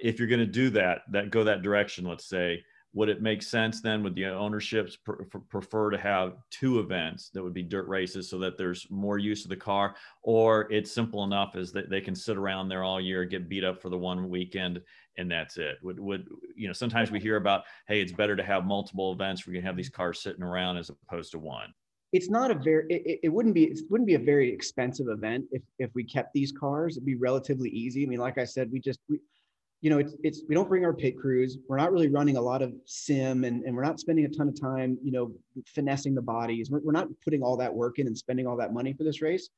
if 0.00 0.18
you're 0.18 0.28
going 0.28 0.40
to 0.40 0.46
do 0.46 0.70
that, 0.70 1.02
that 1.10 1.30
go 1.30 1.44
that 1.44 1.62
direction, 1.62 2.06
let's 2.06 2.26
say, 2.26 2.62
would 2.96 3.10
it 3.10 3.20
make 3.20 3.42
sense 3.42 3.82
then 3.82 4.02
would 4.02 4.14
the 4.14 4.24
ownerships 4.24 4.96
pr- 4.96 5.22
prefer 5.50 5.90
to 5.90 5.98
have 5.98 6.38
two 6.50 6.80
events 6.80 7.28
that 7.28 7.42
would 7.42 7.52
be 7.52 7.62
dirt 7.62 7.86
races 7.86 8.28
so 8.30 8.38
that 8.38 8.56
there's 8.56 8.86
more 8.90 9.18
use 9.18 9.44
of 9.44 9.50
the 9.50 9.56
car 9.56 9.94
or 10.22 10.66
it's 10.72 10.90
simple 10.90 11.22
enough 11.22 11.56
as 11.56 11.72
that 11.72 11.90
they 11.90 12.00
can 12.00 12.14
sit 12.14 12.38
around 12.38 12.68
there 12.68 12.82
all 12.82 13.00
year 13.00 13.26
get 13.26 13.50
beat 13.50 13.64
up 13.64 13.82
for 13.82 13.90
the 13.90 13.98
one 13.98 14.30
weekend 14.30 14.80
and 15.18 15.30
that's 15.30 15.56
it 15.56 15.76
would 15.82 15.98
would 15.98 16.28
you 16.54 16.66
know 16.66 16.72
sometimes 16.72 17.10
we 17.10 17.20
hear 17.20 17.36
about 17.36 17.64
hey 17.88 18.00
it's 18.00 18.12
better 18.12 18.36
to 18.36 18.42
have 18.42 18.64
multiple 18.64 19.12
events 19.12 19.46
where 19.46 19.54
you 19.54 19.62
have 19.62 19.76
these 19.76 19.88
cars 19.88 20.20
sitting 20.20 20.42
around 20.42 20.76
as 20.76 20.90
opposed 20.90 21.32
to 21.32 21.38
one 21.38 21.72
it's 22.12 22.30
not 22.30 22.50
a 22.50 22.54
very 22.54 22.84
it, 22.88 23.20
it 23.24 23.28
wouldn't 23.28 23.54
be 23.54 23.64
it 23.64 23.80
wouldn't 23.90 24.06
be 24.06 24.14
a 24.14 24.18
very 24.18 24.52
expensive 24.52 25.08
event 25.08 25.44
if 25.50 25.62
if 25.78 25.90
we 25.94 26.04
kept 26.04 26.32
these 26.32 26.52
cars 26.52 26.96
it'd 26.96 27.06
be 27.06 27.16
relatively 27.16 27.70
easy 27.70 28.04
i 28.04 28.06
mean 28.06 28.20
like 28.20 28.38
i 28.38 28.44
said 28.44 28.70
we 28.70 28.80
just 28.80 29.00
we 29.08 29.18
you 29.82 29.90
know, 29.90 29.98
it's, 29.98 30.14
it's, 30.22 30.42
we 30.48 30.54
don't 30.54 30.68
bring 30.68 30.84
our 30.84 30.94
pit 30.94 31.18
crews. 31.18 31.58
We're 31.68 31.76
not 31.76 31.92
really 31.92 32.08
running 32.08 32.36
a 32.36 32.40
lot 32.40 32.62
of 32.62 32.72
sim 32.86 33.44
and, 33.44 33.62
and 33.64 33.76
we're 33.76 33.84
not 33.84 34.00
spending 34.00 34.24
a 34.24 34.28
ton 34.28 34.48
of 34.48 34.60
time, 34.60 34.98
you 35.02 35.12
know, 35.12 35.32
finessing 35.66 36.14
the 36.14 36.22
bodies. 36.22 36.70
We're, 36.70 36.80
we're 36.80 36.92
not 36.92 37.08
putting 37.22 37.42
all 37.42 37.56
that 37.58 37.72
work 37.72 37.98
in 37.98 38.06
and 38.06 38.16
spending 38.16 38.46
all 38.46 38.56
that 38.56 38.72
money 38.72 38.94
for 38.94 39.04
this 39.04 39.20
race. 39.20 39.50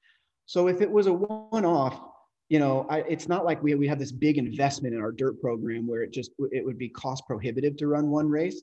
So 0.47 0.69
if 0.69 0.81
it 0.81 0.91
was 0.91 1.07
a 1.07 1.13
one 1.13 1.65
off, 1.65 2.01
you 2.49 2.59
know, 2.59 2.87
I, 2.89 2.99
it's 3.01 3.29
not 3.29 3.45
like 3.45 3.63
we, 3.63 3.75
we 3.75 3.87
have 3.89 3.99
this 3.99 4.13
big 4.13 4.39
investment 4.39 4.95
in 4.95 5.01
our 5.01 5.13
dirt 5.13 5.41
program 5.41 5.87
where 5.87 6.03
it 6.03 6.13
just, 6.13 6.31
it 6.51 6.65
would 6.65 6.79
be 6.79 6.89
cost 6.89 7.27
prohibitive 7.27 7.77
to 7.79 7.89
run 7.89 8.09
one 8.09 8.29
race. 8.29 8.63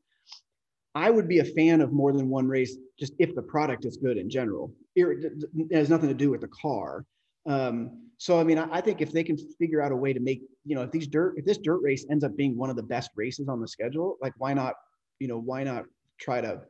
I 0.96 1.10
would 1.10 1.28
be 1.28 1.40
a 1.40 1.46
fan 1.46 1.82
of 1.82 1.92
more 1.92 2.14
than 2.14 2.30
one 2.30 2.48
race, 2.48 2.78
just 2.98 3.14
if 3.20 3.36
the 3.36 3.42
product 3.42 3.86
is 3.86 3.98
good 3.98 4.18
in 4.18 4.30
general. 4.30 4.74
It, 4.96 5.34
has 5.72 5.90
nothing 5.90 6.10
to 6.10 6.16
do 6.16 6.32
with 6.32 6.42
the 6.42 6.48
car. 6.48 7.06
Um, 7.46 8.02
so 8.18 8.40
I 8.40 8.44
mean, 8.44 8.58
I, 8.58 8.68
I, 8.72 8.82
think 8.82 9.02
if 9.02 9.12
they 9.12 9.24
can 9.24 9.38
figure 9.60 9.82
out 9.82 9.92
a 9.92 9.96
way 9.96 10.14
to 10.14 10.20
make, 10.20 10.42
you 10.64 10.74
know, 10.74 10.82
if 10.82 10.92
these 10.92 11.06
dirt, 11.06 11.36
if 11.38 11.46
this 11.46 11.58
dirt 11.58 11.82
race 11.84 12.06
ends 12.10 12.24
up 12.24 12.36
being 12.36 12.58
one 12.58 12.70
of 12.70 12.76
the 12.76 12.84
best 12.84 13.12
races 13.16 13.50
on 13.50 13.60
the 13.60 13.68
schedule, 13.68 14.18
like 14.22 14.34
why 14.38 14.54
not, 14.54 14.76
you 15.20 15.28
know, 15.28 15.38
why 15.38 15.64
not 15.64 15.84
try 16.18 16.42
to 16.42 16.62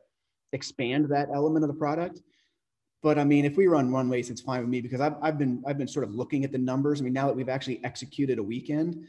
expand 0.52 1.06
that 1.08 1.28
element 1.32 1.64
of 1.64 1.68
the 1.68 1.78
product? 1.78 2.20
But 3.02 3.18
I 3.18 3.24
mean, 3.24 3.44
if 3.44 3.56
we 3.56 3.66
run 3.66 3.92
one 3.92 4.08
race, 4.10 4.30
it's 4.30 4.40
fine 4.40 4.60
with 4.60 4.68
me 4.68 4.80
because 4.80 5.00
I've, 5.00 5.14
I've 5.22 5.38
been 5.38 5.62
I've 5.66 5.78
been 5.78 5.88
sort 5.88 6.04
of 6.04 6.14
looking 6.14 6.44
at 6.44 6.52
the 6.52 6.58
numbers. 6.58 7.00
I 7.00 7.04
mean, 7.04 7.12
now 7.12 7.26
that 7.26 7.36
we've 7.36 7.48
actually 7.48 7.84
executed 7.84 8.38
a 8.38 8.42
weekend, 8.42 9.06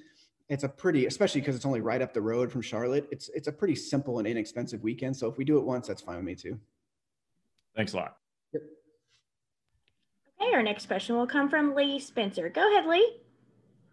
it's 0.49 0.63
a 0.63 0.69
pretty, 0.69 1.05
especially 1.07 1.41
because 1.41 1.55
it's 1.55 1.65
only 1.65 1.81
right 1.81 2.01
up 2.01 2.13
the 2.13 2.21
road 2.21 2.51
from 2.51 2.61
Charlotte. 2.61 3.07
It's 3.11 3.29
it's 3.29 3.47
a 3.47 3.51
pretty 3.51 3.75
simple 3.75 4.19
and 4.19 4.27
inexpensive 4.27 4.83
weekend. 4.83 5.15
So 5.15 5.27
if 5.27 5.37
we 5.37 5.45
do 5.45 5.57
it 5.57 5.63
once, 5.63 5.87
that's 5.87 6.01
fine 6.01 6.17
with 6.17 6.25
me 6.25 6.35
too. 6.35 6.59
Thanks 7.75 7.93
a 7.93 7.97
lot. 7.97 8.17
Okay, 8.55 10.53
our 10.53 10.63
next 10.63 10.85
question 10.85 11.15
will 11.15 11.27
come 11.27 11.49
from 11.49 11.73
Lee 11.73 11.99
Spencer. 11.99 12.49
Go 12.49 12.71
ahead, 12.71 12.85
Lee. 12.87 13.17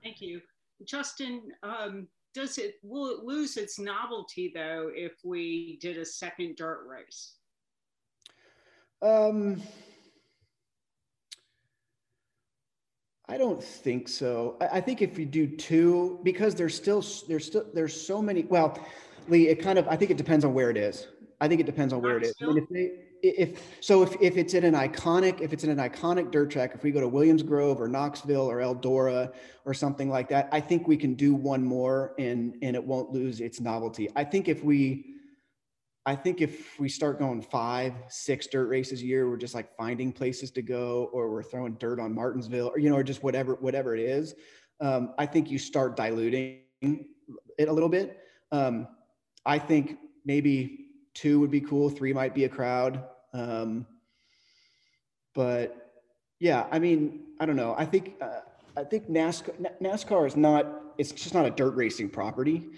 Thank 0.02 0.20
you. 0.20 0.40
Justin, 0.84 1.52
um, 1.62 2.08
does 2.34 2.58
it, 2.58 2.74
will 2.82 3.10
it 3.10 3.24
lose 3.24 3.56
its 3.56 3.78
novelty 3.78 4.52
though 4.54 4.90
if 4.94 5.12
we 5.24 5.78
did 5.80 5.96
a 5.98 6.04
second 6.04 6.56
dirt 6.56 6.84
race? 6.86 7.36
Um, 9.02 9.62
I 13.34 13.36
don't 13.36 13.62
think 13.62 14.08
so. 14.08 14.56
I, 14.60 14.78
I 14.78 14.80
think 14.80 15.02
if 15.02 15.18
you 15.18 15.26
do 15.26 15.48
two, 15.48 16.20
because 16.22 16.54
there's 16.54 16.76
still, 16.76 17.04
there's 17.26 17.44
still, 17.44 17.66
there's 17.74 18.00
so 18.00 18.22
many, 18.22 18.44
well, 18.44 18.78
Lee, 19.26 19.48
it 19.48 19.56
kind 19.56 19.76
of, 19.76 19.88
I 19.88 19.96
think 19.96 20.12
it 20.12 20.16
depends 20.16 20.44
on 20.44 20.54
where 20.54 20.70
it 20.70 20.76
is. 20.76 21.08
I 21.40 21.48
think 21.48 21.60
it 21.60 21.66
depends 21.66 21.92
on 21.92 22.00
where 22.00 22.16
it 22.16 22.22
is. 22.22 22.34
I 22.40 22.46
mean, 22.46 22.58
if 22.58 22.68
they, 22.68 22.92
if 23.22 23.60
so 23.80 24.02
if, 24.02 24.14
if 24.20 24.36
it's 24.36 24.54
in 24.54 24.64
an 24.64 24.74
iconic 24.74 25.40
if 25.40 25.54
it's 25.54 25.64
in 25.64 25.70
an 25.70 25.78
iconic 25.78 26.30
dirt 26.30 26.50
track 26.50 26.72
if 26.74 26.82
we 26.82 26.90
go 26.90 27.00
to 27.00 27.08
williams 27.08 27.42
grove 27.42 27.80
or 27.80 27.88
knoxville 27.88 28.42
or 28.50 28.58
eldora 28.58 29.32
or 29.64 29.72
something 29.72 30.10
like 30.10 30.28
that 30.28 30.46
i 30.52 30.60
think 30.60 30.86
we 30.86 30.94
can 30.94 31.14
do 31.14 31.34
one 31.34 31.64
more 31.64 32.14
and 32.18 32.54
and 32.60 32.76
it 32.76 32.84
won't 32.84 33.12
lose 33.12 33.40
its 33.40 33.62
novelty 33.62 34.10
i 34.14 34.22
think 34.22 34.46
if 34.46 34.62
we 34.62 35.13
i 36.06 36.14
think 36.14 36.40
if 36.40 36.78
we 36.78 36.88
start 36.88 37.18
going 37.18 37.40
five 37.40 37.92
six 38.08 38.46
dirt 38.46 38.66
races 38.66 39.02
a 39.02 39.04
year 39.04 39.28
we're 39.28 39.36
just 39.36 39.54
like 39.54 39.74
finding 39.76 40.12
places 40.12 40.50
to 40.50 40.62
go 40.62 41.10
or 41.12 41.30
we're 41.30 41.42
throwing 41.42 41.74
dirt 41.74 42.00
on 42.00 42.14
martinsville 42.14 42.68
or 42.68 42.78
you 42.78 42.90
know 42.90 42.96
or 42.96 43.02
just 43.02 43.22
whatever 43.22 43.54
whatever 43.56 43.94
it 43.94 44.00
is 44.00 44.34
um, 44.80 45.14
i 45.18 45.26
think 45.26 45.50
you 45.50 45.58
start 45.58 45.96
diluting 45.96 46.60
it 47.58 47.68
a 47.68 47.72
little 47.72 47.88
bit 47.88 48.18
um, 48.52 48.86
i 49.46 49.58
think 49.58 49.98
maybe 50.24 50.86
two 51.14 51.40
would 51.40 51.50
be 51.50 51.60
cool 51.60 51.88
three 51.88 52.12
might 52.12 52.34
be 52.34 52.44
a 52.44 52.48
crowd 52.48 53.04
um, 53.32 53.86
but 55.34 55.84
yeah, 56.38 56.66
I 56.70 56.78
mean, 56.78 57.20
I 57.40 57.46
don't 57.46 57.56
know. 57.56 57.74
I 57.76 57.84
think 57.84 58.14
uh, 58.20 58.40
I 58.76 58.84
think 58.84 59.08
NASCAR 59.08 59.54
NASCAR 59.82 60.26
is 60.26 60.36
not. 60.36 60.66
It's 60.96 61.12
just 61.12 61.34
not 61.34 61.44
a 61.44 61.50
dirt 61.50 61.74
racing 61.74 62.10
property. 62.10 62.68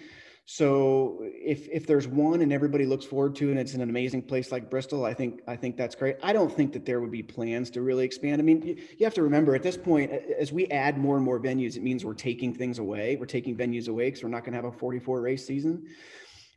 So 0.49 1.17
if 1.21 1.67
if 1.67 1.85
there's 1.85 2.07
one 2.07 2.41
and 2.41 2.53
everybody 2.53 2.85
looks 2.85 3.03
forward 3.03 3.35
to 3.35 3.49
it 3.49 3.51
and 3.51 3.59
it's 3.59 3.73
in 3.73 3.81
an 3.81 3.89
amazing 3.89 4.21
place 4.21 4.49
like 4.49 4.69
Bristol, 4.69 5.03
I 5.03 5.13
think 5.13 5.41
I 5.45 5.57
think 5.57 5.75
that's 5.75 5.93
great. 5.93 6.15
I 6.23 6.31
don't 6.31 6.51
think 6.51 6.71
that 6.71 6.85
there 6.85 7.01
would 7.01 7.11
be 7.11 7.21
plans 7.21 7.69
to 7.71 7.81
really 7.81 8.05
expand. 8.05 8.39
I 8.39 8.45
mean, 8.45 8.61
you, 8.61 8.77
you 8.97 9.05
have 9.05 9.13
to 9.15 9.23
remember 9.23 9.55
at 9.55 9.61
this 9.61 9.75
point, 9.75 10.09
as 10.09 10.53
we 10.53 10.65
add 10.67 10.97
more 10.97 11.17
and 11.17 11.25
more 11.25 11.37
venues, 11.37 11.75
it 11.75 11.83
means 11.83 12.05
we're 12.05 12.13
taking 12.13 12.53
things 12.53 12.79
away. 12.79 13.17
We're 13.17 13.25
taking 13.25 13.57
venues 13.57 13.89
away 13.89 14.05
because 14.05 14.23
we're 14.23 14.29
not 14.29 14.45
going 14.45 14.53
to 14.53 14.57
have 14.57 14.63
a 14.63 14.71
44 14.71 15.19
race 15.19 15.45
season. 15.45 15.85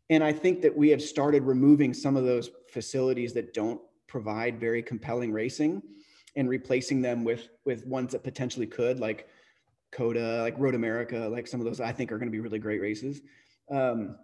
And 0.08 0.22
I 0.22 0.32
think 0.32 0.62
that 0.62 0.76
we 0.76 0.90
have 0.90 1.02
started 1.02 1.42
removing 1.42 1.92
some 1.92 2.16
of 2.16 2.24
those 2.24 2.48
facilities 2.68 3.32
that 3.32 3.52
don't 3.52 3.80
provide 4.06 4.60
very 4.60 4.84
compelling 4.84 5.32
racing 5.32 5.82
and 6.36 6.48
replacing 6.48 7.02
them 7.02 7.24
with 7.24 7.48
with 7.64 7.84
ones 7.88 8.12
that 8.12 8.22
potentially 8.22 8.68
could 8.68 9.00
like 9.00 9.26
COTA, 9.90 10.42
like 10.42 10.56
Road 10.60 10.76
America, 10.76 11.28
like 11.28 11.48
some 11.48 11.58
of 11.58 11.66
those 11.66 11.80
I 11.80 11.90
think 11.90 12.12
are 12.12 12.18
going 12.18 12.28
to 12.28 12.32
be 12.32 12.38
really 12.38 12.60
great 12.60 12.80
races. 12.80 13.22
Um, 13.70 14.16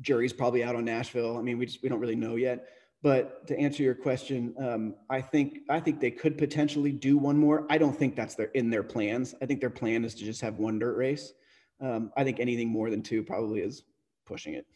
jury's 0.00 0.32
probably 0.32 0.64
out 0.64 0.76
on 0.76 0.84
Nashville. 0.84 1.38
I 1.38 1.42
mean, 1.42 1.58
we 1.58 1.66
just 1.66 1.82
we 1.82 1.88
don't 1.88 2.00
really 2.00 2.16
know 2.16 2.36
yet. 2.36 2.68
But 3.02 3.46
to 3.48 3.58
answer 3.58 3.82
your 3.82 3.94
question, 3.94 4.54
um, 4.58 4.94
I 5.10 5.20
think 5.20 5.58
I 5.68 5.78
think 5.78 6.00
they 6.00 6.10
could 6.10 6.38
potentially 6.38 6.90
do 6.90 7.18
one 7.18 7.36
more. 7.36 7.66
I 7.68 7.76
don't 7.76 7.96
think 7.96 8.16
that's 8.16 8.34
their 8.34 8.46
in 8.54 8.70
their 8.70 8.82
plans. 8.82 9.34
I 9.42 9.46
think 9.46 9.60
their 9.60 9.70
plan 9.70 10.04
is 10.04 10.14
to 10.14 10.24
just 10.24 10.40
have 10.40 10.58
one 10.58 10.78
dirt 10.78 10.96
race. 10.96 11.34
Um, 11.82 12.12
I 12.16 12.24
think 12.24 12.40
anything 12.40 12.68
more 12.68 12.88
than 12.88 13.02
two 13.02 13.22
probably 13.22 13.60
is 13.60 13.82
pushing 14.26 14.54
it. 14.54 14.66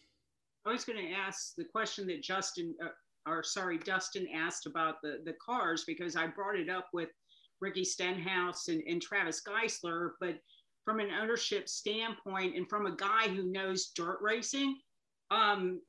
I 0.67 0.73
was 0.73 0.85
going 0.85 0.99
to 0.99 1.13
ask 1.13 1.55
the 1.57 1.65
question 1.65 2.07
that 2.09 2.23
Justin, 2.23 2.75
uh, 2.85 2.89
or 3.31 3.43
sorry, 3.43 3.79
Dustin 3.79 4.29
asked 4.35 4.67
about 4.67 4.97
the 5.03 5.23
the 5.25 5.35
cars 5.45 5.85
because 5.87 6.15
I 6.15 6.27
brought 6.27 6.59
it 6.59 6.69
up 6.69 6.89
with 6.93 7.09
Ricky 7.63 7.85
Stenhouse 7.85 8.69
and, 8.69 8.83
and 8.87 9.01
Travis 9.01 9.41
Geisler, 9.43 10.11
but 10.21 10.39
from 10.89 11.01
an 11.01 11.11
ownership 11.21 11.69
standpoint 11.69 12.57
and 12.57 12.67
from 12.67 12.87
a 12.87 12.97
guy 12.97 13.29
who 13.29 13.53
knows 13.53 13.91
dirt 13.95 14.17
racing, 14.23 14.75
um, 15.31 15.83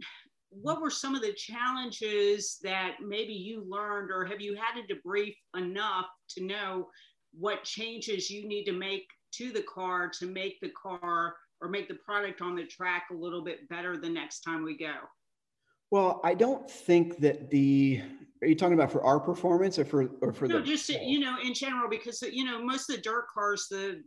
what 0.50 0.82
were 0.82 0.90
some 0.90 1.16
of 1.16 1.22
the 1.22 1.32
challenges 1.32 2.58
that 2.64 2.96
maybe 3.02 3.32
you 3.32 3.64
learned 3.66 4.12
or 4.12 4.26
have 4.26 4.42
you 4.42 4.58
had 4.58 4.74
to 4.76 4.94
debrief 4.94 5.36
enough 5.56 6.08
to 6.28 6.44
know 6.44 6.90
what 7.32 7.64
changes 7.64 8.30
you 8.30 8.46
need 8.46 8.66
to 8.66 8.74
make 8.74 9.06
to 9.32 9.54
the 9.54 9.64
car 9.74 10.12
to 10.20 10.26
make 10.26 10.60
the 10.62 10.72
car 10.72 11.34
or 11.62 11.70
make 11.70 11.88
the 11.88 11.98
product 12.06 12.42
on 12.42 12.54
the 12.54 12.66
track 12.66 13.06
a 13.10 13.16
little 13.16 13.42
bit 13.42 13.70
better 13.70 13.96
the 13.96 14.10
next 14.10 14.42
time 14.42 14.64
we 14.64 14.78
go? 14.78 14.96
Well 15.92 16.20
i 16.26 16.34
don't 16.34 16.70
think 16.70 17.20
that 17.20 17.50
the 17.50 18.02
are 18.42 18.48
you 18.48 18.56
talking 18.56 18.74
about 18.74 18.92
for 18.92 19.04
our 19.04 19.20
performance 19.20 19.80
or 19.80 19.86
for 19.86 20.10
or 20.22 20.34
for 20.34 20.48
no, 20.48 20.60
the 20.60 20.66
just 20.66 20.90
you 20.90 21.20
know 21.20 21.38
in 21.42 21.54
general 21.54 21.90
because 21.90 22.22
you 22.22 22.44
know 22.44 22.62
most 22.62 22.90
of 22.90 22.98
the 22.98 23.02
dirt 23.02 23.26
cars 23.34 23.68
the 23.70 24.02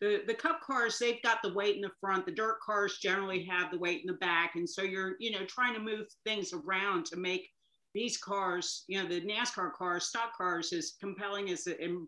the 0.00 0.22
the 0.26 0.34
cup 0.34 0.60
cars 0.60 0.98
they've 0.98 1.22
got 1.22 1.38
the 1.42 1.52
weight 1.54 1.76
in 1.76 1.82
the 1.82 1.90
front. 2.00 2.26
The 2.26 2.32
dirt 2.32 2.60
cars 2.64 2.98
generally 2.98 3.44
have 3.44 3.70
the 3.70 3.78
weight 3.78 4.02
in 4.02 4.06
the 4.06 4.18
back. 4.18 4.52
And 4.54 4.68
so 4.68 4.82
you're 4.82 5.14
you 5.18 5.30
know 5.30 5.44
trying 5.46 5.74
to 5.74 5.80
move 5.80 6.06
things 6.24 6.52
around 6.52 7.06
to 7.06 7.16
make 7.16 7.48
these 7.94 8.18
cars 8.18 8.84
you 8.88 9.02
know 9.02 9.08
the 9.08 9.22
nascar 9.22 9.72
cars 9.72 10.04
stock 10.04 10.36
cars 10.36 10.72
as 10.72 10.94
compelling 11.00 11.50
as 11.50 11.66
and 11.66 12.06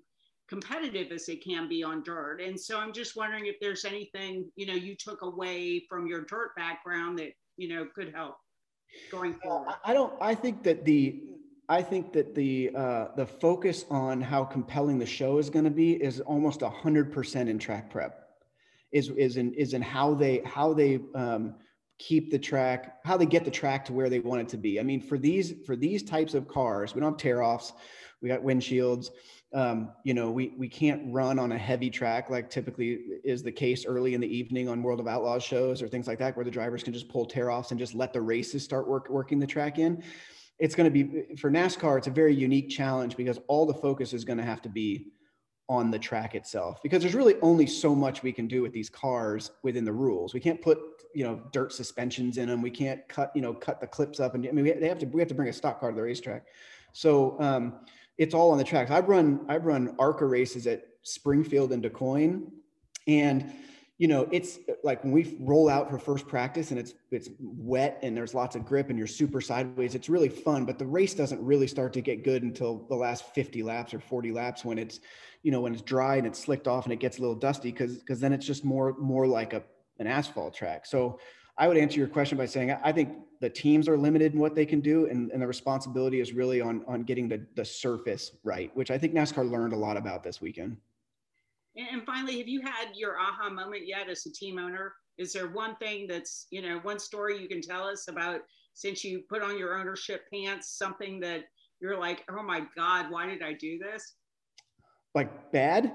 competitive 0.49 1.13
as 1.13 1.27
they 1.27 1.37
can 1.37 1.69
be 1.69 1.83
on 1.83 2.03
dirt. 2.03 2.41
And 2.41 2.59
so 2.59 2.79
i'm 2.79 2.93
just 2.93 3.17
wondering 3.17 3.47
if 3.47 3.57
there's 3.61 3.85
anything 3.85 4.51
you 4.57 4.67
know 4.67 4.75
you 4.75 4.95
took 4.97 5.23
away 5.23 5.85
from 5.89 6.07
your 6.07 6.25
dirt 6.25 6.55
background 6.57 7.19
that 7.19 7.33
you 7.57 7.69
know 7.69 7.87
could 7.95 8.13
help 8.15 8.37
going 9.11 9.35
forward. 9.35 9.75
I 9.85 9.95
don't 9.95 10.13
i 10.21 10.35
think 10.35 10.63
that 10.63 10.85
the 10.85 11.23
I 11.69 11.83
think 11.83 12.13
that 12.15 12.35
the 12.35 12.71
uh, 12.75 13.09
the 13.15 13.27
focus 13.27 13.85
on 13.91 14.23
how 14.23 14.45
compelling 14.45 14.99
the 14.99 15.07
show 15.07 15.39
is 15.39 15.51
going 15.51 15.67
to 15.67 15.71
be 15.71 15.93
is 15.93 16.21
almost 16.21 16.63
hundred 16.63 17.13
percent 17.13 17.49
in 17.49 17.59
track 17.59 17.91
prep. 17.91 18.25
Is 18.91 19.11
is 19.11 19.37
in 19.37 19.53
is 19.53 19.75
in 19.75 19.83
how 19.83 20.15
they 20.15 20.41
how 20.47 20.73
they 20.73 21.01
um, 21.15 21.57
keep 21.99 22.31
the 22.31 22.39
track, 22.39 22.99
how 23.05 23.19
they 23.19 23.27
get 23.27 23.45
the 23.45 23.51
track 23.51 23.85
to 23.85 23.93
where 23.93 24.09
they 24.09 24.21
want 24.21 24.41
it 24.41 24.49
to 24.51 24.57
be. 24.57 24.81
I 24.81 24.83
mean, 24.83 25.03
for 25.03 25.19
these 25.19 25.55
for 25.67 25.77
these 25.77 26.03
types 26.03 26.33
of 26.33 26.49
cars, 26.49 26.95
we 26.95 27.03
don't 27.03 27.13
have 27.13 27.19
tear 27.19 27.43
offs, 27.43 27.75
we 28.23 28.31
got 28.31 28.41
windshields. 28.41 29.11
Um, 29.53 29.93
you 30.05 30.15
know, 30.15 30.31
we 30.31 30.55
we 30.57 30.69
can't 30.71 31.13
run 31.13 31.39
on 31.39 31.53
a 31.53 31.59
heavy 31.59 31.91
track 31.91 32.31
like 32.31 32.49
typically 32.49 32.99
is 33.25 33.43
the 33.43 33.53
case 33.53 33.85
early 33.85 34.15
in 34.15 34.23
the 34.23 34.37
evening 34.37 34.71
on 34.71 34.83
World 34.83 35.01
of 35.01 35.07
Outlaws 35.07 35.43
shows 35.43 35.83
or 35.83 35.89
things 35.89 36.07
like 36.07 36.19
that, 36.21 36.35
where 36.35 36.47
the 36.47 36.51
drivers 36.51 36.83
can 36.83 36.95
just 36.95 37.11
pull 37.11 37.27
tear 37.27 37.51
offs 37.51 37.73
and 37.73 37.79
just 37.79 37.95
let 37.95 38.15
the 38.15 38.21
races 38.23 38.65
start 38.65 38.89
work 38.89 39.11
working 39.11 39.39
the 39.39 39.47
track 39.47 39.79
in 39.79 40.03
it's 40.59 40.75
going 40.75 40.93
to 40.93 41.05
be 41.05 41.37
for 41.37 41.51
NASCAR. 41.51 41.99
It's 41.99 42.07
a 42.07 42.13
very 42.13 42.35
unique 42.35 42.69
challenge 42.69 43.17
because 43.17 43.39
all 43.47 43.67
the 43.67 43.75
focus 43.75 44.13
is 44.13 44.25
going 44.25 44.39
to 44.39 44.45
have 44.45 44.61
to 44.63 44.69
be 44.69 45.07
on 45.69 45.91
the 45.91 45.99
track 45.99 46.35
itself 46.35 46.83
because 46.83 47.03
there's 47.03 47.15
really 47.15 47.37
only 47.43 47.67
so 47.67 47.95
much 47.95 48.23
we 48.23 48.33
can 48.33 48.47
do 48.47 48.63
with 48.63 48.73
these 48.73 48.89
cars 48.89 49.51
within 49.63 49.85
the 49.85 49.93
rules. 49.93 50.33
We 50.33 50.41
can't 50.41 50.61
put 50.61 50.79
you 51.15 51.25
know 51.25 51.43
dirt 51.53 51.73
suspensions 51.73 52.39
in 52.39 52.49
them. 52.49 52.63
We 52.63 52.71
can't 52.71 53.07
cut 53.09 53.31
you 53.35 53.43
know 53.43 53.53
cut 53.55 53.81
the 53.81 53.87
clips 53.87 54.19
up 54.19 54.35
and 54.35 54.47
I 54.47 54.51
mean 54.51 54.65
we, 54.65 54.73
they 54.73 54.89
have 54.89 54.99
to 55.01 55.07
we 55.07 55.21
have 55.21 55.29
to 55.29 55.35
bring 55.35 55.49
a 55.49 55.53
stock 55.53 55.81
car 55.81 55.91
to 55.91 55.97
the 55.97 56.03
racetrack. 56.03 56.47
So 56.93 57.39
um, 57.41 57.81
it's 58.17 58.35
all 58.35 58.51
on 58.51 58.59
the 58.59 58.65
tracks. 58.65 58.91
I've 58.91 59.09
run 59.09 59.45
I've 59.49 59.67
run 59.67 59.95
ARCA 59.99 60.25
races 60.25 60.67
at 60.67 60.83
Springfield 61.03 61.73
and 61.73 61.83
DuQuoin, 61.83 62.51
and 63.07 63.53
you 63.99 64.07
know, 64.07 64.29
it's 64.31 64.59
uh, 64.69 64.75
like 64.85 65.03
when 65.03 65.13
we 65.13 65.37
roll 65.41 65.69
out 65.69 65.91
for 65.91 65.99
first 65.99 66.29
practice 66.29 66.71
and 66.71 66.79
it's 66.79 66.95
it's 67.11 67.29
wet 67.41 67.99
and 68.03 68.17
there's 68.17 68.33
lots 68.33 68.55
of 68.55 68.65
grip 68.65 68.91
and 68.91 68.97
you're 68.97 69.09
super 69.09 69.41
sideways, 69.41 69.97
it's 69.97 70.09
really 70.09 70.29
fun. 70.29 70.65
But 70.65 70.79
the 70.79 70.87
race 70.87 71.15
doesn't 71.15 71.43
really 71.43 71.67
start 71.67 71.93
to 71.95 72.01
get 72.01 72.25
good 72.25 72.45
until 72.45 72.87
the 72.89 72.95
last 72.95 73.35
50 73.35 73.63
laps 73.65 73.93
or 73.93 73.99
40 73.99 74.31
laps 74.31 74.65
when 74.65 74.79
it's, 74.79 75.01
you 75.43 75.51
know, 75.51 75.61
when 75.61 75.73
it's 75.73 75.83
dry 75.83 76.17
and 76.17 76.27
it's 76.27 76.39
slicked 76.39 76.69
off 76.69 76.85
and 76.85 76.93
it 76.93 77.01
gets 77.01 77.19
a 77.19 77.21
little 77.21 77.35
dusty 77.35 77.73
because 77.73 77.97
because 77.99 78.21
then 78.21 78.33
it's 78.33 78.47
just 78.47 78.65
more 78.65 78.95
more 78.99 79.27
like 79.27 79.53
a 79.53 79.63
an 79.99 80.07
asphalt 80.07 80.55
track. 80.55 80.87
So 80.87 81.19
I 81.59 81.67
would 81.67 81.77
answer 81.77 81.99
your 81.99 82.09
question 82.09 82.39
by 82.39 82.47
saying 82.47 82.71
I 82.85 82.93
think 82.93 83.17
the 83.41 83.51
teams 83.51 83.89
are 83.89 83.99
limited 83.99 84.33
in 84.33 84.39
what 84.39 84.55
they 84.55 84.67
can 84.67 84.81
do, 84.81 85.07
and, 85.07 85.31
and 85.33 85.43
the 85.43 85.47
responsibility 85.47 86.21
is 86.21 86.33
really 86.33 86.61
on 86.61 86.85
on 86.87 87.03
getting 87.03 87.29
the 87.29 87.45
the 87.57 87.65
surface 87.65 88.31
right, 88.45 88.71
which 88.77 88.93
I 88.93 88.99
think 88.99 89.13
NASCAR 89.13 89.51
learned 89.51 89.73
a 89.73 89.77
lot 89.77 89.97
about 89.97 90.23
this 90.23 90.41
weekend. 90.41 90.77
And 91.79 92.05
finally, 92.05 92.39
have 92.39 92.49
you 92.49 92.61
had 92.61 92.89
your 92.95 93.19
aha 93.19 93.49
moment 93.51 93.87
yet 93.87 94.09
as 94.09 94.27
a 94.27 94.33
team 94.33 94.59
owner? 94.59 94.95
Is 95.17 95.33
there 95.33 95.49
one 95.49 95.77
thing 95.77 96.09
that's, 96.09 96.47
you 96.51 96.61
know, 96.61 96.81
one 96.83 96.99
story 96.99 97.41
you 97.41 97.49
can 97.49 97.61
tell 97.61 97.85
us 97.85 98.09
about 98.09 98.41
since 98.75 99.05
you 99.05 99.23
put 99.29 99.43
on 99.43 99.57
your 99.57 99.79
ownership 99.79 100.23
pants, 100.33 100.77
something 100.77 101.21
that 101.21 101.45
you're 101.81 101.99
like, 101.99 102.25
oh 102.31 102.43
my 102.43 102.63
God, 102.77 103.11
why 103.11 103.27
did 103.27 103.43
I 103.43 103.53
do 103.53 103.79
this? 103.79 104.15
Like 105.15 105.53
bad? 105.53 105.93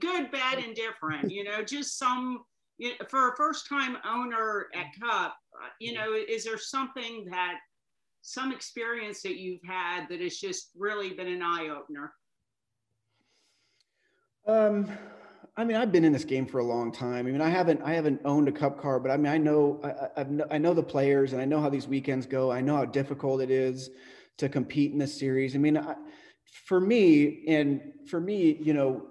Good, 0.00 0.30
bad, 0.32 0.58
and 0.58 0.74
different. 0.74 1.30
you 1.30 1.44
know, 1.44 1.62
just 1.62 1.98
some, 1.98 2.44
you 2.78 2.90
know, 2.90 3.06
for 3.08 3.30
a 3.30 3.36
first 3.36 3.68
time 3.68 3.96
owner 4.04 4.66
at 4.74 4.86
Cup, 5.00 5.36
you 5.80 5.92
know, 5.92 6.14
is 6.14 6.44
there 6.44 6.58
something 6.58 7.26
that, 7.30 7.54
some 8.22 8.50
experience 8.50 9.22
that 9.22 9.36
you've 9.36 9.62
had 9.64 10.08
that 10.08 10.20
has 10.20 10.38
just 10.38 10.70
really 10.76 11.10
been 11.10 11.28
an 11.28 11.42
eye 11.42 11.68
opener? 11.68 12.12
Um, 14.46 14.88
I 15.56 15.64
mean, 15.64 15.76
I've 15.76 15.90
been 15.90 16.04
in 16.04 16.12
this 16.12 16.24
game 16.24 16.46
for 16.46 16.58
a 16.58 16.64
long 16.64 16.92
time. 16.92 17.26
I 17.26 17.30
mean, 17.30 17.40
I 17.40 17.48
haven't, 17.48 17.82
I 17.82 17.94
haven't 17.94 18.20
owned 18.24 18.46
a 18.46 18.52
cup 18.52 18.80
car, 18.80 19.00
but 19.00 19.10
I 19.10 19.16
mean, 19.16 19.32
I 19.32 19.38
know, 19.38 19.80
I, 19.82 20.20
I've, 20.20 20.42
I 20.50 20.58
know 20.58 20.72
the 20.72 20.82
players 20.82 21.32
and 21.32 21.42
I 21.42 21.44
know 21.44 21.60
how 21.60 21.68
these 21.68 21.88
weekends 21.88 22.26
go. 22.26 22.52
I 22.52 22.60
know 22.60 22.76
how 22.76 22.84
difficult 22.84 23.40
it 23.40 23.50
is 23.50 23.90
to 24.36 24.48
compete 24.48 24.92
in 24.92 24.98
this 24.98 25.18
series. 25.18 25.56
I 25.56 25.58
mean, 25.58 25.76
I, 25.76 25.96
for 26.66 26.78
me, 26.78 27.44
and 27.48 27.80
for 28.06 28.20
me, 28.20 28.58
you 28.60 28.72
know, 28.72 29.06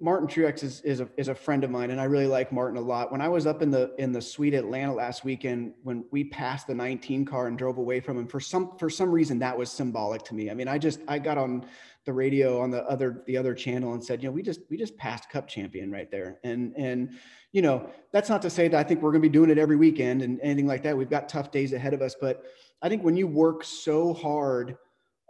Martin 0.00 0.28
Truex 0.28 0.62
is, 0.62 0.80
is 0.82 1.00
a, 1.00 1.08
is 1.16 1.26
a 1.26 1.34
friend 1.34 1.64
of 1.64 1.70
mine, 1.70 1.90
and 1.90 2.00
I 2.00 2.04
really 2.04 2.28
like 2.28 2.52
Martin 2.52 2.76
a 2.76 2.80
lot. 2.80 3.10
When 3.10 3.20
I 3.20 3.28
was 3.28 3.44
up 3.44 3.60
in 3.60 3.72
the 3.72 3.92
in 3.98 4.12
the 4.12 4.22
suite 4.22 4.54
Atlanta 4.54 4.94
last 4.94 5.24
weekend, 5.24 5.72
when 5.82 6.04
we 6.12 6.24
passed 6.24 6.68
the 6.68 6.74
19 6.74 7.24
car 7.24 7.48
and 7.48 7.58
drove 7.58 7.78
away 7.78 7.98
from 7.98 8.18
him, 8.18 8.28
for 8.28 8.38
some 8.38 8.76
for 8.78 8.88
some 8.88 9.10
reason 9.10 9.40
that 9.40 9.58
was 9.58 9.70
symbolic 9.70 10.22
to 10.24 10.34
me. 10.34 10.48
I 10.48 10.54
mean, 10.54 10.68
I 10.68 10.78
just 10.78 11.00
I 11.08 11.18
got 11.18 11.38
on 11.38 11.66
the 12.04 12.12
radio 12.12 12.60
on 12.60 12.70
the 12.70 12.84
other 12.84 13.24
the 13.26 13.36
other 13.36 13.52
channel 13.52 13.94
and 13.94 14.04
said, 14.04 14.22
you 14.22 14.28
know, 14.28 14.32
we 14.32 14.42
just 14.42 14.60
we 14.70 14.76
just 14.76 14.96
passed 14.96 15.28
Cup 15.28 15.48
champion 15.48 15.90
right 15.90 16.10
there, 16.10 16.38
and 16.44 16.72
and 16.76 17.18
you 17.50 17.60
know 17.60 17.90
that's 18.12 18.28
not 18.28 18.42
to 18.42 18.50
say 18.50 18.68
that 18.68 18.78
I 18.78 18.84
think 18.86 19.02
we're 19.02 19.10
going 19.10 19.22
to 19.22 19.28
be 19.28 19.32
doing 19.32 19.50
it 19.50 19.58
every 19.58 19.76
weekend 19.76 20.22
and 20.22 20.38
anything 20.40 20.68
like 20.68 20.84
that. 20.84 20.96
We've 20.96 21.10
got 21.10 21.28
tough 21.28 21.50
days 21.50 21.72
ahead 21.72 21.94
of 21.94 22.02
us, 22.02 22.14
but 22.20 22.44
I 22.80 22.88
think 22.88 23.02
when 23.02 23.16
you 23.16 23.26
work 23.26 23.64
so 23.64 24.14
hard 24.14 24.76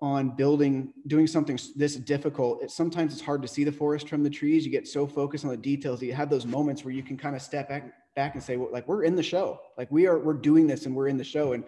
on 0.00 0.30
building 0.30 0.92
doing 1.08 1.26
something 1.26 1.58
this 1.74 1.96
difficult 1.96 2.62
it, 2.62 2.70
sometimes 2.70 3.12
it's 3.12 3.22
hard 3.22 3.42
to 3.42 3.48
see 3.48 3.64
the 3.64 3.72
forest 3.72 4.08
from 4.08 4.22
the 4.22 4.30
trees. 4.30 4.64
You 4.64 4.70
get 4.70 4.86
so 4.86 5.06
focused 5.06 5.44
on 5.44 5.50
the 5.50 5.56
details 5.56 6.00
that 6.00 6.06
you 6.06 6.14
have 6.14 6.30
those 6.30 6.46
moments 6.46 6.84
where 6.84 6.94
you 6.94 7.02
can 7.02 7.16
kind 7.16 7.34
of 7.34 7.42
step 7.42 7.68
back 7.68 7.92
back 8.14 8.34
and 8.34 8.42
say 8.42 8.56
well, 8.56 8.70
like 8.72 8.86
we're 8.86 9.04
in 9.04 9.16
the 9.16 9.22
show. 9.22 9.60
Like 9.76 9.90
we 9.90 10.06
are 10.06 10.18
we're 10.18 10.34
doing 10.34 10.66
this 10.66 10.86
and 10.86 10.94
we're 10.94 11.08
in 11.08 11.16
the 11.16 11.24
show. 11.24 11.52
And 11.52 11.64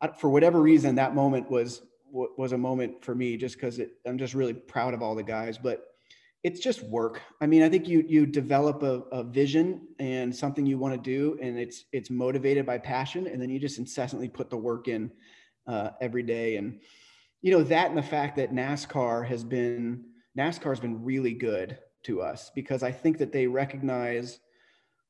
I, 0.00 0.08
for 0.08 0.30
whatever 0.30 0.60
reason 0.60 0.94
that 0.94 1.14
moment 1.14 1.50
was 1.50 1.82
was 2.10 2.52
a 2.52 2.58
moment 2.58 3.04
for 3.04 3.14
me 3.14 3.36
just 3.36 3.56
because 3.56 3.78
i'm 4.06 4.16
just 4.16 4.32
really 4.32 4.54
proud 4.54 4.94
of 4.94 5.02
all 5.02 5.14
the 5.14 5.22
guys 5.22 5.58
but 5.58 5.88
it's 6.44 6.60
just 6.60 6.82
work. 6.84 7.20
I 7.40 7.46
mean 7.46 7.62
i 7.62 7.68
think 7.68 7.86
you 7.86 8.04
you 8.08 8.24
develop 8.24 8.82
a, 8.82 9.02
a 9.12 9.24
vision 9.24 9.88
and 9.98 10.34
something 10.34 10.64
you 10.64 10.78
want 10.78 10.94
to 10.94 11.00
do 11.00 11.38
and 11.42 11.58
it's 11.58 11.84
it's 11.92 12.08
motivated 12.08 12.64
by 12.64 12.78
passion 12.78 13.26
and 13.26 13.42
then 13.42 13.50
you 13.50 13.58
just 13.58 13.78
incessantly 13.78 14.28
put 14.28 14.48
the 14.48 14.56
work 14.56 14.88
in 14.88 15.10
uh, 15.66 15.90
every 16.00 16.22
day 16.22 16.56
and 16.56 16.80
you 17.42 17.52
know 17.52 17.62
that 17.62 17.88
and 17.88 17.98
the 17.98 18.02
fact 18.02 18.36
that 18.36 18.52
NASCAR 18.52 19.26
has 19.26 19.44
been 19.44 20.04
NASCAR 20.36 20.70
has 20.70 20.80
been 20.80 21.02
really 21.02 21.34
good 21.34 21.78
to 22.04 22.20
us 22.20 22.50
because 22.54 22.82
I 22.82 22.92
think 22.92 23.18
that 23.18 23.32
they 23.32 23.46
recognize 23.46 24.40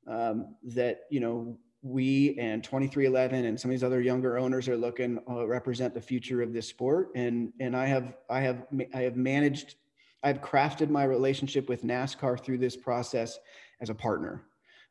um, 0.07 0.57
that 0.75 1.01
you 1.11 1.21
know 1.21 1.59
we 1.83 2.37
and 2.39 2.63
23XI 2.63 3.33
and 3.33 3.59
some 3.59 3.71
of 3.71 3.73
these 3.73 3.85
other 3.85 4.01
younger 4.01 4.37
owners 4.37 4.69
are 4.69 4.77
looking 4.77 5.19
uh, 5.31 5.47
represent 5.47 5.95
the 5.95 6.01
future 6.01 6.43
of 6.43 6.53
this 6.53 6.69
sport. 6.69 7.11
And 7.15 7.53
and 7.61 7.77
I 7.77 7.87
have 7.87 8.15
I 8.29 8.41
have 8.41 8.67
I 8.95 9.03
have 9.03 9.17
managed 9.17 9.77
I've 10.23 10.41
crafted 10.41 10.91
my 10.91 11.05
relationship 11.05 11.69
with 11.69 11.85
NASCAR 11.85 12.43
through 12.43 12.59
this 12.59 12.77
process 12.77 13.39
as 13.81 13.91
a 13.91 13.95
partner 13.95 14.48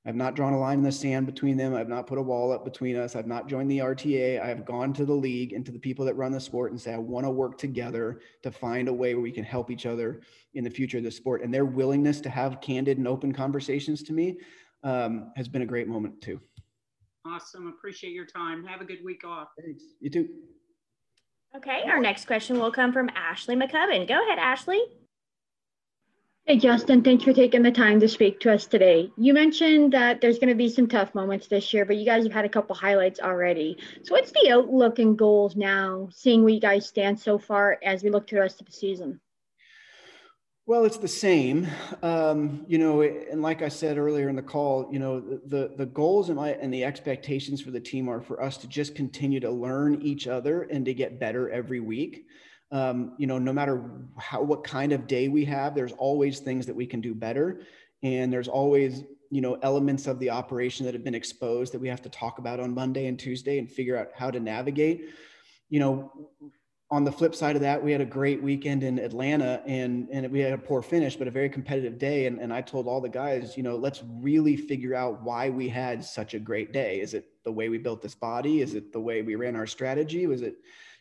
I've 0.08 0.16
not 0.16 0.38
drawn 0.38 0.54
a 0.54 0.60
line 0.60 0.78
in 0.78 0.84
the 0.86 0.92
sand 0.92 1.26
between 1.26 1.58
them. 1.58 1.76
I've 1.76 1.90
not 1.90 2.08
put 2.08 2.18
a 2.18 2.22
wall 2.22 2.54
up 2.54 2.64
between 2.64 2.96
us. 2.96 3.14
I've 3.14 3.28
not 3.28 3.50
joined 3.50 3.70
the 3.70 3.80
RTA. 3.80 4.42
I 4.42 4.48
have 4.48 4.64
gone 4.64 4.94
to 4.94 5.04
the 5.04 5.14
league 5.14 5.52
and 5.52 5.66
to 5.66 5.72
the 5.72 5.80
people 5.80 6.06
that 6.06 6.16
run 6.16 6.32
the 6.32 6.40
sport 6.40 6.72
and 6.72 6.80
say, 6.80 6.94
I 6.94 6.98
want 6.98 7.26
to 7.26 7.30
work 7.30 7.58
together 7.58 8.22
to 8.42 8.50
find 8.50 8.88
a 8.88 8.94
way 8.94 9.16
where 9.16 9.22
we 9.22 9.34
can 9.34 9.44
help 9.44 9.70
each 9.70 9.86
other 9.86 10.22
in 10.54 10.64
the 10.64 10.70
future 10.70 10.98
of 10.98 11.04
the 11.04 11.12
sport. 11.12 11.44
And 11.44 11.54
their 11.54 11.66
willingness 11.66 12.22
to 12.22 12.30
have 12.30 12.62
candid 12.62 12.98
and 12.98 13.08
open 13.08 13.34
conversations 13.34 14.02
to 14.04 14.14
me 14.14 14.38
um, 14.84 15.34
has 15.36 15.50
been 15.50 15.64
a 15.64 15.66
great 15.66 15.90
moment 15.90 16.22
too. 16.22 16.40
Awesome. 17.26 17.68
Appreciate 17.68 18.14
your 18.14 18.26
time. 18.26 18.64
Have 18.66 18.80
a 18.80 18.86
good 18.86 19.04
week 19.04 19.26
off. 19.26 19.50
Thanks. 19.62 19.84
You 20.00 20.10
too. 20.10 20.30
Okay, 21.56 21.84
our 21.86 22.00
next 22.00 22.28
question 22.28 22.60
will 22.60 22.72
come 22.72 22.94
from 22.94 23.10
Ashley 23.16 23.56
McCubbin. 23.56 24.08
Go 24.08 24.24
ahead, 24.24 24.40
Ashley. 24.40 24.82
Hey, 26.48 26.58
Justin, 26.58 27.04
thanks 27.04 27.26
for 27.26 27.34
taking 27.34 27.62
the 27.62 27.74
time 27.74 28.00
to 28.00 28.08
speak 28.08 28.40
to 28.40 28.54
us 28.54 28.68
today. 28.68 29.12
You 29.18 29.34
mentioned 29.34 29.92
that 29.92 30.22
there's 30.22 30.40
going 30.40 30.48
to 30.48 30.56
be 30.56 30.70
some 30.70 30.88
tough 30.88 31.14
moments 31.14 31.48
this 31.48 31.74
year, 31.74 31.84
but 31.84 31.98
you 31.98 32.06
guys 32.06 32.24
have 32.24 32.32
had 32.32 32.46
a 32.46 32.50
couple 32.50 32.74
highlights 32.74 33.20
already. 33.20 33.76
So, 34.04 34.14
what's 34.16 34.32
the 34.32 34.50
outlook 34.52 34.98
and 35.00 35.18
goals 35.18 35.58
now, 35.58 36.08
seeing 36.10 36.46
where 36.46 36.54
you 36.54 36.62
guys 36.62 36.88
stand 36.88 37.20
so 37.20 37.38
far 37.38 37.78
as 37.84 38.02
we 38.02 38.10
look 38.10 38.28
to 38.28 38.36
the 38.36 38.40
rest 38.40 38.62
of 38.62 38.68
the 38.68 38.72
season? 38.72 39.20
Well, 40.66 40.86
it's 40.86 40.96
the 40.96 41.08
same, 41.10 41.68
um, 42.02 42.64
you 42.70 42.78
know, 42.78 43.02
and 43.02 43.42
like 43.42 43.62
I 43.62 43.68
said 43.68 43.98
earlier 43.98 44.30
in 44.30 44.38
the 44.38 44.42
call, 44.42 44.88
you 44.90 45.00
know, 45.00 45.20
the 45.20 45.74
the 45.76 45.86
goals 45.86 46.30
and, 46.30 46.38
my, 46.38 46.52
and 46.52 46.74
the 46.74 46.86
expectations 46.86 47.60
for 47.60 47.72
the 47.72 47.82
team 47.82 48.08
are 48.08 48.22
for 48.22 48.42
us 48.42 48.56
to 48.60 48.68
just 48.68 48.96
continue 48.96 49.42
to 49.42 49.52
learn 49.52 50.02
each 50.02 50.28
other 50.28 50.62
and 50.62 50.86
to 50.86 50.94
get 50.94 51.20
better 51.20 51.50
every 51.50 51.82
week. 51.82 52.26
Um, 52.72 53.14
you 53.18 53.28
know, 53.28 53.38
no 53.38 53.54
matter 53.54 53.90
how 54.18 54.42
what 54.42 54.64
kind 54.64 54.92
of 54.92 55.08
day 55.08 55.30
we 55.30 55.46
have, 55.46 55.74
there's 55.74 55.94
always 55.94 56.40
things 56.40 56.66
that 56.66 56.76
we 56.76 56.86
can 56.86 57.00
do 57.00 57.14
better, 57.16 57.62
and 58.04 58.32
there's 58.32 58.48
always 58.48 59.04
you 59.30 59.42
know 59.42 59.58
elements 59.62 60.08
of 60.08 60.20
the 60.20 60.30
operation 60.30 60.86
that 60.86 60.94
have 60.94 61.04
been 61.04 61.16
exposed 61.16 61.74
that 61.74 61.80
we 61.80 61.88
have 61.88 62.02
to 62.02 62.10
talk 62.10 62.40
about 62.40 62.60
on 62.60 62.74
Monday 62.74 63.08
and 63.08 63.18
Tuesday 63.18 63.58
and 63.60 63.72
figure 63.72 63.98
out 63.98 64.10
how 64.16 64.30
to 64.30 64.40
navigate. 64.40 65.10
You 65.70 65.80
know, 65.80 66.30
on 66.90 67.04
the 67.04 67.12
flip 67.12 67.36
side 67.36 67.56
of 67.56 67.62
that, 67.62 67.84
we 67.84 67.92
had 67.92 68.00
a 68.00 68.06
great 68.06 68.42
weekend 68.42 68.82
in 68.82 68.98
Atlanta 68.98 69.62
and, 69.66 70.08
and 70.10 70.32
we 70.32 70.40
had 70.40 70.54
a 70.54 70.58
poor 70.58 70.82
finish, 70.82 71.18
but 71.18 71.28
a 71.28 71.32
very 71.32 71.50
competitive 71.50 71.98
day. 71.98 72.28
And, 72.28 72.40
and 72.40 72.54
I 72.54 72.62
told 72.62 72.88
all 72.88 73.02
the 73.02 73.10
guys, 73.10 73.58
you 73.58 73.64
know, 73.64 73.76
let's 73.76 74.04
really 74.22 74.56
figure 74.56 74.96
out 74.96 75.22
why 75.22 75.50
we 75.50 75.68
had 75.68 76.04
such 76.04 76.34
a 76.34 76.40
great 76.40 76.72
day. 76.72 77.02
Is 77.02 77.14
it 77.14 77.28
the 77.44 77.52
way 77.52 77.68
we 77.68 77.78
built 77.78 78.02
this 78.02 78.16
body? 78.16 78.62
Is 78.62 78.74
it 78.74 78.94
the 78.94 79.02
way 79.02 79.22
we 79.22 79.36
ran 79.36 79.58
our 79.58 79.68
strategy? 79.68 80.28
Was 80.28 80.42
it, 80.42 80.56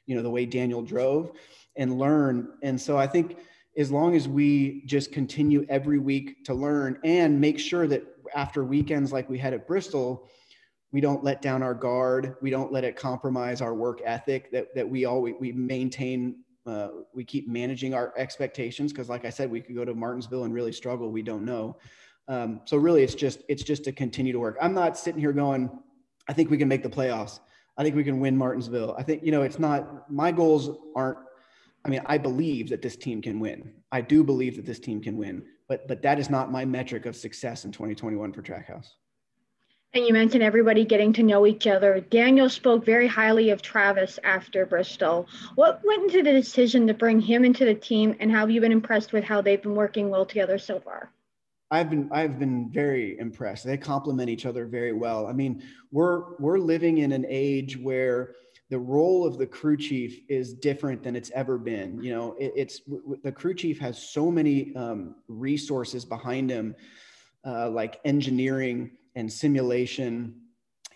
you 0.07 0.17
know, 0.17 0.23
the 0.23 0.31
way 0.31 0.47
Daniel 0.47 0.83
drove 0.83 1.33
and 1.77 1.99
learn? 1.99 2.55
And 2.63 2.81
so 2.81 2.97
I 2.97 3.07
think 3.07 3.39
as 3.77 3.91
long 3.91 4.17
as 4.17 4.27
we 4.29 4.83
just 4.87 5.13
continue 5.13 5.67
every 5.69 5.99
week 5.99 6.45
to 6.45 6.55
learn 6.55 6.99
and 7.05 7.41
make 7.41 7.59
sure 7.59 7.87
that 7.87 8.03
after 8.35 8.65
weekends 8.65 9.13
like 9.13 9.29
we 9.29 9.39
had 9.39 9.53
at 9.53 9.67
Bristol, 9.67 10.29
we 10.93 11.01
don't 11.01 11.23
let 11.23 11.43
down 11.43 11.63
our 11.63 11.75
guard 11.75 12.37
we 12.41 12.51
don't 12.51 12.73
let 12.73 12.85
it 12.85 12.97
compromise 12.97 13.61
our 13.61 13.75
work 13.75 14.01
ethic 14.05 14.51
that, 14.53 14.75
that 14.75 14.89
we 14.89 15.05
always 15.05 15.35
we 15.41 15.53
maintain 15.53 16.37
uh, 16.67 16.89
we 17.13 17.25
keep 17.25 17.47
managing 17.49 17.95
our 17.95 18.13
expectations. 18.17 18.93
Because 18.93 19.09
like 19.09 19.25
i 19.25 19.31
said 19.31 19.51
we 19.51 19.61
could 19.61 19.75
go 19.75 19.85
to 19.85 19.95
martinsville 19.95 20.45
and 20.45 20.55
really 20.55 20.73
struggle 20.73 21.11
we 21.11 21.23
don't 21.23 21.45
know. 21.45 21.77
Um, 22.29 22.61
so 22.65 22.77
really 22.77 23.03
it's 23.03 23.15
just 23.15 23.43
it's 23.49 23.63
just 23.63 23.85
to 23.85 23.93
continue 23.93 24.33
to 24.33 24.39
work. 24.39 24.57
I'm 24.61 24.75
not 24.75 24.97
sitting 24.97 25.21
here 25.21 25.33
going 25.33 25.71
i 26.29 26.33
think 26.33 26.51
we 26.51 26.59
can 26.59 26.69
make 26.69 26.83
the 26.83 26.89
playoffs 26.89 27.41
i 27.77 27.83
think 27.83 27.95
we 27.95 28.05
can 28.05 28.21
win 28.21 28.37
martinsville 28.37 28.95
i 28.99 29.03
think 29.03 29.23
you 29.23 29.33
know 29.33 29.43
it's 29.43 29.59
not 29.59 30.11
my 30.11 30.31
goals 30.31 30.77
aren't 30.95 31.19
i 31.85 31.89
mean 31.89 32.01
i 32.07 32.19
believe 32.19 32.69
that 32.69 32.83
this 32.83 32.97
team 32.97 33.23
can 33.23 33.41
win 33.41 33.73
i 33.93 34.01
do 34.01 34.23
believe 34.23 34.57
that 34.57 34.67
this 34.67 34.79
team 34.79 35.01
can 35.01 35.17
win 35.17 35.43
but 35.69 35.87
but 35.89 36.03
that 36.03 36.19
is 36.19 36.31
not 36.31 36.51
my 36.51 36.65
metric 36.65 37.07
of 37.07 37.17
success 37.17 37.65
in 37.65 37.73
2021 37.73 38.33
for 38.33 38.43
trackhouse 38.43 38.93
and 39.97 40.05
you 40.05 40.13
mentioned 40.13 40.43
everybody 40.43 40.85
getting 40.85 41.15
to 41.15 41.23
know 41.23 41.47
each 41.47 41.67
other. 41.67 42.01
Daniel 42.11 42.51
spoke 42.51 42.85
very 42.85 43.07
highly 43.07 43.49
of 43.49 43.63
Travis 43.63 44.19
after 44.25 44.67
Bristol. 44.67 45.27
What 45.55 45.81
went 45.87 46.05
into 46.05 46.23
the 46.23 46.33
decision 46.33 46.87
to 46.87 46.93
bring 46.93 47.19
him 47.19 47.47
into 47.47 47.65
the 47.65 47.75
team, 47.75 48.15
and 48.21 48.31
how 48.31 48.41
have 48.41 48.51
you 48.51 48.61
been 48.61 48.73
impressed 48.73 49.15
with 49.15 49.25
how 49.25 49.41
they've 49.41 49.63
been 49.63 49.75
working 49.75 50.11
well 50.11 50.27
together 50.27 50.59
so 50.59 50.81
far? 50.81 51.11
I've 51.71 51.91
been 51.91 52.09
I've 52.13 52.39
been 52.39 52.71
very 52.71 53.19
impressed. 53.19 53.65
They 53.65 53.77
complement 53.77 54.31
each 54.31 54.47
other 54.47 54.67
very 54.67 54.93
well. 54.93 55.27
I 55.27 55.33
mean, 55.33 55.63
we're 55.91 56.37
we're 56.39 56.59
living 56.59 56.99
in 56.99 57.13
an 57.13 57.27
age 57.29 57.77
where 57.77 58.35
the 58.71 58.79
role 58.79 59.27
of 59.27 59.39
the 59.39 59.47
crew 59.47 59.77
chief 59.77 60.21
is 60.29 60.53
different 60.55 61.03
than 61.03 61.17
it's 61.17 61.31
ever 61.35 61.59
been. 61.59 62.03
You 62.03 62.15
know, 62.15 62.37
it, 62.39 62.53
it's 62.57 62.81
the 63.23 63.33
crew 63.33 63.55
chief 63.55 63.79
has 63.81 64.01
so 64.01 64.31
many 64.31 64.75
um, 64.77 65.17
resources 65.29 66.05
behind 66.05 66.51
him, 66.51 66.75
uh, 67.45 67.69
like 67.71 68.01
engineering 68.05 68.93
and 69.17 69.33
simulation 69.33 70.35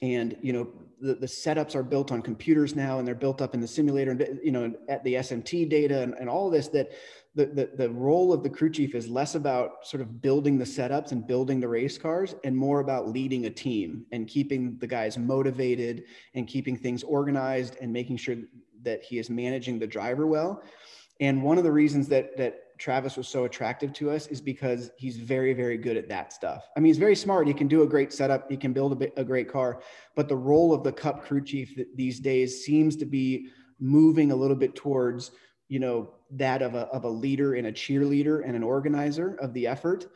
and 0.03 0.37
you 0.41 0.53
know 0.53 0.69
the, 1.01 1.15
the 1.15 1.27
setups 1.27 1.75
are 1.75 1.83
built 1.83 2.13
on 2.13 2.23
computers 2.23 2.75
now 2.75 2.99
and 2.99 3.07
they're 3.07 3.15
built 3.15 3.41
up 3.41 3.55
in 3.55 3.61
the 3.61 3.69
simulator 3.69 4.13
and 4.13 4.41
you 4.43 4.53
know 4.53 4.73
at 4.89 5.03
the 5.05 5.15
smt 5.15 5.69
data 5.69 6.03
and, 6.03 6.15
and 6.15 6.29
all 6.29 6.51
this 6.51 6.69
that 6.69 6.91
the, 7.35 7.47
the, 7.47 7.71
the 7.77 7.91
role 7.91 8.33
of 8.33 8.43
the 8.43 8.51
crew 8.51 8.71
chief 8.71 8.95
is 8.95 9.09
less 9.09 9.35
about 9.37 9.87
sort 9.87 10.01
of 10.01 10.21
building 10.21 10.59
the 10.59 10.65
setups 10.65 11.13
and 11.13 11.27
building 11.27 11.61
the 11.61 11.69
race 11.69 11.97
cars 11.97 12.35
and 12.45 12.57
more 12.57 12.81
about 12.81 13.09
leading 13.09 13.47
a 13.47 13.51
team 13.51 14.05
and 14.11 14.27
keeping 14.27 14.77
the 14.79 14.87
guys 14.87 15.17
motivated 15.17 16.05
and 16.35 16.49
keeping 16.49 16.77
things 16.77 17.05
organized 17.05 17.77
and 17.81 17.93
making 17.93 18.17
sure 18.17 18.37
that 18.83 19.03
he 19.03 19.19
is 19.19 19.31
managing 19.31 19.79
the 19.79 19.87
driver 19.87 20.27
well 20.27 20.63
and 21.21 21.43
one 21.43 21.59
of 21.59 21.65
the 21.65 21.73
reasons 21.73 22.09
that 22.09 22.37
that 22.37 22.71
Travis 22.81 23.19
was 23.19 23.29
so 23.29 23.45
attractive 23.45 23.93
to 23.93 24.11
us 24.11 24.27
is 24.29 24.41
because 24.41 24.91
he's 24.97 25.19
very, 25.19 25.53
very 25.53 25.77
good 25.77 25.99
at 25.99 26.09
that 26.09 26.33
stuff. 26.33 26.67
I 26.75 26.81
mean, 26.81 26.87
he's 26.87 26.99
very 26.99 27.15
smart. 27.15 27.47
He 27.47 27.53
can 27.53 27.69
do 27.69 27.83
a 27.83 27.87
great 27.87 28.11
setup. 28.11 28.51
He 28.51 28.57
can 28.57 28.73
build 28.73 28.93
a, 28.93 28.97
bit, 28.97 29.13
a 29.19 29.23
great 29.23 29.53
car. 29.53 29.83
But 30.17 30.29
the 30.29 30.37
role 30.37 30.73
of 30.73 30.83
the 30.83 30.91
Cup 30.91 31.23
crew 31.23 31.45
chief 31.45 31.79
these 31.95 32.21
days 32.21 32.65
seems 32.65 32.97
to 32.97 33.05
be 33.05 33.49
moving 33.79 34.33
a 34.33 34.37
little 34.37 34.57
bit 34.57 34.75
towards, 34.75 35.31
you 35.69 35.79
know, 35.79 36.15
that 36.33 36.63
of 36.63 36.75
a, 36.75 36.87
of 36.87 37.05
a 37.05 37.09
leader 37.09 37.55
and 37.55 37.67
a 37.67 37.73
cheerleader 37.73 38.43
and 38.47 38.57
an 38.57 38.63
organizer 38.63 39.37
of 39.41 39.53
the 39.53 39.67
effort. 39.67 40.07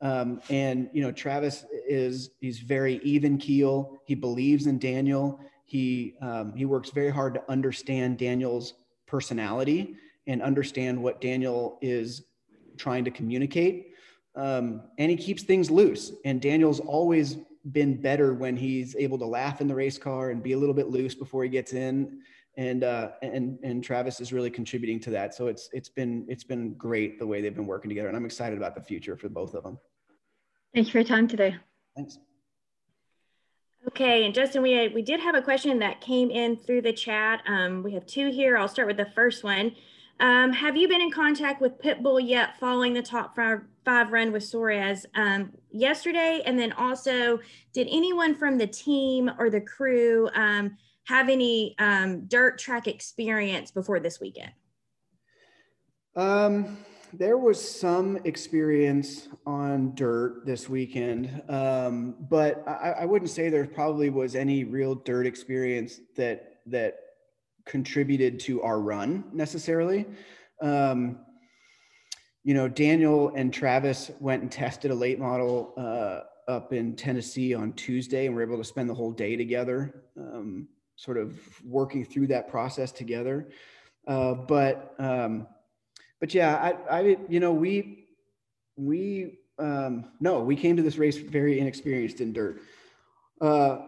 Um, 0.00 0.40
and 0.48 0.88
you 0.92 1.02
know, 1.02 1.10
Travis 1.10 1.64
is 1.88 2.30
he's 2.40 2.60
very 2.60 3.00
even 3.02 3.38
keel. 3.38 3.98
He 4.04 4.14
believes 4.14 4.66
in 4.66 4.78
Daniel. 4.78 5.40
He 5.64 6.14
um, 6.22 6.54
he 6.54 6.64
works 6.64 6.90
very 6.90 7.10
hard 7.10 7.34
to 7.34 7.42
understand 7.48 8.18
Daniel's 8.18 8.74
personality 9.06 9.96
and 10.26 10.42
understand 10.42 11.02
what 11.02 11.20
Daniel 11.20 11.78
is 11.82 12.22
trying 12.76 13.04
to 13.04 13.10
communicate. 13.10 13.94
Um, 14.36 14.82
and 14.98 15.10
he 15.10 15.16
keeps 15.16 15.42
things 15.42 15.70
loose. 15.70 16.12
And 16.24 16.40
Daniel's 16.40 16.80
always 16.80 17.38
been 17.72 18.00
better 18.00 18.34
when 18.34 18.56
he's 18.56 18.94
able 18.96 19.18
to 19.18 19.26
laugh 19.26 19.60
in 19.60 19.66
the 19.66 19.74
race 19.74 19.98
car 19.98 20.30
and 20.30 20.42
be 20.42 20.52
a 20.52 20.58
little 20.58 20.74
bit 20.74 20.88
loose 20.88 21.14
before 21.14 21.42
he 21.42 21.48
gets 21.48 21.72
in. 21.72 22.20
And 22.58 22.82
uh, 22.82 23.12
and 23.22 23.56
and 23.62 23.82
Travis 23.82 24.20
is 24.20 24.32
really 24.32 24.50
contributing 24.50 24.98
to 25.00 25.10
that. 25.10 25.32
So 25.32 25.46
it's 25.46 25.70
it's 25.72 25.88
been 25.88 26.26
it's 26.28 26.42
been 26.42 26.74
great 26.74 27.18
the 27.20 27.26
way 27.26 27.40
they've 27.40 27.54
been 27.54 27.68
working 27.68 27.88
together, 27.88 28.08
and 28.08 28.16
I'm 28.16 28.26
excited 28.26 28.58
about 28.58 28.74
the 28.74 28.82
future 28.82 29.16
for 29.16 29.28
both 29.28 29.54
of 29.54 29.62
them. 29.62 29.78
Thanks 30.74 30.90
for 30.90 30.98
your 30.98 31.06
time 31.06 31.28
today. 31.28 31.56
Thanks. 31.96 32.18
Okay, 33.86 34.26
and 34.26 34.34
Justin, 34.34 34.62
we 34.62 34.88
we 34.88 35.02
did 35.02 35.20
have 35.20 35.36
a 35.36 35.40
question 35.40 35.78
that 35.78 36.00
came 36.00 36.30
in 36.32 36.56
through 36.56 36.82
the 36.82 36.92
chat. 36.92 37.42
Um, 37.46 37.84
we 37.84 37.94
have 37.94 38.04
two 38.06 38.28
here. 38.28 38.58
I'll 38.58 38.66
start 38.66 38.88
with 38.88 38.96
the 38.96 39.10
first 39.14 39.44
one. 39.44 39.76
Um, 40.20 40.52
have 40.52 40.76
you 40.76 40.88
been 40.88 41.00
in 41.00 41.12
contact 41.12 41.60
with 41.60 41.80
Pitbull 41.80 42.20
yet 42.26 42.58
following 42.58 42.92
the 42.92 43.02
top 43.02 43.36
five, 43.36 43.60
five 43.84 44.10
run 44.10 44.32
with 44.32 44.42
Suarez 44.42 45.06
um, 45.14 45.52
yesterday? 45.70 46.42
And 46.44 46.58
then 46.58 46.72
also, 46.72 47.38
did 47.72 47.86
anyone 47.88 48.34
from 48.34 48.58
the 48.58 48.66
team 48.66 49.30
or 49.38 49.48
the 49.48 49.60
crew 49.60 50.28
um, 50.34 50.76
have 51.08 51.30
any 51.30 51.74
um, 51.78 52.26
dirt 52.26 52.58
track 52.58 52.86
experience 52.86 53.70
before 53.70 53.98
this 53.98 54.20
weekend? 54.20 54.52
Um, 56.14 56.76
there 57.14 57.38
was 57.38 57.58
some 57.58 58.18
experience 58.24 59.28
on 59.46 59.94
dirt 59.94 60.44
this 60.44 60.68
weekend, 60.68 61.42
um, 61.48 62.14
but 62.28 62.62
I, 62.68 62.90
I 63.00 63.04
wouldn't 63.06 63.30
say 63.30 63.48
there 63.48 63.66
probably 63.66 64.10
was 64.10 64.34
any 64.34 64.64
real 64.64 64.94
dirt 64.94 65.26
experience 65.26 66.00
that 66.16 66.58
that 66.66 66.98
contributed 67.64 68.38
to 68.40 68.62
our 68.62 68.78
run 68.80 69.24
necessarily. 69.32 70.04
Um, 70.60 71.20
you 72.44 72.52
know, 72.52 72.68
Daniel 72.68 73.32
and 73.34 73.52
Travis 73.52 74.10
went 74.20 74.42
and 74.42 74.52
tested 74.52 74.90
a 74.90 74.94
late 74.94 75.18
model 75.18 75.72
uh, 75.78 76.50
up 76.50 76.74
in 76.74 76.96
Tennessee 76.96 77.54
on 77.54 77.72
Tuesday, 77.72 78.26
and 78.26 78.34
we 78.34 78.42
are 78.42 78.46
able 78.46 78.58
to 78.58 78.64
spend 78.64 78.90
the 78.90 78.94
whole 78.94 79.12
day 79.12 79.36
together, 79.36 80.04
um, 80.18 80.68
sort 80.98 81.16
of 81.16 81.38
working 81.64 82.04
through 82.04 82.26
that 82.26 82.50
process 82.50 82.90
together. 82.90 83.48
Uh, 84.06 84.34
but 84.34 84.94
um, 84.98 85.46
but 86.20 86.34
yeah, 86.34 86.56
I, 86.56 86.98
I 86.98 87.16
you 87.28 87.38
know 87.40 87.52
we 87.52 88.08
we 88.76 89.38
um, 89.58 90.06
no 90.20 90.40
we 90.40 90.56
came 90.56 90.76
to 90.76 90.82
this 90.82 90.98
race 90.98 91.16
very 91.16 91.60
inexperienced 91.60 92.20
in 92.20 92.32
dirt. 92.32 92.60
Uh, 93.40 93.78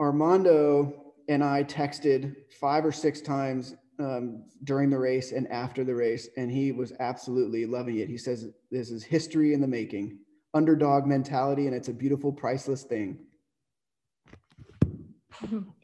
Armando 0.00 1.12
and 1.28 1.44
I 1.44 1.64
texted 1.64 2.34
five 2.58 2.84
or 2.84 2.92
six 2.92 3.20
times 3.20 3.74
um, 3.98 4.44
during 4.64 4.88
the 4.88 4.98
race 4.98 5.32
and 5.32 5.46
after 5.48 5.84
the 5.84 5.94
race, 5.94 6.28
and 6.38 6.50
he 6.50 6.72
was 6.72 6.94
absolutely 6.98 7.66
loving 7.66 7.98
it. 7.98 8.08
He 8.08 8.16
says 8.16 8.48
this 8.70 8.90
is 8.90 9.04
history 9.04 9.52
in 9.52 9.60
the 9.60 9.66
making, 9.66 10.18
underdog 10.54 11.06
mentality, 11.06 11.66
and 11.66 11.76
it's 11.76 11.88
a 11.88 11.92
beautiful, 11.92 12.32
priceless 12.32 12.84
thing. 12.84 13.18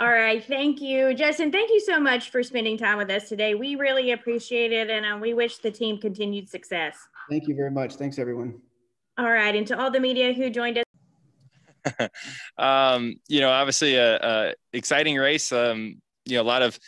All 0.00 0.08
right. 0.08 0.44
Thank 0.44 0.80
you, 0.80 1.12
Justin. 1.12 1.50
Thank 1.50 1.70
you 1.70 1.80
so 1.80 1.98
much 1.98 2.30
for 2.30 2.44
spending 2.44 2.78
time 2.78 2.98
with 2.98 3.10
us 3.10 3.28
today. 3.28 3.56
We 3.56 3.74
really 3.74 4.12
appreciate 4.12 4.70
it, 4.70 4.88
and 4.90 5.04
uh, 5.04 5.18
we 5.20 5.34
wish 5.34 5.58
the 5.58 5.72
team 5.72 5.98
continued 5.98 6.48
success. 6.48 6.96
Thank 7.28 7.48
you 7.48 7.56
very 7.56 7.72
much. 7.72 7.96
Thanks, 7.96 8.16
everyone. 8.16 8.60
All 9.18 9.28
right. 9.28 9.54
And 9.56 9.66
to 9.66 9.78
all 9.78 9.90
the 9.90 9.98
media 9.98 10.32
who 10.32 10.50
joined 10.50 10.78
us. 10.78 12.08
um, 12.58 13.16
you 13.26 13.40
know, 13.40 13.50
obviously 13.50 13.96
a, 13.96 14.16
a 14.16 14.54
exciting 14.72 15.16
race. 15.16 15.50
Um, 15.50 16.00
you 16.24 16.36
know, 16.36 16.42
a 16.42 16.44
lot 16.44 16.62
of 16.62 16.78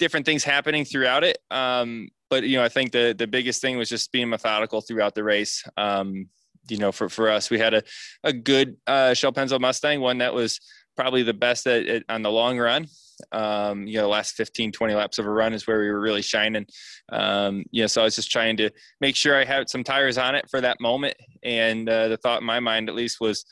different 0.00 0.26
things 0.26 0.42
happening 0.42 0.84
throughout 0.84 1.22
it. 1.22 1.38
Um, 1.52 2.08
but 2.28 2.42
you 2.42 2.56
know, 2.56 2.64
I 2.64 2.68
think 2.68 2.90
the 2.90 3.14
the 3.16 3.28
biggest 3.28 3.62
thing 3.62 3.78
was 3.78 3.88
just 3.88 4.10
being 4.10 4.28
methodical 4.28 4.80
throughout 4.80 5.14
the 5.14 5.22
race. 5.22 5.62
Um, 5.76 6.30
you 6.68 6.78
know, 6.78 6.90
for 6.90 7.08
for 7.08 7.30
us, 7.30 7.48
we 7.48 7.60
had 7.60 7.74
a 7.74 7.82
a 8.24 8.32
good 8.32 8.76
uh, 8.88 9.14
Shell 9.14 9.34
Pennzoil 9.34 9.60
Mustang, 9.60 10.00
one 10.00 10.18
that 10.18 10.34
was 10.34 10.58
probably 10.96 11.22
the 11.22 11.34
best 11.34 11.66
at, 11.66 11.86
at, 11.86 12.02
on 12.08 12.22
the 12.22 12.30
long 12.30 12.58
run. 12.58 12.86
Um, 13.32 13.86
you 13.86 13.94
know, 13.94 14.02
the 14.02 14.08
last 14.08 14.34
15, 14.34 14.72
20 14.72 14.94
laps 14.94 15.18
of 15.18 15.26
a 15.26 15.30
run 15.30 15.54
is 15.54 15.66
where 15.66 15.78
we 15.78 15.90
were 15.90 16.00
really 16.00 16.22
shining. 16.22 16.66
Um, 17.10 17.64
you 17.70 17.82
know, 17.82 17.86
so 17.86 18.02
I 18.02 18.04
was 18.04 18.16
just 18.16 18.30
trying 18.30 18.56
to 18.58 18.70
make 19.00 19.16
sure 19.16 19.40
I 19.40 19.44
had 19.44 19.70
some 19.70 19.84
tires 19.84 20.18
on 20.18 20.34
it 20.34 20.48
for 20.50 20.60
that 20.60 20.80
moment. 20.80 21.16
And 21.42 21.88
uh, 21.88 22.08
the 22.08 22.16
thought 22.16 22.40
in 22.40 22.46
my 22.46 22.60
mind, 22.60 22.88
at 22.88 22.94
least, 22.94 23.20
was 23.20 23.44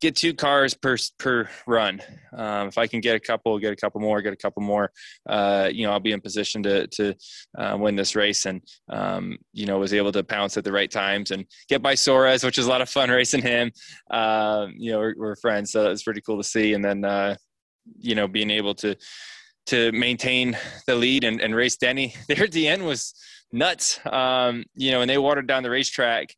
get 0.00 0.16
two 0.16 0.34
cars 0.34 0.74
per 0.74 0.96
per 1.18 1.48
run. 1.66 2.00
Um, 2.36 2.68
if 2.68 2.78
I 2.78 2.86
can 2.86 3.00
get 3.00 3.16
a 3.16 3.20
couple, 3.20 3.58
get 3.58 3.72
a 3.72 3.76
couple 3.76 4.00
more, 4.00 4.20
get 4.22 4.32
a 4.32 4.36
couple 4.36 4.62
more, 4.62 4.90
uh, 5.28 5.70
you 5.72 5.86
know, 5.86 5.92
I'll 5.92 6.00
be 6.00 6.12
in 6.12 6.20
position 6.20 6.62
to 6.64 6.86
to 6.88 7.14
uh, 7.56 7.76
win 7.78 7.96
this 7.96 8.16
race. 8.16 8.46
And 8.46 8.62
um, 8.90 9.38
you 9.52 9.66
know, 9.66 9.78
was 9.78 9.94
able 9.94 10.12
to 10.12 10.24
pounce 10.24 10.56
at 10.56 10.64
the 10.64 10.72
right 10.72 10.90
times 10.90 11.30
and 11.30 11.46
get 11.68 11.82
by 11.82 11.94
Suarez, 11.94 12.44
which 12.44 12.58
is 12.58 12.66
a 12.66 12.70
lot 12.70 12.82
of 12.82 12.88
fun 12.88 13.10
racing 13.20 13.42
him. 13.42 13.70
Um, 14.10 14.74
you 14.76 14.92
know, 14.92 14.98
we're, 14.98 15.14
we're, 15.16 15.36
friends, 15.36 15.72
so 15.72 15.90
it's 15.90 16.02
pretty 16.02 16.20
cool 16.20 16.38
to 16.38 16.44
see. 16.44 16.74
And 16.74 16.84
then 16.84 17.04
uh, 17.04 17.36
you 17.98 18.14
know, 18.14 18.28
being 18.28 18.50
able 18.50 18.74
to 18.76 18.96
to 19.66 19.92
maintain 19.92 20.58
the 20.86 20.94
lead 20.94 21.24
and, 21.24 21.40
and 21.40 21.54
race 21.54 21.76
Denny 21.76 22.14
there 22.28 22.44
at 22.44 22.52
the 22.52 22.68
end 22.68 22.84
was 22.84 23.14
nuts. 23.52 24.00
Um, 24.06 24.64
you 24.74 24.90
know, 24.90 25.00
and 25.00 25.08
they 25.08 25.18
watered 25.18 25.46
down 25.46 25.62
the 25.62 25.70
racetrack 25.70 26.34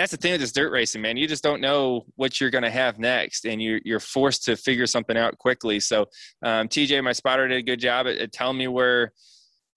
that's 0.00 0.12
the 0.12 0.16
thing 0.16 0.32
with 0.32 0.40
this 0.40 0.52
dirt 0.52 0.72
racing, 0.72 1.02
man. 1.02 1.16
You 1.16 1.28
just 1.28 1.42
don't 1.42 1.60
know 1.60 2.06
what 2.16 2.40
you're 2.40 2.50
going 2.50 2.64
to 2.64 2.70
have 2.70 2.98
next, 2.98 3.44
and 3.44 3.62
you're 3.62 3.80
you're 3.84 4.00
forced 4.00 4.44
to 4.44 4.56
figure 4.56 4.86
something 4.86 5.16
out 5.16 5.38
quickly. 5.38 5.78
So, 5.80 6.06
um, 6.42 6.68
TJ, 6.68 7.02
my 7.04 7.12
spotter, 7.12 7.46
did 7.48 7.58
a 7.58 7.62
good 7.62 7.80
job 7.80 8.06
at, 8.06 8.16
at 8.16 8.32
telling 8.32 8.56
me 8.56 8.66
where 8.66 9.12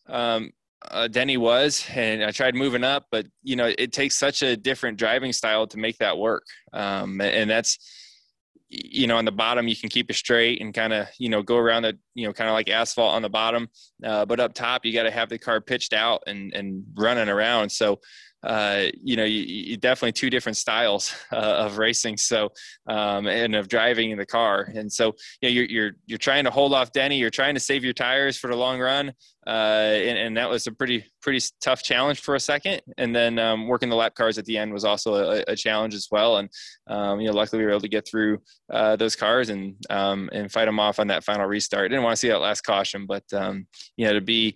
um, 0.07 0.51
uh, 0.89 1.07
Denny 1.07 1.37
was, 1.37 1.85
and 1.93 2.23
I 2.23 2.31
tried 2.31 2.55
moving 2.55 2.83
up, 2.83 3.07
but 3.11 3.25
you 3.43 3.55
know, 3.55 3.71
it 3.77 3.91
takes 3.91 4.17
such 4.17 4.41
a 4.41 4.55
different 4.55 4.97
driving 4.97 5.33
style 5.33 5.67
to 5.67 5.77
make 5.77 5.97
that 5.97 6.17
work, 6.17 6.45
um, 6.71 7.19
and 7.19 7.49
that's 7.49 7.77
you 8.69 9.05
know 9.05 9.17
on 9.17 9.25
the 9.25 9.31
bottom 9.31 9.67
you 9.67 9.75
can 9.75 9.89
keep 9.89 10.09
it 10.09 10.15
straight 10.15 10.59
and 10.61 10.73
kind 10.73 10.93
of 10.93 11.07
you 11.19 11.29
know 11.29 11.43
go 11.43 11.57
around 11.57 11.83
the 11.83 11.97
you 12.15 12.25
know 12.25 12.33
kind 12.33 12.49
of 12.49 12.53
like 12.53 12.69
asphalt 12.69 13.13
on 13.13 13.21
the 13.21 13.29
bottom 13.29 13.67
uh, 14.03 14.25
but 14.25 14.39
up 14.39 14.53
top 14.55 14.83
you 14.83 14.91
got 14.91 15.03
to 15.03 15.11
have 15.11 15.29
the 15.29 15.37
car 15.37 15.61
pitched 15.61 15.93
out 15.93 16.23
and 16.25 16.53
and 16.55 16.83
running 16.95 17.29
around 17.29 17.71
so 17.71 17.99
uh, 18.43 18.85
you 19.01 19.15
know, 19.15 19.23
you, 19.23 19.41
you, 19.41 19.77
definitely 19.77 20.11
two 20.11 20.29
different 20.29 20.57
styles 20.57 21.15
uh, 21.31 21.35
of 21.35 21.77
racing. 21.77 22.17
So, 22.17 22.49
um, 22.87 23.27
and 23.27 23.55
of 23.55 23.67
driving 23.67 24.11
in 24.11 24.17
the 24.17 24.25
car. 24.25 24.69
And 24.75 24.91
so, 24.91 25.15
you 25.41 25.49
know, 25.49 25.53
you're, 25.53 25.65
you're, 25.65 25.91
you're 26.05 26.17
trying 26.17 26.43
to 26.43 26.51
hold 26.51 26.73
off 26.73 26.91
Denny, 26.91 27.17
you're 27.17 27.29
trying 27.29 27.53
to 27.53 27.59
save 27.59 27.83
your 27.83 27.93
tires 27.93 28.37
for 28.37 28.49
the 28.49 28.55
long 28.55 28.79
run. 28.79 29.13
Uh, 29.45 29.49
and, 29.49 30.17
and, 30.17 30.37
that 30.37 30.49
was 30.49 30.67
a 30.67 30.71
pretty, 30.71 31.03
pretty 31.21 31.45
tough 31.61 31.83
challenge 31.83 32.21
for 32.21 32.35
a 32.35 32.39
second. 32.39 32.81
And 32.97 33.13
then, 33.13 33.37
um, 33.39 33.67
working 33.67 33.89
the 33.89 33.95
lap 33.95 34.15
cars 34.15 34.37
at 34.37 34.45
the 34.45 34.57
end 34.57 34.71
was 34.71 34.85
also 34.85 35.15
a, 35.15 35.43
a 35.49 35.55
challenge 35.55 35.93
as 35.93 36.07
well. 36.09 36.37
And, 36.37 36.49
um, 36.87 37.19
you 37.19 37.27
know, 37.27 37.33
luckily 37.33 37.59
we 37.59 37.65
were 37.65 37.71
able 37.71 37.81
to 37.81 37.89
get 37.89 38.07
through, 38.07 38.39
uh, 38.71 38.95
those 38.95 39.17
cars 39.17 39.49
and, 39.49 39.75
um, 39.89 40.29
and 40.31 40.49
fight 40.49 40.65
them 40.65 40.79
off 40.79 40.97
on 40.97 41.07
that 41.07 41.25
final 41.25 41.45
restart. 41.45 41.91
Didn't 41.91 42.03
want 42.03 42.13
to 42.13 42.19
see 42.19 42.29
that 42.29 42.39
last 42.39 42.61
caution, 42.61 43.05
but, 43.05 43.23
um, 43.33 43.67
you 43.97 44.05
know, 44.05 44.13
to 44.13 44.21
be, 44.21 44.55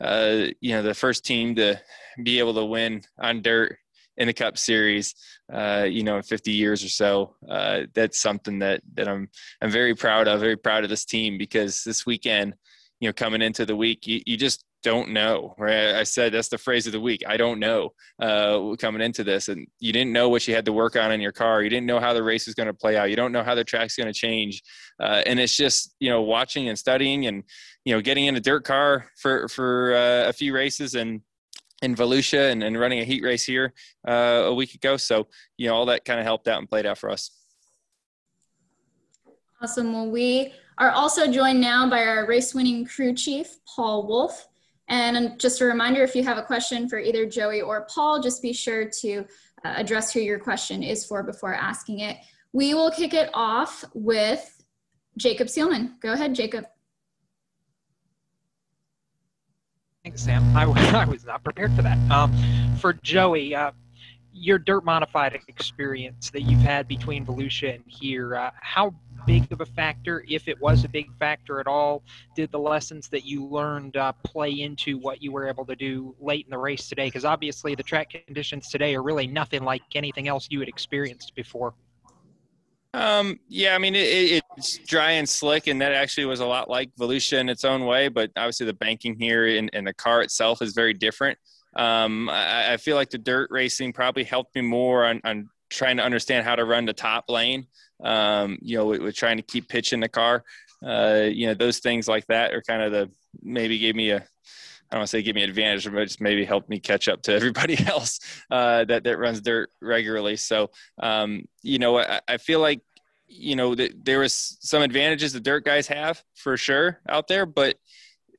uh, 0.00 0.46
you 0.60 0.72
know, 0.72 0.82
the 0.82 0.94
first 0.94 1.24
team 1.24 1.54
to 1.56 1.80
be 2.22 2.38
able 2.38 2.54
to 2.54 2.64
win 2.64 3.02
on 3.18 3.42
dirt 3.42 3.78
in 4.16 4.26
the 4.26 4.32
Cup 4.32 4.58
Series, 4.58 5.14
uh, 5.52 5.86
you 5.88 6.02
know, 6.02 6.16
in 6.16 6.22
50 6.22 6.52
years 6.52 6.84
or 6.84 6.88
so. 6.88 7.36
Uh, 7.48 7.82
that's 7.94 8.20
something 8.20 8.58
that 8.58 8.82
that 8.94 9.08
I'm 9.08 9.28
I'm 9.60 9.70
very 9.70 9.94
proud 9.94 10.28
of. 10.28 10.40
Very 10.40 10.56
proud 10.56 10.84
of 10.84 10.90
this 10.90 11.04
team 11.04 11.38
because 11.38 11.82
this 11.84 12.04
weekend, 12.04 12.54
you 13.00 13.08
know, 13.08 13.12
coming 13.12 13.42
into 13.42 13.64
the 13.64 13.76
week, 13.76 14.06
you, 14.06 14.20
you 14.26 14.36
just 14.36 14.64
don't 14.82 15.10
know. 15.10 15.54
Right? 15.58 15.94
I 15.94 16.02
said 16.02 16.32
that's 16.32 16.48
the 16.48 16.58
phrase 16.58 16.86
of 16.86 16.92
the 16.92 17.00
week. 17.00 17.22
I 17.26 17.36
don't 17.36 17.58
know 17.58 17.90
uh, 18.20 18.76
coming 18.78 19.02
into 19.02 19.24
this, 19.24 19.48
and 19.48 19.66
you 19.78 19.92
didn't 19.92 20.12
know 20.12 20.28
what 20.28 20.46
you 20.46 20.54
had 20.54 20.64
to 20.66 20.72
work 20.72 20.96
on 20.96 21.12
in 21.12 21.20
your 21.20 21.32
car. 21.32 21.62
You 21.62 21.70
didn't 21.70 21.86
know 21.86 22.00
how 22.00 22.12
the 22.12 22.22
race 22.22 22.48
is 22.48 22.54
going 22.54 22.68
to 22.68 22.74
play 22.74 22.96
out. 22.96 23.10
You 23.10 23.16
don't 23.16 23.32
know 23.32 23.42
how 23.42 23.54
the 23.54 23.64
track's 23.64 23.96
going 23.96 24.12
to 24.12 24.18
change, 24.18 24.62
uh, 25.00 25.22
and 25.26 25.40
it's 25.40 25.56
just 25.56 25.94
you 26.00 26.10
know 26.10 26.22
watching 26.22 26.68
and 26.68 26.78
studying 26.78 27.26
and 27.26 27.44
you 27.84 27.94
know 27.94 28.00
getting 28.00 28.26
in 28.26 28.36
a 28.36 28.40
dirt 28.40 28.64
car 28.64 29.10
for 29.16 29.48
for 29.48 29.94
uh, 29.94 30.28
a 30.28 30.32
few 30.32 30.54
races 30.54 30.94
and 30.94 31.22
in 31.82 31.96
Volusia 31.96 32.50
and, 32.52 32.62
and 32.62 32.78
running 32.78 33.00
a 33.00 33.04
heat 33.04 33.22
race 33.22 33.44
here 33.44 33.74
uh, 34.08 34.44
a 34.46 34.54
week 34.54 34.74
ago. 34.74 34.96
So, 34.96 35.26
you 35.58 35.68
know, 35.68 35.74
all 35.74 35.86
that 35.86 36.04
kind 36.04 36.20
of 36.20 36.24
helped 36.24 36.46
out 36.48 36.60
and 36.60 36.68
played 36.68 36.86
out 36.86 36.96
for 36.96 37.10
us. 37.10 37.30
Awesome. 39.60 39.92
Well, 39.92 40.10
we 40.10 40.52
are 40.78 40.90
also 40.90 41.30
joined 41.30 41.60
now 41.60 41.88
by 41.90 42.04
our 42.04 42.26
race 42.26 42.54
winning 42.54 42.86
crew 42.86 43.14
chief, 43.14 43.58
Paul 43.66 44.06
Wolfe. 44.06 44.48
And 44.88 45.38
just 45.38 45.60
a 45.60 45.64
reminder, 45.64 46.02
if 46.02 46.14
you 46.14 46.24
have 46.24 46.38
a 46.38 46.42
question 46.42 46.88
for 46.88 46.98
either 46.98 47.24
Joey 47.26 47.60
or 47.60 47.86
Paul, 47.92 48.20
just 48.20 48.42
be 48.42 48.52
sure 48.52 48.88
to 49.00 49.24
uh, 49.64 49.74
address 49.76 50.12
who 50.12 50.20
your 50.20 50.38
question 50.38 50.82
is 50.82 51.04
for 51.04 51.22
before 51.22 51.54
asking 51.54 52.00
it. 52.00 52.16
We 52.52 52.74
will 52.74 52.90
kick 52.90 53.14
it 53.14 53.30
off 53.32 53.84
with 53.94 54.62
Jacob 55.16 55.48
Seelman. 55.48 56.00
Go 56.00 56.12
ahead, 56.12 56.34
Jacob. 56.34 56.66
Thanks, 60.04 60.22
Sam. 60.22 60.56
I, 60.56 60.64
I 61.00 61.04
was 61.04 61.24
not 61.24 61.44
prepared 61.44 61.72
for 61.74 61.82
that. 61.82 61.98
Um, 62.10 62.32
for 62.78 62.92
Joey, 62.92 63.54
uh, 63.54 63.70
your 64.32 64.58
dirt 64.58 64.84
modified 64.84 65.38
experience 65.48 66.30
that 66.30 66.42
you've 66.42 66.60
had 66.60 66.88
between 66.88 67.24
Volusia 67.24 67.74
and 67.74 67.84
here, 67.86 68.34
uh, 68.34 68.50
how 68.60 68.94
big 69.26 69.50
of 69.52 69.60
a 69.60 69.66
factor, 69.66 70.24
if 70.28 70.48
it 70.48 70.60
was 70.60 70.84
a 70.84 70.88
big 70.88 71.12
factor 71.18 71.60
at 71.60 71.66
all, 71.66 72.02
did 72.34 72.50
the 72.52 72.58
lessons 72.58 73.08
that 73.08 73.24
you 73.24 73.46
learned 73.46 73.96
uh, 73.96 74.12
play 74.24 74.50
into 74.50 74.98
what 74.98 75.22
you 75.22 75.32
were 75.32 75.48
able 75.48 75.64
to 75.66 75.76
do 75.76 76.14
late 76.20 76.44
in 76.44 76.50
the 76.50 76.58
race 76.58 76.88
today? 76.88 77.06
Because 77.06 77.24
obviously 77.24 77.74
the 77.74 77.82
track 77.82 78.10
conditions 78.26 78.68
today 78.68 78.94
are 78.94 79.02
really 79.02 79.26
nothing 79.26 79.62
like 79.62 79.82
anything 79.94 80.28
else 80.28 80.48
you 80.50 80.60
had 80.60 80.68
experienced 80.68 81.34
before. 81.34 81.74
Um, 82.94 83.40
yeah, 83.48 83.74
I 83.74 83.78
mean, 83.78 83.94
it, 83.94 84.42
it's 84.56 84.78
dry 84.78 85.12
and 85.12 85.26
slick, 85.26 85.66
and 85.66 85.80
that 85.80 85.92
actually 85.92 86.26
was 86.26 86.40
a 86.40 86.46
lot 86.46 86.68
like 86.68 86.90
Volusia 86.96 87.38
in 87.38 87.48
its 87.48 87.64
own 87.64 87.86
way, 87.86 88.08
but 88.08 88.30
obviously 88.36 88.66
the 88.66 88.74
banking 88.74 89.18
here 89.18 89.46
and, 89.46 89.70
and 89.72 89.86
the 89.86 89.94
car 89.94 90.20
itself 90.20 90.60
is 90.60 90.74
very 90.74 90.92
different. 90.92 91.38
Um, 91.74 92.28
I, 92.28 92.74
I, 92.74 92.76
feel 92.76 92.96
like 92.96 93.08
the 93.08 93.16
dirt 93.16 93.48
racing 93.50 93.94
probably 93.94 94.24
helped 94.24 94.54
me 94.54 94.60
more 94.60 95.06
on, 95.06 95.22
on 95.24 95.48
trying 95.72 95.96
to 95.96 96.02
understand 96.02 96.44
how 96.44 96.54
to 96.54 96.64
run 96.64 96.84
the 96.84 96.92
top 96.92 97.28
lane, 97.28 97.66
um, 98.04 98.58
you 98.60 98.76
know, 98.76 98.86
with, 98.86 99.00
with, 99.00 99.14
trying 99.14 99.36
to 99.36 99.42
keep 99.42 99.68
pitching 99.68 100.00
the 100.00 100.08
car. 100.08 100.44
Uh, 100.84 101.28
you 101.32 101.46
know, 101.46 101.54
those 101.54 101.78
things 101.78 102.08
like 102.08 102.26
that 102.26 102.52
are 102.52 102.62
kind 102.62 102.82
of 102.82 102.92
the 102.92 103.10
maybe 103.42 103.78
gave 103.78 103.94
me 103.94 104.10
a 104.10 104.16
I 104.16 104.96
don't 104.96 105.00
want 105.00 105.08
to 105.08 105.16
say 105.16 105.22
give 105.22 105.36
me 105.36 105.42
advantage, 105.42 105.90
but 105.90 106.04
just 106.04 106.20
maybe 106.20 106.44
help 106.44 106.68
me 106.68 106.78
catch 106.78 107.08
up 107.08 107.22
to 107.22 107.32
everybody 107.34 107.78
else 107.86 108.20
uh, 108.50 108.84
that 108.84 109.04
that 109.04 109.18
runs 109.18 109.40
dirt 109.40 109.70
regularly. 109.80 110.36
So, 110.36 110.70
um, 111.02 111.46
you 111.62 111.78
know, 111.78 111.98
I, 111.98 112.20
I, 112.28 112.36
feel 112.36 112.60
like 112.60 112.82
you 113.26 113.56
know 113.56 113.74
that 113.74 114.04
there 114.04 114.18
was 114.18 114.58
some 114.60 114.82
advantages 114.82 115.32
the 115.32 115.40
dirt 115.40 115.64
guys 115.64 115.86
have 115.86 116.22
for 116.34 116.58
sure 116.58 117.00
out 117.08 117.26
there, 117.26 117.46
but 117.46 117.76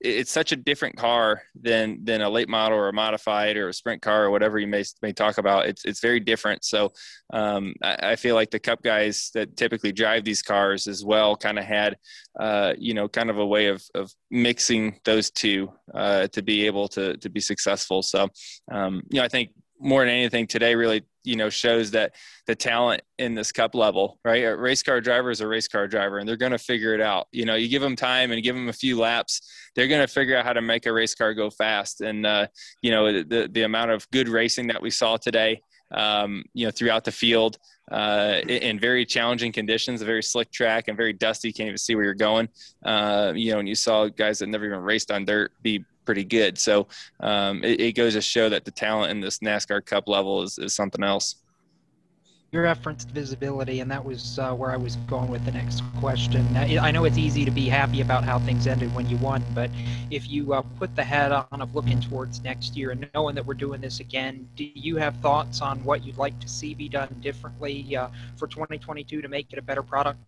it's 0.03 0.31
such 0.31 0.51
a 0.51 0.57
different 0.57 0.97
car 0.97 1.43
than 1.55 2.03
than 2.03 2.21
a 2.21 2.29
late 2.29 2.49
model 2.49 2.77
or 2.77 2.89
a 2.89 2.93
modified 2.93 3.55
or 3.55 3.69
a 3.69 3.73
sprint 3.73 4.01
car 4.01 4.25
or 4.25 4.31
whatever 4.31 4.59
you 4.59 4.67
may 4.67 4.83
may 5.01 5.13
talk 5.13 5.37
about. 5.37 5.65
It's 5.65 5.85
it's 5.85 6.01
very 6.01 6.19
different. 6.19 6.65
So 6.65 6.91
um, 7.31 7.73
I, 7.81 8.11
I, 8.11 8.15
feel 8.17 8.35
like 8.35 8.51
the 8.51 8.59
Cup 8.59 8.83
guys 8.83 9.31
that 9.33 9.55
typically 9.55 9.93
drive 9.93 10.25
these 10.25 10.41
cars 10.41 10.87
as 10.87 11.05
well 11.05 11.37
kind 11.37 11.57
of 11.57 11.63
had 11.63 11.97
uh, 12.37 12.73
you 12.77 12.93
know 12.93 13.07
kind 13.07 13.29
of 13.29 13.37
a 13.37 13.45
way 13.45 13.67
of 13.67 13.81
of 13.95 14.11
mixing 14.29 14.99
those 15.05 15.31
two 15.31 15.71
uh, 15.93 16.27
to 16.27 16.41
be 16.41 16.65
able 16.65 16.89
to 16.89 17.15
to 17.17 17.29
be 17.29 17.39
successful. 17.39 18.01
So 18.01 18.27
um, 18.71 19.03
you 19.09 19.19
know 19.19 19.25
I 19.25 19.29
think 19.29 19.51
more 19.79 20.01
than 20.01 20.09
anything 20.09 20.47
today 20.47 20.75
really 20.75 21.03
you 21.23 21.35
know 21.35 21.49
shows 21.49 21.91
that 21.91 22.13
the 22.47 22.55
talent 22.55 23.01
in 23.17 23.33
this 23.33 23.51
cup 23.51 23.75
level 23.75 24.19
right 24.23 24.43
a 24.43 24.55
race 24.55 24.83
car 24.83 25.01
driver 25.01 25.31
is 25.31 25.41
a 25.41 25.47
race 25.47 25.67
car 25.67 25.87
driver 25.87 26.19
and 26.19 26.27
they're 26.27 26.37
going 26.37 26.51
to 26.51 26.57
figure 26.57 26.93
it 26.93 27.01
out 27.01 27.27
you 27.31 27.45
know 27.45 27.55
you 27.55 27.67
give 27.67 27.81
them 27.81 27.95
time 27.95 28.31
and 28.31 28.43
give 28.43 28.55
them 28.55 28.69
a 28.69 28.73
few 28.73 28.97
laps 28.99 29.41
they're 29.75 29.87
going 29.87 30.01
to 30.01 30.07
figure 30.07 30.37
out 30.37 30.45
how 30.45 30.53
to 30.53 30.61
make 30.61 30.85
a 30.85 30.93
race 30.93 31.15
car 31.15 31.33
go 31.33 31.49
fast 31.49 32.01
and 32.01 32.25
uh, 32.25 32.45
you 32.81 32.91
know 32.91 33.23
the, 33.23 33.49
the 33.51 33.63
amount 33.63 33.91
of 33.91 34.09
good 34.11 34.29
racing 34.29 34.67
that 34.67 34.81
we 34.81 34.89
saw 34.89 35.17
today 35.17 35.61
um, 35.91 36.43
you 36.53 36.65
know 36.65 36.71
throughout 36.71 37.03
the 37.03 37.11
field 37.11 37.57
uh, 37.91 38.39
in 38.47 38.79
very 38.79 39.05
challenging 39.05 39.51
conditions, 39.51 40.01
a 40.01 40.05
very 40.05 40.23
slick 40.23 40.51
track 40.51 40.87
and 40.87 40.95
very 40.95 41.13
dusty. 41.13 41.51
Can't 41.51 41.67
even 41.67 41.77
see 41.77 41.95
where 41.95 42.05
you're 42.05 42.13
going. 42.13 42.47
Uh, 42.83 43.33
you 43.35 43.51
know, 43.51 43.59
and 43.59 43.67
you 43.67 43.75
saw 43.75 44.07
guys 44.07 44.39
that 44.39 44.47
never 44.47 44.65
even 44.65 44.79
raced 44.79 45.11
on 45.11 45.25
dirt 45.25 45.51
be 45.61 45.83
pretty 46.05 46.23
good. 46.23 46.57
So 46.57 46.87
um, 47.19 47.63
it, 47.63 47.79
it, 47.79 47.95
goes 47.95 48.13
to 48.13 48.21
show 48.21 48.49
that 48.49 48.65
the 48.65 48.71
talent 48.71 49.11
in 49.11 49.19
this 49.19 49.39
NASCAR 49.39 49.85
Cup 49.85 50.07
level 50.07 50.43
is, 50.43 50.57
is 50.57 50.75
something 50.75 51.03
else. 51.03 51.35
you 52.51 52.61
referenced 52.61 53.09
visibility, 53.09 53.79
and 53.79 53.89
that 53.89 54.03
was 54.03 54.37
uh, 54.39 54.53
where 54.53 54.71
I 54.71 54.77
was 54.77 54.95
going 55.07 55.29
with 55.29 55.43
the 55.45 55.51
next 55.51 55.81
question. 55.99 56.45
I 56.55 56.91
know 56.91 57.05
it's 57.05 57.17
easy 57.17 57.45
to 57.45 57.51
be 57.51 57.67
happy 57.67 58.01
about 58.01 58.23
how 58.23 58.39
things 58.39 58.67
ended 58.67 58.93
when 58.93 59.09
you 59.09 59.17
won, 59.17 59.43
but 59.55 59.71
if 60.11 60.29
you 60.29 60.53
uh, 60.53 60.61
put 60.77 60.95
the 60.95 61.03
hat 61.03 61.31
on 61.31 61.61
of 61.61 61.73
looking 61.73 61.99
towards 61.99 62.43
next 62.43 62.77
year 62.77 62.91
and 62.91 63.09
knowing 63.13 63.35
that 63.35 63.45
we're 63.45 63.53
doing 63.55 63.81
this 63.81 63.99
again, 63.99 64.47
do 64.55 64.65
you 64.73 64.97
have 64.97 65.15
thoughts 65.17 65.61
on 65.61 65.83
what 65.83 66.03
you'd 66.03 66.17
like 66.17 66.39
to 66.39 66.47
see 66.47 66.73
be 66.73 66.89
done 66.89 67.15
differently 67.21 67.95
uh, 67.95 68.09
for 68.35 68.47
2022 68.47 69.21
to 69.21 69.27
make 69.27 69.51
it 69.51 69.59
a 69.59 69.61
better 69.61 69.83
product? 69.83 70.19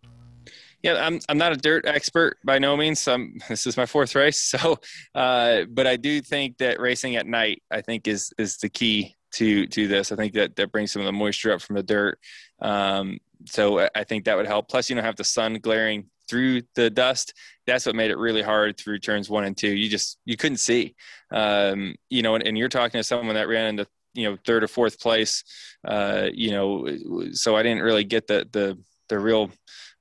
Yeah, 0.84 1.06
I'm 1.06 1.20
I'm 1.30 1.38
not 1.38 1.52
a 1.52 1.58
dirt 1.58 1.86
expert 1.86 2.38
by 2.44 2.60
no 2.60 2.78
means. 2.78 3.08
I'm, 3.08 3.40
this 3.50 3.66
is 3.66 3.78
my 3.78 3.86
fourth 3.86 4.16
race, 4.16 4.42
so 4.42 4.80
uh, 5.14 5.64
but 5.70 5.88
I 5.88 5.96
do 5.96 6.22
think 6.22 6.58
that 6.60 6.80
racing 6.80 7.16
at 7.16 7.28
night, 7.28 7.64
I 7.72 7.82
think, 7.82 8.08
is 8.08 8.34
is 8.38 8.58
the 8.58 8.70
key 8.70 9.16
to 9.34 9.68
to 9.68 9.88
this. 9.88 10.12
I 10.12 10.16
think 10.16 10.34
that 10.34 10.56
that 10.56 10.72
brings 10.72 10.92
some 10.92 11.02
of 11.02 11.06
the 11.06 11.12
moisture 11.12 11.54
up 11.54 11.62
from 11.62 11.76
the 11.76 11.84
dirt. 11.84 12.20
Um, 12.62 13.20
so 13.46 13.88
I 13.94 14.04
think 14.04 14.26
that 14.26 14.38
would 14.38 14.48
help. 14.48 14.70
Plus, 14.70 14.90
you 14.90 14.96
don't 14.96 15.06
have 15.06 15.18
the 15.18 15.24
sun 15.24 15.56
glaring 15.56 16.10
through 16.28 16.64
the 16.76 16.90
dust. 16.90 17.34
That's 17.68 17.86
what 17.86 17.96
made 17.96 18.12
it 18.12 18.18
really 18.18 18.42
hard 18.42 18.78
through 18.78 19.00
turns 19.00 19.30
one 19.30 19.44
and 19.44 19.58
two. 19.58 19.76
You 19.76 19.90
just 19.90 20.18
you 20.26 20.38
couldn't 20.38 20.58
see. 20.58 20.96
Um, 21.32 21.96
you 22.10 22.22
know, 22.22 22.36
and, 22.36 22.48
and, 22.48 22.58
you're 22.58 22.70
talking 22.70 23.00
to 23.00 23.04
someone 23.04 23.36
that 23.36 23.48
ran 23.48 23.68
into 23.68 23.88
you 24.14 24.30
know 24.30 24.38
third 24.46 24.64
or 24.64 24.68
fourth 24.68 25.00
place. 25.00 25.44
Uh, 25.86 26.30
you 26.34 26.52
know, 26.52 26.88
so 27.34 27.56
I 27.56 27.64
didn't 27.64 27.84
really 27.84 28.04
get 28.04 28.28
the 28.28 28.48
the 28.52 28.78
the 29.10 29.20
real 29.20 29.52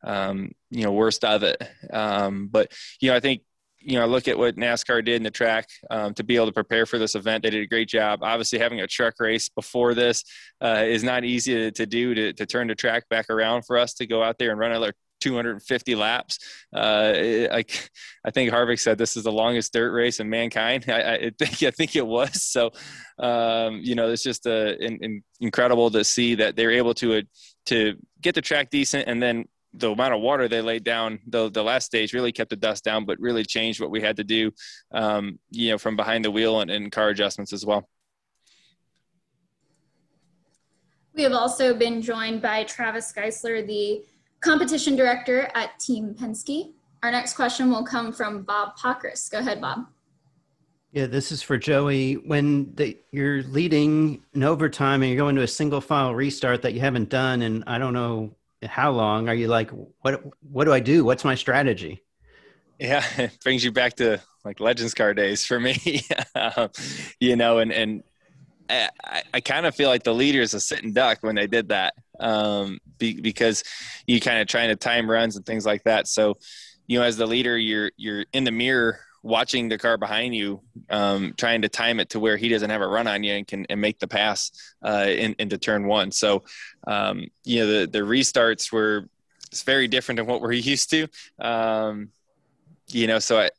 um, 0.05 0.53
you 0.71 0.85
know 0.85 0.93
worst 0.93 1.25
of 1.25 1.43
it. 1.43 1.63
Um, 1.93 2.49
but 2.49 2.73
you 3.01 3.11
know, 3.11 3.17
I 3.17 3.21
think 3.21 3.43
you 3.85 3.99
know, 3.99 4.07
look 4.07 4.29
at 4.29 4.39
what 4.39 4.57
NASCAR 4.57 5.05
did 5.05 5.17
in 5.17 5.23
the 5.23 5.31
track 5.31 5.69
um, 5.91 6.15
to 6.15 6.25
be 6.25 6.37
able 6.37 6.47
to 6.47 6.53
prepare 6.53 6.87
for 6.87 6.99
this 6.99 7.15
event. 7.15 7.43
They 7.43 7.51
did 7.51 7.63
a 7.63 7.67
great 7.67 7.89
job. 7.89 8.21
Obviously, 8.23 8.59
having 8.59 8.81
a 8.81 8.87
truck 8.87 9.15
race 9.21 9.51
before 9.51 9.95
this 9.95 10.25
uh, 10.63 10.85
is 10.87 11.05
not 11.05 11.25
easy 11.25 11.55
to, 11.55 11.71
to 11.73 11.87
do 11.87 12.15
to, 12.15 12.33
to 12.33 12.47
turn 12.47 12.69
the 12.69 12.75
track 12.75 13.09
back 13.11 13.29
around 13.29 13.67
for 13.67 13.77
us 13.77 13.95
to 13.95 14.07
go 14.07 14.23
out 14.23 14.39
there 14.39 14.51
and 14.51 14.59
run 14.59 14.71
another 14.71 14.95
250 15.21 15.95
laps. 15.95 16.39
Uh, 16.75 17.13
I 17.53 18.31
think 18.31 18.51
Harvick 18.51 18.81
said, 18.81 18.99
this 18.99 19.17
is 19.17 19.25
the 19.25 19.33
longest 19.33 19.73
dirt 19.73 19.93
race 19.93 20.21
in 20.21 20.29
mankind. 20.29 20.85
I, 20.89 21.15
I 21.15 21.31
think 21.39 21.63
I 21.63 21.71
think 21.71 21.95
it 21.95 22.07
was. 22.07 22.43
So, 22.43 22.71
um, 23.19 23.81
you 23.83 23.95
know, 23.95 24.11
it's 24.11 24.23
just 24.23 24.47
uh, 24.47 24.75
in, 24.81 24.99
in 25.03 25.23
incredible 25.41 25.91
to 25.91 26.05
see 26.05 26.37
that 26.37 26.57
they're 26.57 26.73
able 26.73 26.95
to 26.95 27.19
uh, 27.19 27.23
to 27.67 27.97
get 28.21 28.35
the 28.35 28.43
track 28.43 28.71
decent 28.71 29.09
and 29.09 29.23
then 29.23 29.47
the 29.77 29.91
amount 29.91 30.15
of 30.15 30.21
water 30.21 30.49
they 30.49 30.61
laid 30.61 30.85
down 30.85 31.19
the, 31.27 31.51
the 31.51 31.63
last 31.63 31.85
stage 31.85 32.13
really 32.13 32.33
kept 32.33 32.51
the 32.51 32.57
dust 32.57 32.85
down, 32.85 33.05
but 33.05 33.19
really 33.21 33.45
changed 33.45 33.81
what 33.81 33.91
we 33.91 34.01
had 34.01 34.17
to 34.17 34.25
do, 34.25 34.51
um, 34.93 35.39
you 35.51 35.71
know, 35.71 35.79
from 35.79 35.97
behind 35.97 36.25
the 36.25 36.31
wheel 36.31 36.61
and, 36.61 36.71
and 36.71 36.93
car 36.93 37.09
adjustments 37.09 37.53
as 37.53 37.67
well. 37.67 37.89
We 41.15 41.23
have 41.23 41.33
also 41.33 41.75
been 41.75 42.03
joined 42.03 42.43
by 42.43 42.65
Travis 42.65 43.13
Geisler, 43.13 43.67
the 43.67 44.03
competition 44.41 44.97
director 44.97 45.49
at 45.55 45.79
Team 45.79 46.15
Penske. 46.15 46.73
Our 47.03 47.11
next 47.11 47.35
question 47.35 47.71
will 47.71 47.85
come 47.85 48.13
from 48.13 48.43
Bob 48.43 48.77
Pockrass. 48.77 49.31
Go 49.31 49.39
ahead, 49.39 49.61
Bob. 49.61 49.87
Yeah, 50.93 51.07
this 51.07 51.33
is 51.33 51.43
for 51.43 51.59
Joey. 51.59 52.15
When 52.15 52.73
the, 52.75 52.97
you're 53.11 53.43
leading 53.43 54.25
in 54.33 54.43
overtime 54.45 55.03
and 55.03 55.11
you're 55.11 55.19
going 55.19 55.37
to 55.37 55.43
a 55.43 55.49
single 55.49 55.81
file 55.81 56.15
restart 56.15 56.63
that 56.63 56.73
you 56.73 56.81
haven't 56.81 57.09
done, 57.09 57.43
and 57.43 57.65
I 57.67 57.79
don't 57.79 57.95
know 57.95 58.37
how 58.67 58.91
long 58.91 59.29
are 59.29 59.35
you 59.35 59.49
like 59.49 59.71
what 60.03 60.23
what 60.51 60.65
do 60.65 60.73
i 60.73 60.81
do? 60.81 61.05
What's 61.05 61.25
my 61.25 61.35
strategy? 61.35 62.03
Yeah 62.79 63.05
it 63.19 63.39
brings 63.43 63.65
you 63.65 63.73
back 63.73 63.97
to 63.97 64.21
like 64.45 64.61
legends 64.61 64.95
car 64.95 65.15
days 65.15 65.45
for 65.45 65.59
me. 65.61 66.03
Um, 66.37 66.71
you 67.21 67.37
know 67.37 67.59
and 67.59 67.73
and 67.73 68.03
i, 68.69 69.23
I 69.33 69.41
kind 69.41 69.67
of 69.67 69.75
feel 69.75 69.89
like 69.89 70.03
the 70.03 70.13
leaders 70.13 70.53
a 70.53 70.59
sitting 70.61 70.93
duck 70.93 71.19
when 71.21 71.37
they 71.37 71.47
did 71.47 71.69
that 71.69 71.95
um, 72.21 72.79
be, 72.99 73.21
because 73.21 73.63
you 74.07 74.21
kind 74.21 74.41
of 74.41 74.49
trying 74.49 74.69
to 74.69 74.77
time 74.77 75.11
runs 75.11 75.37
and 75.37 75.45
things 75.45 75.67
like 75.67 75.85
that. 75.85 76.09
So 76.09 76.35
you 76.87 76.99
know 76.99 77.05
as 77.05 77.17
the 77.17 77.27
leader 77.27 77.57
you're 77.57 77.91
you're 77.97 78.25
in 78.33 78.45
the 78.45 78.51
mirror 78.51 79.01
watching 79.25 79.71
the 79.71 79.79
car 79.79 79.97
behind 79.97 80.37
you, 80.37 80.61
um, 80.91 81.33
trying 81.39 81.63
to 81.63 81.69
time 81.69 81.99
it 81.99 82.11
to 82.11 82.21
where 82.21 82.37
he 82.37 82.49
doesn't 82.51 82.69
have 82.69 82.83
a 82.83 82.87
run 82.87 83.07
on 83.07 83.25
you 83.25 83.33
and 83.33 83.47
can 83.49 83.67
and 83.71 83.81
make 83.81 83.99
the 83.99 84.07
pass 84.07 84.53
uh, 84.83 85.07
in, 85.09 85.35
into 85.39 85.57
turn 85.57 85.87
one. 85.87 86.13
So, 86.13 86.45
um, 86.87 87.27
you 87.43 87.61
know, 87.61 87.67
the 87.67 87.87
the 87.87 88.01
restarts 88.01 88.71
were 88.71 89.09
it's 89.51 89.63
very 89.63 89.89
different 89.89 90.19
than 90.19 90.27
what 90.27 90.43
we're 90.43 90.53
used 90.53 90.91
to. 90.91 91.09
Um, 91.39 92.11
you 92.89 93.07
know, 93.07 93.19
so 93.19 93.41
I 93.41 93.51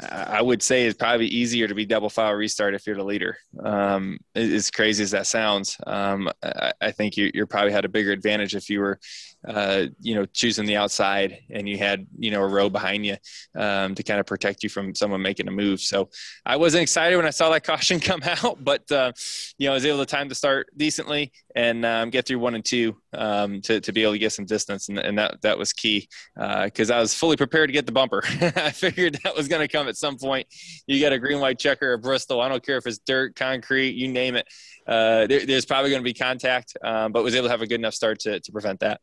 I 0.00 0.40
would 0.40 0.62
say 0.62 0.86
it's 0.86 0.96
probably 0.96 1.26
easier 1.26 1.66
to 1.66 1.74
be 1.74 1.84
double 1.84 2.08
file 2.08 2.32
restart 2.34 2.74
if 2.74 2.86
you're 2.86 2.96
the 2.96 3.04
leader. 3.04 3.36
Um, 3.60 4.18
as 4.36 4.70
crazy 4.70 5.02
as 5.02 5.10
that 5.10 5.26
sounds, 5.26 5.76
um, 5.86 6.30
I, 6.40 6.72
I, 6.80 6.90
think 6.92 7.16
you, 7.16 7.32
you 7.34 7.44
probably 7.46 7.72
had 7.72 7.84
a 7.84 7.88
bigger 7.88 8.12
advantage 8.12 8.54
if 8.54 8.70
you 8.70 8.78
were 8.78 9.00
uh, 9.48 9.86
you 10.00 10.14
know, 10.14 10.26
choosing 10.26 10.66
the 10.66 10.76
outside 10.76 11.38
and 11.50 11.66
you 11.66 11.78
had, 11.78 12.06
you 12.18 12.30
know, 12.30 12.42
a 12.42 12.46
row 12.46 12.68
behind 12.68 13.06
you 13.06 13.16
um, 13.56 13.94
to 13.94 14.02
kind 14.02 14.20
of 14.20 14.26
protect 14.26 14.62
you 14.62 14.68
from 14.68 14.94
someone 14.94 15.22
making 15.22 15.48
a 15.48 15.50
move. 15.50 15.80
So 15.80 16.10
I 16.44 16.56
wasn't 16.56 16.82
excited 16.82 17.16
when 17.16 17.24
I 17.26 17.30
saw 17.30 17.48
that 17.50 17.64
caution 17.64 17.98
come 17.98 18.20
out, 18.22 18.62
but, 18.62 18.90
uh, 18.92 19.12
you 19.56 19.66
know, 19.66 19.72
I 19.72 19.74
was 19.74 19.86
able 19.86 19.98
to 20.00 20.06
time 20.06 20.28
to 20.28 20.34
start 20.34 20.68
decently 20.76 21.32
and 21.56 21.84
um, 21.86 22.10
get 22.10 22.26
through 22.26 22.40
one 22.40 22.54
and 22.54 22.64
two 22.64 22.96
um, 23.14 23.62
to, 23.62 23.80
to 23.80 23.92
be 23.92 24.02
able 24.02 24.12
to 24.12 24.18
get 24.18 24.32
some 24.32 24.44
distance. 24.44 24.90
And, 24.90 24.98
and 24.98 25.16
that, 25.18 25.40
that 25.40 25.56
was 25.56 25.72
key 25.72 26.08
because 26.34 26.90
uh, 26.90 26.96
I 26.96 27.00
was 27.00 27.14
fully 27.14 27.36
prepared 27.36 27.70
to 27.70 27.72
get 27.72 27.86
the 27.86 27.92
bumper. 27.92 28.22
I 28.40 28.70
figured 28.70 29.18
that 29.24 29.34
was 29.34 29.48
going 29.48 29.66
to 29.66 29.68
come 29.68 29.88
at 29.88 29.96
some 29.96 30.18
point. 30.18 30.46
You 30.86 31.00
got 31.00 31.14
a 31.14 31.18
green, 31.18 31.40
white 31.40 31.58
checker 31.58 31.94
at 31.94 32.02
Bristol. 32.02 32.42
I 32.42 32.50
don't 32.50 32.64
care 32.64 32.76
if 32.76 32.86
it's 32.86 32.98
dirt, 32.98 33.34
concrete, 33.34 33.94
you 33.94 34.08
name 34.08 34.36
it. 34.36 34.46
Uh, 34.86 35.26
there, 35.26 35.46
there's 35.46 35.64
probably 35.64 35.90
going 35.90 36.02
to 36.02 36.04
be 36.04 36.14
contact, 36.14 36.76
um, 36.82 37.12
but 37.12 37.22
was 37.22 37.34
able 37.34 37.46
to 37.46 37.50
have 37.50 37.62
a 37.62 37.66
good 37.66 37.80
enough 37.80 37.94
start 37.94 38.20
to, 38.20 38.40
to 38.40 38.52
prevent 38.52 38.80
that. 38.80 39.00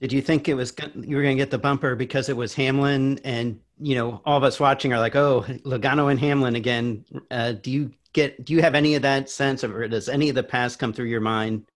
Did 0.00 0.12
you 0.12 0.22
think 0.22 0.48
it 0.48 0.54
was 0.54 0.72
you 0.94 1.16
were 1.16 1.22
going 1.22 1.36
to 1.36 1.42
get 1.42 1.50
the 1.50 1.58
bumper 1.58 1.94
because 1.94 2.28
it 2.30 2.36
was 2.36 2.54
Hamlin, 2.54 3.20
and 3.22 3.60
you 3.78 3.94
know 3.94 4.22
all 4.24 4.38
of 4.38 4.44
us 4.44 4.58
watching 4.58 4.92
are 4.94 4.98
like, 4.98 5.14
"Oh, 5.14 5.44
Logano 5.64 6.10
and 6.10 6.18
Hamlin 6.18 6.56
again." 6.56 7.04
Uh, 7.30 7.52
do 7.52 7.70
you 7.70 7.92
get? 8.14 8.44
Do 8.44 8.54
you 8.54 8.62
have 8.62 8.74
any 8.74 8.94
of 8.94 9.02
that 9.02 9.28
sense, 9.28 9.62
or 9.62 9.86
does 9.88 10.08
any 10.08 10.30
of 10.30 10.34
the 10.34 10.42
past 10.42 10.78
come 10.78 10.94
through 10.94 11.06
your 11.06 11.20
mind? 11.20 11.66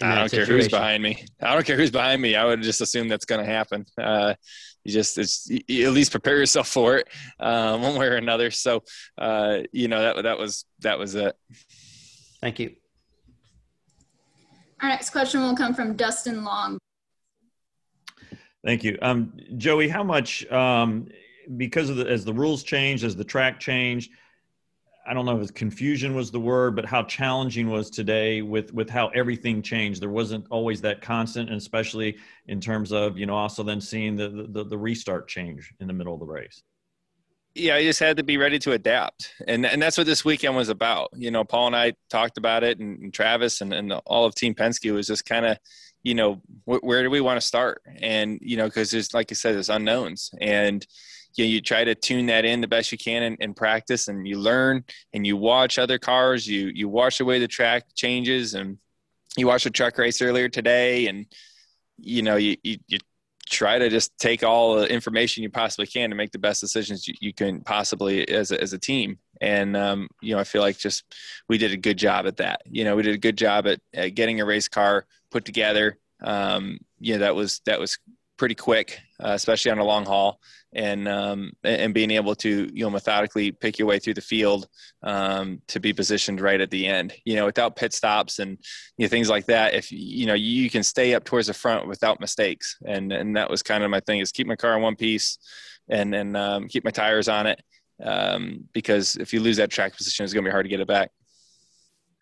I 0.00 0.14
don't 0.14 0.28
situation? 0.28 0.46
care 0.46 0.56
who's 0.56 0.68
behind 0.68 1.02
me. 1.02 1.24
I 1.40 1.54
don't 1.54 1.66
care 1.66 1.76
who's 1.76 1.90
behind 1.90 2.22
me. 2.22 2.36
I 2.36 2.44
would 2.44 2.62
just 2.62 2.80
assume 2.80 3.08
that's 3.08 3.24
going 3.24 3.44
to 3.44 3.50
happen. 3.50 3.86
Uh, 4.00 4.34
you 4.84 4.92
just 4.92 5.18
it's, 5.18 5.48
you 5.48 5.86
at 5.86 5.92
least 5.92 6.10
prepare 6.10 6.36
yourself 6.36 6.68
for 6.68 6.98
it, 6.98 7.08
um, 7.40 7.82
one 7.82 7.96
way 7.96 8.06
or 8.06 8.16
another. 8.16 8.50
So, 8.50 8.84
uh, 9.18 9.60
you 9.72 9.88
know 9.88 10.00
that 10.00 10.22
that 10.22 10.38
was 10.38 10.64
that 10.80 10.98
was 10.98 11.16
it. 11.16 11.36
Thank 12.40 12.60
you. 12.60 12.76
Our 14.80 14.90
next 14.90 15.10
question 15.10 15.40
will 15.40 15.56
come 15.56 15.74
from 15.74 15.96
Dustin 15.96 16.44
Long. 16.44 16.78
Thank 18.64 18.82
you, 18.82 18.98
um, 19.02 19.32
Joey. 19.58 19.88
How 19.88 20.02
much 20.02 20.50
um, 20.50 21.08
because 21.56 21.90
of 21.90 21.96
the 21.96 22.08
as 22.08 22.24
the 22.24 22.32
rules 22.32 22.62
changed, 22.62 23.04
as 23.04 23.14
the 23.14 23.24
track 23.24 23.60
changed, 23.60 24.10
I 25.06 25.12
don't 25.12 25.26
know 25.26 25.38
if 25.38 25.52
confusion 25.52 26.14
was 26.14 26.30
the 26.30 26.40
word, 26.40 26.74
but 26.74 26.86
how 26.86 27.02
challenging 27.02 27.68
was 27.68 27.90
today 27.90 28.40
with 28.40 28.72
with 28.72 28.88
how 28.88 29.08
everything 29.08 29.60
changed. 29.60 30.00
There 30.00 30.08
wasn't 30.08 30.46
always 30.50 30.80
that 30.80 31.02
constant, 31.02 31.50
and 31.50 31.58
especially 31.58 32.16
in 32.46 32.58
terms 32.58 32.90
of 32.90 33.18
you 33.18 33.26
know 33.26 33.34
also 33.34 33.62
then 33.62 33.82
seeing 33.82 34.16
the 34.16 34.48
the, 34.48 34.64
the 34.64 34.78
restart 34.78 35.28
change 35.28 35.74
in 35.80 35.86
the 35.86 35.92
middle 35.92 36.14
of 36.14 36.20
the 36.20 36.26
race. 36.26 36.62
Yeah, 37.54 37.76
I 37.76 37.82
just 37.82 38.00
had 38.00 38.16
to 38.16 38.24
be 38.24 38.38
ready 38.38 38.58
to 38.60 38.72
adapt, 38.72 39.34
and 39.46 39.66
and 39.66 39.80
that's 39.80 39.98
what 39.98 40.06
this 40.06 40.24
weekend 40.24 40.56
was 40.56 40.70
about. 40.70 41.10
You 41.14 41.30
know, 41.30 41.44
Paul 41.44 41.66
and 41.66 41.76
I 41.76 41.92
talked 42.08 42.38
about 42.38 42.64
it, 42.64 42.78
and, 42.78 42.98
and 42.98 43.14
Travis 43.14 43.60
and, 43.60 43.74
and 43.74 43.92
all 44.06 44.24
of 44.24 44.34
Team 44.34 44.54
Penske 44.54 44.90
was 44.92 45.06
just 45.06 45.26
kind 45.26 45.44
of 45.44 45.58
you 46.04 46.14
know, 46.14 46.34
wh- 46.66 46.84
where 46.84 47.02
do 47.02 47.10
we 47.10 47.20
want 47.20 47.40
to 47.40 47.46
start? 47.46 47.82
And, 48.00 48.38
you 48.42 48.56
know, 48.56 48.66
because 48.66 48.90
there's, 48.90 49.12
like 49.12 49.32
I 49.32 49.34
said, 49.34 49.54
there's 49.54 49.70
unknowns. 49.70 50.30
And, 50.40 50.86
you, 51.34 51.44
know, 51.44 51.48
you 51.48 51.60
try 51.60 51.82
to 51.82 51.94
tune 51.94 52.26
that 52.26 52.44
in 52.44 52.60
the 52.60 52.68
best 52.68 52.92
you 52.92 52.98
can 52.98 53.22
and, 53.24 53.36
in, 53.40 53.54
practice 53.54 54.06
and 54.06 54.28
you 54.28 54.38
learn 54.38 54.84
and 55.12 55.26
you 55.26 55.36
watch 55.36 55.78
other 55.78 55.98
cars, 55.98 56.46
you, 56.46 56.70
you 56.72 56.88
watch 56.88 57.18
the 57.18 57.24
way 57.24 57.40
the 57.40 57.48
track 57.48 57.86
changes 57.94 58.54
and 58.54 58.78
you 59.36 59.48
watched 59.48 59.66
a 59.66 59.70
truck 59.70 59.98
race 59.98 60.22
earlier 60.22 60.48
today 60.48 61.08
and, 61.08 61.26
you 61.96 62.22
know, 62.22 62.36
you, 62.36 62.56
you, 62.62 62.78
you 62.86 62.98
try 63.48 63.78
to 63.78 63.88
just 63.88 64.16
take 64.18 64.42
all 64.42 64.76
the 64.76 64.90
information 64.92 65.42
you 65.42 65.50
possibly 65.50 65.86
can 65.86 66.10
to 66.10 66.16
make 66.16 66.32
the 66.32 66.38
best 66.38 66.60
decisions 66.60 67.08
you, 67.08 67.14
you 67.20 67.32
can 67.32 67.60
possibly 67.62 68.28
as 68.28 68.52
a, 68.52 68.60
as 68.60 68.72
a 68.72 68.78
team. 68.78 69.18
And, 69.40 69.76
um, 69.76 70.08
you 70.20 70.34
know, 70.34 70.40
I 70.40 70.44
feel 70.44 70.62
like 70.62 70.78
just 70.78 71.04
we 71.48 71.58
did 71.58 71.72
a 71.72 71.76
good 71.76 71.96
job 71.96 72.26
at 72.26 72.36
that. 72.38 72.62
You 72.66 72.84
know, 72.84 72.96
we 72.96 73.02
did 73.02 73.14
a 73.14 73.18
good 73.18 73.36
job 73.36 73.66
at, 73.66 73.80
at 73.92 74.14
getting 74.14 74.40
a 74.40 74.44
race 74.44 74.68
car 74.68 75.06
put 75.34 75.44
together. 75.44 75.98
Um, 76.22 76.78
you 77.00 77.14
know, 77.14 77.18
that 77.18 77.34
was 77.34 77.60
that 77.66 77.80
was 77.80 77.98
pretty 78.36 78.54
quick, 78.54 79.00
uh, 79.20 79.32
especially 79.32 79.72
on 79.72 79.78
a 79.78 79.84
long 79.84 80.06
haul, 80.06 80.38
and 80.72 81.08
um, 81.08 81.52
and 81.64 81.92
being 81.92 82.12
able 82.12 82.36
to 82.36 82.70
you 82.72 82.84
know 82.84 82.90
methodically 82.90 83.50
pick 83.50 83.78
your 83.78 83.88
way 83.88 83.98
through 83.98 84.14
the 84.14 84.20
field 84.20 84.68
um, 85.02 85.60
to 85.66 85.80
be 85.80 85.92
positioned 85.92 86.40
right 86.40 86.60
at 86.60 86.70
the 86.70 86.86
end. 86.86 87.12
You 87.24 87.34
know, 87.34 87.46
without 87.46 87.74
pit 87.74 87.92
stops 87.92 88.38
and 88.38 88.58
you 88.96 89.06
know, 89.06 89.08
things 89.08 89.28
like 89.28 89.46
that. 89.46 89.74
If 89.74 89.90
you 89.90 90.26
know 90.26 90.34
you 90.34 90.70
can 90.70 90.84
stay 90.84 91.14
up 91.14 91.24
towards 91.24 91.48
the 91.48 91.54
front 91.54 91.88
without 91.88 92.20
mistakes, 92.20 92.76
and 92.86 93.12
and 93.12 93.36
that 93.36 93.50
was 93.50 93.62
kind 93.62 93.82
of 93.82 93.90
my 93.90 94.00
thing 94.00 94.20
is 94.20 94.30
keep 94.30 94.46
my 94.46 94.56
car 94.56 94.76
in 94.76 94.82
one 94.82 94.96
piece, 94.96 95.36
and 95.88 96.14
and 96.14 96.36
um, 96.36 96.68
keep 96.68 96.84
my 96.84 96.92
tires 96.92 97.28
on 97.28 97.46
it. 97.48 97.60
Um, 98.02 98.68
because 98.72 99.16
if 99.16 99.32
you 99.32 99.40
lose 99.40 99.56
that 99.56 99.70
track 99.70 99.96
position, 99.96 100.24
it's 100.24 100.32
going 100.32 100.44
to 100.44 100.48
be 100.48 100.52
hard 100.52 100.64
to 100.64 100.70
get 100.70 100.80
it 100.80 100.88
back. 100.88 101.10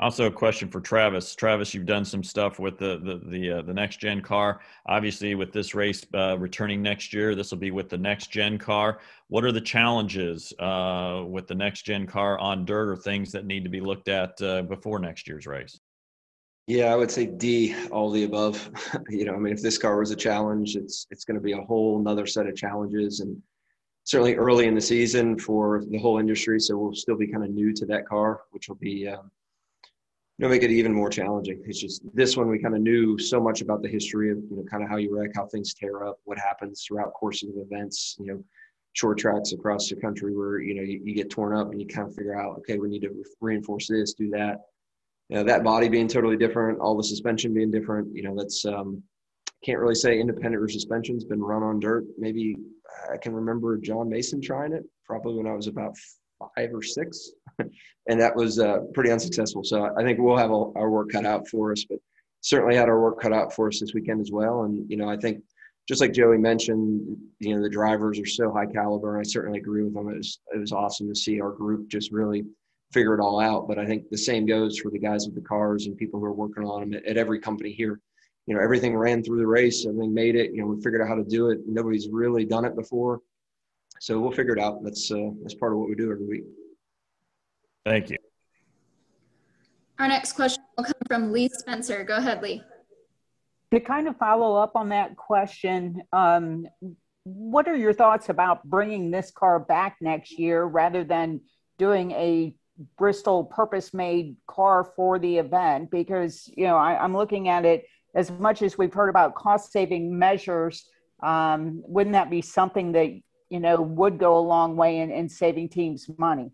Also, 0.02 0.26
a 0.26 0.30
question 0.32 0.68
for 0.68 0.80
Travis. 0.80 1.32
Travis, 1.36 1.72
you've 1.72 1.86
done 1.86 2.04
some 2.04 2.24
stuff 2.24 2.58
with 2.58 2.76
the 2.76 2.98
the 3.04 3.20
the, 3.30 3.50
uh, 3.58 3.62
the 3.62 3.72
next 3.72 3.98
gen 3.98 4.20
car. 4.20 4.58
Obviously, 4.86 5.36
with 5.36 5.52
this 5.52 5.76
race 5.76 6.04
uh, 6.12 6.36
returning 6.40 6.82
next 6.82 7.14
year, 7.14 7.36
this 7.36 7.52
will 7.52 7.58
be 7.58 7.70
with 7.70 7.88
the 7.88 7.98
next 7.98 8.32
gen 8.32 8.58
car. 8.58 8.98
What 9.28 9.44
are 9.44 9.52
the 9.52 9.60
challenges 9.60 10.52
uh, 10.58 11.22
with 11.28 11.46
the 11.46 11.54
next 11.54 11.82
gen 11.82 12.08
car 12.08 12.36
on 12.40 12.64
dirt, 12.64 12.88
or 12.88 12.96
things 12.96 13.30
that 13.30 13.46
need 13.46 13.62
to 13.62 13.70
be 13.70 13.80
looked 13.80 14.08
at 14.08 14.42
uh, 14.42 14.62
before 14.62 14.98
next 14.98 15.28
year's 15.28 15.46
race? 15.46 15.78
Yeah, 16.66 16.92
I 16.92 16.96
would 16.96 17.12
say 17.12 17.26
D, 17.26 17.76
all 17.92 18.10
the 18.10 18.24
above. 18.24 18.70
you 19.08 19.24
know, 19.24 19.34
I 19.34 19.38
mean, 19.38 19.52
if 19.52 19.62
this 19.62 19.78
car 19.78 20.00
was 20.00 20.10
a 20.10 20.16
challenge, 20.16 20.74
it's 20.74 21.06
it's 21.12 21.24
going 21.24 21.36
to 21.36 21.40
be 21.40 21.52
a 21.52 21.62
whole 21.62 22.00
another 22.00 22.26
set 22.26 22.48
of 22.48 22.56
challenges, 22.56 23.20
and 23.20 23.40
certainly 24.02 24.34
early 24.34 24.66
in 24.66 24.74
the 24.74 24.80
season 24.80 25.38
for 25.38 25.84
the 25.90 25.98
whole 25.98 26.18
industry. 26.18 26.58
So 26.58 26.76
we'll 26.76 26.92
still 26.92 27.16
be 27.16 27.28
kind 27.28 27.44
of 27.44 27.50
new 27.50 27.72
to 27.74 27.86
that 27.86 28.08
car, 28.08 28.40
which 28.50 28.68
will 28.68 28.74
be. 28.74 29.06
Um, 29.06 29.30
know, 30.42 30.48
make 30.48 30.62
it 30.62 30.70
even 30.70 30.92
more 30.92 31.08
challenging. 31.08 31.62
It's 31.66 31.80
just 31.80 32.02
this 32.14 32.36
one 32.36 32.48
we 32.48 32.58
kind 32.58 32.74
of 32.74 32.80
knew 32.80 33.18
so 33.18 33.40
much 33.40 33.60
about 33.60 33.82
the 33.82 33.88
history 33.88 34.30
of 34.30 34.38
you 34.38 34.56
know 34.56 34.64
kind 34.64 34.82
of 34.82 34.88
how 34.88 34.96
you 34.96 35.16
wreck, 35.16 35.30
how 35.34 35.46
things 35.46 35.74
tear 35.74 36.04
up, 36.04 36.18
what 36.24 36.38
happens 36.38 36.84
throughout 36.86 37.12
courses 37.12 37.50
of 37.50 37.56
events. 37.58 38.16
You 38.18 38.26
know, 38.26 38.44
short 38.94 39.18
tracks 39.18 39.52
across 39.52 39.88
the 39.88 39.96
country 39.96 40.36
where 40.36 40.60
you 40.60 40.74
know 40.74 40.82
you, 40.82 41.00
you 41.04 41.14
get 41.14 41.30
torn 41.30 41.56
up 41.56 41.70
and 41.70 41.80
you 41.80 41.86
kind 41.86 42.08
of 42.08 42.14
figure 42.14 42.38
out 42.38 42.58
okay 42.58 42.78
we 42.78 42.88
need 42.88 43.02
to 43.02 43.10
re- 43.10 43.24
reinforce 43.40 43.88
this, 43.88 44.14
do 44.14 44.30
that. 44.30 44.58
You 45.28 45.36
know, 45.36 45.44
that 45.44 45.64
body 45.64 45.88
being 45.88 46.08
totally 46.08 46.36
different, 46.36 46.80
all 46.80 46.96
the 46.96 47.04
suspension 47.04 47.54
being 47.54 47.70
different. 47.70 48.14
You 48.14 48.24
know, 48.24 48.34
that's 48.36 48.64
um, 48.64 49.02
can't 49.64 49.78
really 49.78 49.94
say 49.94 50.18
independent 50.18 50.60
rear 50.60 50.68
suspension's 50.68 51.24
been 51.24 51.40
run 51.40 51.62
on 51.62 51.78
dirt. 51.78 52.04
Maybe 52.18 52.56
I 53.12 53.16
can 53.16 53.32
remember 53.32 53.78
John 53.78 54.08
Mason 54.08 54.40
trying 54.40 54.72
it 54.72 54.82
probably 55.06 55.34
when 55.34 55.46
I 55.46 55.54
was 55.54 55.68
about 55.68 55.94
five 56.56 56.70
or 56.72 56.82
six, 56.82 57.30
and 58.08 58.20
that 58.20 58.34
was 58.34 58.58
uh, 58.58 58.80
pretty 58.94 59.10
unsuccessful. 59.10 59.64
So 59.64 59.90
I 59.96 60.02
think 60.02 60.18
we'll 60.18 60.36
have 60.36 60.50
our 60.50 60.90
work 60.90 61.10
cut 61.10 61.26
out 61.26 61.48
for 61.48 61.72
us, 61.72 61.84
but 61.88 61.98
certainly 62.40 62.76
had 62.76 62.88
our 62.88 63.00
work 63.00 63.20
cut 63.20 63.32
out 63.32 63.52
for 63.52 63.68
us 63.68 63.80
this 63.80 63.94
weekend 63.94 64.20
as 64.20 64.30
well. 64.32 64.62
And 64.62 64.88
you 64.90 64.96
know, 64.96 65.08
I 65.08 65.16
think 65.16 65.42
just 65.88 66.00
like 66.00 66.12
Joey 66.12 66.38
mentioned, 66.38 67.16
you 67.40 67.54
know, 67.54 67.62
the 67.62 67.68
drivers 67.68 68.18
are 68.20 68.26
so 68.26 68.52
high 68.52 68.66
caliber. 68.66 69.18
I 69.18 69.22
certainly 69.22 69.58
agree 69.58 69.82
with 69.82 69.94
them. 69.94 70.08
It 70.08 70.16
was 70.16 70.40
it 70.54 70.58
was 70.58 70.72
awesome 70.72 71.08
to 71.08 71.14
see 71.14 71.40
our 71.40 71.52
group 71.52 71.88
just 71.88 72.12
really 72.12 72.44
figure 72.92 73.14
it 73.14 73.20
all 73.20 73.40
out. 73.40 73.66
But 73.68 73.78
I 73.78 73.86
think 73.86 74.10
the 74.10 74.18
same 74.18 74.46
goes 74.46 74.78
for 74.78 74.90
the 74.90 74.98
guys 74.98 75.26
with 75.26 75.34
the 75.34 75.40
cars 75.40 75.86
and 75.86 75.96
people 75.96 76.20
who 76.20 76.26
are 76.26 76.32
working 76.32 76.64
on 76.64 76.80
them 76.80 76.94
at, 76.94 77.06
at 77.06 77.16
every 77.16 77.40
company 77.40 77.72
here. 77.72 78.00
You 78.46 78.56
know, 78.56 78.60
everything 78.60 78.96
ran 78.96 79.22
through 79.22 79.38
the 79.38 79.46
race. 79.46 79.86
Everything 79.86 80.12
made 80.12 80.34
it. 80.34 80.52
You 80.52 80.62
know, 80.62 80.66
we 80.66 80.82
figured 80.82 81.00
out 81.00 81.08
how 81.08 81.14
to 81.14 81.24
do 81.24 81.50
it. 81.50 81.60
Nobody's 81.66 82.08
really 82.08 82.44
done 82.44 82.64
it 82.64 82.74
before 82.74 83.20
so 84.02 84.18
we'll 84.18 84.32
figure 84.32 84.52
it 84.52 84.58
out. 84.58 84.82
That's 84.82 85.12
uh, 85.12 85.30
that's 85.42 85.54
part 85.54 85.72
of 85.72 85.78
what 85.78 85.88
we 85.88 85.94
do 85.94 86.10
every 86.10 86.26
week. 86.26 86.44
Thank 87.86 88.10
you. 88.10 88.16
Our 90.00 90.08
next 90.08 90.32
question 90.32 90.64
will 90.76 90.82
come 90.82 90.94
from 91.06 91.30
Lee 91.30 91.48
Spencer. 91.48 92.02
Go 92.02 92.16
ahead, 92.16 92.42
Lee. 92.42 92.64
To 93.70 93.78
kind 93.78 94.08
of 94.08 94.16
follow 94.16 94.56
up 94.56 94.74
on 94.74 94.88
that 94.88 95.16
question, 95.16 96.02
um, 96.12 96.66
what 97.22 97.68
are 97.68 97.76
your 97.76 97.92
thoughts 97.92 98.28
about 98.28 98.64
bringing 98.64 99.12
this 99.12 99.30
car 99.30 99.60
back 99.60 99.98
next 100.00 100.36
year 100.36 100.64
rather 100.64 101.04
than 101.04 101.40
doing 101.78 102.10
a 102.10 102.56
Bristol 102.98 103.44
purpose 103.44 103.94
made 103.94 104.34
car 104.48 104.92
for 104.96 105.20
the 105.20 105.38
event? 105.38 105.92
Because, 105.92 106.50
you 106.56 106.64
know, 106.64 106.76
I, 106.76 107.04
am 107.04 107.16
looking 107.16 107.48
at 107.48 107.64
it 107.64 107.84
as 108.16 108.32
much 108.32 108.62
as 108.62 108.76
we've 108.76 108.92
heard 108.92 109.10
about 109.10 109.36
cost 109.36 109.70
saving 109.70 110.18
measures. 110.18 110.88
Um, 111.22 111.82
wouldn't 111.86 112.14
that 112.14 112.30
be 112.30 112.42
something 112.42 112.90
that 112.92 113.12
you 113.52 113.60
know, 113.60 113.82
would 113.82 114.18
go 114.18 114.38
a 114.38 114.40
long 114.40 114.76
way 114.76 115.00
in, 115.00 115.10
in 115.10 115.28
saving 115.28 115.68
teams 115.68 116.08
money? 116.16 116.50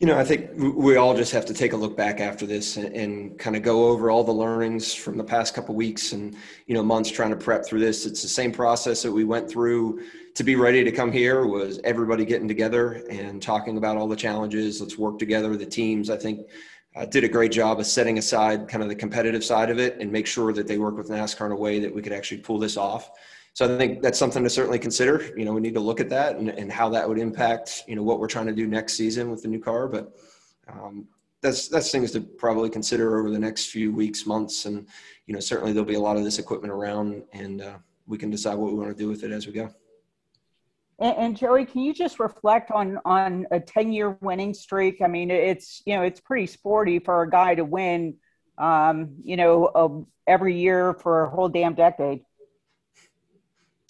You 0.00 0.08
know, 0.08 0.18
I 0.18 0.24
think 0.24 0.50
we 0.56 0.96
all 0.96 1.14
just 1.14 1.30
have 1.30 1.46
to 1.46 1.54
take 1.54 1.74
a 1.74 1.76
look 1.76 1.96
back 1.96 2.18
after 2.18 2.44
this 2.44 2.76
and, 2.76 2.96
and 2.96 3.38
kind 3.38 3.54
of 3.54 3.62
go 3.62 3.86
over 3.86 4.10
all 4.10 4.24
the 4.24 4.32
learnings 4.32 4.92
from 4.92 5.16
the 5.16 5.22
past 5.22 5.54
couple 5.54 5.76
weeks 5.76 6.12
and 6.12 6.34
you 6.66 6.74
know 6.74 6.82
months 6.82 7.10
trying 7.10 7.30
to 7.30 7.36
prep 7.36 7.64
through 7.64 7.80
this. 7.80 8.04
It's 8.04 8.22
the 8.22 8.28
same 8.28 8.50
process 8.50 9.02
that 9.02 9.12
we 9.12 9.22
went 9.22 9.48
through 9.48 10.02
to 10.34 10.42
be 10.42 10.56
ready 10.56 10.82
to 10.82 10.90
come 10.90 11.12
here. 11.12 11.46
Was 11.46 11.78
everybody 11.84 12.24
getting 12.24 12.48
together 12.48 13.04
and 13.10 13.40
talking 13.40 13.76
about 13.76 13.96
all 13.96 14.08
the 14.08 14.16
challenges? 14.16 14.80
Let's 14.80 14.98
work 14.98 15.20
together. 15.20 15.56
The 15.56 15.66
teams, 15.66 16.10
I 16.10 16.16
think, 16.16 16.48
uh, 16.96 17.04
did 17.04 17.22
a 17.22 17.28
great 17.28 17.52
job 17.52 17.78
of 17.78 17.86
setting 17.86 18.18
aside 18.18 18.66
kind 18.66 18.82
of 18.82 18.88
the 18.88 18.96
competitive 18.96 19.44
side 19.44 19.70
of 19.70 19.78
it 19.78 20.00
and 20.00 20.10
make 20.10 20.26
sure 20.26 20.52
that 20.52 20.66
they 20.66 20.78
work 20.78 20.96
with 20.96 21.10
NASCAR 21.10 21.46
in 21.46 21.52
a 21.52 21.56
way 21.56 21.78
that 21.78 21.94
we 21.94 22.02
could 22.02 22.12
actually 22.12 22.38
pull 22.38 22.58
this 22.58 22.76
off 22.76 23.12
so 23.52 23.74
I 23.74 23.78
think 23.78 24.02
that's 24.02 24.18
something 24.18 24.44
to 24.44 24.50
certainly 24.50 24.78
consider. 24.78 25.32
You 25.36 25.44
know, 25.44 25.52
we 25.52 25.60
need 25.60 25.74
to 25.74 25.80
look 25.80 26.00
at 26.00 26.08
that 26.10 26.36
and, 26.36 26.48
and 26.50 26.70
how 26.70 26.88
that 26.90 27.08
would 27.08 27.18
impact, 27.18 27.82
you 27.88 27.96
know, 27.96 28.02
what 28.02 28.20
we're 28.20 28.28
trying 28.28 28.46
to 28.46 28.52
do 28.52 28.66
next 28.66 28.94
season 28.94 29.30
with 29.30 29.42
the 29.42 29.48
new 29.48 29.60
car. 29.60 29.88
But 29.88 30.16
um, 30.68 31.08
that's 31.42 31.68
that's 31.68 31.90
things 31.90 32.12
to 32.12 32.20
probably 32.20 32.70
consider 32.70 33.18
over 33.18 33.30
the 33.30 33.38
next 33.38 33.66
few 33.66 33.92
weeks, 33.92 34.26
months, 34.26 34.66
and 34.66 34.86
you 35.26 35.34
know, 35.34 35.40
certainly 35.40 35.72
there'll 35.72 35.86
be 35.86 35.94
a 35.94 36.00
lot 36.00 36.16
of 36.16 36.24
this 36.24 36.38
equipment 36.38 36.72
around, 36.72 37.22
and 37.32 37.62
uh, 37.62 37.78
we 38.06 38.18
can 38.18 38.30
decide 38.30 38.54
what 38.54 38.72
we 38.72 38.78
want 38.78 38.90
to 38.90 38.96
do 38.96 39.08
with 39.08 39.24
it 39.24 39.32
as 39.32 39.46
we 39.46 39.52
go. 39.52 39.72
And, 40.98 41.16
and 41.16 41.36
Joey, 41.36 41.64
can 41.64 41.80
you 41.80 41.94
just 41.94 42.20
reflect 42.20 42.70
on 42.70 42.98
on 43.04 43.46
a 43.50 43.58
ten 43.58 43.92
year 43.92 44.18
winning 44.20 44.54
streak? 44.54 45.00
I 45.02 45.06
mean, 45.06 45.30
it's 45.30 45.82
you 45.86 45.96
know, 45.96 46.02
it's 46.02 46.20
pretty 46.20 46.46
sporty 46.46 46.98
for 46.98 47.22
a 47.22 47.30
guy 47.30 47.54
to 47.54 47.64
win, 47.64 48.16
um, 48.58 49.16
you 49.24 49.36
know, 49.36 49.66
uh, 49.66 49.88
every 50.26 50.56
year 50.56 50.94
for 50.94 51.24
a 51.24 51.30
whole 51.30 51.48
damn 51.48 51.74
decade. 51.74 52.22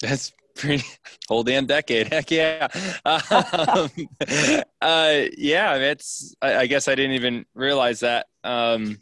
That's 0.00 0.32
pretty 0.54 0.84
whole 1.28 1.42
damn 1.42 1.66
decade. 1.66 2.12
Heck 2.12 2.30
yeah. 2.30 2.68
Um, 3.04 3.90
uh, 4.80 5.22
yeah, 5.36 5.74
it's. 5.76 6.34
I, 6.40 6.56
I, 6.56 6.66
guess 6.66 6.88
I 6.88 6.94
didn't 6.94 7.12
even 7.12 7.46
realize 7.54 8.00
that. 8.00 8.26
Um, 8.44 8.98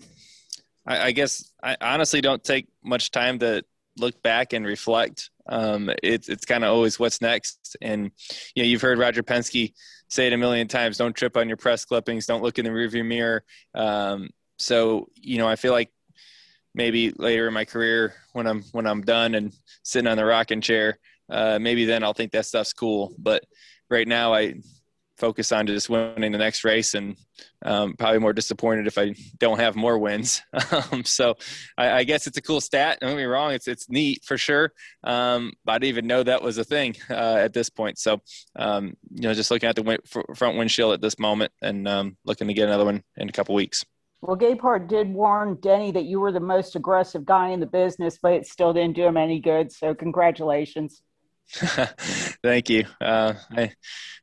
I, 0.87 1.07
I, 1.07 1.13
guess 1.13 1.51
I 1.63 1.77
honestly 1.81 2.21
don't 2.21 2.43
take 2.43 2.69
much 2.83 3.11
time 3.11 3.39
to 3.41 3.63
look 3.97 4.23
back 4.23 4.53
and 4.53 4.67
reflect. 4.67 5.31
Um, 5.49 5.91
it's 6.03 6.29
it's 6.29 6.45
kind 6.45 6.65
of 6.65 6.71
always 6.71 6.99
what's 6.99 7.21
next. 7.21 7.77
And 7.81 8.11
you 8.55 8.63
know, 8.63 8.69
you've 8.69 8.83
heard 8.83 8.99
Roger 8.99 9.23
Penske 9.23 9.73
say 10.09 10.27
it 10.27 10.33
a 10.33 10.37
million 10.37 10.69
times: 10.69 10.99
"Don't 10.99 11.15
trip 11.15 11.37
on 11.37 11.49
your 11.49 11.57
press 11.57 11.85
clippings. 11.85 12.27
Don't 12.27 12.43
look 12.43 12.59
in 12.59 12.65
the 12.65 12.71
rearview 12.71 13.07
mirror." 13.07 13.45
Um, 13.75 14.31
so 14.59 15.09
you 15.15 15.39
know, 15.39 15.49
I 15.49 15.57
feel 15.57 15.73
like 15.73 15.91
maybe 16.79 17.11
later 17.19 17.49
in 17.49 17.53
my 17.53 17.65
career 17.65 18.15
when 18.33 18.47
I'm 18.47 18.63
when 18.73 18.87
I'm 18.87 19.03
done 19.03 19.35
and 19.35 19.53
sitting 19.83 20.09
on 20.09 20.17
the 20.17 20.25
rocking 20.25 20.63
chair, 20.63 20.99
uh, 21.29 21.59
maybe 21.61 21.85
then 21.85 22.05
I'll 22.05 22.15
think 22.15 22.33
that 22.33 22.47
stuff's 22.47 22.73
cool. 22.73 23.15
But 23.19 23.45
right 23.91 24.07
now, 24.07 24.33
I 24.33 24.55
focus 25.19 25.51
on 25.51 25.67
just 25.67 25.91
winning 25.91 26.31
the 26.31 26.39
next 26.39 26.63
race, 26.63 26.95
and 26.95 27.17
um, 27.65 27.95
probably 27.99 28.21
more 28.21 28.33
disappointed 28.33 28.87
if 28.87 28.97
I 28.97 29.17
don't 29.39 29.59
have 29.59 29.75
more 29.75 29.99
wins. 29.99 30.41
um, 30.93 31.05
so 31.05 31.35
I, 31.77 31.91
I, 31.91 32.05
guess 32.05 32.29
it's 32.29 32.39
a 32.39 32.43
cool 32.43 32.61
stat. 32.61 32.99
Don't 33.01 33.11
get 33.11 33.17
me 33.17 33.25
wrong; 33.25 33.53
it's 33.53 33.67
it's 33.67 33.91
neat 33.91 34.25
for 34.25 34.39
sure. 34.39 34.73
Um, 35.03 35.55
I 35.67 35.75
didn't 35.75 35.89
even 35.89 36.07
know 36.07 36.23
that 36.23 36.43
was 36.43 36.59
a 36.59 36.65
thing 36.65 36.95
uh, 37.11 37.39
at 37.41 37.53
this 37.53 37.71
point. 37.71 37.99
So 37.99 38.21
um, 38.55 38.97
you 39.13 39.23
know, 39.23 39.35
just 39.35 39.51
looking 39.51 39.69
at 39.69 39.75
the 39.75 39.99
front 40.37 40.57
windshield 40.57 40.95
at 40.95 41.01
this 41.01 41.19
moment, 41.19 41.51
and 41.61 41.89
um, 41.89 42.17
looking 42.25 42.47
to 42.47 42.55
get 42.55 42.69
another 42.69 42.85
one 42.85 43.03
in 43.17 43.29
a 43.29 43.33
couple 43.33 43.57
weeks. 43.57 43.85
Well, 44.21 44.37
Gephardt 44.37 44.89
did 44.89 45.13
warn 45.13 45.59
Denny 45.61 45.93
that 45.93 46.05
you 46.05 46.19
were 46.19 46.33
the 46.33 46.41
most 46.41 46.75
aggressive 46.75 47.25
guy 47.25 47.51
in 47.51 47.61
the 47.61 47.67
business, 47.67 48.19
but 48.21 48.33
it 48.33 48.47
still 48.47 48.73
didn't 48.73 48.97
do 48.97 49.05
him 49.05 49.17
any 49.17 49.39
good. 49.39 49.71
So, 49.71 49.95
congratulations. 49.95 51.03
Thank 52.43 52.69
you. 52.69 52.85
Uh, 53.01 53.35
I, 53.57 53.73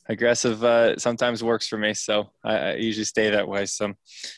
aggressive 0.08 0.64
uh, 0.64 0.98
sometimes 0.98 1.44
works 1.44 1.68
for 1.68 1.78
me, 1.78 1.94
so 1.94 2.30
I, 2.44 2.58
I, 2.58 2.74
usually 2.76 3.06
stay 3.06 3.30
that 3.30 3.48
way. 3.48 3.66
So, 3.66 3.94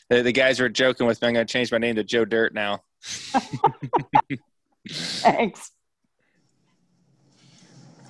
the, 0.08 0.22
the 0.22 0.32
guys 0.32 0.60
were 0.60 0.68
joking 0.68 1.06
with 1.06 1.20
me. 1.20 1.28
I'm 1.28 1.34
going 1.34 1.46
to 1.46 1.52
change 1.52 1.72
my 1.72 1.78
name 1.78 1.96
to 1.96 2.04
Joe 2.04 2.24
Dirt 2.24 2.54
now. 2.54 2.80
Thanks. 4.88 5.72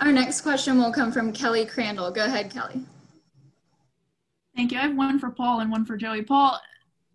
Our 0.00 0.12
next 0.12 0.42
question 0.42 0.78
will 0.78 0.92
come 0.92 1.10
from 1.10 1.32
Kelly 1.32 1.66
Crandall. 1.66 2.12
Go 2.12 2.24
ahead, 2.24 2.52
Kelly. 2.52 2.82
Thank 4.54 4.70
you. 4.70 4.78
I 4.78 4.82
have 4.82 4.96
one 4.96 5.18
for 5.18 5.30
Paul 5.30 5.60
and 5.60 5.72
one 5.72 5.84
for 5.84 5.96
Joey. 5.96 6.22
Paul, 6.22 6.60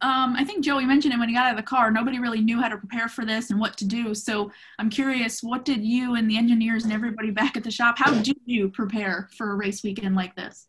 um, 0.03 0.35
I 0.37 0.43
think 0.43 0.65
Joey 0.65 0.85
mentioned 0.85 1.13
it 1.13 1.17
when 1.17 1.29
he 1.29 1.35
got 1.35 1.45
out 1.45 1.51
of 1.51 1.57
the 1.57 1.63
car. 1.63 1.89
Nobody 1.89 2.19
really 2.19 2.41
knew 2.41 2.59
how 2.59 2.67
to 2.67 2.75
prepare 2.75 3.07
for 3.07 3.25
this 3.25 3.51
and 3.51 3.59
what 3.59 3.77
to 3.77 3.85
do. 3.85 4.13
So 4.13 4.51
I'm 4.77 4.89
curious, 4.89 5.41
what 5.41 5.63
did 5.63 5.81
you 5.83 6.15
and 6.15 6.29
the 6.29 6.37
engineers 6.37 6.83
and 6.83 6.91
everybody 6.91 7.31
back 7.31 7.55
at 7.55 7.63
the 7.63 7.71
shop, 7.71 7.95
how 7.97 8.13
did 8.13 8.35
you 8.45 8.69
prepare 8.69 9.29
for 9.37 9.53
a 9.53 9.55
race 9.55 9.81
weekend 9.81 10.15
like 10.15 10.35
this? 10.35 10.67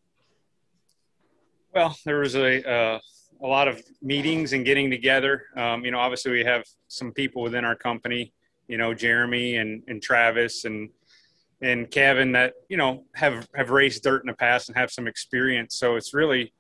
Well, 1.75 1.97
there 2.05 2.21
was 2.21 2.37
a, 2.37 2.71
uh, 2.71 3.01
a 3.43 3.47
lot 3.47 3.67
of 3.67 3.83
meetings 4.01 4.53
and 4.53 4.65
getting 4.65 4.89
together. 4.89 5.47
Um, 5.57 5.85
you 5.85 5.91
know, 5.91 5.99
obviously 5.99 6.31
we 6.31 6.45
have 6.45 6.65
some 6.87 7.11
people 7.11 7.43
within 7.43 7.65
our 7.65 7.75
company, 7.75 8.33
you 8.69 8.79
know, 8.79 8.95
Jeremy 8.95 9.57
and, 9.57 9.83
and 9.89 10.01
Travis 10.01 10.65
and, 10.65 10.91
and 11.61 11.91
Kevin 11.91 12.31
that, 12.33 12.55
you 12.69 12.77
know, 12.77 13.05
have, 13.17 13.49
have 13.57 13.71
raced 13.71 14.05
dirt 14.05 14.23
in 14.23 14.29
the 14.29 14.35
past 14.35 14.69
and 14.69 14.79
have 14.79 14.93
some 14.93 15.09
experience. 15.09 15.77
So 15.77 15.97
it's 15.97 16.15
really, 16.15 16.53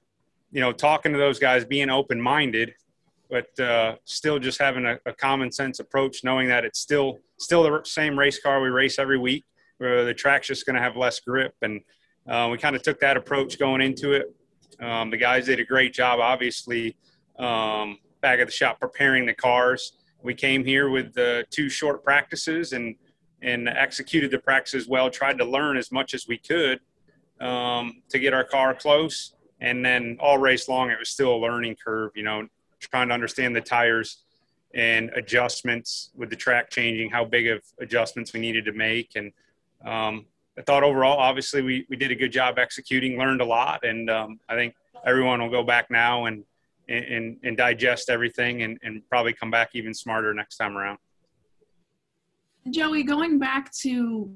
you 0.55 0.61
know, 0.61 0.73
talking 0.73 1.13
to 1.13 1.19
those 1.19 1.41
guys, 1.41 1.65
being 1.65 1.91
open 1.91 2.21
minded, 2.21 2.75
but 3.29 3.59
uh, 3.59 3.97
still 4.05 4.39
just 4.39 4.61
having 4.61 4.87
a, 4.87 4.99
a, 5.05 5.13
common 5.13 5.51
sense 5.51 5.81
approach, 5.81 6.23
knowing 6.23 6.47
that 6.47 6.65
it's 6.65 6.79
still 6.79 7.19
still 7.39 7.65
the 7.65 7.81
same 7.83 8.17
race 8.17 8.41
car 8.41 8.63
we 8.63 8.69
race 8.69 9.01
every 9.01 9.19
week. 9.19 9.45
Where 9.79 10.05
the 10.05 10.15
track's 10.15 10.47
just 10.47 10.65
going 10.65 10.77
to 10.77 10.83
have 10.83 10.97
less 10.97 11.19
grip, 11.19 11.55
and 11.61 11.81
uh, 12.29 12.49
we 12.53 12.59
kind 12.59 12.77
of 12.77 12.83
took 12.83 13.01
that 13.01 13.17
approach 13.17 13.59
going 13.59 13.81
into 13.81 14.13
it. 14.13 14.33
Um, 14.81 15.11
the 15.11 15.17
guys 15.17 15.47
did 15.47 15.59
a 15.59 15.65
great 15.65 15.93
job, 15.93 16.21
obviously, 16.21 16.97
um, 17.41 17.99
back 18.23 18.39
at 18.39 18.47
the 18.47 18.53
shop 18.53 18.79
preparing 18.79 19.27
the 19.27 19.35
cars. 19.35 19.99
We 20.23 20.35
came 20.35 20.65
here 20.65 20.89
with 20.89 21.19
uh, 21.19 21.43
two 21.51 21.69
short 21.69 22.05
practices 22.05 22.73
and 22.73 22.95
and 23.43 23.69
executed 23.69 24.31
the 24.31 24.39
practices 24.39 24.87
well. 24.87 25.11
Tried 25.11 25.39
to 25.39 25.45
learn 25.45 25.77
as 25.77 25.91
much 25.91 26.15
as 26.15 26.29
we 26.29 26.39
could 26.39 26.79
um, 27.41 28.03
to 28.11 28.21
get 28.21 28.33
our 28.33 28.45
car 28.45 28.73
close, 28.75 29.34
and 29.61 29.85
then 29.85 30.17
all 30.21 30.39
race 30.39 30.69
long 30.69 30.91
it 30.91 30.99
was 30.99 31.09
still 31.09 31.35
a 31.35 31.39
learning 31.39 31.77
curve. 31.83 32.13
You 32.15 32.25
know, 32.25 32.49
trying 32.81 33.09
to 33.09 33.15
understand 33.15 33.55
the 33.55 33.61
tires 33.61 34.25
and 34.75 35.11
adjustments 35.15 36.11
with 36.17 36.31
the 36.31 36.37
track 36.37 36.71
changing, 36.71 37.11
how 37.11 37.25
big 37.25 37.47
of 37.49 37.63
adjustments 37.81 38.33
we 38.33 38.41
needed 38.41 38.65
to 38.65 38.73
make, 38.73 39.13
and 39.15 39.33
um, 39.85 40.27
I 40.57 40.63
thought 40.63 40.85
overall, 40.85 41.19
obviously, 41.19 41.63
we, 41.63 41.87
we 41.89 41.97
did 41.97 42.11
a 42.11 42.15
good 42.15 42.31
job 42.31 42.59
executing, 42.59 43.19
learned 43.19 43.41
a 43.41 43.45
lot, 43.45 43.85
and 43.85 44.09
um, 44.09 44.39
I 44.49 44.55
think 44.55 44.75
everyone 45.05 45.41
will 45.41 45.51
go 45.51 45.63
back 45.63 45.91
now 45.91 46.27
and 46.27 46.45
and, 46.87 47.39
and 47.43 47.57
digest 47.57 48.11
everything 48.11 48.63
and, 48.63 48.79
and 48.83 49.09
probably 49.09 49.33
come 49.33 49.51
back 49.51 49.71
even 49.73 49.95
smarter 49.95 50.35
next 50.35 50.59
time 50.59 50.77
around. 50.77 50.99
Joey, 52.69 53.05
going 53.05 53.39
back 53.39 53.73
to 53.77 54.31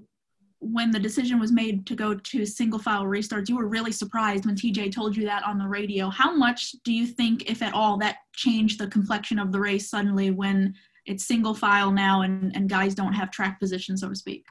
when 0.61 0.91
the 0.91 0.99
decision 0.99 1.39
was 1.39 1.53
made 1.53 1.87
to 1.87 1.95
go 1.95 2.15
to 2.15 2.45
single 2.45 2.79
file 2.79 3.05
restarts, 3.05 3.49
you 3.49 3.57
were 3.57 3.69
really 3.69 3.93
surprised 3.93 4.45
when 4.45 4.57
TJ 4.57 4.93
told 4.93 5.17
you 5.17 5.25
that 5.25 5.45
on 5.45 5.59
the 5.59 5.69
radio. 5.69 6.11
How 6.11 6.35
much 6.35 6.73
do 6.85 6.93
you 6.93 7.07
think, 7.07 7.49
if 7.49 7.63
at 7.63 7.75
all, 7.75 7.97
that 7.99 8.17
changed 8.35 8.81
the 8.81 8.89
complexion 8.89 9.39
of 9.39 9.53
the 9.53 9.61
race 9.61 9.89
suddenly 9.89 10.31
when 10.31 10.75
it's 11.07 11.25
single 11.25 11.55
file 11.55 11.91
now 11.91 12.23
and, 12.23 12.55
and 12.57 12.69
guys 12.69 12.95
don't 12.95 13.13
have 13.13 13.31
track 13.31 13.61
position, 13.61 13.97
so 13.97 14.09
to 14.09 14.17
speak? 14.17 14.47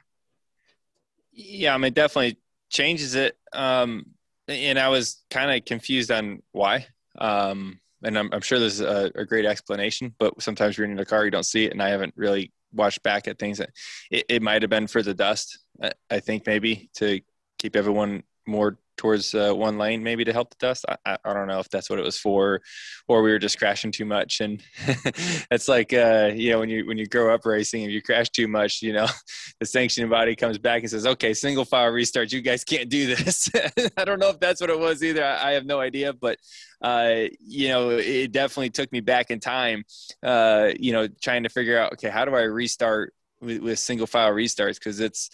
Yeah, 1.32 1.76
I 1.76 1.78
mean, 1.78 1.94
definitely 1.94 2.40
changes 2.70 3.16
it. 3.16 3.38
Um, 3.54 4.06
and 4.48 4.80
I 4.80 4.90
was 4.90 5.24
kind 5.30 5.52
of 5.52 5.66
confused 5.66 6.10
on 6.10 6.42
why. 6.52 6.88
Um, 7.18 7.80
and 8.04 8.18
I'm, 8.18 8.30
I'm 8.32 8.42
sure 8.42 8.60
there's 8.60 8.80
a, 8.80 9.12
a, 9.16 9.26
great 9.26 9.46
explanation, 9.46 10.14
but 10.20 10.42
sometimes 10.42 10.78
you're 10.78 10.88
in 10.88 10.96
the 10.96 11.06
car, 11.06 11.26
you 11.26 11.32
don't 11.32 11.46
see 11.46 11.66
it. 11.66 11.72
And 11.72 11.82
I 11.82 11.90
haven't 11.90 12.14
really 12.16 12.52
watched 12.74 13.02
back 13.04 13.28
at 13.28 13.40
things 13.40 13.58
that 13.58 13.72
it, 14.12 14.26
it 14.30 14.42
might 14.42 14.62
have 14.62 14.70
been 14.70 14.88
for 14.88 15.02
the 15.02 15.14
dust. 15.14 15.60
I, 16.10 16.20
think 16.20 16.46
maybe 16.46 16.90
to 16.96 17.22
keep 17.58 17.76
everyone 17.76 18.24
more 18.46 18.78
towards 18.98 19.36
uh, 19.36 19.54
one 19.54 19.78
lane 19.78 20.04
maybe 20.04 20.26
to 20.26 20.34
help 20.34 20.50
the 20.50 20.56
dust. 20.60 20.84
I, 21.06 21.18
I, 21.24 21.34
don't 21.34 21.48
know 21.48 21.60
if 21.60 21.70
that's 21.70 21.90
what 21.90 22.00
it 22.00 22.06
was 22.06 22.18
for, 22.18 22.62
or 23.08 23.22
we 23.22 23.32
were 23.32 23.40
just 23.40 23.60
crashing 23.60 23.92
too 23.92 24.06
much. 24.06 24.42
And 24.42 24.62
it's 25.52 25.68
like 25.68 25.94
uh, 25.94 26.32
you 26.34 26.52
know 26.52 26.60
when 26.60 26.70
you 26.70 26.86
when 26.86 26.98
you 26.98 27.06
grow 27.06 27.34
up 27.34 27.46
racing, 27.46 27.84
if 27.84 27.92
you 27.92 28.02
crash 28.02 28.30
too 28.30 28.48
much, 28.48 28.82
you 28.82 28.94
know 28.94 29.06
the 29.60 29.66
sanctioning 29.66 30.10
body 30.10 30.36
comes 30.36 30.58
back 30.58 30.82
and 30.82 30.90
says, 30.90 31.06
"Okay, 31.06 31.34
single 31.34 31.66
file 31.66 31.92
restart. 31.92 32.32
You 32.32 32.42
guys 32.42 32.64
can't 32.64 32.90
do 32.90 33.16
this." 33.16 33.50
I 33.98 34.04
don't 34.04 34.20
know 34.20 34.30
if 34.30 34.40
that's 34.40 34.60
what 34.60 34.70
it 34.70 34.80
was 34.80 35.04
either. 35.04 35.24
I, 35.24 35.50
I 35.50 35.52
have 35.52 35.66
no 35.66 35.80
idea, 35.80 36.14
but 36.14 36.40
uh, 36.82 37.26
you 37.40 37.70
know 37.70 37.92
it 37.92 38.32
definitely 38.32 38.72
took 38.72 38.92
me 38.92 39.00
back 39.00 39.30
in 39.32 39.40
time. 39.40 39.84
Uh, 40.24 40.72
you 40.80 40.92
know, 40.92 41.08
trying 41.22 41.44
to 41.44 41.50
figure 41.50 41.78
out 41.78 41.94
okay, 41.94 42.10
how 42.10 42.26
do 42.26 42.36
I 42.36 42.42
restart 42.42 43.14
with, 43.42 43.62
with 43.62 43.80
single 43.80 44.08
file 44.08 44.32
restarts 44.32 44.76
because 44.76 45.00
it's 45.00 45.30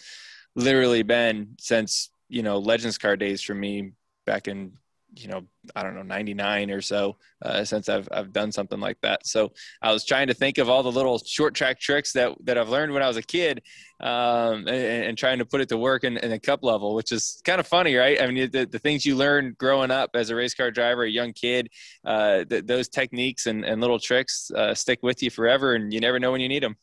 literally 0.54 1.02
been 1.02 1.54
since 1.58 2.10
you 2.28 2.42
know 2.42 2.58
legends 2.58 2.98
car 2.98 3.16
days 3.16 3.42
for 3.42 3.54
me 3.54 3.92
back 4.26 4.48
in 4.48 4.72
you 5.16 5.28
know 5.28 5.42
i 5.76 5.82
don't 5.82 5.94
know 5.94 6.02
99 6.02 6.70
or 6.70 6.80
so 6.80 7.16
uh, 7.44 7.62
since 7.62 7.88
I've, 7.88 8.08
I've 8.10 8.32
done 8.32 8.50
something 8.50 8.80
like 8.80 8.98
that. 9.02 9.26
So 9.26 9.52
i 9.82 9.92
was 9.92 10.04
trying 10.04 10.28
to 10.28 10.34
think 10.34 10.58
of 10.58 10.68
all 10.68 10.82
the 10.82 10.90
little 10.90 11.18
short 11.18 11.54
track 11.54 11.78
tricks 11.78 12.12
that 12.12 12.32
that 12.44 12.58
i've 12.58 12.68
learned 12.68 12.92
when 12.92 13.02
i 13.02 13.08
was 13.08 13.16
a 13.16 13.22
kid 13.22 13.62
um, 14.00 14.66
and, 14.66 15.04
and, 15.04 15.18
trying 15.18 15.38
to 15.38 15.46
put 15.46 15.60
it 15.60 15.68
to 15.68 15.78
work 15.78 16.04
in, 16.04 16.16
in, 16.18 16.32
a 16.32 16.38
cup 16.38 16.62
level 16.62 16.94
which 16.94 17.12
is 17.12 17.40
kind 17.44 17.60
of 17.60 17.66
funny 17.66 17.94
right? 17.94 18.20
I 18.20 18.26
mean 18.26 18.50
the, 18.50 18.66
the 18.66 18.78
things 18.78 19.06
you 19.06 19.16
learn 19.16 19.54
growing 19.58 19.90
up 19.90 20.10
as 20.14 20.30
a 20.30 20.34
race 20.34 20.54
car 20.54 20.70
driver 20.70 21.04
a 21.04 21.10
young 21.10 21.32
kid 21.32 21.68
uh, 22.04 22.44
th- 22.44 22.66
those 22.66 22.88
techniques 22.88 23.46
and, 23.46 23.64
and 23.64 23.80
little 23.80 24.00
tricks 24.00 24.50
uh, 24.54 24.74
stick 24.74 25.02
with 25.02 25.22
you 25.22 25.30
forever 25.30 25.74
and 25.74 25.92
you 25.92 26.00
never 26.00 26.18
know 26.18 26.32
when 26.32 26.40
you 26.40 26.48
need 26.48 26.62
them 26.62 26.76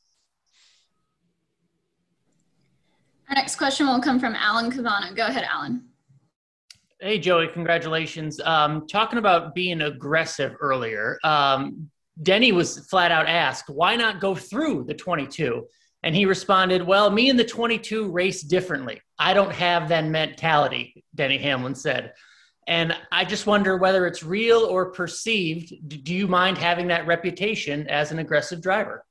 Our 3.31 3.35
next 3.35 3.55
question 3.55 3.87
will 3.87 4.01
come 4.01 4.19
from 4.19 4.35
Alan 4.35 4.69
Cavanna. 4.69 5.13
Go 5.15 5.25
ahead, 5.25 5.45
Alan. 5.49 5.85
Hey, 6.99 7.17
Joey, 7.17 7.47
congratulations. 7.47 8.41
Um, 8.41 8.85
talking 8.87 9.19
about 9.19 9.55
being 9.55 9.79
aggressive 9.79 10.53
earlier, 10.59 11.17
um, 11.23 11.89
Denny 12.21 12.51
was 12.51 12.85
flat 12.89 13.09
out 13.09 13.27
asked, 13.27 13.69
why 13.69 13.95
not 13.95 14.19
go 14.19 14.35
through 14.35 14.83
the 14.83 14.93
22? 14.93 15.65
And 16.03 16.13
he 16.13 16.25
responded, 16.25 16.85
well, 16.85 17.09
me 17.09 17.29
and 17.29 17.39
the 17.39 17.45
22 17.45 18.11
race 18.11 18.41
differently. 18.41 18.99
I 19.17 19.33
don't 19.33 19.53
have 19.53 19.87
that 19.87 20.03
mentality, 20.03 21.05
Denny 21.15 21.37
Hamlin 21.37 21.73
said. 21.75 22.11
And 22.67 22.93
I 23.13 23.23
just 23.23 23.47
wonder 23.47 23.77
whether 23.77 24.05
it's 24.07 24.23
real 24.23 24.59
or 24.59 24.91
perceived. 24.91 25.73
Do 26.03 26.13
you 26.13 26.27
mind 26.27 26.57
having 26.57 26.89
that 26.89 27.07
reputation 27.07 27.87
as 27.87 28.11
an 28.11 28.19
aggressive 28.19 28.61
driver? 28.61 29.05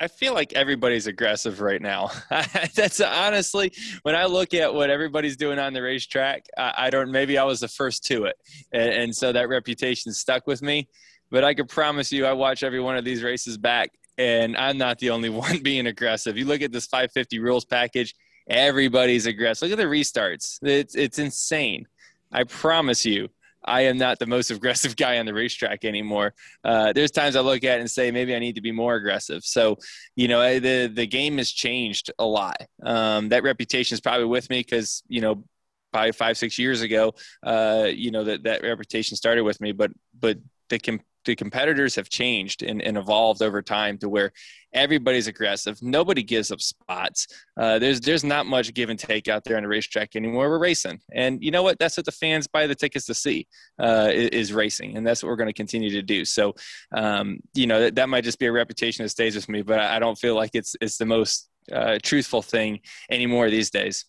I 0.00 0.08
feel 0.08 0.32
like 0.32 0.54
everybody's 0.54 1.06
aggressive 1.06 1.60
right 1.60 1.80
now. 1.80 2.10
That's 2.74 3.00
honestly 3.02 3.72
when 4.02 4.16
I 4.16 4.24
look 4.24 4.54
at 4.54 4.72
what 4.72 4.88
everybody's 4.88 5.36
doing 5.36 5.58
on 5.58 5.74
the 5.74 5.82
racetrack. 5.82 6.46
I, 6.56 6.74
I 6.78 6.90
don't. 6.90 7.12
Maybe 7.12 7.36
I 7.36 7.44
was 7.44 7.60
the 7.60 7.68
first 7.68 8.04
to 8.06 8.24
it, 8.24 8.36
and, 8.72 8.90
and, 8.90 9.14
so 9.14 9.32
that 9.32 9.50
reputation 9.50 10.12
stuck 10.12 10.46
with 10.46 10.62
me. 10.62 10.88
But 11.30 11.44
I 11.44 11.52
could 11.52 11.68
promise 11.68 12.10
you, 12.10 12.24
I 12.24 12.32
watch 12.32 12.62
every 12.62 12.80
one 12.80 12.96
of 12.96 13.04
these 13.04 13.22
races 13.22 13.58
back, 13.58 13.90
and 14.16 14.56
I'm 14.56 14.78
not 14.78 14.98
the 14.98 15.10
only 15.10 15.28
one 15.46 15.62
being 15.62 15.86
aggressive. 15.86 16.38
You 16.38 16.46
look 16.46 16.62
at 16.62 16.72
this 16.72 16.86
550 16.86 17.38
rules 17.38 17.66
package. 17.66 18.14
Everybody's 18.48 19.26
aggressive. 19.26 19.68
Look 19.68 19.78
at 19.78 19.82
the 19.82 19.88
restarts. 19.88 20.58
It's 20.62 20.94
it's 20.94 21.18
insane. 21.18 21.86
I 22.32 22.44
promise 22.44 23.04
you. 23.04 23.28
I 23.64 23.82
am 23.82 23.98
not 23.98 24.18
the 24.18 24.26
most 24.26 24.50
aggressive 24.50 24.96
guy 24.96 25.18
on 25.18 25.26
the 25.26 25.34
racetrack 25.34 25.84
anymore. 25.84 26.34
Uh, 26.64 26.92
there's 26.92 27.10
times 27.10 27.36
I 27.36 27.40
look 27.40 27.64
at 27.64 27.78
it 27.78 27.80
and 27.80 27.90
say 27.90 28.10
maybe 28.10 28.34
I 28.34 28.38
need 28.38 28.56
to 28.56 28.60
be 28.60 28.72
more 28.72 28.94
aggressive. 28.94 29.42
So, 29.44 29.76
you 30.16 30.28
know, 30.28 30.58
the 30.58 30.90
the 30.92 31.06
game 31.06 31.38
has 31.38 31.50
changed 31.50 32.10
a 32.18 32.24
lot. 32.24 32.60
Um, 32.82 33.28
that 33.30 33.42
reputation 33.42 33.94
is 33.94 34.00
probably 34.00 34.26
with 34.26 34.48
me 34.50 34.60
because 34.60 35.02
you 35.08 35.20
know, 35.20 35.44
probably 35.92 36.12
five 36.12 36.38
six 36.38 36.58
years 36.58 36.82
ago, 36.82 37.14
uh, 37.42 37.88
you 37.92 38.10
know 38.10 38.24
that 38.24 38.44
that 38.44 38.62
reputation 38.62 39.16
started 39.16 39.42
with 39.42 39.60
me. 39.60 39.72
But 39.72 39.90
but 40.18 40.38
the 40.68 40.78
the 41.24 41.36
competitors 41.36 41.94
have 41.94 42.08
changed 42.08 42.62
and, 42.62 42.80
and, 42.80 42.96
evolved 42.96 43.42
over 43.42 43.60
time 43.62 43.98
to 43.98 44.08
where 44.08 44.32
everybody's 44.72 45.26
aggressive. 45.26 45.82
Nobody 45.82 46.22
gives 46.22 46.50
up 46.50 46.60
spots. 46.60 47.26
Uh, 47.56 47.78
there's 47.78 48.00
there's 48.00 48.24
not 48.24 48.46
much 48.46 48.72
give 48.74 48.88
and 48.88 48.98
take 48.98 49.28
out 49.28 49.44
there 49.44 49.56
on 49.56 49.62
the 49.62 49.68
racetrack 49.68 50.16
anymore. 50.16 50.48
We're 50.48 50.58
racing, 50.58 51.00
and 51.12 51.42
you 51.42 51.50
know 51.50 51.62
what? 51.62 51.78
That's 51.78 51.96
what 51.96 52.06
the 52.06 52.12
fans 52.12 52.46
buy 52.46 52.66
the 52.66 52.74
tickets 52.74 53.06
to 53.06 53.14
see 53.14 53.46
uh, 53.78 54.10
is, 54.12 54.28
is, 54.28 54.52
racing, 54.52 54.96
and 54.96 55.06
that's 55.06 55.22
what 55.22 55.28
we're 55.28 55.36
going 55.36 55.48
to 55.48 55.52
continue 55.54 55.90
to 55.90 56.02
do. 56.02 56.24
So, 56.24 56.54
um, 56.94 57.40
you 57.54 57.66
know, 57.66 57.80
that, 57.80 57.94
that 57.96 58.08
might 58.08 58.24
just 58.24 58.38
be 58.38 58.46
a 58.46 58.52
reputation 58.52 59.04
that 59.04 59.10
stays 59.10 59.34
with 59.34 59.48
me, 59.48 59.62
but 59.62 59.78
I 59.78 59.98
don't 59.98 60.18
feel 60.18 60.34
like 60.34 60.50
it's 60.54 60.74
it's 60.80 60.96
the 60.96 61.06
most 61.06 61.48
uh, 61.72 61.98
truthful 62.02 62.42
thing 62.42 62.80
anymore 63.10 63.50
these 63.50 63.70
days. 63.70 64.06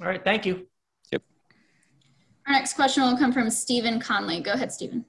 All 0.00 0.06
right, 0.06 0.22
thank 0.22 0.44
you. 0.44 0.66
Yep. 1.12 1.22
Our 2.46 2.52
next 2.52 2.74
question 2.74 3.02
will 3.02 3.16
come 3.16 3.32
from 3.32 3.48
Stephen 3.50 3.98
Conley. 3.98 4.40
Go 4.40 4.52
ahead, 4.52 4.72
Stephen. 4.72 5.04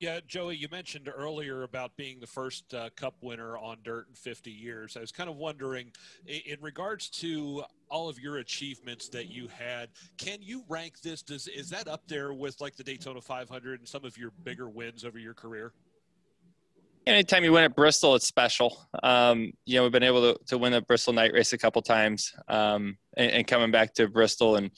Yeah, 0.00 0.20
Joey, 0.26 0.56
you 0.56 0.66
mentioned 0.70 1.10
earlier 1.14 1.62
about 1.62 1.94
being 1.98 2.20
the 2.20 2.26
first 2.26 2.72
uh, 2.72 2.88
Cup 2.96 3.16
winner 3.20 3.58
on 3.58 3.76
dirt 3.84 4.06
in 4.08 4.14
50 4.14 4.50
years. 4.50 4.96
I 4.96 5.00
was 5.00 5.12
kind 5.12 5.28
of 5.28 5.36
wondering, 5.36 5.92
in 6.26 6.56
regards 6.62 7.10
to 7.20 7.64
all 7.90 8.08
of 8.08 8.18
your 8.18 8.38
achievements 8.38 9.10
that 9.10 9.28
you 9.28 9.46
had, 9.48 9.90
can 10.16 10.38
you 10.40 10.64
rank 10.70 11.02
this? 11.02 11.20
Does 11.20 11.48
is 11.48 11.68
that 11.68 11.86
up 11.86 12.08
there 12.08 12.32
with 12.32 12.62
like 12.62 12.76
the 12.76 12.82
Daytona 12.82 13.20
500 13.20 13.80
and 13.80 13.86
some 13.86 14.06
of 14.06 14.16
your 14.16 14.30
bigger 14.42 14.70
wins 14.70 15.04
over 15.04 15.18
your 15.18 15.34
career? 15.34 15.74
Anytime 17.06 17.44
you 17.44 17.52
win 17.52 17.64
at 17.64 17.76
Bristol, 17.76 18.14
it's 18.14 18.26
special. 18.26 18.88
Um, 19.02 19.52
you 19.66 19.76
know, 19.76 19.82
we've 19.82 19.92
been 19.92 20.02
able 20.02 20.32
to, 20.32 20.44
to 20.46 20.56
win 20.56 20.72
the 20.72 20.80
Bristol 20.80 21.12
night 21.12 21.34
race 21.34 21.52
a 21.52 21.58
couple 21.58 21.82
times, 21.82 22.32
um, 22.48 22.96
and, 23.18 23.30
and 23.32 23.46
coming 23.46 23.70
back 23.70 23.92
to 23.94 24.08
Bristol 24.08 24.56
and 24.56 24.70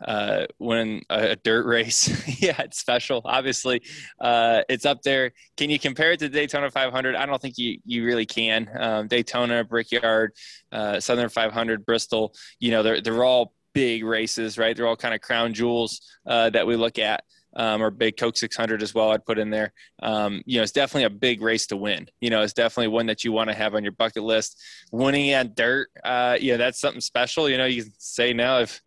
uh, 0.00 0.46
winning 0.58 1.04
a, 1.10 1.30
a, 1.30 1.36
dirt 1.36 1.66
race. 1.66 2.08
yeah, 2.40 2.60
it's 2.62 2.78
special. 2.78 3.20
Obviously, 3.24 3.82
uh, 4.20 4.62
it's 4.68 4.86
up 4.86 5.02
there. 5.02 5.32
Can 5.56 5.70
you 5.70 5.78
compare 5.78 6.12
it 6.12 6.20
to 6.20 6.28
Daytona 6.28 6.70
500? 6.70 7.16
I 7.16 7.26
don't 7.26 7.40
think 7.40 7.58
you, 7.58 7.78
you 7.84 8.04
really 8.04 8.26
can. 8.26 8.70
Um, 8.78 9.08
Daytona, 9.08 9.64
Brickyard, 9.64 10.32
uh, 10.72 11.00
Southern 11.00 11.28
500, 11.28 11.84
Bristol, 11.84 12.34
you 12.60 12.70
know, 12.70 12.82
they're, 12.82 13.00
they're 13.00 13.24
all 13.24 13.54
big 13.74 14.04
races, 14.04 14.58
right? 14.58 14.76
They're 14.76 14.86
all 14.86 14.96
kind 14.96 15.14
of 15.14 15.20
crown 15.20 15.54
jewels 15.54 16.00
uh, 16.26 16.50
that 16.50 16.66
we 16.66 16.76
look 16.76 16.98
at. 16.98 17.24
Um, 17.56 17.82
or 17.82 17.90
big 17.90 18.16
Coke 18.16 18.36
600 18.36 18.82
as 18.82 18.94
well. 18.94 19.10
I'd 19.10 19.24
put 19.24 19.38
in 19.38 19.50
there. 19.50 19.72
Um, 20.00 20.42
you 20.44 20.58
know, 20.58 20.62
it's 20.62 20.70
definitely 20.70 21.04
a 21.04 21.10
big 21.10 21.40
race 21.40 21.66
to 21.68 21.76
win. 21.76 22.06
You 22.20 22.30
know, 22.30 22.42
it's 22.42 22.52
definitely 22.52 22.88
one 22.88 23.06
that 23.06 23.24
you 23.24 23.32
want 23.32 23.48
to 23.48 23.56
have 23.56 23.74
on 23.74 23.82
your 23.82 23.92
bucket 23.92 24.22
list. 24.22 24.60
Winning 24.92 25.34
on 25.34 25.54
dirt, 25.54 25.88
uh, 26.04 26.36
you 26.38 26.52
know, 26.52 26.58
that's 26.58 26.78
something 26.78 27.00
special. 27.00 27.48
You 27.48 27.56
know, 27.56 27.64
you 27.64 27.84
can 27.84 27.92
say 27.98 28.32
now 28.32 28.58
if 28.58 28.80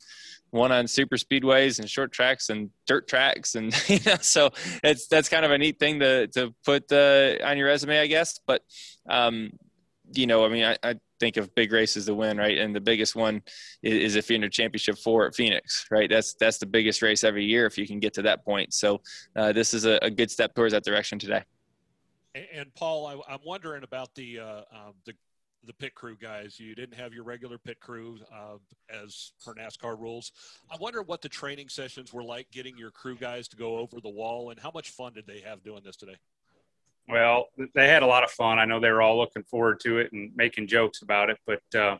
one 0.52 0.72
on 0.72 0.88
super 0.88 1.18
speedways 1.18 1.80
and 1.80 1.90
short 1.90 2.12
tracks 2.12 2.50
and 2.50 2.70
dirt 2.86 3.08
tracks 3.08 3.56
and 3.56 3.74
you 3.90 4.00
know 4.06 4.18
so 4.22 4.50
it's 4.84 5.08
that's 5.08 5.30
kind 5.30 5.46
of 5.46 5.52
a 5.52 5.58
neat 5.58 5.80
thing 5.80 6.00
to 6.00 6.28
to 6.28 6.54
put 6.64 6.92
uh, 6.92 7.36
on 7.44 7.58
your 7.58 7.68
resume 7.68 8.00
i 8.00 8.08
guess 8.08 8.40
but 8.46 8.62
um, 9.10 9.52
you 10.14 10.28
know, 10.28 10.46
I 10.46 10.50
mean, 10.50 10.64
I, 10.64 10.78
I, 10.84 10.96
think 11.20 11.38
of 11.38 11.54
big 11.54 11.72
races 11.72 12.08
to 12.08 12.16
win, 12.16 12.38
right? 12.38 12.58
And 12.58 12.76
the 12.76 12.82
biggest 12.82 13.16
one 13.16 13.44
is, 13.84 14.16
is 14.16 14.16
if 14.16 14.52
championship 14.52 14.98
four 14.98 15.28
at 15.28 15.36
Phoenix, 15.36 15.86
right? 15.92 16.10
That's 16.10 16.34
that's 16.34 16.58
the 16.58 16.66
biggest 16.66 17.04
race 17.04 17.24
every 17.24 17.46
year 17.46 17.68
if 17.68 17.78
you 17.78 17.86
can 17.86 18.00
get 18.00 18.16
to 18.16 18.24
that 18.24 18.44
point. 18.44 18.74
So 18.74 19.02
uh, 19.36 19.52
this 19.52 19.76
is 19.76 19.86
a, 19.86 20.00
a, 20.02 20.10
good 20.10 20.32
step 20.32 20.56
towards 20.56 20.74
that 20.74 20.84
direction 20.84 21.20
today. 21.20 21.44
And, 22.34 22.46
and 22.54 22.74
Paul, 22.74 23.06
I, 23.06 23.34
am 23.34 23.40
wondering 23.46 23.84
about 23.84 24.16
the 24.16 24.40
uh, 24.40 24.62
um, 24.72 24.94
the 25.06 25.14
the 25.66 25.74
pit 25.74 25.96
crew 25.96 26.16
guys. 26.16 26.60
You 26.60 26.76
didn't 26.76 26.96
have 26.96 27.14
your 27.14 27.24
regular 27.24 27.58
pit 27.58 27.80
crew 27.80 28.18
uh, 28.34 28.58
as 28.90 29.34
per 29.46 29.54
NASCAR 29.54 30.00
rules. 30.00 30.32
I 30.70 30.78
wonder 30.80 31.02
what 31.02 31.22
the 31.22 31.30
training 31.30 31.70
sessions 31.70 32.14
were 32.14 32.24
like 32.24 32.50
getting 32.52 32.78
your 32.78 32.92
crew 32.92 33.16
guys 33.16 33.48
to 33.50 33.58
go 33.58 33.78
over 33.78 34.00
the 34.02 34.10
wall, 34.10 34.50
and 34.50 34.60
how 34.60 34.72
much 34.74 34.90
fun 34.90 35.14
did 35.14 35.28
they 35.28 35.42
have 35.42 35.64
doing 35.64 35.82
this 35.84 35.96
today? 35.96 36.16
Well, 37.08 37.48
they 37.76 37.88
had 37.88 38.04
a 38.04 38.08
lot 38.08 38.24
of 38.24 38.32
fun. 38.32 38.60
I 38.60 38.66
know 38.66 38.80
they 38.80 38.92
were 38.92 39.02
all 39.02 39.18
looking 39.18 39.44
forward 39.44 39.80
to 39.82 39.98
it 39.98 40.12
and 40.14 40.32
making 40.36 40.68
jokes 40.68 41.02
about 41.02 41.30
it. 41.30 41.38
But 41.46 41.80
uh, 41.80 41.98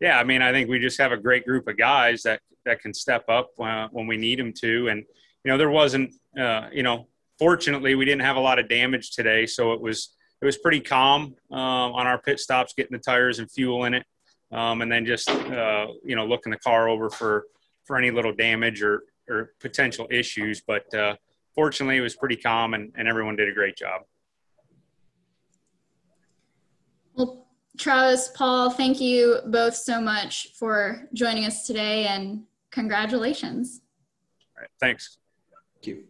yeah, 0.00 0.18
I 0.18 0.24
mean, 0.24 0.42
I 0.42 0.52
think 0.52 0.68
we 0.68 0.78
just 0.78 0.98
have 1.00 1.12
a 1.12 1.16
great 1.16 1.44
group 1.44 1.68
of 1.68 1.76
guys 1.76 2.22
that 2.22 2.40
that 2.64 2.80
can 2.80 2.92
step 2.92 3.24
up 3.28 3.50
uh, 3.60 3.88
when 3.90 4.06
we 4.06 4.16
need 4.16 4.38
them 4.38 4.52
to. 4.60 4.88
And 4.88 5.04
you 5.44 5.50
know, 5.50 5.58
there 5.58 5.70
wasn't, 5.70 6.12
uh, 6.38 6.68
you 6.72 6.82
know, 6.82 7.06
fortunately, 7.38 7.94
we 7.94 8.04
didn't 8.04 8.22
have 8.22 8.36
a 8.36 8.40
lot 8.40 8.58
of 8.58 8.68
damage 8.68 9.12
today, 9.12 9.46
so 9.46 9.72
it 9.72 9.80
was 9.80 10.14
it 10.40 10.44
was 10.44 10.58
pretty 10.58 10.80
calm 10.80 11.34
um, 11.50 11.58
on 11.58 12.06
our 12.06 12.20
pit 12.20 12.38
stops, 12.38 12.74
getting 12.76 12.96
the 12.96 13.02
tires 13.02 13.38
and 13.38 13.50
fuel 13.50 13.84
in 13.84 13.94
it, 13.94 14.06
um, 14.52 14.82
and 14.82 14.90
then 14.90 15.04
just 15.04 15.28
uh, 15.30 15.86
you 16.04 16.16
know 16.16 16.26
looking 16.26 16.50
the 16.50 16.58
car 16.58 16.88
over 16.88 17.10
for 17.10 17.44
for 17.84 17.96
any 17.96 18.10
little 18.10 18.32
damage 18.32 18.82
or 18.82 19.02
or 19.28 19.52
potential 19.60 20.06
issues. 20.10 20.62
But 20.66 20.92
uh, 20.94 21.16
fortunately, 21.54 21.96
it 21.96 22.02
was 22.02 22.14
pretty 22.14 22.36
calm, 22.36 22.74
and, 22.74 22.92
and 22.96 23.08
everyone 23.08 23.36
did 23.36 23.48
a 23.48 23.52
great 23.52 23.76
job. 23.76 24.02
Well, 27.14 27.48
Travis, 27.78 28.30
Paul, 28.34 28.70
thank 28.70 29.00
you 29.00 29.40
both 29.46 29.74
so 29.74 30.00
much 30.00 30.48
for 30.54 31.08
joining 31.14 31.46
us 31.46 31.66
today 31.66 32.06
and 32.06 32.44
congratulations. 32.70 33.80
All 34.56 34.62
right, 34.62 34.70
thanks. 34.80 35.18
Thank 35.82 35.86
you. 35.96 36.07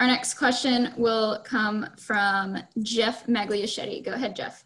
Our 0.00 0.06
next 0.06 0.34
question 0.34 0.92
will 0.96 1.40
come 1.44 1.88
from 1.98 2.56
Jeff 2.82 3.26
Magliachetti. 3.26 4.04
Go 4.04 4.12
ahead, 4.12 4.36
Jeff. 4.36 4.64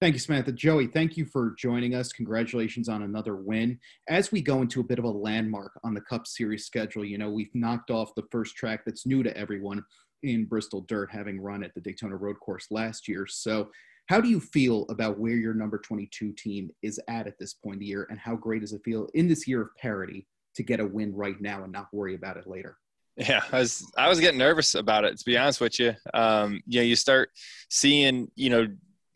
Thank 0.00 0.14
you, 0.14 0.18
Samantha. 0.18 0.50
Joey, 0.50 0.88
thank 0.88 1.16
you 1.16 1.24
for 1.24 1.54
joining 1.56 1.94
us. 1.94 2.12
Congratulations 2.12 2.88
on 2.88 3.02
another 3.02 3.36
win. 3.36 3.78
As 4.08 4.32
we 4.32 4.42
go 4.42 4.62
into 4.62 4.80
a 4.80 4.84
bit 4.84 4.98
of 4.98 5.04
a 5.04 5.10
landmark 5.10 5.78
on 5.84 5.94
the 5.94 6.00
Cup 6.00 6.26
Series 6.26 6.66
schedule, 6.66 7.04
you 7.04 7.18
know, 7.18 7.30
we've 7.30 7.54
knocked 7.54 7.90
off 7.90 8.14
the 8.16 8.26
first 8.32 8.56
track 8.56 8.80
that's 8.84 9.06
new 9.06 9.22
to 9.22 9.34
everyone 9.36 9.82
in 10.24 10.44
Bristol 10.44 10.80
Dirt, 10.82 11.10
having 11.12 11.40
run 11.40 11.62
at 11.62 11.72
the 11.74 11.80
Daytona 11.80 12.16
Road 12.16 12.40
Course 12.40 12.66
last 12.72 13.06
year. 13.06 13.26
So, 13.28 13.70
how 14.08 14.20
do 14.20 14.28
you 14.28 14.40
feel 14.40 14.86
about 14.88 15.18
where 15.18 15.36
your 15.36 15.54
number 15.54 15.78
22 15.78 16.32
team 16.32 16.70
is 16.82 17.00
at 17.08 17.26
at 17.26 17.38
this 17.38 17.54
point 17.54 17.74
in 17.74 17.80
the 17.80 17.86
year, 17.86 18.06
and 18.10 18.18
how 18.18 18.34
great 18.34 18.60
does 18.62 18.72
it 18.72 18.82
feel 18.84 19.08
in 19.14 19.28
this 19.28 19.48
year 19.48 19.62
of 19.62 19.68
parity 19.78 20.26
to 20.56 20.62
get 20.62 20.80
a 20.80 20.86
win 20.86 21.14
right 21.14 21.40
now 21.40 21.62
and 21.62 21.72
not 21.72 21.88
worry 21.92 22.14
about 22.14 22.36
it 22.36 22.46
later? 22.46 22.76
Yeah, 23.16 23.40
I 23.50 23.60
was 23.60 23.90
I 23.96 24.08
was 24.08 24.20
getting 24.20 24.38
nervous 24.38 24.74
about 24.74 25.04
it 25.04 25.18
to 25.18 25.24
be 25.24 25.38
honest 25.38 25.60
with 25.60 25.80
you. 25.80 25.94
Um, 26.12 26.60
you 26.66 26.80
know, 26.80 26.84
you 26.84 26.96
start 26.96 27.30
seeing 27.70 28.30
you 28.34 28.50
know 28.50 28.66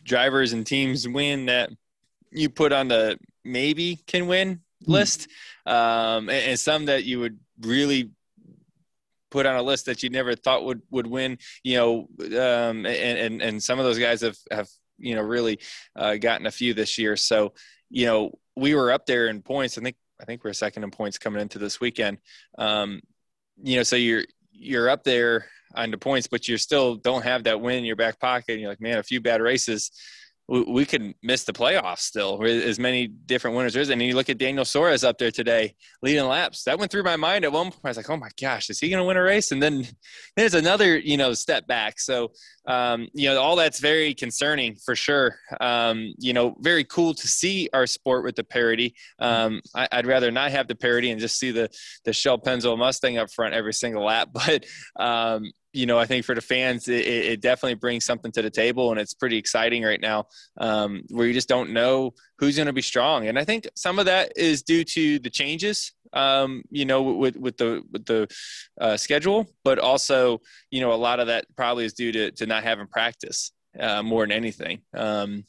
drivers 0.05 0.53
and 0.53 0.67
teams 0.67 1.07
win 1.07 1.47
that 1.47 1.71
you 2.33 2.49
put 2.49 2.73
on 2.73 2.89
the 2.89 3.19
maybe 3.45 3.97
can 4.07 4.27
win 4.27 4.61
hmm. 4.85 4.93
list, 4.93 5.29
um, 5.67 6.31
and, 6.31 6.31
and 6.31 6.61
some 6.61 6.87
that 6.87 7.05
you 7.05 7.21
would 7.21 7.39
really 7.61 8.11
put 9.31 9.47
on 9.47 9.57
a 9.57 9.63
list 9.63 9.87
that 9.87 10.03
you 10.03 10.11
never 10.11 10.35
thought 10.35 10.65
would 10.65 10.81
would 10.91 11.07
win. 11.07 11.39
You 11.63 11.77
know, 11.77 12.09
um, 12.21 12.87
and 12.87 13.19
and 13.19 13.43
and 13.43 13.63
some 13.63 13.79
of 13.79 13.85
those 13.85 13.99
guys 13.99 14.23
have 14.23 14.39
have 14.51 14.69
you 14.99 15.15
know 15.15 15.23
really 15.23 15.59
uh, 15.95 16.17
gotten 16.17 16.47
a 16.47 16.51
few 16.51 16.73
this 16.73 16.97
year. 16.97 17.17
So 17.17 17.53
you 17.91 18.07
know, 18.07 18.39
we 18.57 18.75
were 18.75 18.93
up 18.93 19.07
there 19.07 19.27
in 19.27 19.43
points. 19.43 19.77
I 19.77 19.83
think 19.83 19.97
I 20.21 20.25
think 20.25 20.45
we're 20.45 20.53
second 20.53 20.85
in 20.85 20.91
points 20.91 21.19
coming 21.19 21.43
into 21.43 21.59
this 21.59 21.81
weekend. 21.81 22.19
Um, 22.59 23.01
you 23.63 23.77
know, 23.77 23.83
so 23.83 23.97
you're 23.97 24.25
you're 24.53 24.89
up 24.89 25.05
there 25.05 25.47
on 25.75 25.91
the 25.91 25.99
points, 25.99 26.27
but 26.27 26.49
you 26.49 26.57
still 26.57 26.97
don't 26.97 27.23
have 27.23 27.45
that 27.45 27.61
win 27.61 27.79
in 27.79 27.85
your 27.85 27.97
back 27.97 28.19
pocket. 28.19 28.53
And 28.53 28.61
you're 28.61 28.71
like, 28.71 28.81
man, 28.81 28.99
a 28.99 29.03
few 29.03 29.21
bad 29.21 29.41
races 29.41 29.91
we, 30.51 30.63
we 30.65 30.85
could 30.85 31.15
miss 31.23 31.45
the 31.45 31.53
playoffs 31.53 32.01
still 32.01 32.45
as 32.45 32.79
many 32.79 33.07
different 33.07 33.57
winners 33.57 33.73
there 33.73 33.83
is. 33.83 33.89
And 33.89 34.03
you 34.03 34.17
look 34.17 34.29
at 34.29 34.37
Daniel 34.37 34.65
Suarez 34.65 35.05
up 35.05 35.17
there 35.17 35.31
today 35.31 35.77
leading 36.03 36.25
laps. 36.25 36.65
That 36.65 36.79
went 36.79 36.91
through 36.91 37.05
my 37.05 37.17
mind 37.17 37.45
at 37.45 37.53
one 37.53 37.71
point. 37.71 37.81
I 37.85 37.89
was 37.89 37.97
like, 37.97 38.11
oh 38.11 38.17
my 38.17 38.31
gosh, 38.41 38.69
is 38.69 38.81
he 38.81 38.91
going 38.91 39.01
to 39.01 39.05
win 39.05 39.17
a 39.17 39.23
race? 39.23 39.53
And 39.53 39.63
then 39.63 39.87
there's 40.37 40.55
another, 40.55 40.99
you 40.99 41.17
know, 41.17 41.35
step 41.35 41.69
back. 41.69 42.01
So, 42.01 42.33
um, 42.67 43.07
you 43.15 43.29
know, 43.29 43.41
all 43.41 43.55
that's 43.55 43.79
very 43.79 44.13
concerning 44.13 44.75
for 44.75 44.97
sure. 44.97 45.37
Um, 45.61 46.13
you 46.19 46.33
know, 46.33 46.57
very 46.61 46.83
cool 46.85 47.15
to 47.15 47.29
see 47.29 47.69
our 47.73 47.87
sport 47.87 48.25
with 48.25 48.35
the 48.35 48.45
parity. 48.45 48.97
Um, 49.21 49.61
I, 49.75 49.89
would 49.95 50.07
rather 50.07 50.33
not 50.33 50.51
have 50.51 50.67
the 50.67 50.75
parity 50.75 51.13
and 51.13 51.21
just 51.21 51.39
see 51.39 51.53
the 51.53 51.71
the 52.05 52.13
Shell 52.13 52.39
Pennzoil 52.39 52.77
Mustang 52.77 53.19
up 53.19 53.33
front 53.33 53.55
every 53.55 53.73
single 53.73 54.05
lap. 54.05 54.31
But 54.41 54.65
um, 54.97 55.53
you 55.73 55.87
know, 55.87 55.99
I 55.99 56.07
think 56.07 56.25
for 56.25 56.35
the 56.35 56.41
fans, 56.41 56.89
it, 56.89 57.07
it, 57.07 57.41
definitely 57.41 57.75
brings 57.75 58.05
something 58.05 58.33
to 58.33 58.43
the 58.43 58.51
table, 58.51 58.91
and 58.91 59.01
it's 59.01 59.15
pretty 59.15 59.37
exciting 59.37 59.83
right 59.85 60.01
now, 60.01 60.27
um, 60.59 61.03
where 61.11 61.27
you 61.27 61.33
just 61.33 61.49
don't 61.49 61.71
know 61.71 62.13
who's 62.39 62.57
going 62.57 62.67
to 62.67 62.73
be 62.73 62.83
strong. 62.83 63.29
And 63.29 63.39
I 63.39 63.45
think 63.45 63.69
some 63.77 63.99
of 63.99 64.07
that 64.07 64.33
is 64.37 64.63
due 64.63 64.85
to 64.85 65.19
the 65.21 65.31
changes, 65.31 65.93
um, 66.13 66.63
you 66.71 66.85
know, 66.85 67.03
with 67.03 67.37
with 67.37 67.57
the 67.57 67.83
with 67.93 68.05
the 68.05 68.29
uh, 68.81 68.97
schedule, 68.97 69.47
but 69.65 69.79
also, 69.79 70.41
you 70.71 70.81
know, 70.81 70.93
a 70.93 70.95
lot 70.95 71.21
of 71.21 71.29
that 71.29 71.45
probably 71.57 71.85
is 71.85 71.95
due 71.95 72.13
to 72.13 72.31
to 72.33 72.47
not 72.47 72.65
having 72.65 72.87
practice 72.87 73.53
uh, 73.79 74.03
more 74.03 74.25
than 74.25 74.33
anything. 74.33 74.81
Um, 74.95 75.45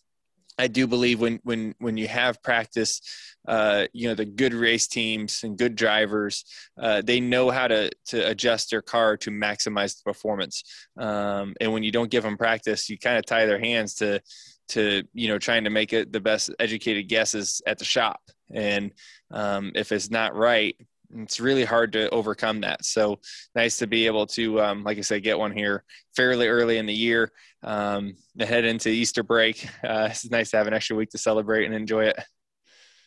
I 0.57 0.67
do 0.67 0.87
believe 0.87 1.19
when 1.19 1.39
when 1.43 1.75
when 1.79 1.97
you 1.97 2.07
have 2.07 2.41
practice, 2.43 3.01
uh, 3.47 3.87
you 3.93 4.07
know 4.07 4.15
the 4.15 4.25
good 4.25 4.53
race 4.53 4.87
teams 4.87 5.41
and 5.43 5.57
good 5.57 5.75
drivers, 5.75 6.45
uh, 6.79 7.01
they 7.01 7.19
know 7.19 7.49
how 7.49 7.67
to 7.67 7.89
to 8.07 8.27
adjust 8.27 8.71
their 8.71 8.81
car 8.81 9.17
to 9.17 9.31
maximize 9.31 9.97
the 9.97 10.03
performance. 10.03 10.63
Um, 10.97 11.55
and 11.59 11.71
when 11.73 11.83
you 11.83 11.91
don't 11.91 12.11
give 12.11 12.23
them 12.23 12.37
practice, 12.37 12.89
you 12.89 12.97
kind 12.97 13.17
of 13.17 13.25
tie 13.25 13.45
their 13.45 13.59
hands 13.59 13.95
to 13.95 14.21
to 14.69 15.03
you 15.13 15.27
know 15.27 15.37
trying 15.37 15.63
to 15.63 15.69
make 15.69 15.93
it 15.93 16.11
the 16.11 16.19
best 16.19 16.49
educated 16.59 17.07
guesses 17.07 17.61
at 17.65 17.77
the 17.77 17.85
shop. 17.85 18.19
And 18.53 18.93
um, 19.31 19.71
if 19.75 19.91
it's 19.91 20.09
not 20.09 20.35
right, 20.35 20.75
it's 21.15 21.39
really 21.39 21.65
hard 21.65 21.93
to 21.93 22.09
overcome 22.09 22.61
that. 22.61 22.85
So 22.85 23.19
nice 23.55 23.77
to 23.77 23.87
be 23.87 24.05
able 24.05 24.27
to, 24.27 24.61
um, 24.61 24.83
like 24.83 24.97
I 24.97 25.01
said, 25.01 25.23
get 25.23 25.37
one 25.37 25.51
here 25.51 25.83
fairly 26.15 26.47
early 26.47 26.77
in 26.77 26.85
the 26.85 26.93
year 26.93 27.31
um, 27.63 28.15
to 28.37 28.45
head 28.45 28.65
into 28.65 28.89
Easter 28.89 29.23
break. 29.23 29.67
Uh, 29.83 30.07
it's 30.09 30.29
nice 30.29 30.51
to 30.51 30.57
have 30.57 30.67
an 30.67 30.73
extra 30.73 30.95
week 30.95 31.09
to 31.09 31.17
celebrate 31.17 31.65
and 31.65 31.73
enjoy 31.73 32.05
it. 32.05 32.17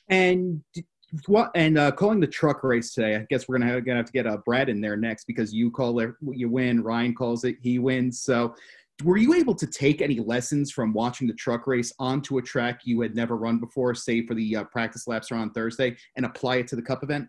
And 0.09 0.63
what 1.27 1.51
and 1.55 1.79
uh, 1.79 1.93
calling 1.93 2.21
the 2.21 2.27
truck 2.27 2.65
race 2.65 2.93
today, 2.93 3.17
I 3.17 3.27
guess 3.31 3.49
we're 3.49 3.59
gonna 3.59 3.71
have, 3.71 3.87
gonna 3.87 3.99
have 3.99 4.07
to 4.07 4.13
get 4.13 4.27
uh, 4.27 4.39
Brad 4.45 4.69
in 4.69 4.81
there 4.81 4.97
next 4.97 5.25
because 5.27 5.53
you 5.53 5.71
call 5.71 5.99
it, 6.01 6.11
you 6.21 6.51
win. 6.51 6.83
Ryan 6.83 7.15
calls 7.15 7.45
it, 7.45 7.57
he 7.63 7.79
wins. 7.79 8.21
So, 8.21 8.55
were 9.03 9.17
you 9.17 9.35
able 9.35 9.55
to 9.55 9.67
take 9.67 10.03
any 10.03 10.21
lessons 10.21 10.71
from 10.71 10.93
watching 10.93 11.27
the 11.27 11.35
truck 11.35 11.67
race 11.67 11.93
onto 11.99 12.39
a 12.39 12.43
track 12.43 12.81
you 12.85 13.01
had 13.01 13.15
never 13.15 13.37
run 13.37 13.59
before, 13.59 13.95
say 13.95 14.27
for 14.27 14.35
the 14.35 14.57
uh, 14.57 14.65
practice 14.65 15.07
laps 15.07 15.31
on 15.33 15.51
Thursday, 15.51 15.97
and 16.17 16.27
apply 16.27 16.57
it 16.57 16.69
to 16.69 16.77
the 16.77 16.83
Cup 16.83 17.03
event? 17.03 17.29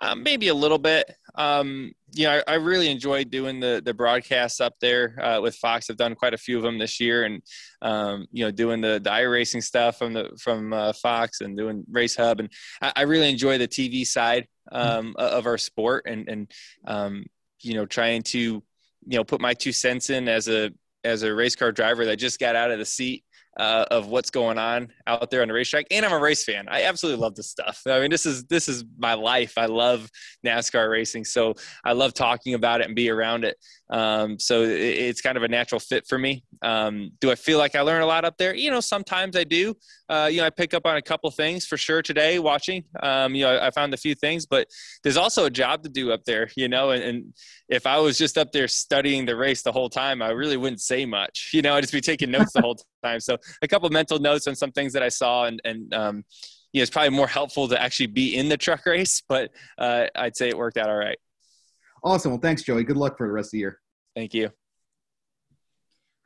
Um, 0.00 0.22
maybe 0.22 0.48
a 0.48 0.54
little 0.54 0.78
bit. 0.78 1.12
Um, 1.34 1.92
you 2.12 2.26
know, 2.26 2.40
I, 2.46 2.52
I, 2.52 2.54
really 2.54 2.88
enjoyed 2.88 3.30
doing 3.30 3.58
the 3.58 3.82
the 3.84 3.92
broadcasts 3.92 4.60
up 4.60 4.74
there 4.80 5.18
uh, 5.20 5.40
with 5.40 5.56
Fox. 5.56 5.90
I've 5.90 5.96
done 5.96 6.14
quite 6.14 6.34
a 6.34 6.38
few 6.38 6.56
of 6.56 6.62
them 6.62 6.78
this 6.78 7.00
year, 7.00 7.24
and 7.24 7.42
um, 7.82 8.26
you 8.30 8.44
know, 8.44 8.50
doing 8.50 8.80
the 8.80 9.00
the 9.02 9.28
racing 9.28 9.60
stuff 9.60 9.98
from 9.98 10.12
the 10.12 10.30
from 10.40 10.72
uh, 10.72 10.92
Fox 10.92 11.40
and 11.40 11.56
doing 11.56 11.84
Race 11.90 12.16
Hub, 12.16 12.40
and 12.40 12.50
I, 12.80 12.92
I 12.96 13.02
really 13.02 13.28
enjoy 13.28 13.58
the 13.58 13.68
TV 13.68 14.06
side 14.06 14.46
um, 14.70 15.14
of 15.18 15.46
our 15.46 15.58
sport, 15.58 16.04
and 16.06 16.28
and 16.28 16.50
um, 16.86 17.24
you 17.60 17.74
know, 17.74 17.86
trying 17.86 18.22
to 18.22 18.38
you 18.38 19.18
know 19.18 19.24
put 19.24 19.40
my 19.40 19.54
two 19.54 19.72
cents 19.72 20.10
in 20.10 20.28
as 20.28 20.48
a 20.48 20.70
as 21.04 21.22
a 21.22 21.34
race 21.34 21.56
car 21.56 21.72
driver 21.72 22.04
that 22.06 22.16
just 22.16 22.38
got 22.40 22.56
out 22.56 22.70
of 22.70 22.78
the 22.78 22.84
seat 22.84 23.24
uh, 23.58 23.84
of 23.90 24.06
what's 24.06 24.30
going 24.30 24.56
on 24.56 24.88
out 25.06 25.30
there 25.30 25.42
on 25.42 25.48
the 25.48 25.54
racetrack. 25.54 25.86
And 25.90 26.06
I'm 26.06 26.12
a 26.12 26.18
race 26.18 26.44
fan. 26.44 26.66
I 26.68 26.84
absolutely 26.84 27.20
love 27.20 27.34
this 27.34 27.50
stuff. 27.50 27.82
I 27.86 28.00
mean, 28.00 28.10
this 28.10 28.24
is 28.24 28.44
this 28.44 28.68
is 28.68 28.84
my 28.96 29.14
life. 29.14 29.58
I 29.58 29.66
love 29.66 30.08
NASCAR 30.46 30.90
racing, 30.90 31.24
so 31.24 31.54
I 31.84 31.92
love 31.92 32.14
talking 32.14 32.54
about 32.54 32.80
it 32.80 32.86
and 32.86 32.94
be 32.94 33.10
around 33.10 33.44
it. 33.44 33.56
Um, 33.90 34.38
so 34.38 34.62
it, 34.62 34.70
it's 34.70 35.20
kind 35.20 35.36
of 35.36 35.42
a 35.42 35.48
natural 35.48 35.80
fit 35.80 36.06
for 36.06 36.18
me. 36.18 36.44
Um, 36.62 37.10
do 37.20 37.30
I 37.30 37.34
feel 37.34 37.58
like 37.58 37.74
I 37.74 37.80
learn 37.80 38.02
a 38.02 38.06
lot 38.06 38.24
up 38.24 38.36
there? 38.38 38.54
You 38.54 38.70
know, 38.70 38.80
sometimes 38.80 39.36
I 39.36 39.44
do. 39.44 39.74
Uh, 40.08 40.28
you 40.30 40.38
know, 40.38 40.46
I 40.46 40.50
pick 40.50 40.72
up 40.72 40.86
on 40.86 40.96
a 40.96 41.02
couple 41.02 41.30
things 41.30 41.66
for 41.66 41.76
sure 41.76 42.00
today 42.00 42.38
watching. 42.38 42.84
Um, 43.02 43.34
you 43.34 43.44
know, 43.44 43.56
I, 43.56 43.66
I, 43.66 43.70
found 43.70 43.92
a 43.92 43.96
few 43.96 44.14
things, 44.14 44.46
but 44.46 44.68
there's 45.02 45.16
also 45.18 45.44
a 45.44 45.50
job 45.50 45.82
to 45.82 45.88
do 45.88 46.12
up 46.12 46.24
there. 46.24 46.48
You 46.56 46.68
know, 46.68 46.90
and, 46.90 47.02
and 47.02 47.34
if 47.68 47.86
I 47.86 47.98
was 47.98 48.16
just 48.16 48.38
up 48.38 48.52
there 48.52 48.68
studying 48.68 49.26
the 49.26 49.36
race 49.36 49.62
the 49.62 49.72
whole 49.72 49.90
time, 49.90 50.22
I 50.22 50.30
really 50.30 50.56
wouldn't 50.56 50.80
say 50.80 51.04
much. 51.04 51.50
You 51.52 51.62
know, 51.62 51.74
I'd 51.74 51.82
just 51.82 51.92
be 51.92 52.00
taking 52.00 52.30
notes 52.30 52.52
the 52.52 52.60
whole 52.62 52.78
time. 53.04 53.20
So 53.20 53.36
a 53.62 53.68
couple 53.68 53.88
mental 53.90 54.18
notes 54.18 54.46
on 54.46 54.56
some 54.56 54.72
things 54.72 54.92
that 54.94 55.02
I 55.02 55.08
saw, 55.08 55.44
and 55.44 55.60
and 55.64 55.92
um, 55.92 56.24
you 56.72 56.80
know, 56.80 56.82
it's 56.82 56.90
probably 56.90 57.10
more 57.10 57.28
helpful 57.28 57.68
to 57.68 57.80
actually 57.80 58.06
be 58.06 58.36
in 58.36 58.48
the 58.48 58.56
truck 58.56 58.86
race. 58.86 59.22
But 59.28 59.50
uh, 59.76 60.06
I'd 60.14 60.36
say 60.36 60.48
it 60.48 60.56
worked 60.56 60.78
out 60.78 60.88
all 60.88 60.96
right. 60.96 61.18
Awesome. 62.02 62.32
Well, 62.32 62.40
thanks, 62.40 62.62
Joey. 62.62 62.84
Good 62.84 62.96
luck 62.96 63.18
for 63.18 63.26
the 63.26 63.32
rest 63.32 63.48
of 63.48 63.52
the 63.52 63.58
year. 63.58 63.80
Thank 64.14 64.34
you. 64.34 64.50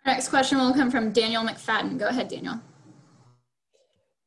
Our 0.05 0.13
next 0.13 0.29
question 0.29 0.59
will 0.59 0.75
come 0.75 0.91
from 0.91 1.13
Daniel 1.13 1.45
McFadin. 1.45 1.99
Go 1.99 2.09
ahead, 2.09 2.29
Daniel. 2.29 2.61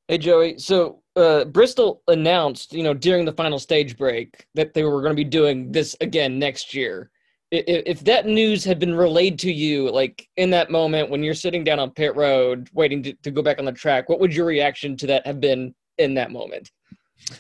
Hey, 0.08 0.20
Joey. 0.20 0.60
So 0.60 1.02
uh, 1.16 1.46
Bristol 1.46 2.04
announced, 2.08 2.74
you 2.74 2.84
know, 2.84 2.94
during 2.94 3.26
the 3.26 3.34
final 3.34 3.58
stage 3.58 3.98
break 3.98 4.46
that 4.54 4.74
they 4.74 4.84
were 4.84 5.02
going 5.02 5.14
to 5.14 5.16
be 5.16 5.24
doing 5.24 5.72
this 5.72 5.96
again 6.00 6.38
next 6.38 6.76
year. 6.76 7.10
If, 7.50 7.84
if 7.88 8.00
that 8.02 8.28
news 8.28 8.64
had 8.64 8.78
been 8.78 8.94
relayed 8.94 9.40
to 9.40 9.52
you, 9.52 9.90
like 9.90 10.28
in 10.38 10.52
that 10.52 10.70
moment 10.70 11.10
when 11.10 11.24
you're 11.24 11.34
sitting 11.34 11.64
down 11.64 11.80
on 11.80 11.90
pit 11.90 12.16
road 12.16 12.70
waiting 12.74 13.02
to, 13.02 13.14
to 13.14 13.32
go 13.32 13.42
back 13.42 13.58
on 13.58 13.66
the 13.66 13.72
track, 13.72 14.08
what 14.08 14.20
would 14.20 14.34
your 14.34 14.46
reaction 14.46 14.96
to 14.98 15.08
that 15.08 15.26
have 15.26 15.40
been 15.40 15.74
in 15.98 16.14
that 16.14 16.32
moment? 16.32 16.70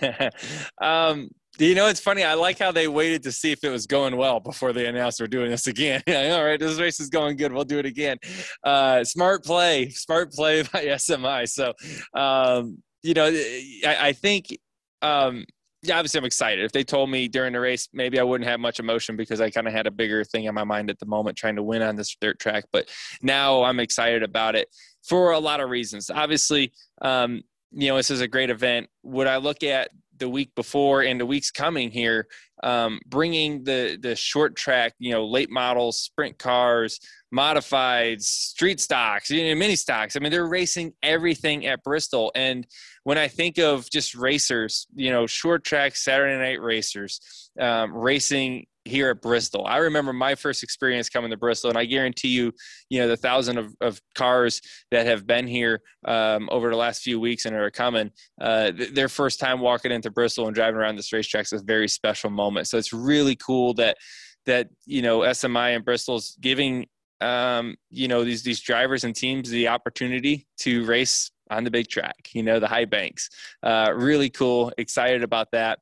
um, 0.81 1.29
you 1.57 1.75
know, 1.75 1.87
it's 1.87 1.99
funny. 1.99 2.23
I 2.23 2.33
like 2.33 2.59
how 2.59 2.71
they 2.71 2.87
waited 2.87 3.23
to 3.23 3.31
see 3.31 3.51
if 3.51 3.63
it 3.63 3.69
was 3.69 3.87
going 3.87 4.17
well 4.17 4.39
before 4.39 4.73
they 4.73 4.87
announced 4.87 5.19
we're 5.19 5.27
doing 5.27 5.49
this 5.49 5.67
again. 5.67 6.01
All 6.07 6.43
right, 6.43 6.59
this 6.59 6.79
race 6.79 6.99
is 6.99 7.09
going 7.09 7.37
good. 7.37 7.53
We'll 7.53 7.63
do 7.63 7.79
it 7.79 7.85
again. 7.85 8.17
Uh, 8.63 9.03
smart 9.03 9.43
play, 9.43 9.89
smart 9.89 10.31
play 10.31 10.63
by 10.63 10.85
SMI. 10.85 11.47
So, 11.47 11.73
um, 12.13 12.79
you 13.03 13.13
know, 13.13 13.25
I, 13.25 14.07
I 14.07 14.13
think, 14.13 14.57
um, 15.01 15.45
yeah, 15.83 15.97
obviously 15.97 16.17
I'm 16.17 16.25
excited. 16.25 16.65
If 16.65 16.71
they 16.71 16.83
told 16.83 17.09
me 17.09 17.27
during 17.27 17.53
the 17.53 17.59
race, 17.59 17.87
maybe 17.93 18.19
I 18.19 18.23
wouldn't 18.23 18.49
have 18.49 18.59
much 18.59 18.79
emotion 18.79 19.15
because 19.15 19.39
I 19.39 19.51
kind 19.51 19.67
of 19.67 19.73
had 19.73 19.87
a 19.87 19.91
bigger 19.91 20.23
thing 20.23 20.45
in 20.45 20.55
my 20.55 20.63
mind 20.63 20.89
at 20.89 20.99
the 20.99 21.05
moment 21.05 21.37
trying 21.37 21.55
to 21.57 21.63
win 21.63 21.81
on 21.81 21.95
this 21.95 22.15
dirt 22.19 22.39
track. 22.39 22.65
But 22.73 22.89
now 23.21 23.63
I'm 23.63 23.79
excited 23.79 24.23
about 24.23 24.55
it 24.55 24.67
for 25.03 25.31
a 25.31 25.39
lot 25.39 25.59
of 25.59 25.69
reasons. 25.69 26.09
Obviously, 26.09 26.73
um, 27.01 27.43
you 27.71 27.89
know, 27.89 27.97
this 27.97 28.09
is 28.09 28.21
a 28.21 28.27
great 28.27 28.49
event. 28.49 28.87
Would 29.03 29.27
I 29.27 29.37
look 29.37 29.63
at 29.63 29.91
the 30.17 30.29
week 30.29 30.53
before 30.55 31.01
and 31.01 31.19
the 31.19 31.25
weeks 31.25 31.51
coming 31.51 31.91
here, 31.91 32.27
um, 32.63 32.99
bringing 33.07 33.63
the 33.63 33.97
the 34.01 34.15
short 34.15 34.55
track, 34.55 34.93
you 34.99 35.11
know, 35.11 35.25
late 35.25 35.51
models, 35.51 35.99
sprint 35.99 36.37
cars, 36.37 36.99
modifieds, 37.33 38.23
street 38.23 38.79
stocks, 38.79 39.29
you 39.29 39.47
know, 39.47 39.55
mini 39.55 39.75
stocks. 39.75 40.15
I 40.15 40.19
mean, 40.19 40.31
they're 40.31 40.47
racing 40.47 40.93
everything 41.03 41.65
at 41.65 41.83
Bristol. 41.83 42.31
And 42.35 42.65
when 43.03 43.17
I 43.17 43.27
think 43.27 43.57
of 43.59 43.89
just 43.89 44.15
racers, 44.15 44.87
you 44.95 45.11
know, 45.11 45.27
short 45.27 45.63
track 45.63 45.95
Saturday 45.95 46.37
night 46.37 46.61
racers, 46.61 47.19
um, 47.59 47.93
racing 47.93 48.65
here 48.85 49.09
at 49.09 49.21
Bristol. 49.21 49.65
I 49.65 49.77
remember 49.77 50.13
my 50.13 50.35
first 50.35 50.63
experience 50.63 51.09
coming 51.09 51.31
to 51.31 51.37
Bristol, 51.37 51.69
and 51.69 51.77
I 51.77 51.85
guarantee 51.85 52.29
you, 52.29 52.53
you 52.89 52.99
know, 52.99 53.07
the 53.07 53.17
thousand 53.17 53.57
of, 53.57 53.75
of 53.81 53.99
cars 54.13 54.61
that 54.91 55.07
have 55.07 55.25
been 55.25 55.47
here 55.47 55.81
um, 56.07 56.47
over 56.51 56.69
the 56.69 56.75
last 56.75 57.01
few 57.01 57.19
weeks 57.19 57.45
and 57.45 57.55
are 57.55 57.71
coming, 57.71 58.11
uh, 58.39 58.71
th- 58.71 58.93
their 58.93 59.09
first 59.09 59.39
time 59.39 59.59
walking 59.59 59.91
into 59.91 60.11
Bristol 60.11 60.45
and 60.45 60.55
driving 60.55 60.75
around 60.75 60.95
this 60.95 61.11
racetrack 61.11 61.45
is 61.45 61.53
a 61.53 61.63
very 61.63 61.87
special 61.87 62.29
moment. 62.29 62.67
So 62.67 62.77
it's 62.77 62.93
really 62.93 63.35
cool 63.35 63.73
that 63.75 63.97
that 64.45 64.69
you 64.85 65.01
know 65.01 65.19
SMI 65.21 65.75
and 65.75 65.83
Bristol's 65.83 66.37
giving 66.39 66.85
um, 67.21 67.75
you 67.89 68.07
know 68.07 68.23
these 68.23 68.43
these 68.43 68.61
drivers 68.61 69.03
and 69.03 69.15
teams 69.15 69.49
the 69.49 69.67
opportunity 69.67 70.47
to 70.59 70.85
race 70.85 71.31
on 71.49 71.63
the 71.63 71.71
big 71.71 71.87
track. 71.87 72.29
You 72.33 72.43
know, 72.43 72.59
the 72.59 72.67
high 72.67 72.85
banks. 72.85 73.29
Uh, 73.63 73.91
really 73.95 74.29
cool. 74.29 74.71
Excited 74.77 75.23
about 75.23 75.51
that. 75.51 75.79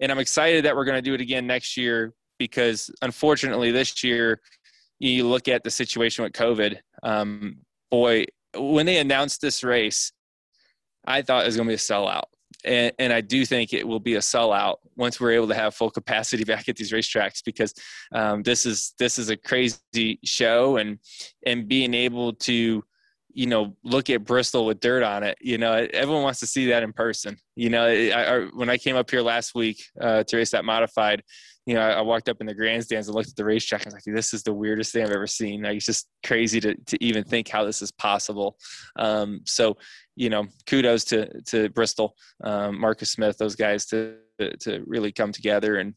And 0.00 0.10
I'm 0.10 0.18
excited 0.18 0.64
that 0.64 0.74
we're 0.76 0.84
going 0.84 0.98
to 0.98 1.02
do 1.02 1.14
it 1.14 1.20
again 1.20 1.46
next 1.46 1.76
year 1.76 2.12
because 2.38 2.90
unfortunately 3.02 3.70
this 3.70 4.02
year 4.02 4.40
you 4.98 5.26
look 5.26 5.48
at 5.48 5.62
the 5.64 5.70
situation 5.70 6.24
with 6.24 6.32
COVID. 6.32 6.78
Um, 7.02 7.58
boy, 7.90 8.26
when 8.56 8.86
they 8.86 8.98
announced 8.98 9.40
this 9.40 9.64
race, 9.64 10.12
I 11.06 11.22
thought 11.22 11.42
it 11.42 11.46
was 11.46 11.56
going 11.56 11.66
to 11.68 11.70
be 11.70 11.74
a 11.74 11.78
sellout. 11.78 12.24
And, 12.64 12.92
and, 12.98 13.12
I 13.12 13.20
do 13.20 13.44
think 13.44 13.74
it 13.74 13.86
will 13.86 14.00
be 14.00 14.14
a 14.14 14.20
sellout 14.20 14.76
once 14.96 15.20
we're 15.20 15.32
able 15.32 15.48
to 15.48 15.54
have 15.54 15.74
full 15.74 15.90
capacity 15.90 16.44
back 16.52 16.68
at 16.68 16.76
these 16.76 16.92
racetracks 16.92 17.42
because 17.44 17.74
um, 18.12 18.42
this 18.42 18.64
is 18.64 18.94
this 18.98 19.18
is 19.18 19.28
a 19.28 19.36
crazy 19.36 20.18
show 20.24 20.78
and 20.78 20.98
and 21.44 21.68
being 21.68 21.92
able 21.92 22.32
to 22.32 22.82
you 23.34 23.46
know 23.46 23.76
look 23.84 24.08
at 24.08 24.24
Bristol 24.24 24.64
with 24.64 24.80
dirt 24.80 25.02
on 25.02 25.24
it 25.24 25.36
you 25.42 25.58
know 25.58 25.86
everyone 25.92 26.22
wants 26.22 26.40
to 26.40 26.46
see 26.46 26.68
that 26.68 26.82
in 26.84 26.92
person 26.92 27.36
you 27.56 27.68
know 27.68 27.84
I, 27.84 28.10
I, 28.10 28.40
when 28.54 28.70
I 28.70 28.78
came 28.78 28.96
up 28.96 29.10
here 29.10 29.20
last 29.20 29.54
week 29.54 29.82
uh, 30.00 30.22
to 30.22 30.36
race 30.36 30.52
that 30.52 30.64
modified 30.64 31.22
you 31.66 31.74
know, 31.74 31.80
I, 31.80 32.02
walked 32.02 32.28
up 32.28 32.40
in 32.40 32.46
the 32.46 32.54
grandstands 32.54 33.08
and 33.08 33.14
looked 33.14 33.30
at 33.30 33.36
the 33.36 33.44
racetrack. 33.44 33.82
I 33.82 33.84
was 33.86 33.94
like, 33.94 34.02
this 34.04 34.34
is 34.34 34.42
the 34.42 34.52
weirdest 34.52 34.92
thing 34.92 35.02
I've 35.02 35.10
ever 35.10 35.26
seen. 35.26 35.62
Like, 35.62 35.76
it's 35.76 35.86
just 35.86 36.08
crazy 36.24 36.60
to, 36.60 36.74
to 36.74 37.02
even 37.02 37.24
think 37.24 37.48
how 37.48 37.64
this 37.64 37.80
is 37.80 37.90
possible. 37.90 38.58
Um, 38.96 39.40
so, 39.44 39.78
you 40.14 40.28
know, 40.28 40.46
kudos 40.66 41.04
to, 41.04 41.40
to 41.42 41.70
Bristol, 41.70 42.16
um, 42.42 42.78
Marcus 42.78 43.10
Smith, 43.10 43.38
those 43.38 43.56
guys 43.56 43.86
to, 43.86 44.16
to 44.38 44.82
really 44.86 45.10
come 45.10 45.32
together 45.32 45.76
and 45.76 45.94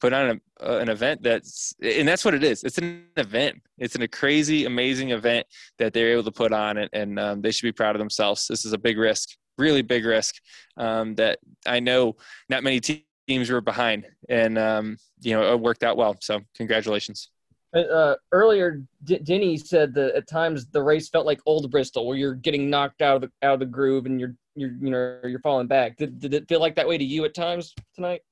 put 0.00 0.14
on 0.14 0.40
a, 0.60 0.80
an 0.80 0.88
event 0.88 1.22
that's, 1.22 1.74
and 1.82 2.08
that's 2.08 2.24
what 2.24 2.34
it 2.34 2.42
is. 2.42 2.64
It's 2.64 2.78
an 2.78 3.04
event. 3.18 3.60
It's 3.76 3.94
an, 3.94 4.02
a 4.02 4.08
crazy, 4.08 4.64
amazing 4.64 5.10
event 5.10 5.46
that 5.78 5.92
they're 5.92 6.12
able 6.12 6.24
to 6.24 6.32
put 6.32 6.52
on 6.52 6.78
and, 6.78 6.90
and 6.94 7.20
um, 7.20 7.42
they 7.42 7.50
should 7.50 7.66
be 7.66 7.72
proud 7.72 7.94
of 7.94 8.00
themselves. 8.00 8.46
This 8.48 8.64
is 8.64 8.72
a 8.72 8.78
big 8.78 8.96
risk, 8.96 9.28
really 9.58 9.82
big 9.82 10.06
risk 10.06 10.36
um, 10.78 11.14
that 11.16 11.38
I 11.66 11.80
know 11.80 12.16
not 12.48 12.62
many 12.62 12.80
teams 12.80 13.02
teams 13.28 13.50
were 13.50 13.60
behind, 13.60 14.06
and 14.28 14.58
um, 14.58 14.96
you 15.20 15.32
know 15.32 15.52
it 15.52 15.60
worked 15.60 15.82
out 15.82 15.96
well. 15.96 16.16
So 16.20 16.40
congratulations. 16.56 17.30
Uh, 17.74 18.16
earlier, 18.32 18.82
D- 19.04 19.18
Denny 19.18 19.56
said 19.56 19.94
that 19.94 20.14
at 20.14 20.26
times 20.26 20.66
the 20.66 20.82
race 20.82 21.08
felt 21.08 21.24
like 21.24 21.40
old 21.46 21.70
Bristol, 21.70 22.06
where 22.06 22.16
you're 22.16 22.34
getting 22.34 22.68
knocked 22.68 23.00
out 23.00 23.16
of 23.16 23.22
the 23.22 23.46
out 23.46 23.54
of 23.54 23.60
the 23.60 23.66
groove 23.66 24.06
and 24.06 24.20
you're 24.20 24.34
you're 24.54 24.72
you 24.80 24.90
know 24.90 25.18
you're 25.24 25.40
falling 25.40 25.66
back. 25.66 25.96
Did, 25.96 26.18
did 26.20 26.34
it 26.34 26.48
feel 26.48 26.60
like 26.60 26.76
that 26.76 26.86
way 26.86 26.98
to 26.98 27.04
you 27.04 27.24
at 27.24 27.34
times 27.34 27.74
tonight? 27.94 28.22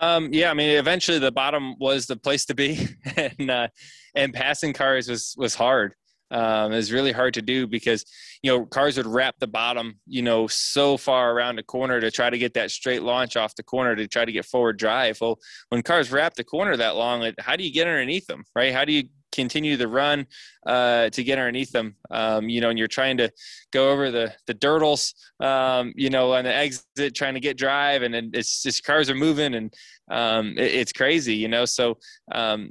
Um, 0.00 0.32
yeah, 0.32 0.50
I 0.50 0.54
mean, 0.54 0.70
eventually 0.70 1.18
the 1.18 1.32
bottom 1.32 1.76
was 1.80 2.06
the 2.06 2.16
place 2.16 2.44
to 2.46 2.54
be, 2.54 2.86
and 3.16 3.50
uh, 3.50 3.68
and 4.14 4.32
passing 4.32 4.72
cars 4.72 5.08
was 5.08 5.34
was 5.36 5.54
hard 5.54 5.94
um, 6.30 6.72
is 6.72 6.92
really 6.92 7.12
hard 7.12 7.34
to 7.34 7.42
do 7.42 7.66
because 7.66 8.04
you 8.42 8.50
know 8.50 8.66
cars 8.66 8.96
would 8.96 9.06
wrap 9.06 9.36
the 9.38 9.46
bottom 9.46 9.98
you 10.06 10.22
know 10.22 10.46
so 10.46 10.96
far 10.96 11.32
around 11.32 11.56
the 11.56 11.62
corner 11.62 12.00
to 12.00 12.10
try 12.10 12.30
to 12.30 12.38
get 12.38 12.54
that 12.54 12.70
straight 12.70 13.02
launch 13.02 13.36
off 13.36 13.54
the 13.54 13.62
corner 13.62 13.96
to 13.96 14.06
try 14.06 14.24
to 14.24 14.32
get 14.32 14.44
forward 14.44 14.78
drive. 14.78 15.20
Well 15.20 15.38
when 15.70 15.82
cars 15.82 16.12
wrap 16.12 16.34
the 16.34 16.44
corner 16.44 16.76
that 16.76 16.96
long 16.96 17.32
how 17.38 17.56
do 17.56 17.64
you 17.64 17.72
get 17.72 17.86
underneath 17.86 18.26
them 18.26 18.44
right? 18.54 18.72
How 18.72 18.84
do 18.84 18.92
you 18.92 19.04
continue 19.30 19.76
the 19.76 19.88
run 19.88 20.26
uh, 20.66 21.10
to 21.10 21.22
get 21.22 21.38
underneath 21.38 21.70
them? 21.72 21.96
Um, 22.10 22.48
you 22.48 22.60
know 22.60 22.70
and 22.70 22.78
you're 22.78 22.88
trying 22.88 23.16
to 23.18 23.30
go 23.72 23.90
over 23.90 24.10
the 24.10 24.34
the 24.46 24.54
dirtles 24.54 25.14
um, 25.40 25.92
you 25.96 26.10
know 26.10 26.32
on 26.34 26.44
the 26.44 26.54
exit 26.54 27.14
trying 27.14 27.34
to 27.34 27.40
get 27.40 27.56
drive 27.56 28.02
and 28.02 28.14
it's 28.34 28.62
just 28.62 28.84
cars 28.84 29.08
are 29.10 29.14
moving 29.14 29.54
and 29.54 29.74
um, 30.10 30.54
it, 30.58 30.72
it's 30.74 30.92
crazy 30.92 31.34
you 31.34 31.48
know? 31.48 31.64
So 31.64 31.98
um, 32.32 32.70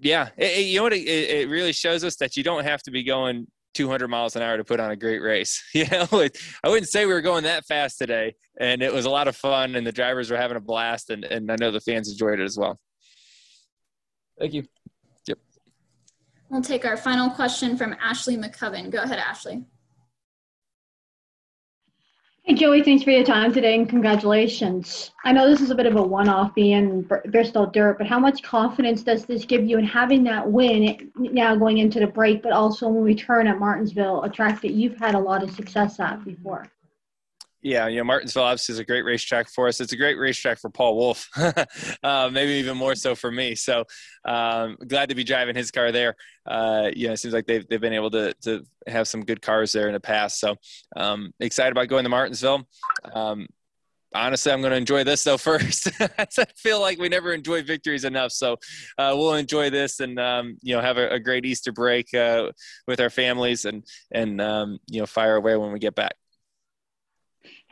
yeah, 0.00 0.28
it, 0.36 0.58
it, 0.58 0.66
you 0.66 0.76
know 0.76 0.84
what? 0.84 0.92
It, 0.92 1.06
it 1.06 1.48
really 1.48 1.72
shows 1.72 2.04
us 2.04 2.16
that 2.16 2.36
you 2.36 2.42
don't 2.42 2.64
have 2.64 2.82
to 2.82 2.90
be 2.90 3.02
going 3.02 3.46
200 3.74 4.08
miles 4.08 4.36
an 4.36 4.42
hour 4.42 4.56
to 4.56 4.64
put 4.64 4.80
on 4.80 4.90
a 4.90 4.96
great 4.96 5.20
race. 5.20 5.62
You 5.74 5.86
know, 5.90 6.06
I 6.10 6.68
wouldn't 6.68 6.88
say 6.88 7.04
we 7.04 7.12
were 7.12 7.20
going 7.20 7.44
that 7.44 7.66
fast 7.66 7.98
today, 7.98 8.34
and 8.58 8.82
it 8.82 8.92
was 8.92 9.04
a 9.04 9.10
lot 9.10 9.28
of 9.28 9.36
fun, 9.36 9.76
and 9.76 9.86
the 9.86 9.92
drivers 9.92 10.30
were 10.30 10.38
having 10.38 10.56
a 10.56 10.60
blast, 10.60 11.10
and, 11.10 11.24
and 11.24 11.50
I 11.52 11.56
know 11.60 11.70
the 11.70 11.80
fans 11.80 12.10
enjoyed 12.10 12.40
it 12.40 12.44
as 12.44 12.56
well. 12.56 12.78
Thank 14.38 14.54
you. 14.54 14.64
Yep. 15.26 15.38
We'll 16.48 16.62
take 16.62 16.84
our 16.84 16.96
final 16.96 17.30
question 17.30 17.76
from 17.76 17.94
Ashley 18.00 18.36
McCubbin. 18.36 18.90
Go 18.90 19.02
ahead, 19.02 19.18
Ashley. 19.18 19.64
Hey, 22.48 22.54
Joey, 22.54 22.84
thanks 22.84 23.02
for 23.02 23.10
your 23.10 23.24
time 23.24 23.52
today 23.52 23.74
and 23.74 23.88
congratulations. 23.88 25.10
I 25.24 25.32
know 25.32 25.50
this 25.50 25.60
is 25.60 25.70
a 25.70 25.74
bit 25.74 25.86
of 25.86 25.96
a 25.96 26.02
one 26.02 26.28
off 26.28 26.54
being 26.54 27.02
Bristol 27.32 27.66
Dirt, 27.66 27.98
but 27.98 28.06
how 28.06 28.20
much 28.20 28.40
confidence 28.44 29.02
does 29.02 29.24
this 29.24 29.44
give 29.44 29.64
you 29.64 29.78
in 29.78 29.84
having 29.84 30.22
that 30.24 30.48
win 30.48 31.10
now 31.16 31.56
going 31.56 31.78
into 31.78 31.98
the 31.98 32.06
break, 32.06 32.44
but 32.44 32.52
also 32.52 32.86
when 32.86 33.02
we 33.02 33.16
turn 33.16 33.48
at 33.48 33.58
Martinsville, 33.58 34.22
a 34.22 34.30
track 34.30 34.62
that 34.62 34.70
you've 34.70 34.96
had 34.96 35.16
a 35.16 35.18
lot 35.18 35.42
of 35.42 35.50
success 35.50 35.98
at 35.98 36.24
before? 36.24 36.70
Yeah, 37.62 37.88
you 37.88 37.96
know, 37.96 38.04
Martinsville 38.04 38.44
obviously 38.44 38.74
is 38.74 38.78
a 38.78 38.84
great 38.84 39.02
racetrack 39.02 39.48
for 39.48 39.66
us. 39.66 39.80
It's 39.80 39.92
a 39.92 39.96
great 39.96 40.18
racetrack 40.18 40.58
for 40.58 40.70
Paul 40.70 40.96
Wolfe, 40.96 41.28
uh, 42.02 42.30
maybe 42.32 42.52
even 42.52 42.76
more 42.76 42.94
so 42.94 43.14
for 43.14 43.32
me. 43.32 43.54
So 43.54 43.84
um, 44.24 44.76
glad 44.86 45.08
to 45.08 45.14
be 45.14 45.24
driving 45.24 45.56
his 45.56 45.70
car 45.70 45.90
there. 45.90 46.14
Uh, 46.46 46.90
you 46.94 47.08
know, 47.08 47.14
it 47.14 47.16
seems 47.16 47.34
like 47.34 47.46
they've, 47.46 47.66
they've 47.68 47.80
been 47.80 47.92
able 47.92 48.10
to, 48.10 48.34
to 48.42 48.62
have 48.86 49.08
some 49.08 49.24
good 49.24 49.42
cars 49.42 49.72
there 49.72 49.88
in 49.88 49.94
the 49.94 50.00
past. 50.00 50.38
So 50.38 50.54
um, 50.96 51.32
excited 51.40 51.72
about 51.72 51.88
going 51.88 52.04
to 52.04 52.10
Martinsville. 52.10 52.68
Um, 53.12 53.48
honestly, 54.14 54.52
I'm 54.52 54.60
going 54.60 54.70
to 54.72 54.76
enjoy 54.76 55.04
this 55.04 55.24
though 55.24 55.38
first. 55.38 55.88
I 56.00 56.26
feel 56.56 56.80
like 56.80 56.98
we 56.98 57.08
never 57.08 57.32
enjoy 57.32 57.62
victories 57.62 58.04
enough, 58.04 58.32
so 58.32 58.54
uh, 58.98 59.12
we'll 59.14 59.34
enjoy 59.34 59.70
this 59.70 60.00
and 60.00 60.18
um, 60.18 60.56
you 60.62 60.74
know 60.74 60.80
have 60.80 60.98
a, 60.98 61.08
a 61.10 61.20
great 61.20 61.44
Easter 61.44 61.72
break 61.72 62.12
uh, 62.14 62.50
with 62.86 63.00
our 63.00 63.10
families 63.10 63.64
and 63.64 63.84
and 64.12 64.40
um, 64.40 64.78
you 64.86 65.00
know 65.00 65.06
fire 65.06 65.36
away 65.36 65.56
when 65.56 65.72
we 65.72 65.78
get 65.78 65.94
back. 65.94 66.14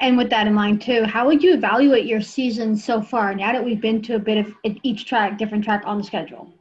And 0.01 0.17
with 0.17 0.31
that 0.31 0.47
in 0.47 0.55
mind 0.55 0.83
too, 0.83 1.05
how 1.05 1.27
would 1.27 1.43
you 1.43 1.55
evaluate 1.55 2.07
your 2.07 2.21
season 2.21 2.77
so 2.77 3.01
far 3.01 3.35
now 3.35 3.53
that 3.53 3.65
we've 3.65 3.81
been 3.81 4.03
to 4.03 4.17
a 4.17 4.19
bit 4.19 4.39
of 4.39 4.53
each 4.83 5.07
track, 5.07 5.39
different 5.39 5.65
track 5.65 5.83
on 5.87 5.99
the 5.99 6.05
schedule? 6.05 6.53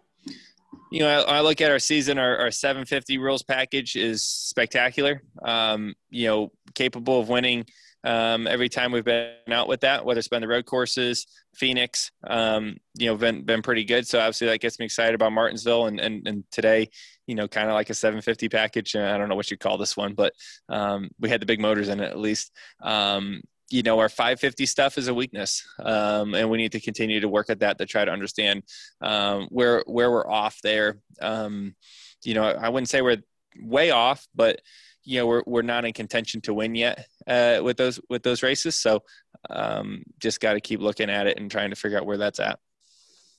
You 0.92 1.00
know, 1.00 1.10
I, 1.10 1.38
I 1.38 1.42
look 1.42 1.60
at 1.60 1.72
our 1.72 1.80
season, 1.80 2.20
our, 2.20 2.38
our 2.38 2.52
750 2.52 3.18
rules 3.18 3.42
package 3.42 3.96
is 3.96 4.24
spectacular. 4.24 5.24
Um, 5.42 5.96
you 6.12 6.28
know, 6.28 6.52
capable 6.76 7.20
of 7.20 7.30
winning 7.30 7.66
um, 8.04 8.48
every 8.48 8.70
time 8.70 8.92
we've 8.92 9.06
been 9.06 9.34
out 9.50 9.68
with 9.68 9.82
that, 9.82 10.06
whether 10.06 10.20
it's 10.20 10.28
been 10.28 10.42
the 10.42 10.48
road 10.48 10.66
courses, 10.66 11.26
Phoenix, 11.56 12.12
um, 12.28 12.78
you 12.98 13.08
know, 13.08 13.16
been 13.16 13.44
been 13.44 13.62
pretty 13.62 13.86
good. 13.86 14.08
So 14.08 14.20
obviously 14.20 14.48
that 14.48 14.60
gets 14.60 14.78
me 14.78 14.86
excited 14.86 15.16
about 15.16 15.32
Martinsville 15.32 15.88
and 15.88 16.00
and, 16.00 16.28
and 16.28 16.44
today, 16.52 16.90
you 17.28 17.36
know, 17.36 17.48
kind 17.48 17.70
of 17.70 17.74
like 17.74 17.90
a 17.90 17.94
750 17.94 18.50
package. 18.50 18.96
I 18.96 19.18
don't 19.18 19.30
know 19.30 19.36
what 19.36 19.50
you 19.50 19.58
call 19.58 19.78
this 19.78 19.96
one, 19.96 20.14
but 20.14 20.34
um, 20.70 21.10
we 21.20 21.30
had 21.30 21.42
the 21.42 21.46
big 21.46 21.62
motors 21.62 21.90
in 21.90 22.00
it 22.00 22.10
at 22.10 22.20
least. 22.20 22.52
Um, 22.82 23.42
you 23.70 23.82
know, 23.82 24.00
our 24.00 24.10
550 24.10 24.66
stuff 24.66 24.98
is 24.98 25.08
a 25.08 25.14
weakness, 25.14 25.64
um, 25.80 26.36
and 26.36 26.50
we 26.50 26.58
need 26.58 26.74
to 26.74 26.80
continue 26.80 27.20
to 27.22 27.30
work 27.30 27.50
at 27.50 27.60
that 27.60 27.78
to 27.80 27.86
try 27.86 28.06
to 28.06 28.12
understand 28.12 28.64
um, 29.02 29.48
where 29.50 29.84
where 29.88 30.12
we're 30.12 30.30
off 30.30 30.60
there. 30.64 31.00
Um, 31.22 31.76
you 32.24 32.34
know, 32.34 32.44
I 32.44 32.70
wouldn't 32.70 32.90
say 32.90 33.02
we're 33.02 33.24
way 33.58 33.92
off, 33.92 34.28
but 34.36 34.62
you 35.06 35.20
know 35.20 35.28
we're 35.28 35.44
we're 35.46 35.62
not 35.62 35.86
in 35.86 35.94
contention 35.94 36.42
to 36.42 36.54
win 36.54 36.76
yet 36.76 37.08
uh, 37.26 37.62
with 37.64 37.78
those 37.78 38.00
with 38.10 38.22
those 38.22 38.44
races. 38.44 38.76
So 38.76 39.04
um, 39.50 40.04
just 40.20 40.40
got 40.40 40.54
to 40.54 40.62
keep 40.62 40.80
looking 40.80 41.10
at 41.10 41.28
it 41.28 41.40
and 41.40 41.50
trying 41.50 41.70
to 41.70 41.76
figure 41.76 41.98
out 41.98 42.06
where 42.06 42.18
that's 42.18 42.40
at. 42.40 42.60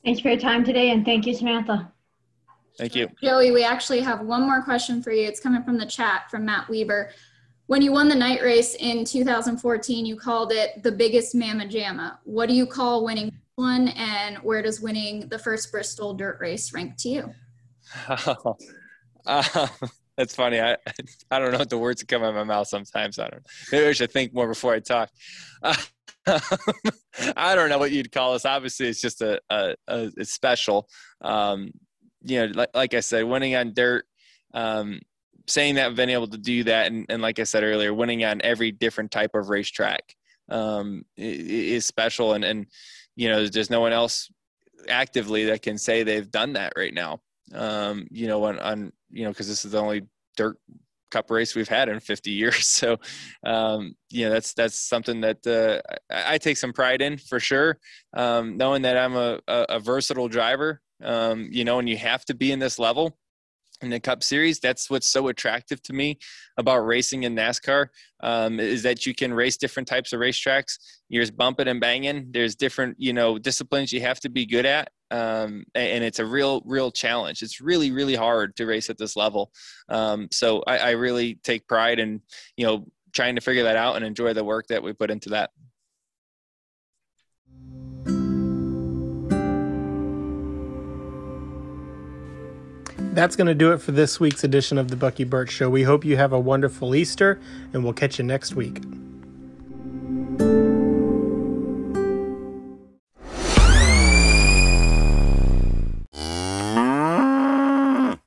Thanks 0.04 0.20
for 0.20 0.28
your 0.28 0.38
time 0.38 0.64
today, 0.64 0.90
and 0.90 1.04
thank 1.04 1.26
you, 1.26 1.34
Samantha. 1.34 1.92
Thank 2.78 2.94
you, 2.94 3.08
Joey. 3.22 3.52
We 3.52 3.64
actually 3.64 4.00
have 4.00 4.22
one 4.22 4.42
more 4.42 4.62
question 4.62 5.02
for 5.02 5.12
you. 5.12 5.26
It's 5.26 5.40
coming 5.40 5.62
from 5.62 5.78
the 5.78 5.86
chat 5.86 6.30
from 6.30 6.44
Matt 6.44 6.68
Weber. 6.68 7.10
When 7.66 7.80
you 7.80 7.92
won 7.92 8.08
the 8.08 8.14
night 8.14 8.42
race 8.42 8.74
in 8.74 9.04
2014, 9.04 10.04
you 10.04 10.16
called 10.16 10.52
it 10.52 10.82
the 10.82 10.92
biggest 10.92 11.34
mamma 11.34 11.64
jamma. 11.64 12.18
What 12.24 12.48
do 12.48 12.54
you 12.54 12.66
call 12.66 13.04
winning 13.04 13.32
one, 13.54 13.88
and 13.88 14.38
where 14.38 14.60
does 14.60 14.80
winning 14.80 15.28
the 15.28 15.38
first 15.38 15.70
Bristol 15.70 16.14
dirt 16.14 16.38
race 16.40 16.72
rank 16.74 16.96
to 16.98 17.08
you? 17.08 17.34
uh, 19.26 19.68
that's 20.16 20.34
funny. 20.34 20.60
I 20.60 20.76
I 21.30 21.38
don't 21.38 21.52
know 21.52 21.58
what 21.58 21.70
the 21.70 21.78
words 21.78 22.00
that 22.00 22.08
come 22.08 22.22
out 22.22 22.30
of 22.30 22.34
my 22.34 22.44
mouth 22.44 22.66
sometimes. 22.66 23.18
I 23.18 23.28
don't. 23.28 23.46
Maybe 23.70 23.86
I 23.86 23.92
should 23.92 24.12
think 24.12 24.34
more 24.34 24.48
before 24.48 24.74
I 24.74 24.80
talk. 24.80 25.10
Uh, 25.62 25.76
I 27.36 27.54
don't 27.54 27.68
know 27.68 27.78
what 27.78 27.92
you'd 27.92 28.12
call 28.12 28.34
us. 28.34 28.44
Obviously, 28.44 28.88
it's 28.88 29.00
just 29.00 29.22
a, 29.22 29.40
a, 29.50 29.74
a 29.88 30.10
it's 30.16 30.32
special. 30.32 30.88
Um, 31.20 31.70
you 32.24 32.40
know, 32.46 32.52
like, 32.54 32.70
like 32.74 32.94
I 32.94 33.00
said, 33.00 33.24
winning 33.24 33.54
on 33.54 33.72
dirt. 33.74 34.04
Um, 34.52 35.00
saying 35.46 35.74
that 35.74 35.86
I've 35.86 35.96
been 35.96 36.10
able 36.10 36.28
to 36.28 36.38
do 36.38 36.64
that, 36.64 36.86
and, 36.86 37.06
and 37.08 37.20
like 37.20 37.38
I 37.38 37.44
said 37.44 37.64
earlier, 37.64 37.92
winning 37.92 38.24
on 38.24 38.40
every 38.42 38.72
different 38.72 39.10
type 39.10 39.34
of 39.34 39.50
racetrack 39.50 40.14
um, 40.48 41.04
is 41.16 41.86
special. 41.86 42.32
And 42.34 42.44
and 42.44 42.66
you 43.16 43.28
know, 43.28 43.46
there's 43.46 43.70
no 43.70 43.80
one 43.80 43.92
else 43.92 44.30
actively 44.88 45.46
that 45.46 45.62
can 45.62 45.78
say 45.78 46.02
they've 46.02 46.30
done 46.30 46.54
that 46.54 46.72
right 46.76 46.94
now. 46.94 47.20
Um, 47.54 48.06
you 48.10 48.26
know, 48.26 48.44
on, 48.44 48.58
on 48.58 48.92
you 49.10 49.24
know, 49.24 49.30
because 49.30 49.48
this 49.48 49.64
is 49.64 49.72
the 49.72 49.80
only 49.80 50.02
dirt 50.36 50.58
cup 51.10 51.30
race 51.30 51.54
we've 51.54 51.68
had 51.68 51.88
in 51.88 52.00
50 52.00 52.30
years. 52.30 52.66
So, 52.74 52.98
um, 53.44 53.94
you 54.10 54.24
know, 54.24 54.32
that's 54.32 54.52
that's 54.54 54.78
something 54.78 55.20
that 55.20 55.46
uh, 55.46 55.80
I, 56.12 56.34
I, 56.34 56.38
take 56.38 56.56
some 56.56 56.72
pride 56.72 57.00
in 57.00 57.18
for 57.18 57.38
sure. 57.38 57.78
Um, 58.14 58.56
knowing 58.56 58.82
that 58.82 58.96
I'm 58.96 59.14
a, 59.14 59.38
a, 59.46 59.66
a 59.68 59.80
versatile 59.80 60.28
driver, 60.28 60.80
um, 61.04 61.48
you 61.50 61.64
know, 61.64 61.78
and 61.78 61.88
you 61.88 61.96
have 61.96 62.24
to 62.26 62.34
be 62.34 62.52
in 62.52 62.58
this 62.58 62.78
level 62.78 63.16
in 63.82 63.90
the 63.90 64.00
Cup 64.00 64.22
Series. 64.22 64.60
That's 64.60 64.88
what's 64.88 65.10
so 65.10 65.28
attractive 65.28 65.82
to 65.82 65.92
me 65.92 66.18
about 66.56 66.78
racing 66.78 67.24
in 67.24 67.34
NASCAR 67.34 67.88
um, 68.20 68.60
is 68.60 68.82
that 68.84 69.06
you 69.06 69.14
can 69.14 69.32
race 69.34 69.56
different 69.56 69.88
types 69.88 70.12
of 70.12 70.20
racetracks. 70.20 70.78
There's 71.10 71.30
bumping 71.30 71.68
and 71.68 71.80
banging. 71.80 72.28
There's 72.30 72.54
different, 72.56 72.96
you 72.98 73.12
know, 73.12 73.38
disciplines 73.38 73.92
you 73.92 74.00
have 74.00 74.20
to 74.20 74.28
be 74.28 74.46
good 74.46 74.66
at, 74.66 74.90
um, 75.10 75.64
and 75.74 76.02
it's 76.02 76.18
a 76.18 76.24
real, 76.24 76.62
real 76.64 76.90
challenge. 76.90 77.42
It's 77.42 77.60
really, 77.60 77.92
really 77.92 78.14
hard 78.14 78.56
to 78.56 78.66
race 78.66 78.90
at 78.90 78.98
this 78.98 79.16
level. 79.16 79.52
Um, 79.88 80.28
so 80.32 80.62
I, 80.66 80.78
I 80.78 80.90
really 80.92 81.36
take 81.44 81.68
pride 81.68 81.98
in, 81.98 82.20
you 82.56 82.66
know, 82.66 82.86
trying 83.12 83.36
to 83.36 83.40
figure 83.40 83.64
that 83.64 83.76
out 83.76 83.96
and 83.96 84.04
enjoy 84.04 84.32
the 84.32 84.44
work 84.44 84.66
that 84.68 84.82
we 84.82 84.92
put 84.92 85.10
into 85.10 85.30
that. 85.30 85.50
That's 93.14 93.36
going 93.36 93.46
to 93.46 93.54
do 93.54 93.70
it 93.70 93.80
for 93.80 93.92
this 93.92 94.18
week's 94.18 94.42
edition 94.42 94.76
of 94.76 94.88
the 94.88 94.96
Bucky 94.96 95.22
Burt 95.22 95.48
Show. 95.48 95.70
We 95.70 95.84
hope 95.84 96.04
you 96.04 96.16
have 96.16 96.32
a 96.32 96.40
wonderful 96.40 96.96
Easter, 96.96 97.38
and 97.72 97.84
we'll 97.84 97.92
catch 97.92 98.18
you 98.18 98.24
next 98.24 98.56
week. 98.56 98.82